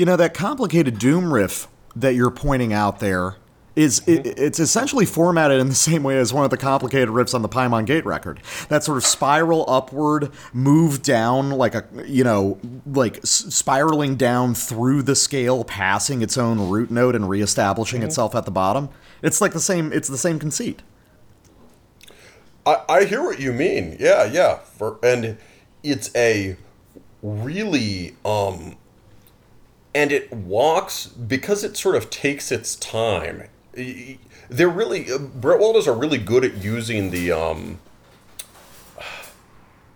Know 0.07 0.15
that 0.15 0.34
complicated 0.34 0.97
doom 0.97 1.31
riff 1.31 1.67
that 1.95 2.15
you're 2.15 2.31
pointing 2.31 2.73
out 2.73 2.99
there 2.99 3.35
is 3.75 4.01
it, 4.07 4.25
it's 4.25 4.59
essentially 4.59 5.05
formatted 5.05 5.61
in 5.61 5.69
the 5.69 5.75
same 5.75 6.01
way 6.01 6.17
as 6.17 6.34
one 6.34 6.43
of 6.43 6.49
the 6.49 6.57
complicated 6.57 7.09
riffs 7.09 7.35
on 7.35 7.43
the 7.43 7.49
Paimon 7.49 7.85
Gate 7.85 8.05
record. 8.05 8.41
That 8.69 8.84
sort 8.84 8.97
of 8.97 9.05
spiral 9.05 9.65
upward, 9.67 10.31
move 10.51 11.03
down 11.03 11.51
like 11.51 11.75
a 11.75 11.85
you 12.05 12.23
know 12.23 12.59
like 12.88 13.19
spiraling 13.23 14.15
down 14.15 14.55
through 14.55 15.03
the 15.03 15.15
scale, 15.15 15.63
passing 15.63 16.23
its 16.23 16.38
own 16.38 16.69
root 16.69 16.89
note 16.89 17.15
and 17.15 17.29
reestablishing 17.29 18.01
itself 18.01 18.34
at 18.34 18.45
the 18.45 18.51
bottom. 18.51 18.89
It's 19.21 19.41
like 19.41 19.53
the 19.53 19.59
same. 19.59 19.93
It's 19.93 20.07
the 20.07 20.17
same 20.17 20.39
conceit. 20.39 20.81
I, 22.65 22.84
I 22.89 23.05
hear 23.05 23.21
what 23.21 23.39
you 23.39 23.53
mean. 23.53 23.95
Yeah, 23.99 24.25
yeah. 24.25 24.57
For 24.57 24.97
and 25.03 25.38
it's 25.84 26.13
a 26.15 26.57
really 27.21 28.15
um 28.25 28.77
and 29.98 30.11
it 30.11 30.32
walks 30.32 31.07
because 31.07 31.64
it 31.64 31.76
sort 31.76 31.95
of 31.95 32.11
takes 32.11 32.52
its 32.52 32.76
time. 32.76 33.49
They're 34.48 34.69
really 34.69 35.11
uh, 35.11 35.18
Bretwaldas 35.18 35.88
are 35.88 35.94
really 35.94 36.19
good 36.19 36.45
at 36.45 36.64
using 36.64 37.10
the 37.10 37.32
um 37.32 37.80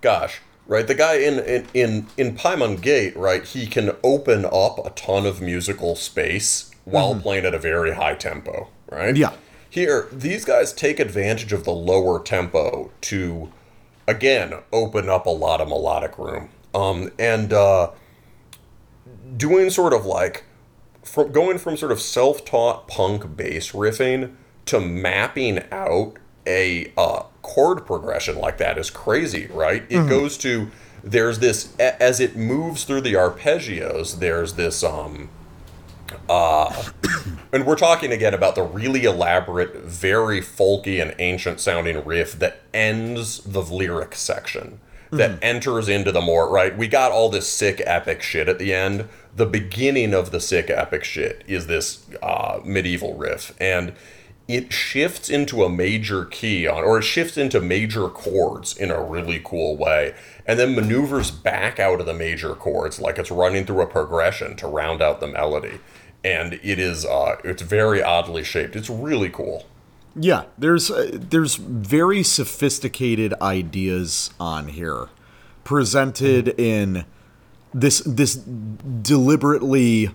gosh, 0.01 0.41
right? 0.65 0.87
The 0.87 0.95
guy 0.95 1.17
in 1.17 1.37
in 1.39 1.67
in, 1.75 2.07
in 2.17 2.35
Paimon 2.35 2.81
Gate, 2.81 3.15
right? 3.15 3.45
He 3.45 3.67
can 3.67 3.91
open 4.03 4.43
up 4.45 4.83
a 4.83 4.89
ton 4.95 5.27
of 5.27 5.39
musical 5.39 5.95
space 5.95 6.71
while 6.83 7.13
playing 7.13 7.45
at 7.45 7.53
a 7.53 7.59
very 7.59 7.93
high 7.93 8.15
tempo, 8.15 8.69
right? 8.91 9.15
Yeah. 9.15 9.33
Here, 9.69 10.07
these 10.11 10.43
guys 10.43 10.73
take 10.73 10.99
advantage 10.99 11.53
of 11.53 11.63
the 11.63 11.71
lower 11.71 12.21
tempo 12.21 12.91
to, 13.01 13.51
again, 14.05 14.55
open 14.73 15.07
up 15.07 15.25
a 15.25 15.29
lot 15.29 15.61
of 15.61 15.69
melodic 15.69 16.17
room. 16.17 16.49
Um, 16.73 17.11
and 17.17 17.53
uh, 17.53 17.91
doing 19.35 19.69
sort 19.69 19.93
of 19.93 20.05
like 20.05 20.43
from 21.03 21.31
going 21.31 21.57
from 21.57 21.77
sort 21.77 21.91
of 21.91 21.99
self-taught 21.99 22.87
punk 22.87 23.35
bass 23.35 23.71
riffing 23.71 24.35
to 24.65 24.79
mapping 24.79 25.63
out 25.71 26.17
a 26.45 26.91
uh, 26.97 27.23
chord 27.41 27.85
progression 27.85 28.37
like 28.37 28.57
that 28.57 28.77
is 28.77 28.89
crazy, 28.89 29.47
right? 29.47 29.83
It 29.89 30.07
goes 30.07 30.37
to 30.39 30.69
there's 31.03 31.39
this 31.39 31.75
as 31.77 32.19
it 32.19 32.35
moves 32.35 32.83
through 32.83 33.01
the 33.01 33.13
arpeggios. 33.13 34.19
There's 34.19 34.53
this 34.53 34.83
um 34.83 35.29
uh, 36.29 36.83
and 37.53 37.65
we're 37.65 37.75
talking 37.75 38.11
again 38.11 38.33
about 38.33 38.55
the 38.55 38.63
really 38.63 39.05
elaborate, 39.05 39.75
very 39.77 40.41
folky 40.41 41.01
and 41.01 41.15
ancient 41.19 41.59
sounding 41.59 42.03
riff 42.05 42.37
that 42.39 42.61
ends 42.73 43.39
the 43.39 43.61
lyric 43.61 44.15
section, 44.15 44.79
that 45.11 45.39
enters 45.41 45.89
into 45.89 46.11
the 46.11 46.21
more, 46.21 46.49
right? 46.49 46.77
We 46.77 46.87
got 46.87 47.11
all 47.11 47.29
this 47.29 47.49
sick 47.49 47.81
epic 47.85 48.21
shit 48.21 48.47
at 48.47 48.59
the 48.59 48.73
end. 48.73 49.07
The 49.35 49.45
beginning 49.45 50.13
of 50.13 50.31
the 50.31 50.39
sick 50.39 50.69
epic 50.69 51.03
shit 51.03 51.43
is 51.47 51.67
this 51.67 52.05
uh, 52.21 52.59
medieval 52.65 53.15
riff, 53.15 53.55
and 53.59 53.93
it 54.47 54.73
shifts 54.73 55.29
into 55.29 55.63
a 55.63 55.69
major 55.69 56.25
key 56.25 56.67
on, 56.67 56.83
or 56.83 56.99
it 56.99 57.03
shifts 57.03 57.37
into 57.37 57.61
major 57.61 58.09
chords 58.09 58.75
in 58.75 58.91
a 58.91 59.01
really 59.01 59.41
cool 59.43 59.77
way, 59.77 60.13
and 60.45 60.59
then 60.59 60.75
maneuvers 60.75 61.31
back 61.31 61.79
out 61.79 62.01
of 62.01 62.05
the 62.05 62.13
major 62.13 62.53
chords 62.55 62.99
like 62.99 63.17
it's 63.17 63.31
running 63.31 63.65
through 63.65 63.81
a 63.81 63.87
progression 63.87 64.57
to 64.57 64.67
round 64.67 65.01
out 65.01 65.21
the 65.21 65.27
melody. 65.27 65.79
And 66.23 66.53
it 66.55 66.77
is, 66.77 67.05
uh, 67.05 67.37
it's 67.43 67.61
very 67.61 68.03
oddly 68.03 68.43
shaped. 68.43 68.75
It's 68.75 68.89
really 68.89 69.29
cool. 69.29 69.65
Yeah, 70.15 70.43
there's 70.57 70.91
uh, 70.91 71.09
there's 71.13 71.55
very 71.55 72.21
sophisticated 72.21 73.33
ideas 73.41 74.31
on 74.39 74.67
here, 74.67 75.07
presented 75.63 76.49
in 76.59 77.05
this 77.73 78.01
this 78.05 78.35
deliberately 78.35 80.11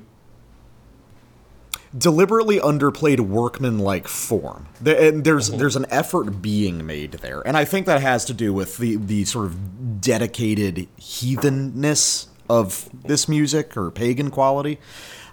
deliberately 1.97 2.59
underplayed 2.59 3.21
workman-like 3.21 4.07
form. 4.09 4.69
And 4.85 5.25
there's 5.25 5.51
there's 5.51 5.77
an 5.77 5.87
effort 5.91 6.43
being 6.43 6.87
made 6.87 7.13
there, 7.13 7.41
and 7.47 7.57
I 7.57 7.65
think 7.65 7.87
that 7.87 8.03
has 8.03 8.25
to 8.27 8.35
do 8.35 8.53
with 8.53 8.77
the 8.79 8.97
the 8.97 9.25
sort 9.25 9.47
of 9.47 10.01
dedicated 10.01 10.89
heathenness 10.99 12.29
of 12.49 12.89
this 13.05 13.29
music 13.29 13.77
or 13.77 13.91
pagan 13.91 14.31
quality. 14.31 14.79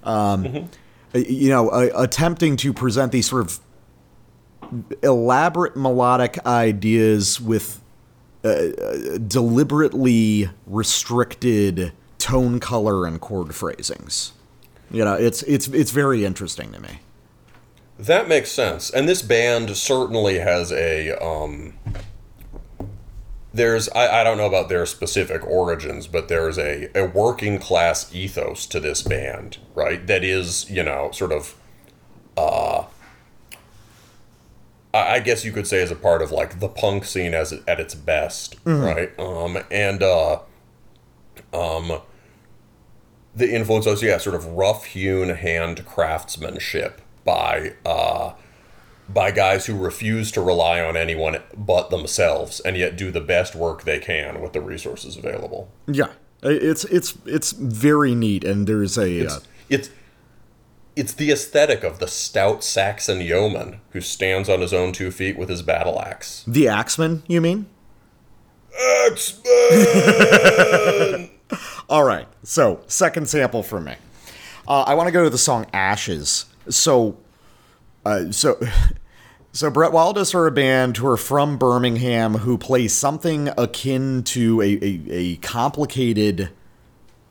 Um, 0.04 0.70
You 1.16 1.50
know, 1.50 1.70
uh, 1.70 1.90
attempting 1.96 2.58
to 2.58 2.74
present 2.74 3.12
these 3.12 3.30
sort 3.30 3.46
of 3.46 3.60
elaborate 5.04 5.76
melodic 5.76 6.44
ideas 6.44 7.40
with 7.40 7.82
uh, 8.44 8.48
uh, 8.48 9.18
deliberately 9.20 10.50
restricted 10.66 11.94
tone 12.24 12.58
color 12.62 13.06
and 13.06 13.20
chord 13.20 13.54
phrasings. 13.54 14.32
You 14.90 15.04
know, 15.04 15.16
it's 15.16 15.44
it's 15.44 15.68
it's 15.68 15.92
very 15.92 16.24
interesting 16.24 16.72
to 16.72 16.80
me. 16.80 17.00
That 18.00 18.30
makes 18.30 18.50
sense. 18.50 18.90
And 18.90 19.10
this 19.10 19.22
band 19.22 19.76
certainly 19.76 20.40
has 20.40 20.72
a 20.72 21.12
um 21.22 21.74
there's 23.54 23.90
I, 23.90 24.22
I 24.22 24.24
don't 24.24 24.38
know 24.38 24.46
about 24.48 24.70
their 24.70 24.86
specific 24.86 25.46
origins, 25.46 26.08
but 26.08 26.30
there's 26.30 26.58
a, 26.58 26.90
a 26.98 27.06
working 27.08 27.60
class 27.60 28.16
ethos 28.16 28.66
to 28.68 28.80
this 28.80 29.02
band, 29.02 29.58
right? 29.76 30.08
That 30.08 30.24
is, 30.24 30.70
you 30.72 30.82
know, 30.82 31.12
sort 31.12 31.34
of 31.34 31.56
uh 32.38 32.86
I 34.94 35.20
guess 35.20 35.44
you 35.44 35.52
could 35.52 35.68
say 35.68 35.82
as 35.82 35.92
a 35.92 35.96
part 35.96 36.22
of 36.22 36.32
like 36.32 36.62
the 36.62 36.70
punk 36.70 37.04
scene 37.04 37.34
as 37.34 37.52
at 37.68 37.82
its 37.82 37.96
best, 37.96 38.56
right? 38.64 39.12
Um 39.20 39.58
and 39.70 40.02
uh 40.02 40.40
um 41.54 42.00
the 43.36 43.54
influence 43.54 43.86
was 43.86 44.02
yeah 44.04 44.18
sort 44.18 44.36
of 44.36 44.46
rough 44.46 44.86
hewn 44.86 45.30
hand 45.30 45.86
craftsmanship 45.86 47.02
by 47.26 47.74
uh 47.86 48.34
by 49.10 49.32
guys 49.32 49.66
who 49.66 49.78
refuse 49.78 50.32
to 50.32 50.42
rely 50.42 50.80
on 50.80 50.96
anyone 50.96 51.38
but 51.56 51.90
themselves 51.90 52.60
and 52.62 52.78
yet 52.78 52.96
do 52.96 53.12
the 53.12 53.22
best 53.22 53.56
work 53.56 53.84
they 53.84 54.00
can 54.00 54.42
with 54.42 54.54
the 54.54 54.62
resources 54.62 55.18
available 55.18 55.70
Yeah, 55.88 56.12
it's 56.42 56.86
it's 56.86 57.18
it's 57.26 57.52
very 57.52 58.16
neat, 58.16 58.44
and 58.44 58.66
there's 58.68 58.98
a 58.98 59.28
uh, 59.28 59.40
it's 59.70 59.90
it's 60.96 61.14
the 61.14 61.32
aesthetic 61.32 61.84
of 61.84 62.00
the 62.00 62.08
stout 62.08 62.64
Saxon 62.64 63.20
yeoman 63.22 63.82
who 63.92 64.02
stands 64.02 64.48
on 64.48 64.62
his 64.62 64.74
own 64.74 64.94
two 64.94 65.12
feet 65.12 65.38
with 65.38 65.50
his 65.50 65.62
battle 65.62 66.02
axe. 66.02 66.44
the 66.48 66.68
Axeman. 66.68 67.24
You 67.28 67.42
mean? 67.42 67.66
Axeman! 69.06 71.30
All 71.90 72.04
right. 72.04 72.28
So, 72.44 72.82
second 72.88 73.30
sample 73.30 73.64
for 73.64 73.80
me. 73.80 73.96
Uh, 74.68 74.84
I 74.84 74.94
want 74.94 75.08
to 75.08 75.12
go 75.12 75.24
to 75.24 75.30
the 75.30 75.38
song 75.38 75.66
"Ashes." 75.74 76.46
So, 76.70 77.18
uh, 78.06 78.32
so, 78.32 78.60
so 79.52 79.70
Bretwaldas 79.70 80.34
are 80.34 80.48
a 80.48 80.52
band 80.52 80.98
who 80.98 81.08
are 81.08 81.18
from 81.18 81.58
Birmingham 81.58 82.36
who 82.36 82.58
play 82.58 82.88
something 82.88 83.50
akin 83.58 84.24
to 84.24 84.62
a, 84.62 84.80
a, 84.82 85.02
a 85.10 85.36
complicated 85.38 86.50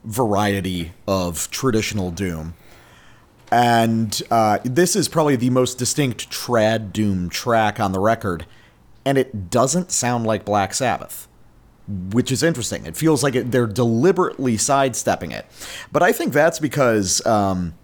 variety 0.05 0.93
of 1.07 1.51
traditional 1.51 2.11
doom. 2.11 2.55
And 3.51 4.21
uh, 4.31 4.59
this 4.65 4.97
is 4.97 5.09
probably 5.09 5.37
the 5.37 5.51
most 5.51 5.79
distinct 5.79 6.31
trad 6.31 6.93
doom 6.93 7.29
track 7.29 7.79
on 7.79 7.93
the 7.93 8.01
record, 8.01 8.47
and 9.05 9.19
it 9.19 9.51
doesn't 9.51 9.91
sound 9.91 10.27
like 10.27 10.45
Black 10.45 10.73
Sabbath 10.75 11.29
which 11.89 12.31
is 12.31 12.43
interesting. 12.43 12.87
It 12.87 12.97
feels 12.97 13.23
like 13.23 13.35
it, 13.35 13.51
they're 13.51 13.67
deliberately 13.67 14.57
sidestepping 14.57 15.33
it, 15.33 15.47
but 15.91 16.03
I 16.03 16.13
think 16.13 16.33
that's 16.33 16.59
because 16.59 17.25
um, 17.27 17.75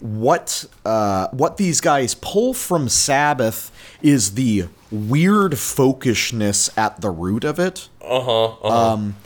what 0.00 0.64
uh, 0.84 1.28
what 1.28 1.56
these 1.56 1.80
guys 1.80 2.14
pull 2.14 2.54
from 2.54 2.88
Sabbath 2.88 3.70
is 4.02 4.34
the 4.34 4.66
weird 4.90 5.52
folkishness 5.52 6.76
at 6.76 7.00
the 7.00 7.10
root 7.10 7.44
of 7.44 7.58
it. 7.58 7.88
Uh 8.00 8.20
huh. 8.20 8.44
Uh-huh. 8.44 8.92
Um, 8.92 9.16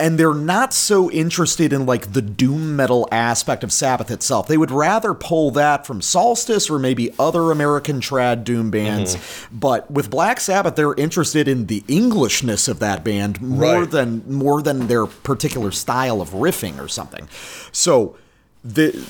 and 0.00 0.18
they're 0.18 0.34
not 0.34 0.74
so 0.74 1.10
interested 1.10 1.72
in 1.72 1.86
like 1.86 2.12
the 2.12 2.22
doom 2.22 2.74
metal 2.76 3.08
aspect 3.12 3.62
of 3.62 3.72
Sabbath 3.72 4.10
itself. 4.10 4.48
They 4.48 4.56
would 4.58 4.70
rather 4.70 5.14
pull 5.14 5.50
that 5.52 5.86
from 5.86 6.02
Solstice 6.02 6.68
or 6.68 6.78
maybe 6.78 7.14
other 7.18 7.50
American 7.52 8.00
trad 8.00 8.42
doom 8.44 8.70
bands. 8.70 9.14
Mm-hmm. 9.16 9.58
But 9.58 9.90
with 9.90 10.10
Black 10.10 10.40
Sabbath, 10.40 10.74
they're 10.76 10.94
interested 10.94 11.46
in 11.46 11.66
the 11.66 11.84
Englishness 11.88 12.66
of 12.68 12.80
that 12.80 13.04
band 13.04 13.40
more 13.40 13.80
Right. 13.82 13.90
than 13.90 14.22
more 14.30 14.62
than 14.62 14.88
their 14.88 15.06
particular 15.06 15.70
style 15.70 16.20
of 16.20 16.30
riffing 16.30 16.78
or 16.82 16.88
something. 16.88 17.28
So 17.70 18.16
the 18.64 19.06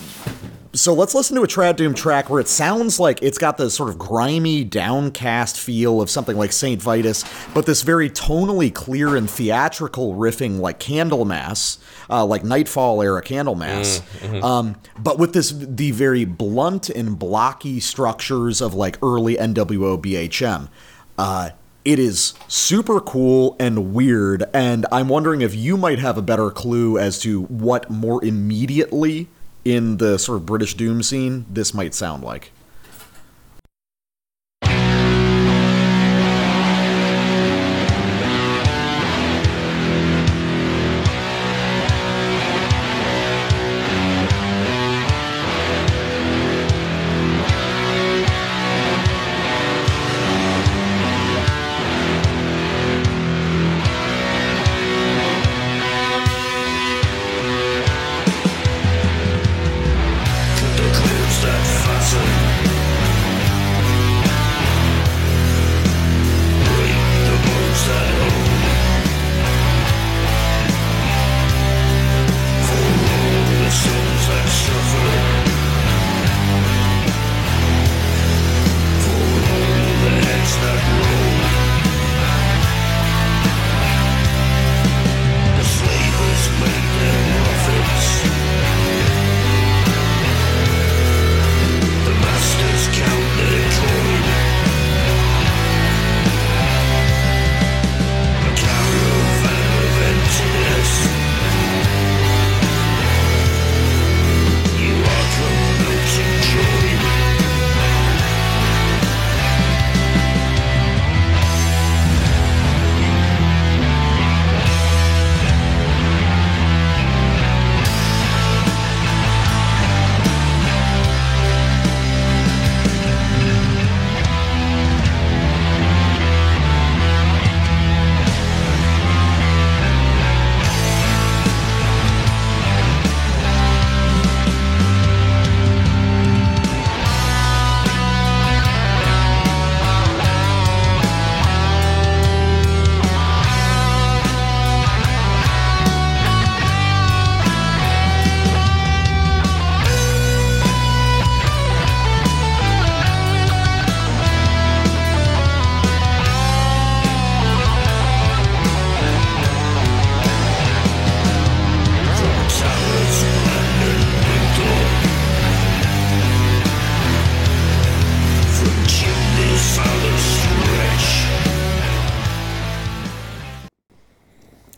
so 0.74 0.92
let's 0.92 1.14
listen 1.14 1.36
to 1.36 1.42
a 1.42 1.46
trad 1.46 1.76
doom 1.76 1.94
track 1.94 2.28
where 2.28 2.40
it 2.40 2.48
sounds 2.48 2.98
like 2.98 3.22
it's 3.22 3.38
got 3.38 3.56
the 3.56 3.70
sort 3.70 3.88
of 3.90 3.98
grimy, 3.98 4.64
downcast 4.64 5.56
feel 5.58 6.02
of 6.02 6.10
something 6.10 6.36
like 6.36 6.52
Saint 6.52 6.82
Vitus, 6.82 7.24
but 7.54 7.64
this 7.64 7.82
very 7.82 8.10
tonally 8.10 8.74
clear 8.74 9.14
and 9.14 9.30
theatrical 9.30 10.14
riffing 10.14 10.58
like 10.58 10.80
Candlemass, 10.80 11.78
uh, 12.10 12.26
like 12.26 12.42
Nightfall 12.42 13.02
era 13.02 13.22
Candlemass, 13.22 14.02
um, 14.42 14.74
but 14.98 15.18
with 15.18 15.32
this 15.32 15.52
the 15.52 15.92
very 15.92 16.24
blunt 16.24 16.90
and 16.90 17.18
blocky 17.18 17.78
structures 17.78 18.60
of 18.60 18.74
like 18.74 18.98
early 19.02 19.36
NWO 19.36 19.96
BHM. 20.02 20.68
Uh, 21.16 21.50
it 21.84 21.98
is 21.98 22.32
super 22.48 22.98
cool 22.98 23.56
and 23.60 23.94
weird, 23.94 24.44
and 24.54 24.86
I'm 24.90 25.08
wondering 25.08 25.42
if 25.42 25.54
you 25.54 25.76
might 25.76 25.98
have 25.98 26.16
a 26.16 26.22
better 26.22 26.50
clue 26.50 26.98
as 26.98 27.18
to 27.20 27.42
what 27.42 27.90
more 27.90 28.24
immediately 28.24 29.28
in 29.64 29.96
the 29.96 30.18
sort 30.18 30.36
of 30.36 30.46
British 30.46 30.74
Doom 30.74 31.02
scene 31.02 31.46
this 31.50 31.74
might 31.74 31.94
sound 31.94 32.22
like. 32.22 32.52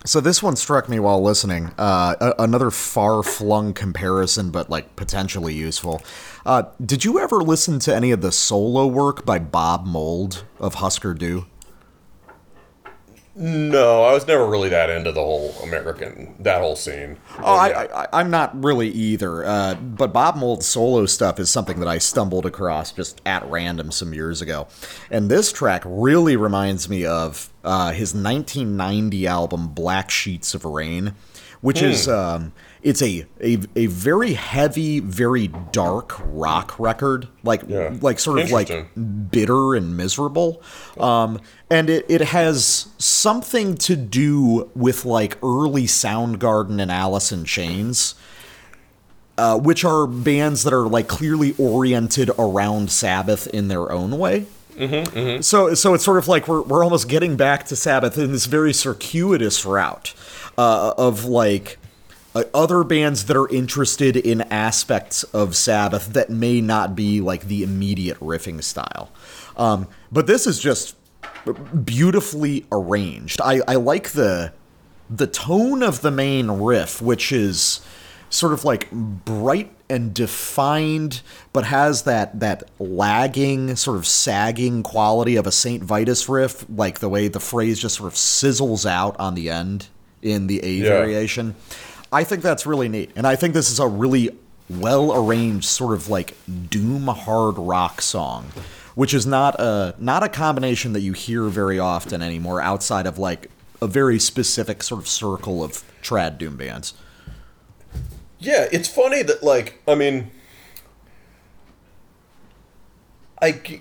So 0.07 0.21
this 0.21 0.41
one 0.41 0.55
struck 0.55 0.89
me 0.89 1.01
while 1.01 1.21
listening. 1.21 1.73
Uh, 1.77 2.15
a- 2.21 2.43
another 2.43 2.71
far-flung 2.71 3.75
comparison, 3.75 4.51
but 4.51 4.71
like 4.71 4.95
potentially 4.95 5.53
useful. 5.53 6.01
Uh, 6.45 6.65
did 6.85 7.05
you 7.05 7.19
ever 7.19 7.43
listen 7.43 7.81
to 7.81 7.95
any 7.95 8.13
of 8.13 8.21
the 8.21 8.31
solo 8.31 8.87
work 8.87 9.27
by 9.27 9.41
Bob 9.41 9.85
Mould 9.85 10.45
of 10.61 10.75
Husker 10.77 11.13
Du? 11.13 11.47
No, 13.39 14.03
I 14.03 14.15
was 14.15 14.27
never 14.27 14.47
really 14.47 14.71
that 14.71 14.89
into 14.89 15.13
the 15.13 15.21
whole 15.21 15.55
American 15.63 16.35
that 16.39 16.63
whole 16.63 16.75
scene. 16.75 17.19
Oh, 17.39 17.55
I, 17.55 17.85
I, 17.85 18.07
I'm 18.15 18.31
not 18.31 18.65
really 18.65 18.89
either. 18.89 19.45
Uh, 19.45 19.75
but 19.75 20.15
Bob 20.15 20.37
Mould's 20.37 20.65
solo 20.65 21.05
stuff 21.05 21.39
is 21.39 21.51
something 21.51 21.79
that 21.81 21.89
I 21.89 21.99
stumbled 21.99 22.47
across 22.47 22.93
just 22.93 23.21
at 23.27 23.45
random 23.51 23.93
some 23.93 24.15
years 24.15 24.41
ago, 24.41 24.69
and 25.11 25.31
this 25.31 25.53
track 25.53 25.83
really 25.85 26.35
reminds 26.35 26.89
me 26.89 27.05
of 27.05 27.53
uh, 27.63 27.93
his 27.93 28.15
1990 28.15 29.27
album 29.27 29.69
Black 29.69 30.11
Sheets 30.11 30.55
of 30.55 30.65
Rain, 30.65 31.15
which 31.61 31.83
is 31.83 32.09
um, 32.09 32.55
it's 32.87 33.03
a, 33.03 33.27
a 33.41 33.59
a 33.75 33.87
very 33.87 34.35
heavy, 34.35 35.01
very 35.01 35.49
dark 35.73 36.15
rock 36.27 36.79
record, 36.79 37.27
like 37.43 37.63
Yeah. 37.67 37.93
like 38.01 38.21
sort 38.21 38.39
of 38.39 38.51
like 38.53 38.71
bitter 39.31 39.75
and 39.75 39.97
miserable. 39.97 40.63
Um, 40.99 41.41
and 41.69 41.91
it, 41.91 42.07
it 42.09 42.21
has 42.21 42.87
something 42.99 43.75
to 43.79 43.97
do 43.97 44.71
with 44.77 45.05
like 45.05 45.37
early 45.43 45.83
Soundgarden 45.85 46.81
and 46.81 46.93
Alice 46.93 47.33
in 47.33 47.45
Chains, 47.45 48.15
uh, 49.37 49.59
which 49.59 49.85
are 49.85 50.07
bands 50.07 50.63
that 50.63 50.73
are 50.73 50.87
like 50.87 51.09
clearly 51.09 51.55
oriented 51.59 52.31
around 52.39 52.91
Sabbath 52.93 53.49
in 53.49 53.67
their 53.69 53.91
own 53.91 54.17
way. 54.17 54.47
Mm-hmm, 54.77 55.41
So, 55.41 55.75
so 55.75 55.95
it's 55.95 56.05
sort 56.05 56.19
of 56.19 56.29
like 56.29 56.47
we're, 56.47 56.61
we're 56.63 56.85
almost 56.85 57.09
getting 57.09 57.37
back 57.37 57.65
to 57.67 57.75
Sabbath 57.77 58.17
in 58.19 58.31
this 58.31 58.45
very 58.47 58.73
circuitous 58.75 59.65
route 59.65 60.15
uh, 60.59 60.93
of 60.99 61.25
like 61.25 61.79
uh, 62.37 62.45
other 62.55 62.85
bands 62.85 63.25
that 63.27 63.37
are 63.37 63.49
interested 63.49 64.17
in 64.17 64.43
aspects 64.43 65.23
of 65.25 65.57
Sabbath 65.57 66.13
that 66.13 66.29
may 66.31 66.61
not 66.61 66.95
be 66.95 67.21
like 67.21 67.45
the 67.49 67.63
immediate 67.63 68.19
riffing 68.21 68.63
style. 68.63 69.11
Um, 69.57 69.87
but 70.13 70.27
this 70.27 70.47
is 70.47 70.59
just 70.59 70.97
beautifully 71.85 72.67
arranged. 72.71 73.41
I, 73.41 73.61
I 73.67 73.75
like 73.77 74.11
the 74.11 74.53
the 75.09 75.27
tone 75.27 75.83
of 75.83 76.03
the 76.03 76.11
main 76.11 76.51
riff, 76.51 77.01
which 77.01 77.31
is 77.31 77.81
sort 78.29 78.53
of 78.53 78.65
like 78.65 78.91
bright 78.91 79.71
and 79.89 80.13
defined, 80.13 81.23
but 81.53 81.65
has 81.65 82.03
that 82.03 82.41
that 82.41 82.65
lagging, 82.81 83.77
sort 83.77 83.97
of 83.97 84.07
sagging 84.07 84.83
quality 84.83 85.37
of 85.37 85.47
a 85.47 85.53
Saint 85.53 85.83
Vitus 85.85 86.29
riff, 86.29 86.67
like 86.69 86.99
the 86.99 87.09
way 87.09 87.29
the 87.29 87.41
phrase 87.41 87.79
just 87.79 87.97
sort 87.97 88.09
of 88.09 88.15
sizzles 88.15 88.85
out 88.85 89.19
on 89.21 89.35
the 89.37 89.49
end 89.49 89.87
in 90.23 90.49
the 90.49 90.61
A 90.65 90.73
Yeah. 90.73 90.89
variation. 90.89 91.55
I 92.13 92.25
think 92.25 92.43
that's 92.43 92.67
really 92.67 92.89
neat, 92.89 93.11
and 93.17 93.27
I 93.27 93.37
think 93.37 93.55
this 93.55 93.71
is 93.71 93.79
a 93.79 93.87
really 93.87 94.31
well 94.69 95.15
arranged 95.15 95.67
sort 95.67 95.95
of 95.95 96.09
like 96.09 96.37
doom 96.71 97.07
hard 97.07 97.57
rock 97.59 98.01
song, 98.01 98.47
which 98.95 99.15
is 99.15 99.27
not 99.27 99.59
a 99.61 99.95
not 99.99 100.23
a 100.23 100.29
combination 100.29 100.93
that 100.93 101.01
you 101.01 101.13
hear 101.13 101.45
very 101.45 101.79
often 101.79 102.23
anymore 102.23 102.61
outside 102.61 103.07
of 103.07 103.19
like 103.19 103.51
a 103.81 103.87
very 103.87 104.19
specific 104.19 104.83
sort 104.83 105.01
of 105.01 105.09
circle 105.09 105.63
of 105.63 105.83
trad 106.03 106.39
doom 106.39 106.57
bands. 106.57 106.95
Yeah, 108.39 108.69
it's 108.71 108.89
funny 108.89 109.23
that 109.23 109.43
like 109.43 109.83
I 109.87 109.95
mean, 109.95 110.31
I 113.41 113.81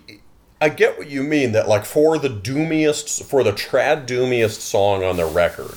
I 0.61 0.69
get 0.69 0.97
what 0.97 1.07
you 1.07 1.23
mean 1.23 1.51
that 1.51 1.67
like 1.67 1.85
for 1.85 2.17
the 2.17 2.29
doomiest 2.29 3.23
for 3.25 3.43
the 3.43 3.51
trad 3.51 4.07
doomiest 4.07 4.59
song 4.59 5.03
on 5.03 5.17
the 5.17 5.25
record, 5.25 5.75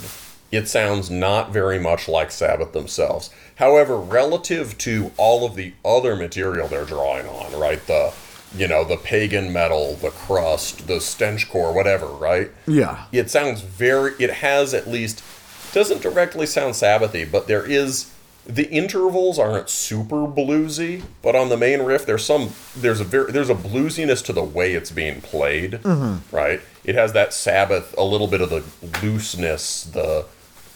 it 0.50 0.68
sounds 0.68 1.10
not 1.10 1.50
very 1.52 1.78
much 1.78 2.08
like 2.08 2.30
Sabbath 2.30 2.72
themselves. 2.72 3.30
However, 3.56 3.98
relative 3.98 4.78
to 4.78 5.12
all 5.16 5.44
of 5.44 5.54
the 5.56 5.74
other 5.84 6.16
material 6.16 6.68
they're 6.68 6.84
drawing 6.84 7.26
on, 7.26 7.58
right? 7.58 7.84
The 7.86 8.14
you 8.54 8.66
know 8.66 8.84
the 8.84 8.96
pagan 8.96 9.52
metal, 9.52 9.94
the 9.96 10.10
crust, 10.10 10.86
the 10.86 10.94
stenchcore, 10.94 11.74
whatever, 11.74 12.06
right? 12.06 12.50
Yeah. 12.66 13.04
it 13.12 13.30
sounds 13.30 13.60
very 13.60 14.12
it 14.18 14.30
has 14.34 14.72
at 14.74 14.88
least 14.88 15.22
doesn't 15.72 16.02
directly 16.02 16.46
sound 16.46 16.74
sabbathy 16.74 17.30
but 17.30 17.46
there 17.46 17.64
is 17.64 18.10
the 18.46 18.68
intervals 18.70 19.38
aren't 19.38 19.68
super 19.68 20.26
bluesy 20.26 21.02
but 21.20 21.36
on 21.36 21.50
the 21.50 21.56
main 21.56 21.82
riff 21.82 22.06
there's 22.06 22.24
some 22.24 22.50
there's 22.74 23.00
a 23.00 23.04
very 23.04 23.30
there's 23.30 23.50
a 23.50 23.54
bluesiness 23.54 24.24
to 24.24 24.32
the 24.32 24.42
way 24.42 24.72
it's 24.72 24.90
being 24.90 25.20
played 25.20 25.72
mm-hmm. 25.72 26.34
right 26.34 26.60
it 26.84 26.94
has 26.94 27.12
that 27.12 27.34
sabbath 27.34 27.94
a 27.98 28.02
little 28.02 28.26
bit 28.26 28.40
of 28.40 28.48
the 28.48 28.64
looseness 29.02 29.84
the 29.84 30.24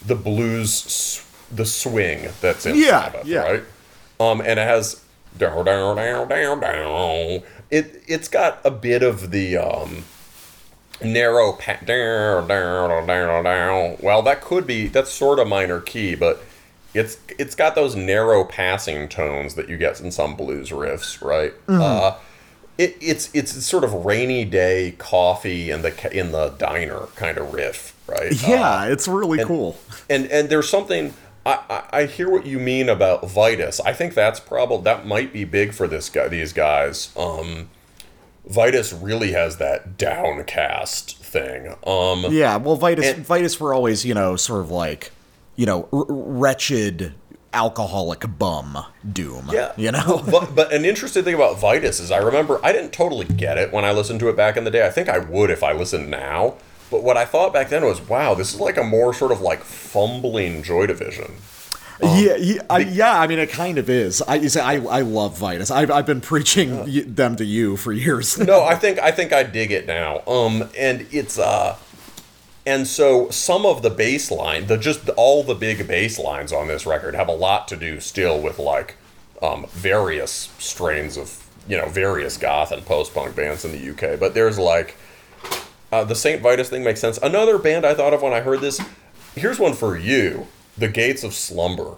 the 0.06 0.14
blues 0.14 1.24
the 1.50 1.66
swing 1.66 2.28
that's 2.40 2.66
in 2.66 2.76
Yeah, 2.76 3.02
sabbath 3.10 3.26
yeah. 3.26 3.40
right 3.40 3.62
um 4.20 4.40
and 4.40 4.58
it 4.58 4.58
has 4.58 5.02
down 5.38 5.64
down 5.64 5.96
down 5.96 6.28
down 6.28 6.60
down 6.60 7.42
it 7.70 8.02
it's 8.06 8.28
got 8.28 8.60
a 8.64 8.70
bit 8.70 9.02
of 9.02 9.30
the 9.30 9.56
um 9.56 10.04
narrow 11.02 11.52
pa- 11.52 11.78
down 11.84 12.46
down 12.48 13.06
down 13.06 13.44
down. 13.44 13.96
Well, 14.00 14.22
that 14.22 14.40
could 14.40 14.66
be 14.66 14.86
that's 14.86 15.10
sort 15.10 15.38
of 15.38 15.48
minor 15.48 15.80
key, 15.80 16.14
but 16.14 16.42
it's 16.94 17.18
it's 17.38 17.54
got 17.54 17.74
those 17.74 17.96
narrow 17.96 18.44
passing 18.44 19.08
tones 19.08 19.54
that 19.54 19.68
you 19.68 19.76
get 19.76 20.00
in 20.00 20.10
some 20.10 20.36
blues 20.36 20.70
riffs, 20.70 21.22
right? 21.22 21.54
Uh, 21.68 22.16
it, 22.78 22.96
it's 23.00 23.30
it's 23.34 23.52
sort 23.64 23.84
of 23.84 24.04
rainy 24.04 24.44
day 24.44 24.94
coffee 24.98 25.70
in 25.70 25.82
the 25.82 26.16
in 26.16 26.32
the 26.32 26.50
diner 26.50 27.06
kind 27.16 27.38
of 27.38 27.52
riff, 27.52 27.94
right? 28.12 28.48
Yeah, 28.48 28.86
it's 28.86 29.08
really 29.08 29.44
cool. 29.44 29.76
and 30.10 30.26
and 30.30 30.48
there's 30.48 30.68
something 30.68 31.14
I, 31.44 31.58
I 31.68 32.00
I 32.00 32.06
hear 32.06 32.30
what 32.30 32.46
you 32.46 32.58
mean 32.58 32.88
about 32.88 33.28
Vitus. 33.28 33.80
I 33.80 33.92
think 33.92 34.14
that's 34.14 34.38
probably 34.40 34.84
that 34.84 35.06
might 35.06 35.32
be 35.32 35.44
big 35.44 35.72
for 35.74 35.88
this 35.88 36.08
guy 36.08 36.28
these 36.28 36.52
guys. 36.52 37.10
Um 37.16 37.70
Vitus 38.44 38.92
really 38.92 39.32
has 39.32 39.58
that 39.58 39.96
downcast 39.98 41.16
thing. 41.18 41.74
Um 41.86 42.26
Yeah, 42.32 42.56
well, 42.56 42.76
Vitus, 42.76 43.06
And- 43.06 43.24
Vitus 43.26 43.58
were 43.60 43.72
always, 43.74 44.04
you 44.04 44.14
know, 44.14 44.36
sort 44.36 44.60
of 44.60 44.70
like, 44.70 45.12
you 45.56 45.66
know, 45.66 45.88
r- 45.92 46.04
wretched 46.08 47.14
alcoholic 47.54 48.24
bum 48.38 48.78
doom. 49.12 49.50
yeah. 49.52 49.72
you 49.76 49.92
know. 49.92 50.24
but 50.30 50.54
but 50.54 50.72
an 50.72 50.84
interesting 50.84 51.22
thing 51.22 51.34
about 51.34 51.58
Vitus 51.60 52.00
is 52.00 52.10
I 52.10 52.18
remember 52.18 52.58
I 52.64 52.72
didn't 52.72 52.92
totally 52.92 53.26
get 53.26 53.58
it 53.58 53.72
when 53.72 53.84
I 53.84 53.92
listened 53.92 54.20
to 54.20 54.28
it 54.28 54.36
back 54.36 54.56
in 54.56 54.64
the 54.64 54.70
day. 54.70 54.86
I 54.86 54.90
think 54.90 55.08
I 55.08 55.18
would 55.18 55.50
if 55.50 55.62
I 55.62 55.72
listened 55.72 56.10
now. 56.10 56.54
But 56.92 57.02
what 57.02 57.16
I 57.16 57.24
thought 57.24 57.54
back 57.54 57.70
then 57.70 57.84
was, 57.84 58.02
wow, 58.02 58.34
this 58.34 58.52
is 58.52 58.60
like 58.60 58.76
a 58.76 58.84
more 58.84 59.14
sort 59.14 59.32
of 59.32 59.40
like 59.40 59.64
fumbling 59.64 60.62
Joy 60.62 60.86
Division. 60.86 61.32
yeah, 62.02 62.36
yeah, 62.36 62.62
I, 62.68 62.78
yeah. 62.80 63.18
I 63.18 63.26
mean, 63.26 63.38
it 63.38 63.48
kind 63.48 63.78
of 63.78 63.88
is. 63.88 64.20
I, 64.22 64.34
you 64.34 64.50
say, 64.50 64.60
I, 64.60 64.74
I 64.74 65.00
love 65.00 65.38
Vitus. 65.38 65.70
I've, 65.70 65.90
I've 65.90 66.06
been 66.06 66.20
preaching 66.20 66.80
y 66.80 67.02
them 67.06 67.36
to 67.36 67.44
you 67.44 67.78
for 67.78 67.92
years. 67.92 68.38
no, 68.52 68.62
I 68.62 68.74
think 68.74 68.98
I 68.98 69.10
think 69.10 69.32
I 69.32 69.42
dig 69.42 69.72
it 69.72 69.86
now. 69.86 70.22
Um, 70.26 70.68
and 70.76 71.06
it's 71.10 71.38
uh, 71.38 71.76
and 72.66 72.86
so 72.86 73.30
some 73.30 73.64
of 73.64 73.82
the 73.82 73.90
bass 73.90 74.30
line, 74.30 74.66
the 74.66 74.76
just 74.76 75.08
all 75.10 75.42
the 75.42 75.54
big 75.54 75.88
bass 75.88 76.18
lines 76.18 76.52
on 76.52 76.68
this 76.68 76.84
record 76.84 77.14
have 77.14 77.28
a 77.28 77.34
lot 77.34 77.68
to 77.68 77.76
do 77.76 78.00
still 78.00 78.40
with 78.40 78.58
like 78.58 78.96
um, 79.40 79.66
various 79.70 80.50
strains 80.58 81.16
of 81.16 81.48
you 81.66 81.78
know 81.78 81.88
various 81.88 82.36
goth 82.36 82.70
and 82.70 82.84
post 82.84 83.14
punk 83.14 83.34
bands 83.34 83.64
in 83.64 83.72
the 83.72 83.90
UK. 83.92 84.20
But 84.20 84.34
there's 84.34 84.58
like 84.58 84.96
uh, 85.92 86.04
the 86.04 86.14
Saint 86.14 86.42
Vitus 86.42 86.68
thing 86.68 86.82
makes 86.82 87.00
sense. 87.00 87.18
Another 87.22 87.58
band 87.58 87.84
I 87.86 87.94
thought 87.94 88.12
of 88.14 88.22
when 88.22 88.32
I 88.32 88.40
heard 88.40 88.60
this. 88.60 88.80
Here's 89.36 89.58
one 89.58 89.74
for 89.74 89.96
you: 89.96 90.48
The 90.76 90.88
Gates 90.88 91.22
of 91.22 91.34
Slumber. 91.34 91.96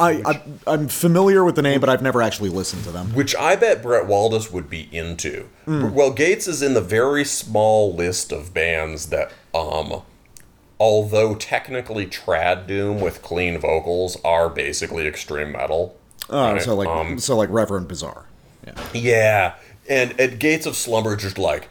I, 0.00 0.20
I, 0.26 0.42
I'm 0.66 0.88
familiar 0.88 1.44
with 1.44 1.54
the 1.54 1.62
name, 1.62 1.78
but 1.78 1.88
I've 1.88 2.02
never 2.02 2.20
actually 2.20 2.48
listened 2.48 2.82
to 2.84 2.90
them. 2.90 3.14
which 3.14 3.36
I 3.36 3.54
bet 3.54 3.84
Bretwaldas 3.84 4.50
would 4.50 4.68
be 4.68 4.88
into. 4.90 5.46
Well, 5.66 6.10
Gates 6.12 6.48
is 6.48 6.60
in 6.60 6.74
the 6.74 6.80
very 6.80 7.24
small 7.24 7.94
list 7.94 8.32
of 8.32 8.52
bands 8.52 9.10
that, 9.10 9.30
um, 9.54 10.02
although 10.80 11.36
technically 11.36 12.04
trad 12.06 12.66
doom 12.66 13.00
with 13.00 13.22
clean 13.22 13.60
vocals, 13.60 14.16
are 14.24 14.48
basically 14.48 15.06
extreme 15.06 15.52
metal. 15.52 15.96
Oh, 16.30 16.54
Right, 16.54 16.62
so 16.62 16.74
like, 16.74 16.88
um, 16.88 17.18
so 17.20 17.36
like 17.36 17.50
Reverend 17.50 17.86
Bizarre. 17.86 18.24
Yeah. 18.66 18.74
Yeah, 18.92 19.54
and 19.88 20.18
at 20.20 20.40
Gates 20.40 20.66
of 20.66 20.74
Slumber, 20.74 21.14
just 21.14 21.38
like 21.38 21.68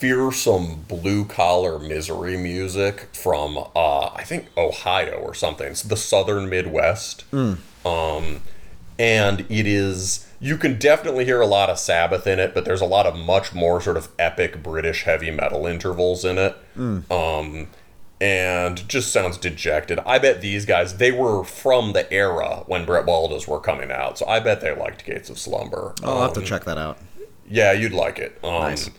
fearsome 0.00 0.84
blue 0.88 1.24
collar 1.26 1.78
misery 1.78 2.36
music 2.36 3.08
from 3.12 3.58
uh, 3.76 4.06
I 4.14 4.24
think 4.24 4.46
Ohio 4.56 5.18
or 5.18 5.34
something. 5.34 5.68
It's 5.68 5.82
the 5.82 5.96
Southern 5.96 6.48
Midwest. 6.48 7.24
Um, 7.32 8.40
and 8.98 9.40
it 9.50 9.66
is 9.66 10.26
you 10.40 10.56
can 10.56 10.78
definitely 10.78 11.26
hear 11.26 11.42
a 11.42 11.46
lot 11.46 11.68
of 11.68 11.78
Sabbath 11.78 12.26
in 12.26 12.38
it, 12.38 12.54
but 12.54 12.64
there's 12.64 12.80
a 12.80 12.86
lot 12.86 13.04
of 13.06 13.14
much 13.14 13.52
more 13.52 13.78
sort 13.80 13.98
of 13.98 14.08
epic 14.18 14.62
British 14.62 15.02
heavy 15.04 15.30
metal 15.30 15.66
intervals 15.66 16.24
in 16.24 16.38
it. 16.38 16.56
Um, 17.10 17.68
and 18.22 18.86
just 18.88 19.12
sounds 19.12 19.36
dejected. 19.38 19.98
I 20.06 20.18
bet 20.18 20.40
these 20.42 20.64
guys 20.66 20.96
they 20.98 21.12
were 21.12 21.44
from 21.44 21.92
the 21.92 22.10
era 22.12 22.64
when 22.66 22.84
Bretwaldas 22.86 23.46
were 23.48 23.60
coming 23.60 23.90
out, 23.90 24.18
so 24.18 24.26
I 24.26 24.40
bet 24.40 24.60
they 24.62 24.74
liked 24.74 25.04
Gates 25.06 25.28
of 25.30 25.38
Slumber. 25.38 25.94
I'll 26.02 26.22
have 26.22 26.32
to 26.34 26.40
Um, 26.40 26.46
check 26.46 26.64
that 26.64 26.76
out. 26.78 26.98
yeah, 27.48 27.72
you'd 27.72 27.92
like 27.92 28.18
it. 28.18 28.38
Um, 28.44 28.50
Nice. 28.62 28.90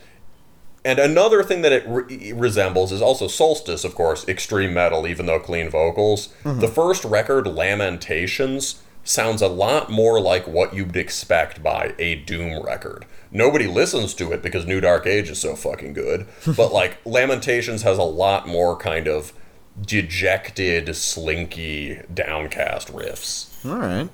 And 0.84 1.00
another 1.00 1.44
thing 1.44 1.62
that 1.62 1.72
it 1.72 1.84
re- 1.88 2.34
resembles 2.34 2.92
is 2.92 3.02
also 3.02 3.28
Solstice, 3.28 3.84
of 3.84 3.96
course, 3.96 4.28
extreme 4.28 4.74
metal, 4.74 5.08
even 5.08 5.26
though 5.26 5.40
clean 5.40 5.70
vocals. 5.70 6.30
The 6.44 6.68
first 6.68 7.04
record, 7.06 7.46
Lamentations, 7.48 8.82
sounds 9.04 9.42
a 9.42 9.48
lot 9.48 9.90
more 9.90 10.20
like 10.20 10.48
what 10.48 10.74
you'd 10.74 10.96
expect 10.96 11.64
by 11.64 11.94
a 12.00 12.16
Doom 12.16 12.64
record. 12.64 13.06
Nobody 13.32 13.68
listens 13.68 14.14
to 14.16 14.32
it 14.32 14.42
because 14.42 14.66
New 14.66 14.82
Dark 14.82 15.06
Age 15.08 15.30
is 15.30 15.40
so 15.40 15.56
fucking 15.56 15.94
good, 15.94 16.28
but 16.58 16.74
like 16.74 16.98
Lamentations 17.06 17.84
has 17.84 17.98
a 17.98 18.04
lot 18.04 18.48
more 18.48 18.76
kind 18.76 19.08
of 19.08 19.34
dejected, 19.80 20.96
slinky, 20.96 22.02
downcast 22.14 22.92
riffs. 22.94 23.66
All 23.66 23.78
right. 23.78 24.10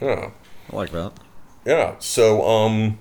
Yeah. 0.00 0.30
I 0.72 0.76
like 0.76 0.90
that. 0.92 1.12
Yeah. 1.64 1.96
So, 1.98 2.46
um, 2.46 2.98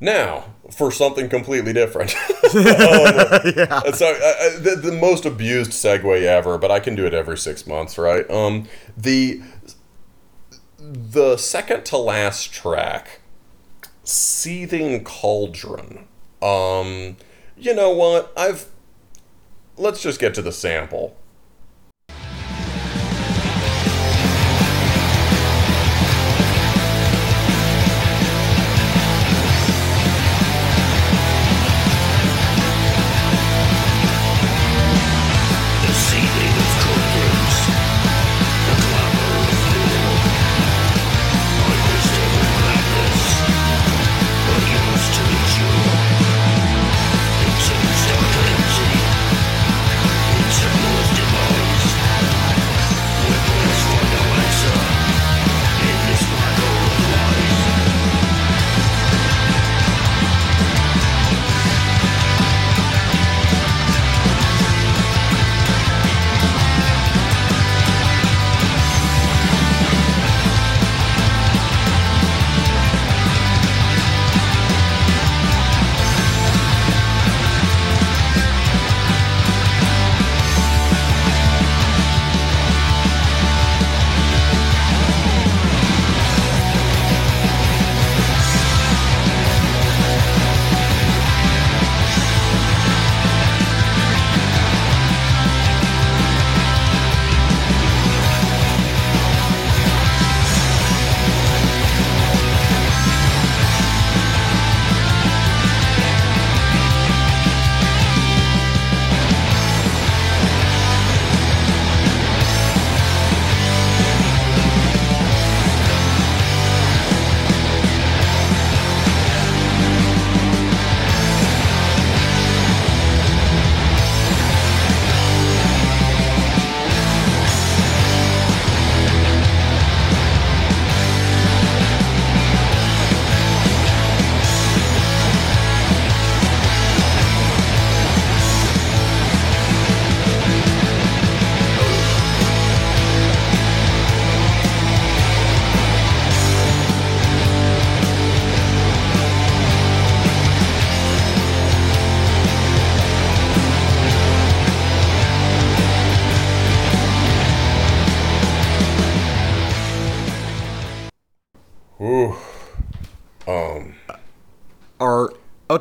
now 0.00 0.44
for 0.70 0.90
something 0.90 1.28
completely 1.28 1.72
different. 1.72 2.14
um, 2.54 3.92
So, 3.92 4.06
uh, 4.06 4.34
uh, 4.40 4.58
the, 4.60 4.80
the 4.82 4.92
most 4.92 5.24
abused 5.24 5.72
segue 5.72 6.22
ever, 6.22 6.58
but 6.58 6.70
I 6.70 6.80
can 6.80 6.94
do 6.94 7.06
it 7.06 7.14
every 7.14 7.38
six 7.38 7.66
months, 7.66 7.98
right? 7.98 8.28
Um, 8.30 8.66
the 8.96 9.42
the 10.78 11.36
second 11.36 11.84
to 11.86 11.96
last 11.96 12.52
track, 12.52 13.20
"Seething 14.02 15.04
Cauldron." 15.04 16.06
Um, 16.42 17.16
you 17.56 17.74
know 17.74 17.90
what? 17.90 18.32
I've 18.36 18.66
let's 19.76 20.02
just 20.02 20.20
get 20.20 20.34
to 20.34 20.42
the 20.42 20.52
sample. 20.52 21.16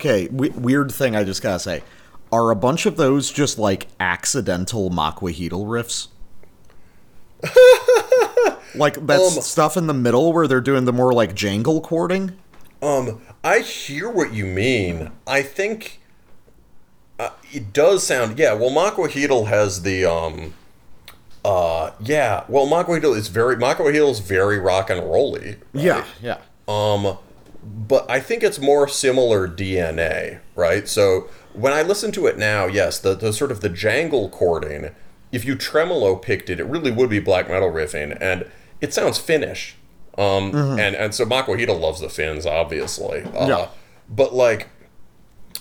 Okay. 0.05 0.27
Weird 0.29 0.91
thing. 0.91 1.15
I 1.15 1.23
just 1.23 1.41
gotta 1.41 1.59
say, 1.59 1.83
are 2.31 2.51
a 2.51 2.55
bunch 2.55 2.85
of 2.85 2.97
those 2.97 3.31
just 3.31 3.57
like 3.57 3.87
accidental 3.99 4.89
Makwahital 4.89 5.65
riffs? 5.65 6.07
like 8.75 9.05
that's 9.05 9.37
Um, 9.37 9.43
stuff 9.43 9.77
in 9.77 9.87
the 9.87 9.93
middle 9.93 10.33
where 10.33 10.47
they're 10.47 10.61
doing 10.61 10.85
the 10.85 10.93
more 10.93 11.13
like 11.13 11.35
jangle 11.35 11.81
chording. 11.81 12.37
Um, 12.81 13.21
I 13.43 13.59
hear 13.59 14.09
what 14.09 14.33
you 14.33 14.45
mean. 14.45 15.11
I 15.25 15.41
think 15.41 16.01
uh, 17.19 17.29
it 17.51 17.71
does 17.73 18.05
sound 18.05 18.39
yeah. 18.39 18.53
Well, 18.53 18.71
Makwahital 18.71 19.47
has 19.47 19.83
the 19.83 20.05
um, 20.05 20.53
uh, 21.45 21.91
yeah. 21.99 22.43
Well, 22.47 22.67
Makwahital 22.67 23.15
is 23.15 23.27
very 23.27 23.55
Makwahital 23.55 24.09
is 24.11 24.19
very 24.19 24.59
rock 24.59 24.89
and 24.89 25.01
rolly. 25.01 25.57
Yeah, 25.73 26.05
yeah. 26.21 26.37
Um, 26.67 27.17
but 27.63 28.09
I 28.09 28.19
think 28.19 28.43
it's 28.43 28.59
more 28.59 28.87
similar 28.87 29.47
DNA, 29.47 30.39
right? 30.55 30.87
So 30.87 31.29
when 31.53 31.73
I 31.73 31.81
listen 31.81 32.11
to 32.13 32.25
it 32.27 32.37
now, 32.37 32.65
yes, 32.65 32.99
the, 32.99 33.13
the 33.15 33.31
sort 33.33 33.51
of 33.51 33.61
the 33.61 33.69
jangle 33.69 34.29
chording, 34.29 34.91
if 35.31 35.45
you 35.45 35.55
tremolo 35.55 36.15
picked 36.15 36.49
it, 36.49 36.59
it 36.59 36.65
really 36.65 36.91
would 36.91 37.09
be 37.09 37.19
black 37.19 37.47
metal 37.49 37.71
riffing, 37.71 38.17
and 38.19 38.45
it 38.81 38.93
sounds 38.93 39.17
Finnish. 39.17 39.75
Um, 40.17 40.53
and 40.79 40.95
and 40.95 41.15
so 41.15 41.25
Makwahital 41.25 41.79
loves 41.79 41.99
the 41.99 42.09
Finns, 42.09 42.45
obviously. 42.45 43.23
Uh, 43.23 43.47
Yeah. 43.47 43.67
But 44.09 44.35
like, 44.35 44.67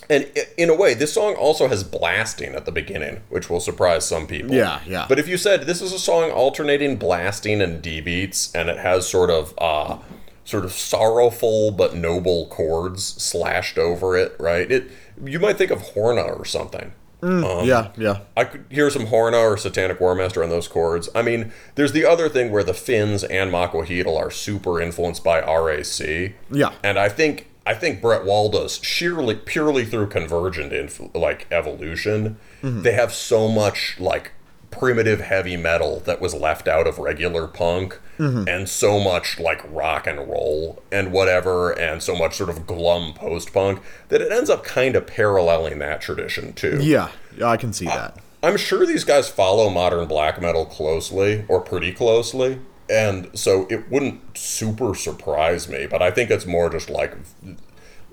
and 0.09 0.29
in 0.57 0.69
a 0.69 0.75
way, 0.75 0.93
this 0.93 1.13
song 1.13 1.33
also 1.35 1.67
has 1.69 1.83
blasting 1.83 2.53
at 2.53 2.65
the 2.65 2.71
beginning, 2.71 3.21
which 3.29 3.49
will 3.49 3.59
surprise 3.61 4.05
some 4.05 4.27
people. 4.27 4.53
Yeah, 4.53 4.81
yeah. 4.85 5.05
But 5.09 5.17
if 5.17 5.27
you 5.27 5.37
said 5.37 5.63
this 5.63 5.81
is 5.81 5.91
a 5.93 5.97
song 5.99 6.29
alternating 6.29 6.97
blasting 6.97 7.61
and 7.61 7.81
D 7.81 7.99
beats, 8.01 8.53
and 8.53 8.69
it 8.69 8.77
has 8.77 9.07
sort 9.09 9.29
of 9.31 9.53
uh, 9.57 9.97
sort 10.45 10.65
of 10.65 10.71
sorrowful 10.71 11.71
but 11.71 11.95
noble 11.95 12.47
chords 12.47 13.03
slashed 13.03 13.77
over 13.77 14.17
it, 14.17 14.35
right? 14.39 14.71
It 14.71 14.91
you 15.23 15.39
might 15.39 15.57
think 15.57 15.71
of 15.71 15.79
Horna 15.79 16.39
or 16.39 16.45
something. 16.45 16.93
Um, 17.21 17.65
yeah, 17.65 17.91
yeah. 17.95 18.19
I 18.35 18.43
could 18.43 18.65
hear 18.69 18.89
some 18.89 19.05
Horna 19.07 19.39
or 19.39 19.55
Satanic 19.55 19.99
Warmaster 19.99 20.43
on 20.43 20.49
those 20.49 20.67
chords. 20.67 21.07
I 21.15 21.21
mean, 21.21 21.53
there's 21.75 21.93
the 21.93 22.05
other 22.05 22.27
thing 22.27 22.51
where 22.51 22.65
the 22.65 22.73
Finns 22.73 23.23
and 23.23 23.49
Makwahital 23.49 24.17
are 24.17 24.29
super 24.29 24.81
influenced 24.81 25.23
by 25.23 25.39
RAC. 25.39 26.33
Yeah. 26.51 26.73
And 26.83 26.99
I 26.99 27.07
think 27.07 27.47
I 27.65 27.75
think 27.75 28.01
Bretwaldas 28.01 28.83
sheerly 28.83 29.35
purely 29.35 29.85
through 29.85 30.07
convergent 30.07 30.73
inf- 30.73 31.15
like 31.15 31.47
evolution, 31.49 32.37
they 32.61 32.91
have 32.91 33.13
so 33.13 33.47
much 33.47 33.95
like 33.99 34.33
primitive 34.69 35.21
heavy 35.21 35.55
metal 35.55 36.01
that 36.01 36.19
was 36.19 36.33
left 36.33 36.67
out 36.67 36.87
of 36.87 36.97
regular 36.97 37.47
punk 37.47 37.99
Mm-hmm. 38.19 38.47
and 38.47 38.69
so 38.69 38.99
much 38.99 39.39
like 39.39 39.61
rock 39.73 40.05
and 40.05 40.19
roll 40.19 40.83
and 40.91 41.11
whatever 41.11 41.71
and 41.71 42.03
so 42.03 42.15
much 42.15 42.35
sort 42.35 42.51
of 42.51 42.67
glum 42.67 43.13
post 43.15 43.51
punk 43.51 43.81
that 44.09 44.21
it 44.21 44.31
ends 44.31 44.51
up 44.51 44.63
kind 44.63 44.95
of 44.95 45.07
paralleling 45.07 45.79
that 45.79 45.99
tradition 45.99 46.53
too. 46.53 46.77
Yeah, 46.79 47.09
I 47.43 47.57
can 47.57 47.73
see 47.73 47.85
that. 47.85 48.19
I'm 48.43 48.57
sure 48.57 48.85
these 48.85 49.03
guys 49.03 49.29
follow 49.29 49.69
modern 49.69 50.07
black 50.07 50.39
metal 50.39 50.65
closely 50.65 51.45
or 51.47 51.59
pretty 51.61 51.91
closely. 51.91 52.59
And 52.89 53.29
so 53.33 53.65
it 53.69 53.89
wouldn't 53.89 54.37
super 54.37 54.93
surprise 54.93 55.67
me, 55.69 55.87
but 55.87 56.01
I 56.01 56.11
think 56.11 56.29
it's 56.29 56.45
more 56.45 56.69
just 56.69 56.89
like 56.89 57.15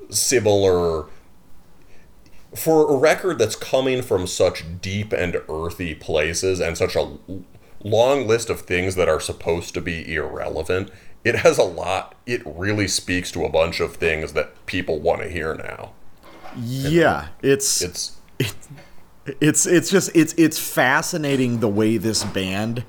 similar 0.09 1.07
for 2.55 2.91
a 2.91 2.97
record 2.97 3.39
that's 3.39 3.57
coming 3.57 4.03
from 4.03 4.27
such 4.27 4.65
deep 4.81 5.13
and 5.13 5.43
earthy 5.49 5.95
places 5.95 6.61
and 6.61 6.79
such 6.79 6.97
a 6.97 7.19
long 7.83 8.27
list 8.27 8.51
of 8.51 8.61
things 8.63 8.95
that 8.95 9.09
are 9.09 9.21
supposed 9.21 9.75
to 9.75 9.81
be 9.81 10.15
irrelevant, 10.15 10.91
it 11.25 11.37
has 11.37 11.59
a 11.59 11.63
lot. 11.63 12.15
It 12.27 12.43
really 12.45 12.89
speaks 12.89 13.31
to 13.33 13.45
a 13.45 13.49
bunch 13.51 13.81
of 13.81 13.97
things 13.97 14.33
that 14.33 14.67
people 14.67 14.99
want 15.01 15.23
to 15.23 15.29
hear 15.29 15.55
now. 15.55 15.93
Yeah, 16.57 17.29
it's 17.43 17.83
It's 18.39 18.69
it's 19.41 19.67
it's 19.67 19.91
just 19.91 20.11
it's 20.15 20.35
it's 20.37 20.59
fascinating 20.59 21.61
the 21.61 21.69
way 21.69 21.97
this 21.97 22.25
band 22.25 22.85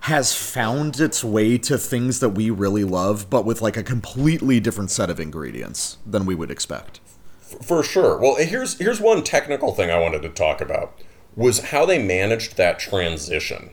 has 0.00 0.34
found 0.34 1.00
its 1.00 1.24
way 1.24 1.56
to 1.56 1.78
things 1.78 2.20
that 2.20 2.30
we 2.30 2.50
really 2.50 2.84
love, 2.84 3.30
but 3.30 3.44
with 3.44 3.62
like 3.62 3.76
a 3.76 3.82
completely 3.82 4.60
different 4.60 4.90
set 4.90 5.08
of 5.08 5.18
ingredients 5.18 5.98
than 6.04 6.26
we 6.26 6.34
would 6.34 6.50
expect. 6.50 7.00
For 7.62 7.82
sure. 7.82 8.18
Well, 8.18 8.36
here's 8.36 8.78
here's 8.78 9.00
one 9.00 9.22
technical 9.22 9.72
thing 9.72 9.90
I 9.90 9.98
wanted 9.98 10.22
to 10.22 10.28
talk 10.28 10.60
about 10.60 10.98
was 11.36 11.70
how 11.70 11.84
they 11.86 12.02
managed 12.02 12.56
that 12.56 12.78
transition. 12.78 13.70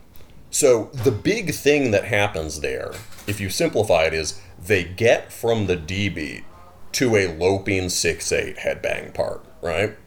So 0.52 0.90
the 0.94 1.12
big 1.12 1.54
thing 1.54 1.92
that 1.92 2.06
happens 2.06 2.60
there, 2.60 2.92
if 3.26 3.40
you 3.40 3.50
simplify 3.50 4.04
it, 4.04 4.14
is 4.14 4.40
they 4.64 4.84
get 4.84 5.32
from 5.32 5.66
the 5.68 5.76
D 5.76 6.10
beat 6.10 6.44
to 6.94 7.16
a 7.16 7.34
loping 7.36 7.90
six 7.90 8.32
eight 8.32 8.58
headbang 8.58 9.14
part, 9.14 9.44
right? 9.62 9.98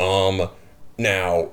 Um, 0.00 0.50
now 0.98 1.50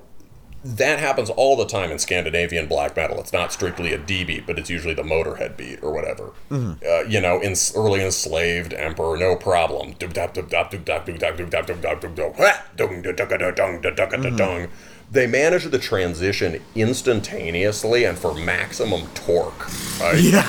that 0.64 1.00
happens 1.00 1.28
all 1.28 1.56
the 1.56 1.66
time 1.66 1.90
in 1.90 1.98
Scandinavian 1.98 2.66
black 2.68 2.96
metal. 2.96 3.18
It's 3.18 3.32
not 3.32 3.52
strictly 3.52 3.92
a 3.92 3.98
D 3.98 4.22
beat, 4.24 4.46
but 4.46 4.58
it's 4.58 4.70
usually 4.70 4.94
the 4.94 5.02
Motorhead 5.02 5.56
beat 5.56 5.82
or 5.82 5.92
whatever. 5.92 6.32
Uh, 6.52 7.02
you 7.02 7.20
know, 7.20 7.40
in 7.40 7.54
early 7.74 8.04
enslaved 8.04 8.72
Emperor, 8.72 9.16
no 9.16 9.34
problem. 9.36 9.94
They 15.12 15.26
manage 15.26 15.64
the 15.66 15.78
transition 15.78 16.62
instantaneously 16.74 18.04
and 18.04 18.18
for 18.18 18.32
maximum 18.34 19.08
torque. 19.08 19.68
Right? 20.00 20.18
Yeah. 20.18 20.48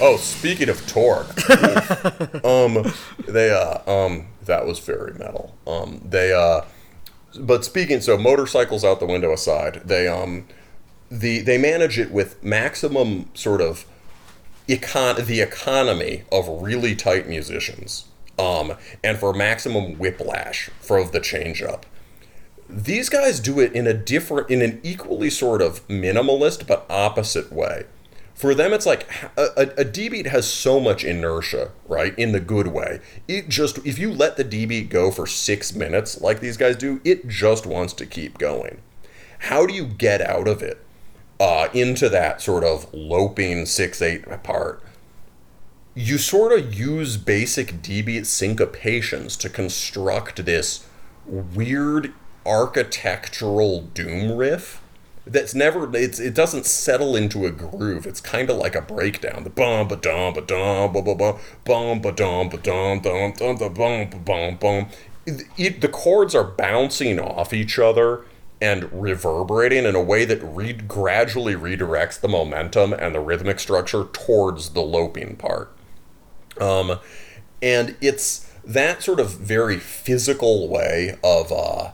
Oh, 0.00 0.16
speaking 0.18 0.68
of 0.68 0.86
torque, 0.86 1.50
um, 2.44 2.92
they 3.26 3.50
uh, 3.50 3.90
um, 3.90 4.28
that 4.44 4.66
was 4.66 4.78
very 4.78 5.14
metal. 5.14 5.56
Um, 5.66 6.00
they 6.08 6.32
uh, 6.32 6.62
but 7.40 7.64
speaking 7.64 8.00
so 8.00 8.16
motorcycles 8.16 8.84
out 8.84 9.00
the 9.00 9.06
window 9.06 9.32
aside, 9.32 9.82
they 9.84 10.06
um, 10.06 10.46
the 11.10 11.40
they 11.40 11.58
manage 11.58 11.98
it 11.98 12.12
with 12.12 12.42
maximum 12.42 13.30
sort 13.34 13.60
of 13.60 13.84
econ 14.68 15.26
the 15.26 15.40
economy 15.40 16.22
of 16.30 16.48
really 16.48 16.94
tight 16.94 17.28
musicians, 17.28 18.06
um, 18.38 18.74
and 19.02 19.18
for 19.18 19.32
maximum 19.32 19.98
whiplash 19.98 20.70
for 20.80 21.04
the 21.04 21.20
change 21.20 21.62
up. 21.62 21.86
These 22.68 23.08
guys 23.08 23.40
do 23.40 23.60
it 23.60 23.72
in 23.72 23.86
a 23.86 23.94
different, 23.94 24.50
in 24.50 24.62
an 24.62 24.80
equally 24.82 25.30
sort 25.30 25.60
of 25.60 25.86
minimalist 25.88 26.66
but 26.66 26.86
opposite 26.88 27.52
way. 27.52 27.84
For 28.34 28.52
them, 28.54 28.72
it's 28.72 28.86
like 28.86 29.08
a, 29.36 29.48
a, 29.56 29.80
a 29.80 29.84
D 29.84 30.08
beat 30.08 30.26
has 30.26 30.46
so 30.46 30.80
much 30.80 31.04
inertia, 31.04 31.70
right? 31.86 32.18
In 32.18 32.32
the 32.32 32.40
good 32.40 32.68
way. 32.68 33.00
It 33.28 33.48
just, 33.48 33.78
if 33.86 33.98
you 33.98 34.12
let 34.12 34.36
the 34.36 34.44
D 34.44 34.66
beat 34.66 34.90
go 34.90 35.10
for 35.10 35.26
six 35.26 35.74
minutes, 35.74 36.20
like 36.20 36.40
these 36.40 36.56
guys 36.56 36.76
do, 36.76 37.00
it 37.04 37.28
just 37.28 37.64
wants 37.64 37.92
to 37.94 38.06
keep 38.06 38.38
going. 38.38 38.80
How 39.38 39.66
do 39.66 39.74
you 39.74 39.84
get 39.86 40.20
out 40.20 40.48
of 40.48 40.62
it 40.62 40.84
uh, 41.38 41.68
into 41.72 42.08
that 42.08 42.40
sort 42.40 42.64
of 42.64 42.92
loping 42.92 43.66
6 43.66 44.02
8 44.02 44.42
part? 44.42 44.82
You 45.94 46.18
sort 46.18 46.58
of 46.58 46.74
use 46.74 47.16
basic 47.16 47.82
D 47.82 48.02
beat 48.02 48.24
syncopations 48.24 49.38
to 49.38 49.48
construct 49.48 50.44
this 50.44 50.88
weird 51.24 52.12
architectural 52.46 53.82
doom 53.82 54.32
riff 54.36 54.80
that's 55.26 55.54
never 55.54 55.94
it's 55.96 56.18
it 56.18 56.34
doesn't 56.34 56.66
settle 56.66 57.16
into 57.16 57.46
a 57.46 57.50
groove. 57.50 58.06
It's 58.06 58.20
kind 58.20 58.50
of 58.50 58.56
like 58.56 58.74
a 58.74 58.82
breakdown. 58.82 59.44
The 59.44 59.50
bum 59.50 59.88
ba 59.88 59.96
dum 59.96 60.34
ba 60.34 60.42
dum 60.42 60.92
ba 60.92 61.02
ba 61.02 61.14
ba 61.14 61.38
bum 61.64 62.00
ba 62.00 62.12
dum 62.12 62.48
ba 62.50 62.58
dum 62.58 63.00
dum 63.00 63.32
dum 63.32 63.56
da 63.56 63.68
bum 63.68 64.10
ba 64.10 64.18
bum 64.18 64.56
bum. 64.56 64.88
The 65.24 65.88
chords 65.90 66.34
are 66.34 66.44
bouncing 66.44 67.18
off 67.18 67.54
each 67.54 67.78
other 67.78 68.24
and 68.60 68.90
reverberating 68.92 69.84
in 69.84 69.94
a 69.94 70.02
way 70.02 70.24
that 70.24 70.40
re- 70.42 70.72
gradually 70.72 71.54
redirects 71.54 72.20
the 72.20 72.28
momentum 72.28 72.92
and 72.92 73.14
the 73.14 73.20
rhythmic 73.20 73.58
structure 73.58 74.04
towards 74.12 74.70
the 74.70 74.82
loping 74.82 75.36
part. 75.36 75.72
Um, 76.60 76.98
and 77.62 77.96
it's 78.00 78.50
that 78.64 79.02
sort 79.02 79.20
of 79.20 79.30
very 79.32 79.78
physical 79.78 80.68
way 80.68 81.18
of 81.24 81.50
uh, 81.50 81.92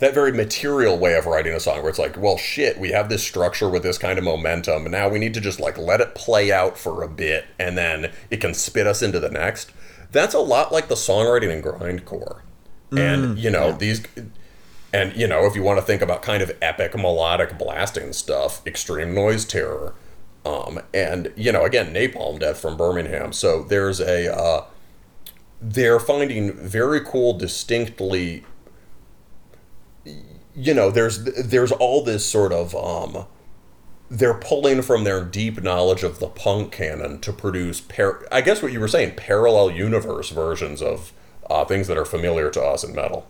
that 0.00 0.14
very 0.14 0.32
material 0.32 0.98
way 0.98 1.14
of 1.14 1.26
writing 1.26 1.52
a 1.52 1.60
song 1.60 1.78
where 1.80 1.90
it's 1.90 1.98
like, 1.98 2.16
well, 2.16 2.38
shit, 2.38 2.80
we 2.80 2.90
have 2.90 3.08
this 3.08 3.22
structure 3.22 3.68
with 3.68 3.82
this 3.82 3.98
kind 3.98 4.18
of 4.18 4.24
momentum, 4.24 4.86
and 4.86 4.92
now 4.92 5.08
we 5.08 5.18
need 5.18 5.34
to 5.34 5.40
just 5.40 5.60
like 5.60 5.78
let 5.78 6.00
it 6.00 6.14
play 6.14 6.50
out 6.50 6.76
for 6.76 7.02
a 7.02 7.08
bit, 7.08 7.46
and 7.58 7.76
then 7.78 8.10
it 8.30 8.38
can 8.38 8.54
spit 8.54 8.86
us 8.86 9.02
into 9.02 9.20
the 9.20 9.30
next. 9.30 9.72
That's 10.10 10.34
a 10.34 10.40
lot 10.40 10.72
like 10.72 10.88
the 10.88 10.94
songwriting 10.94 11.50
in 11.50 11.62
grindcore, 11.62 12.40
and 12.96 13.38
you 13.38 13.50
know 13.50 13.72
these, 13.72 14.02
and 14.92 15.14
you 15.14 15.26
know 15.26 15.44
if 15.44 15.54
you 15.54 15.62
want 15.62 15.78
to 15.78 15.84
think 15.84 16.00
about 16.00 16.22
kind 16.22 16.42
of 16.42 16.50
epic 16.62 16.96
melodic 16.96 17.58
blasting 17.58 18.14
stuff, 18.14 18.66
extreme 18.66 19.14
noise 19.14 19.44
terror, 19.44 19.94
um, 20.46 20.80
and 20.94 21.30
you 21.36 21.52
know 21.52 21.64
again 21.64 21.92
napalm 21.92 22.40
death 22.40 22.58
from 22.58 22.78
Birmingham. 22.78 23.34
So 23.34 23.64
there's 23.64 24.00
a 24.00 24.34
uh, 24.34 24.64
they're 25.60 26.00
finding 26.00 26.54
very 26.54 27.02
cool, 27.02 27.34
distinctly 27.34 28.44
you 30.54 30.74
know 30.74 30.90
there's 30.90 31.24
there's 31.24 31.72
all 31.72 32.02
this 32.02 32.26
sort 32.26 32.52
of 32.52 32.74
um 32.74 33.26
they're 34.10 34.34
pulling 34.34 34.82
from 34.82 35.04
their 35.04 35.24
deep 35.24 35.62
knowledge 35.62 36.02
of 36.02 36.18
the 36.18 36.26
punk 36.26 36.72
canon 36.72 37.20
to 37.20 37.32
produce 37.32 37.80
par- 37.80 38.26
I 38.32 38.40
guess 38.40 38.60
what 38.60 38.72
you 38.72 38.80
were 38.80 38.88
saying 38.88 39.14
parallel 39.14 39.70
universe 39.70 40.30
versions 40.30 40.82
of 40.82 41.12
uh, 41.48 41.64
things 41.64 41.86
that 41.86 41.96
are 41.96 42.04
familiar 42.04 42.50
to 42.50 42.62
us 42.62 42.84
in 42.84 42.94
metal. 42.94 43.28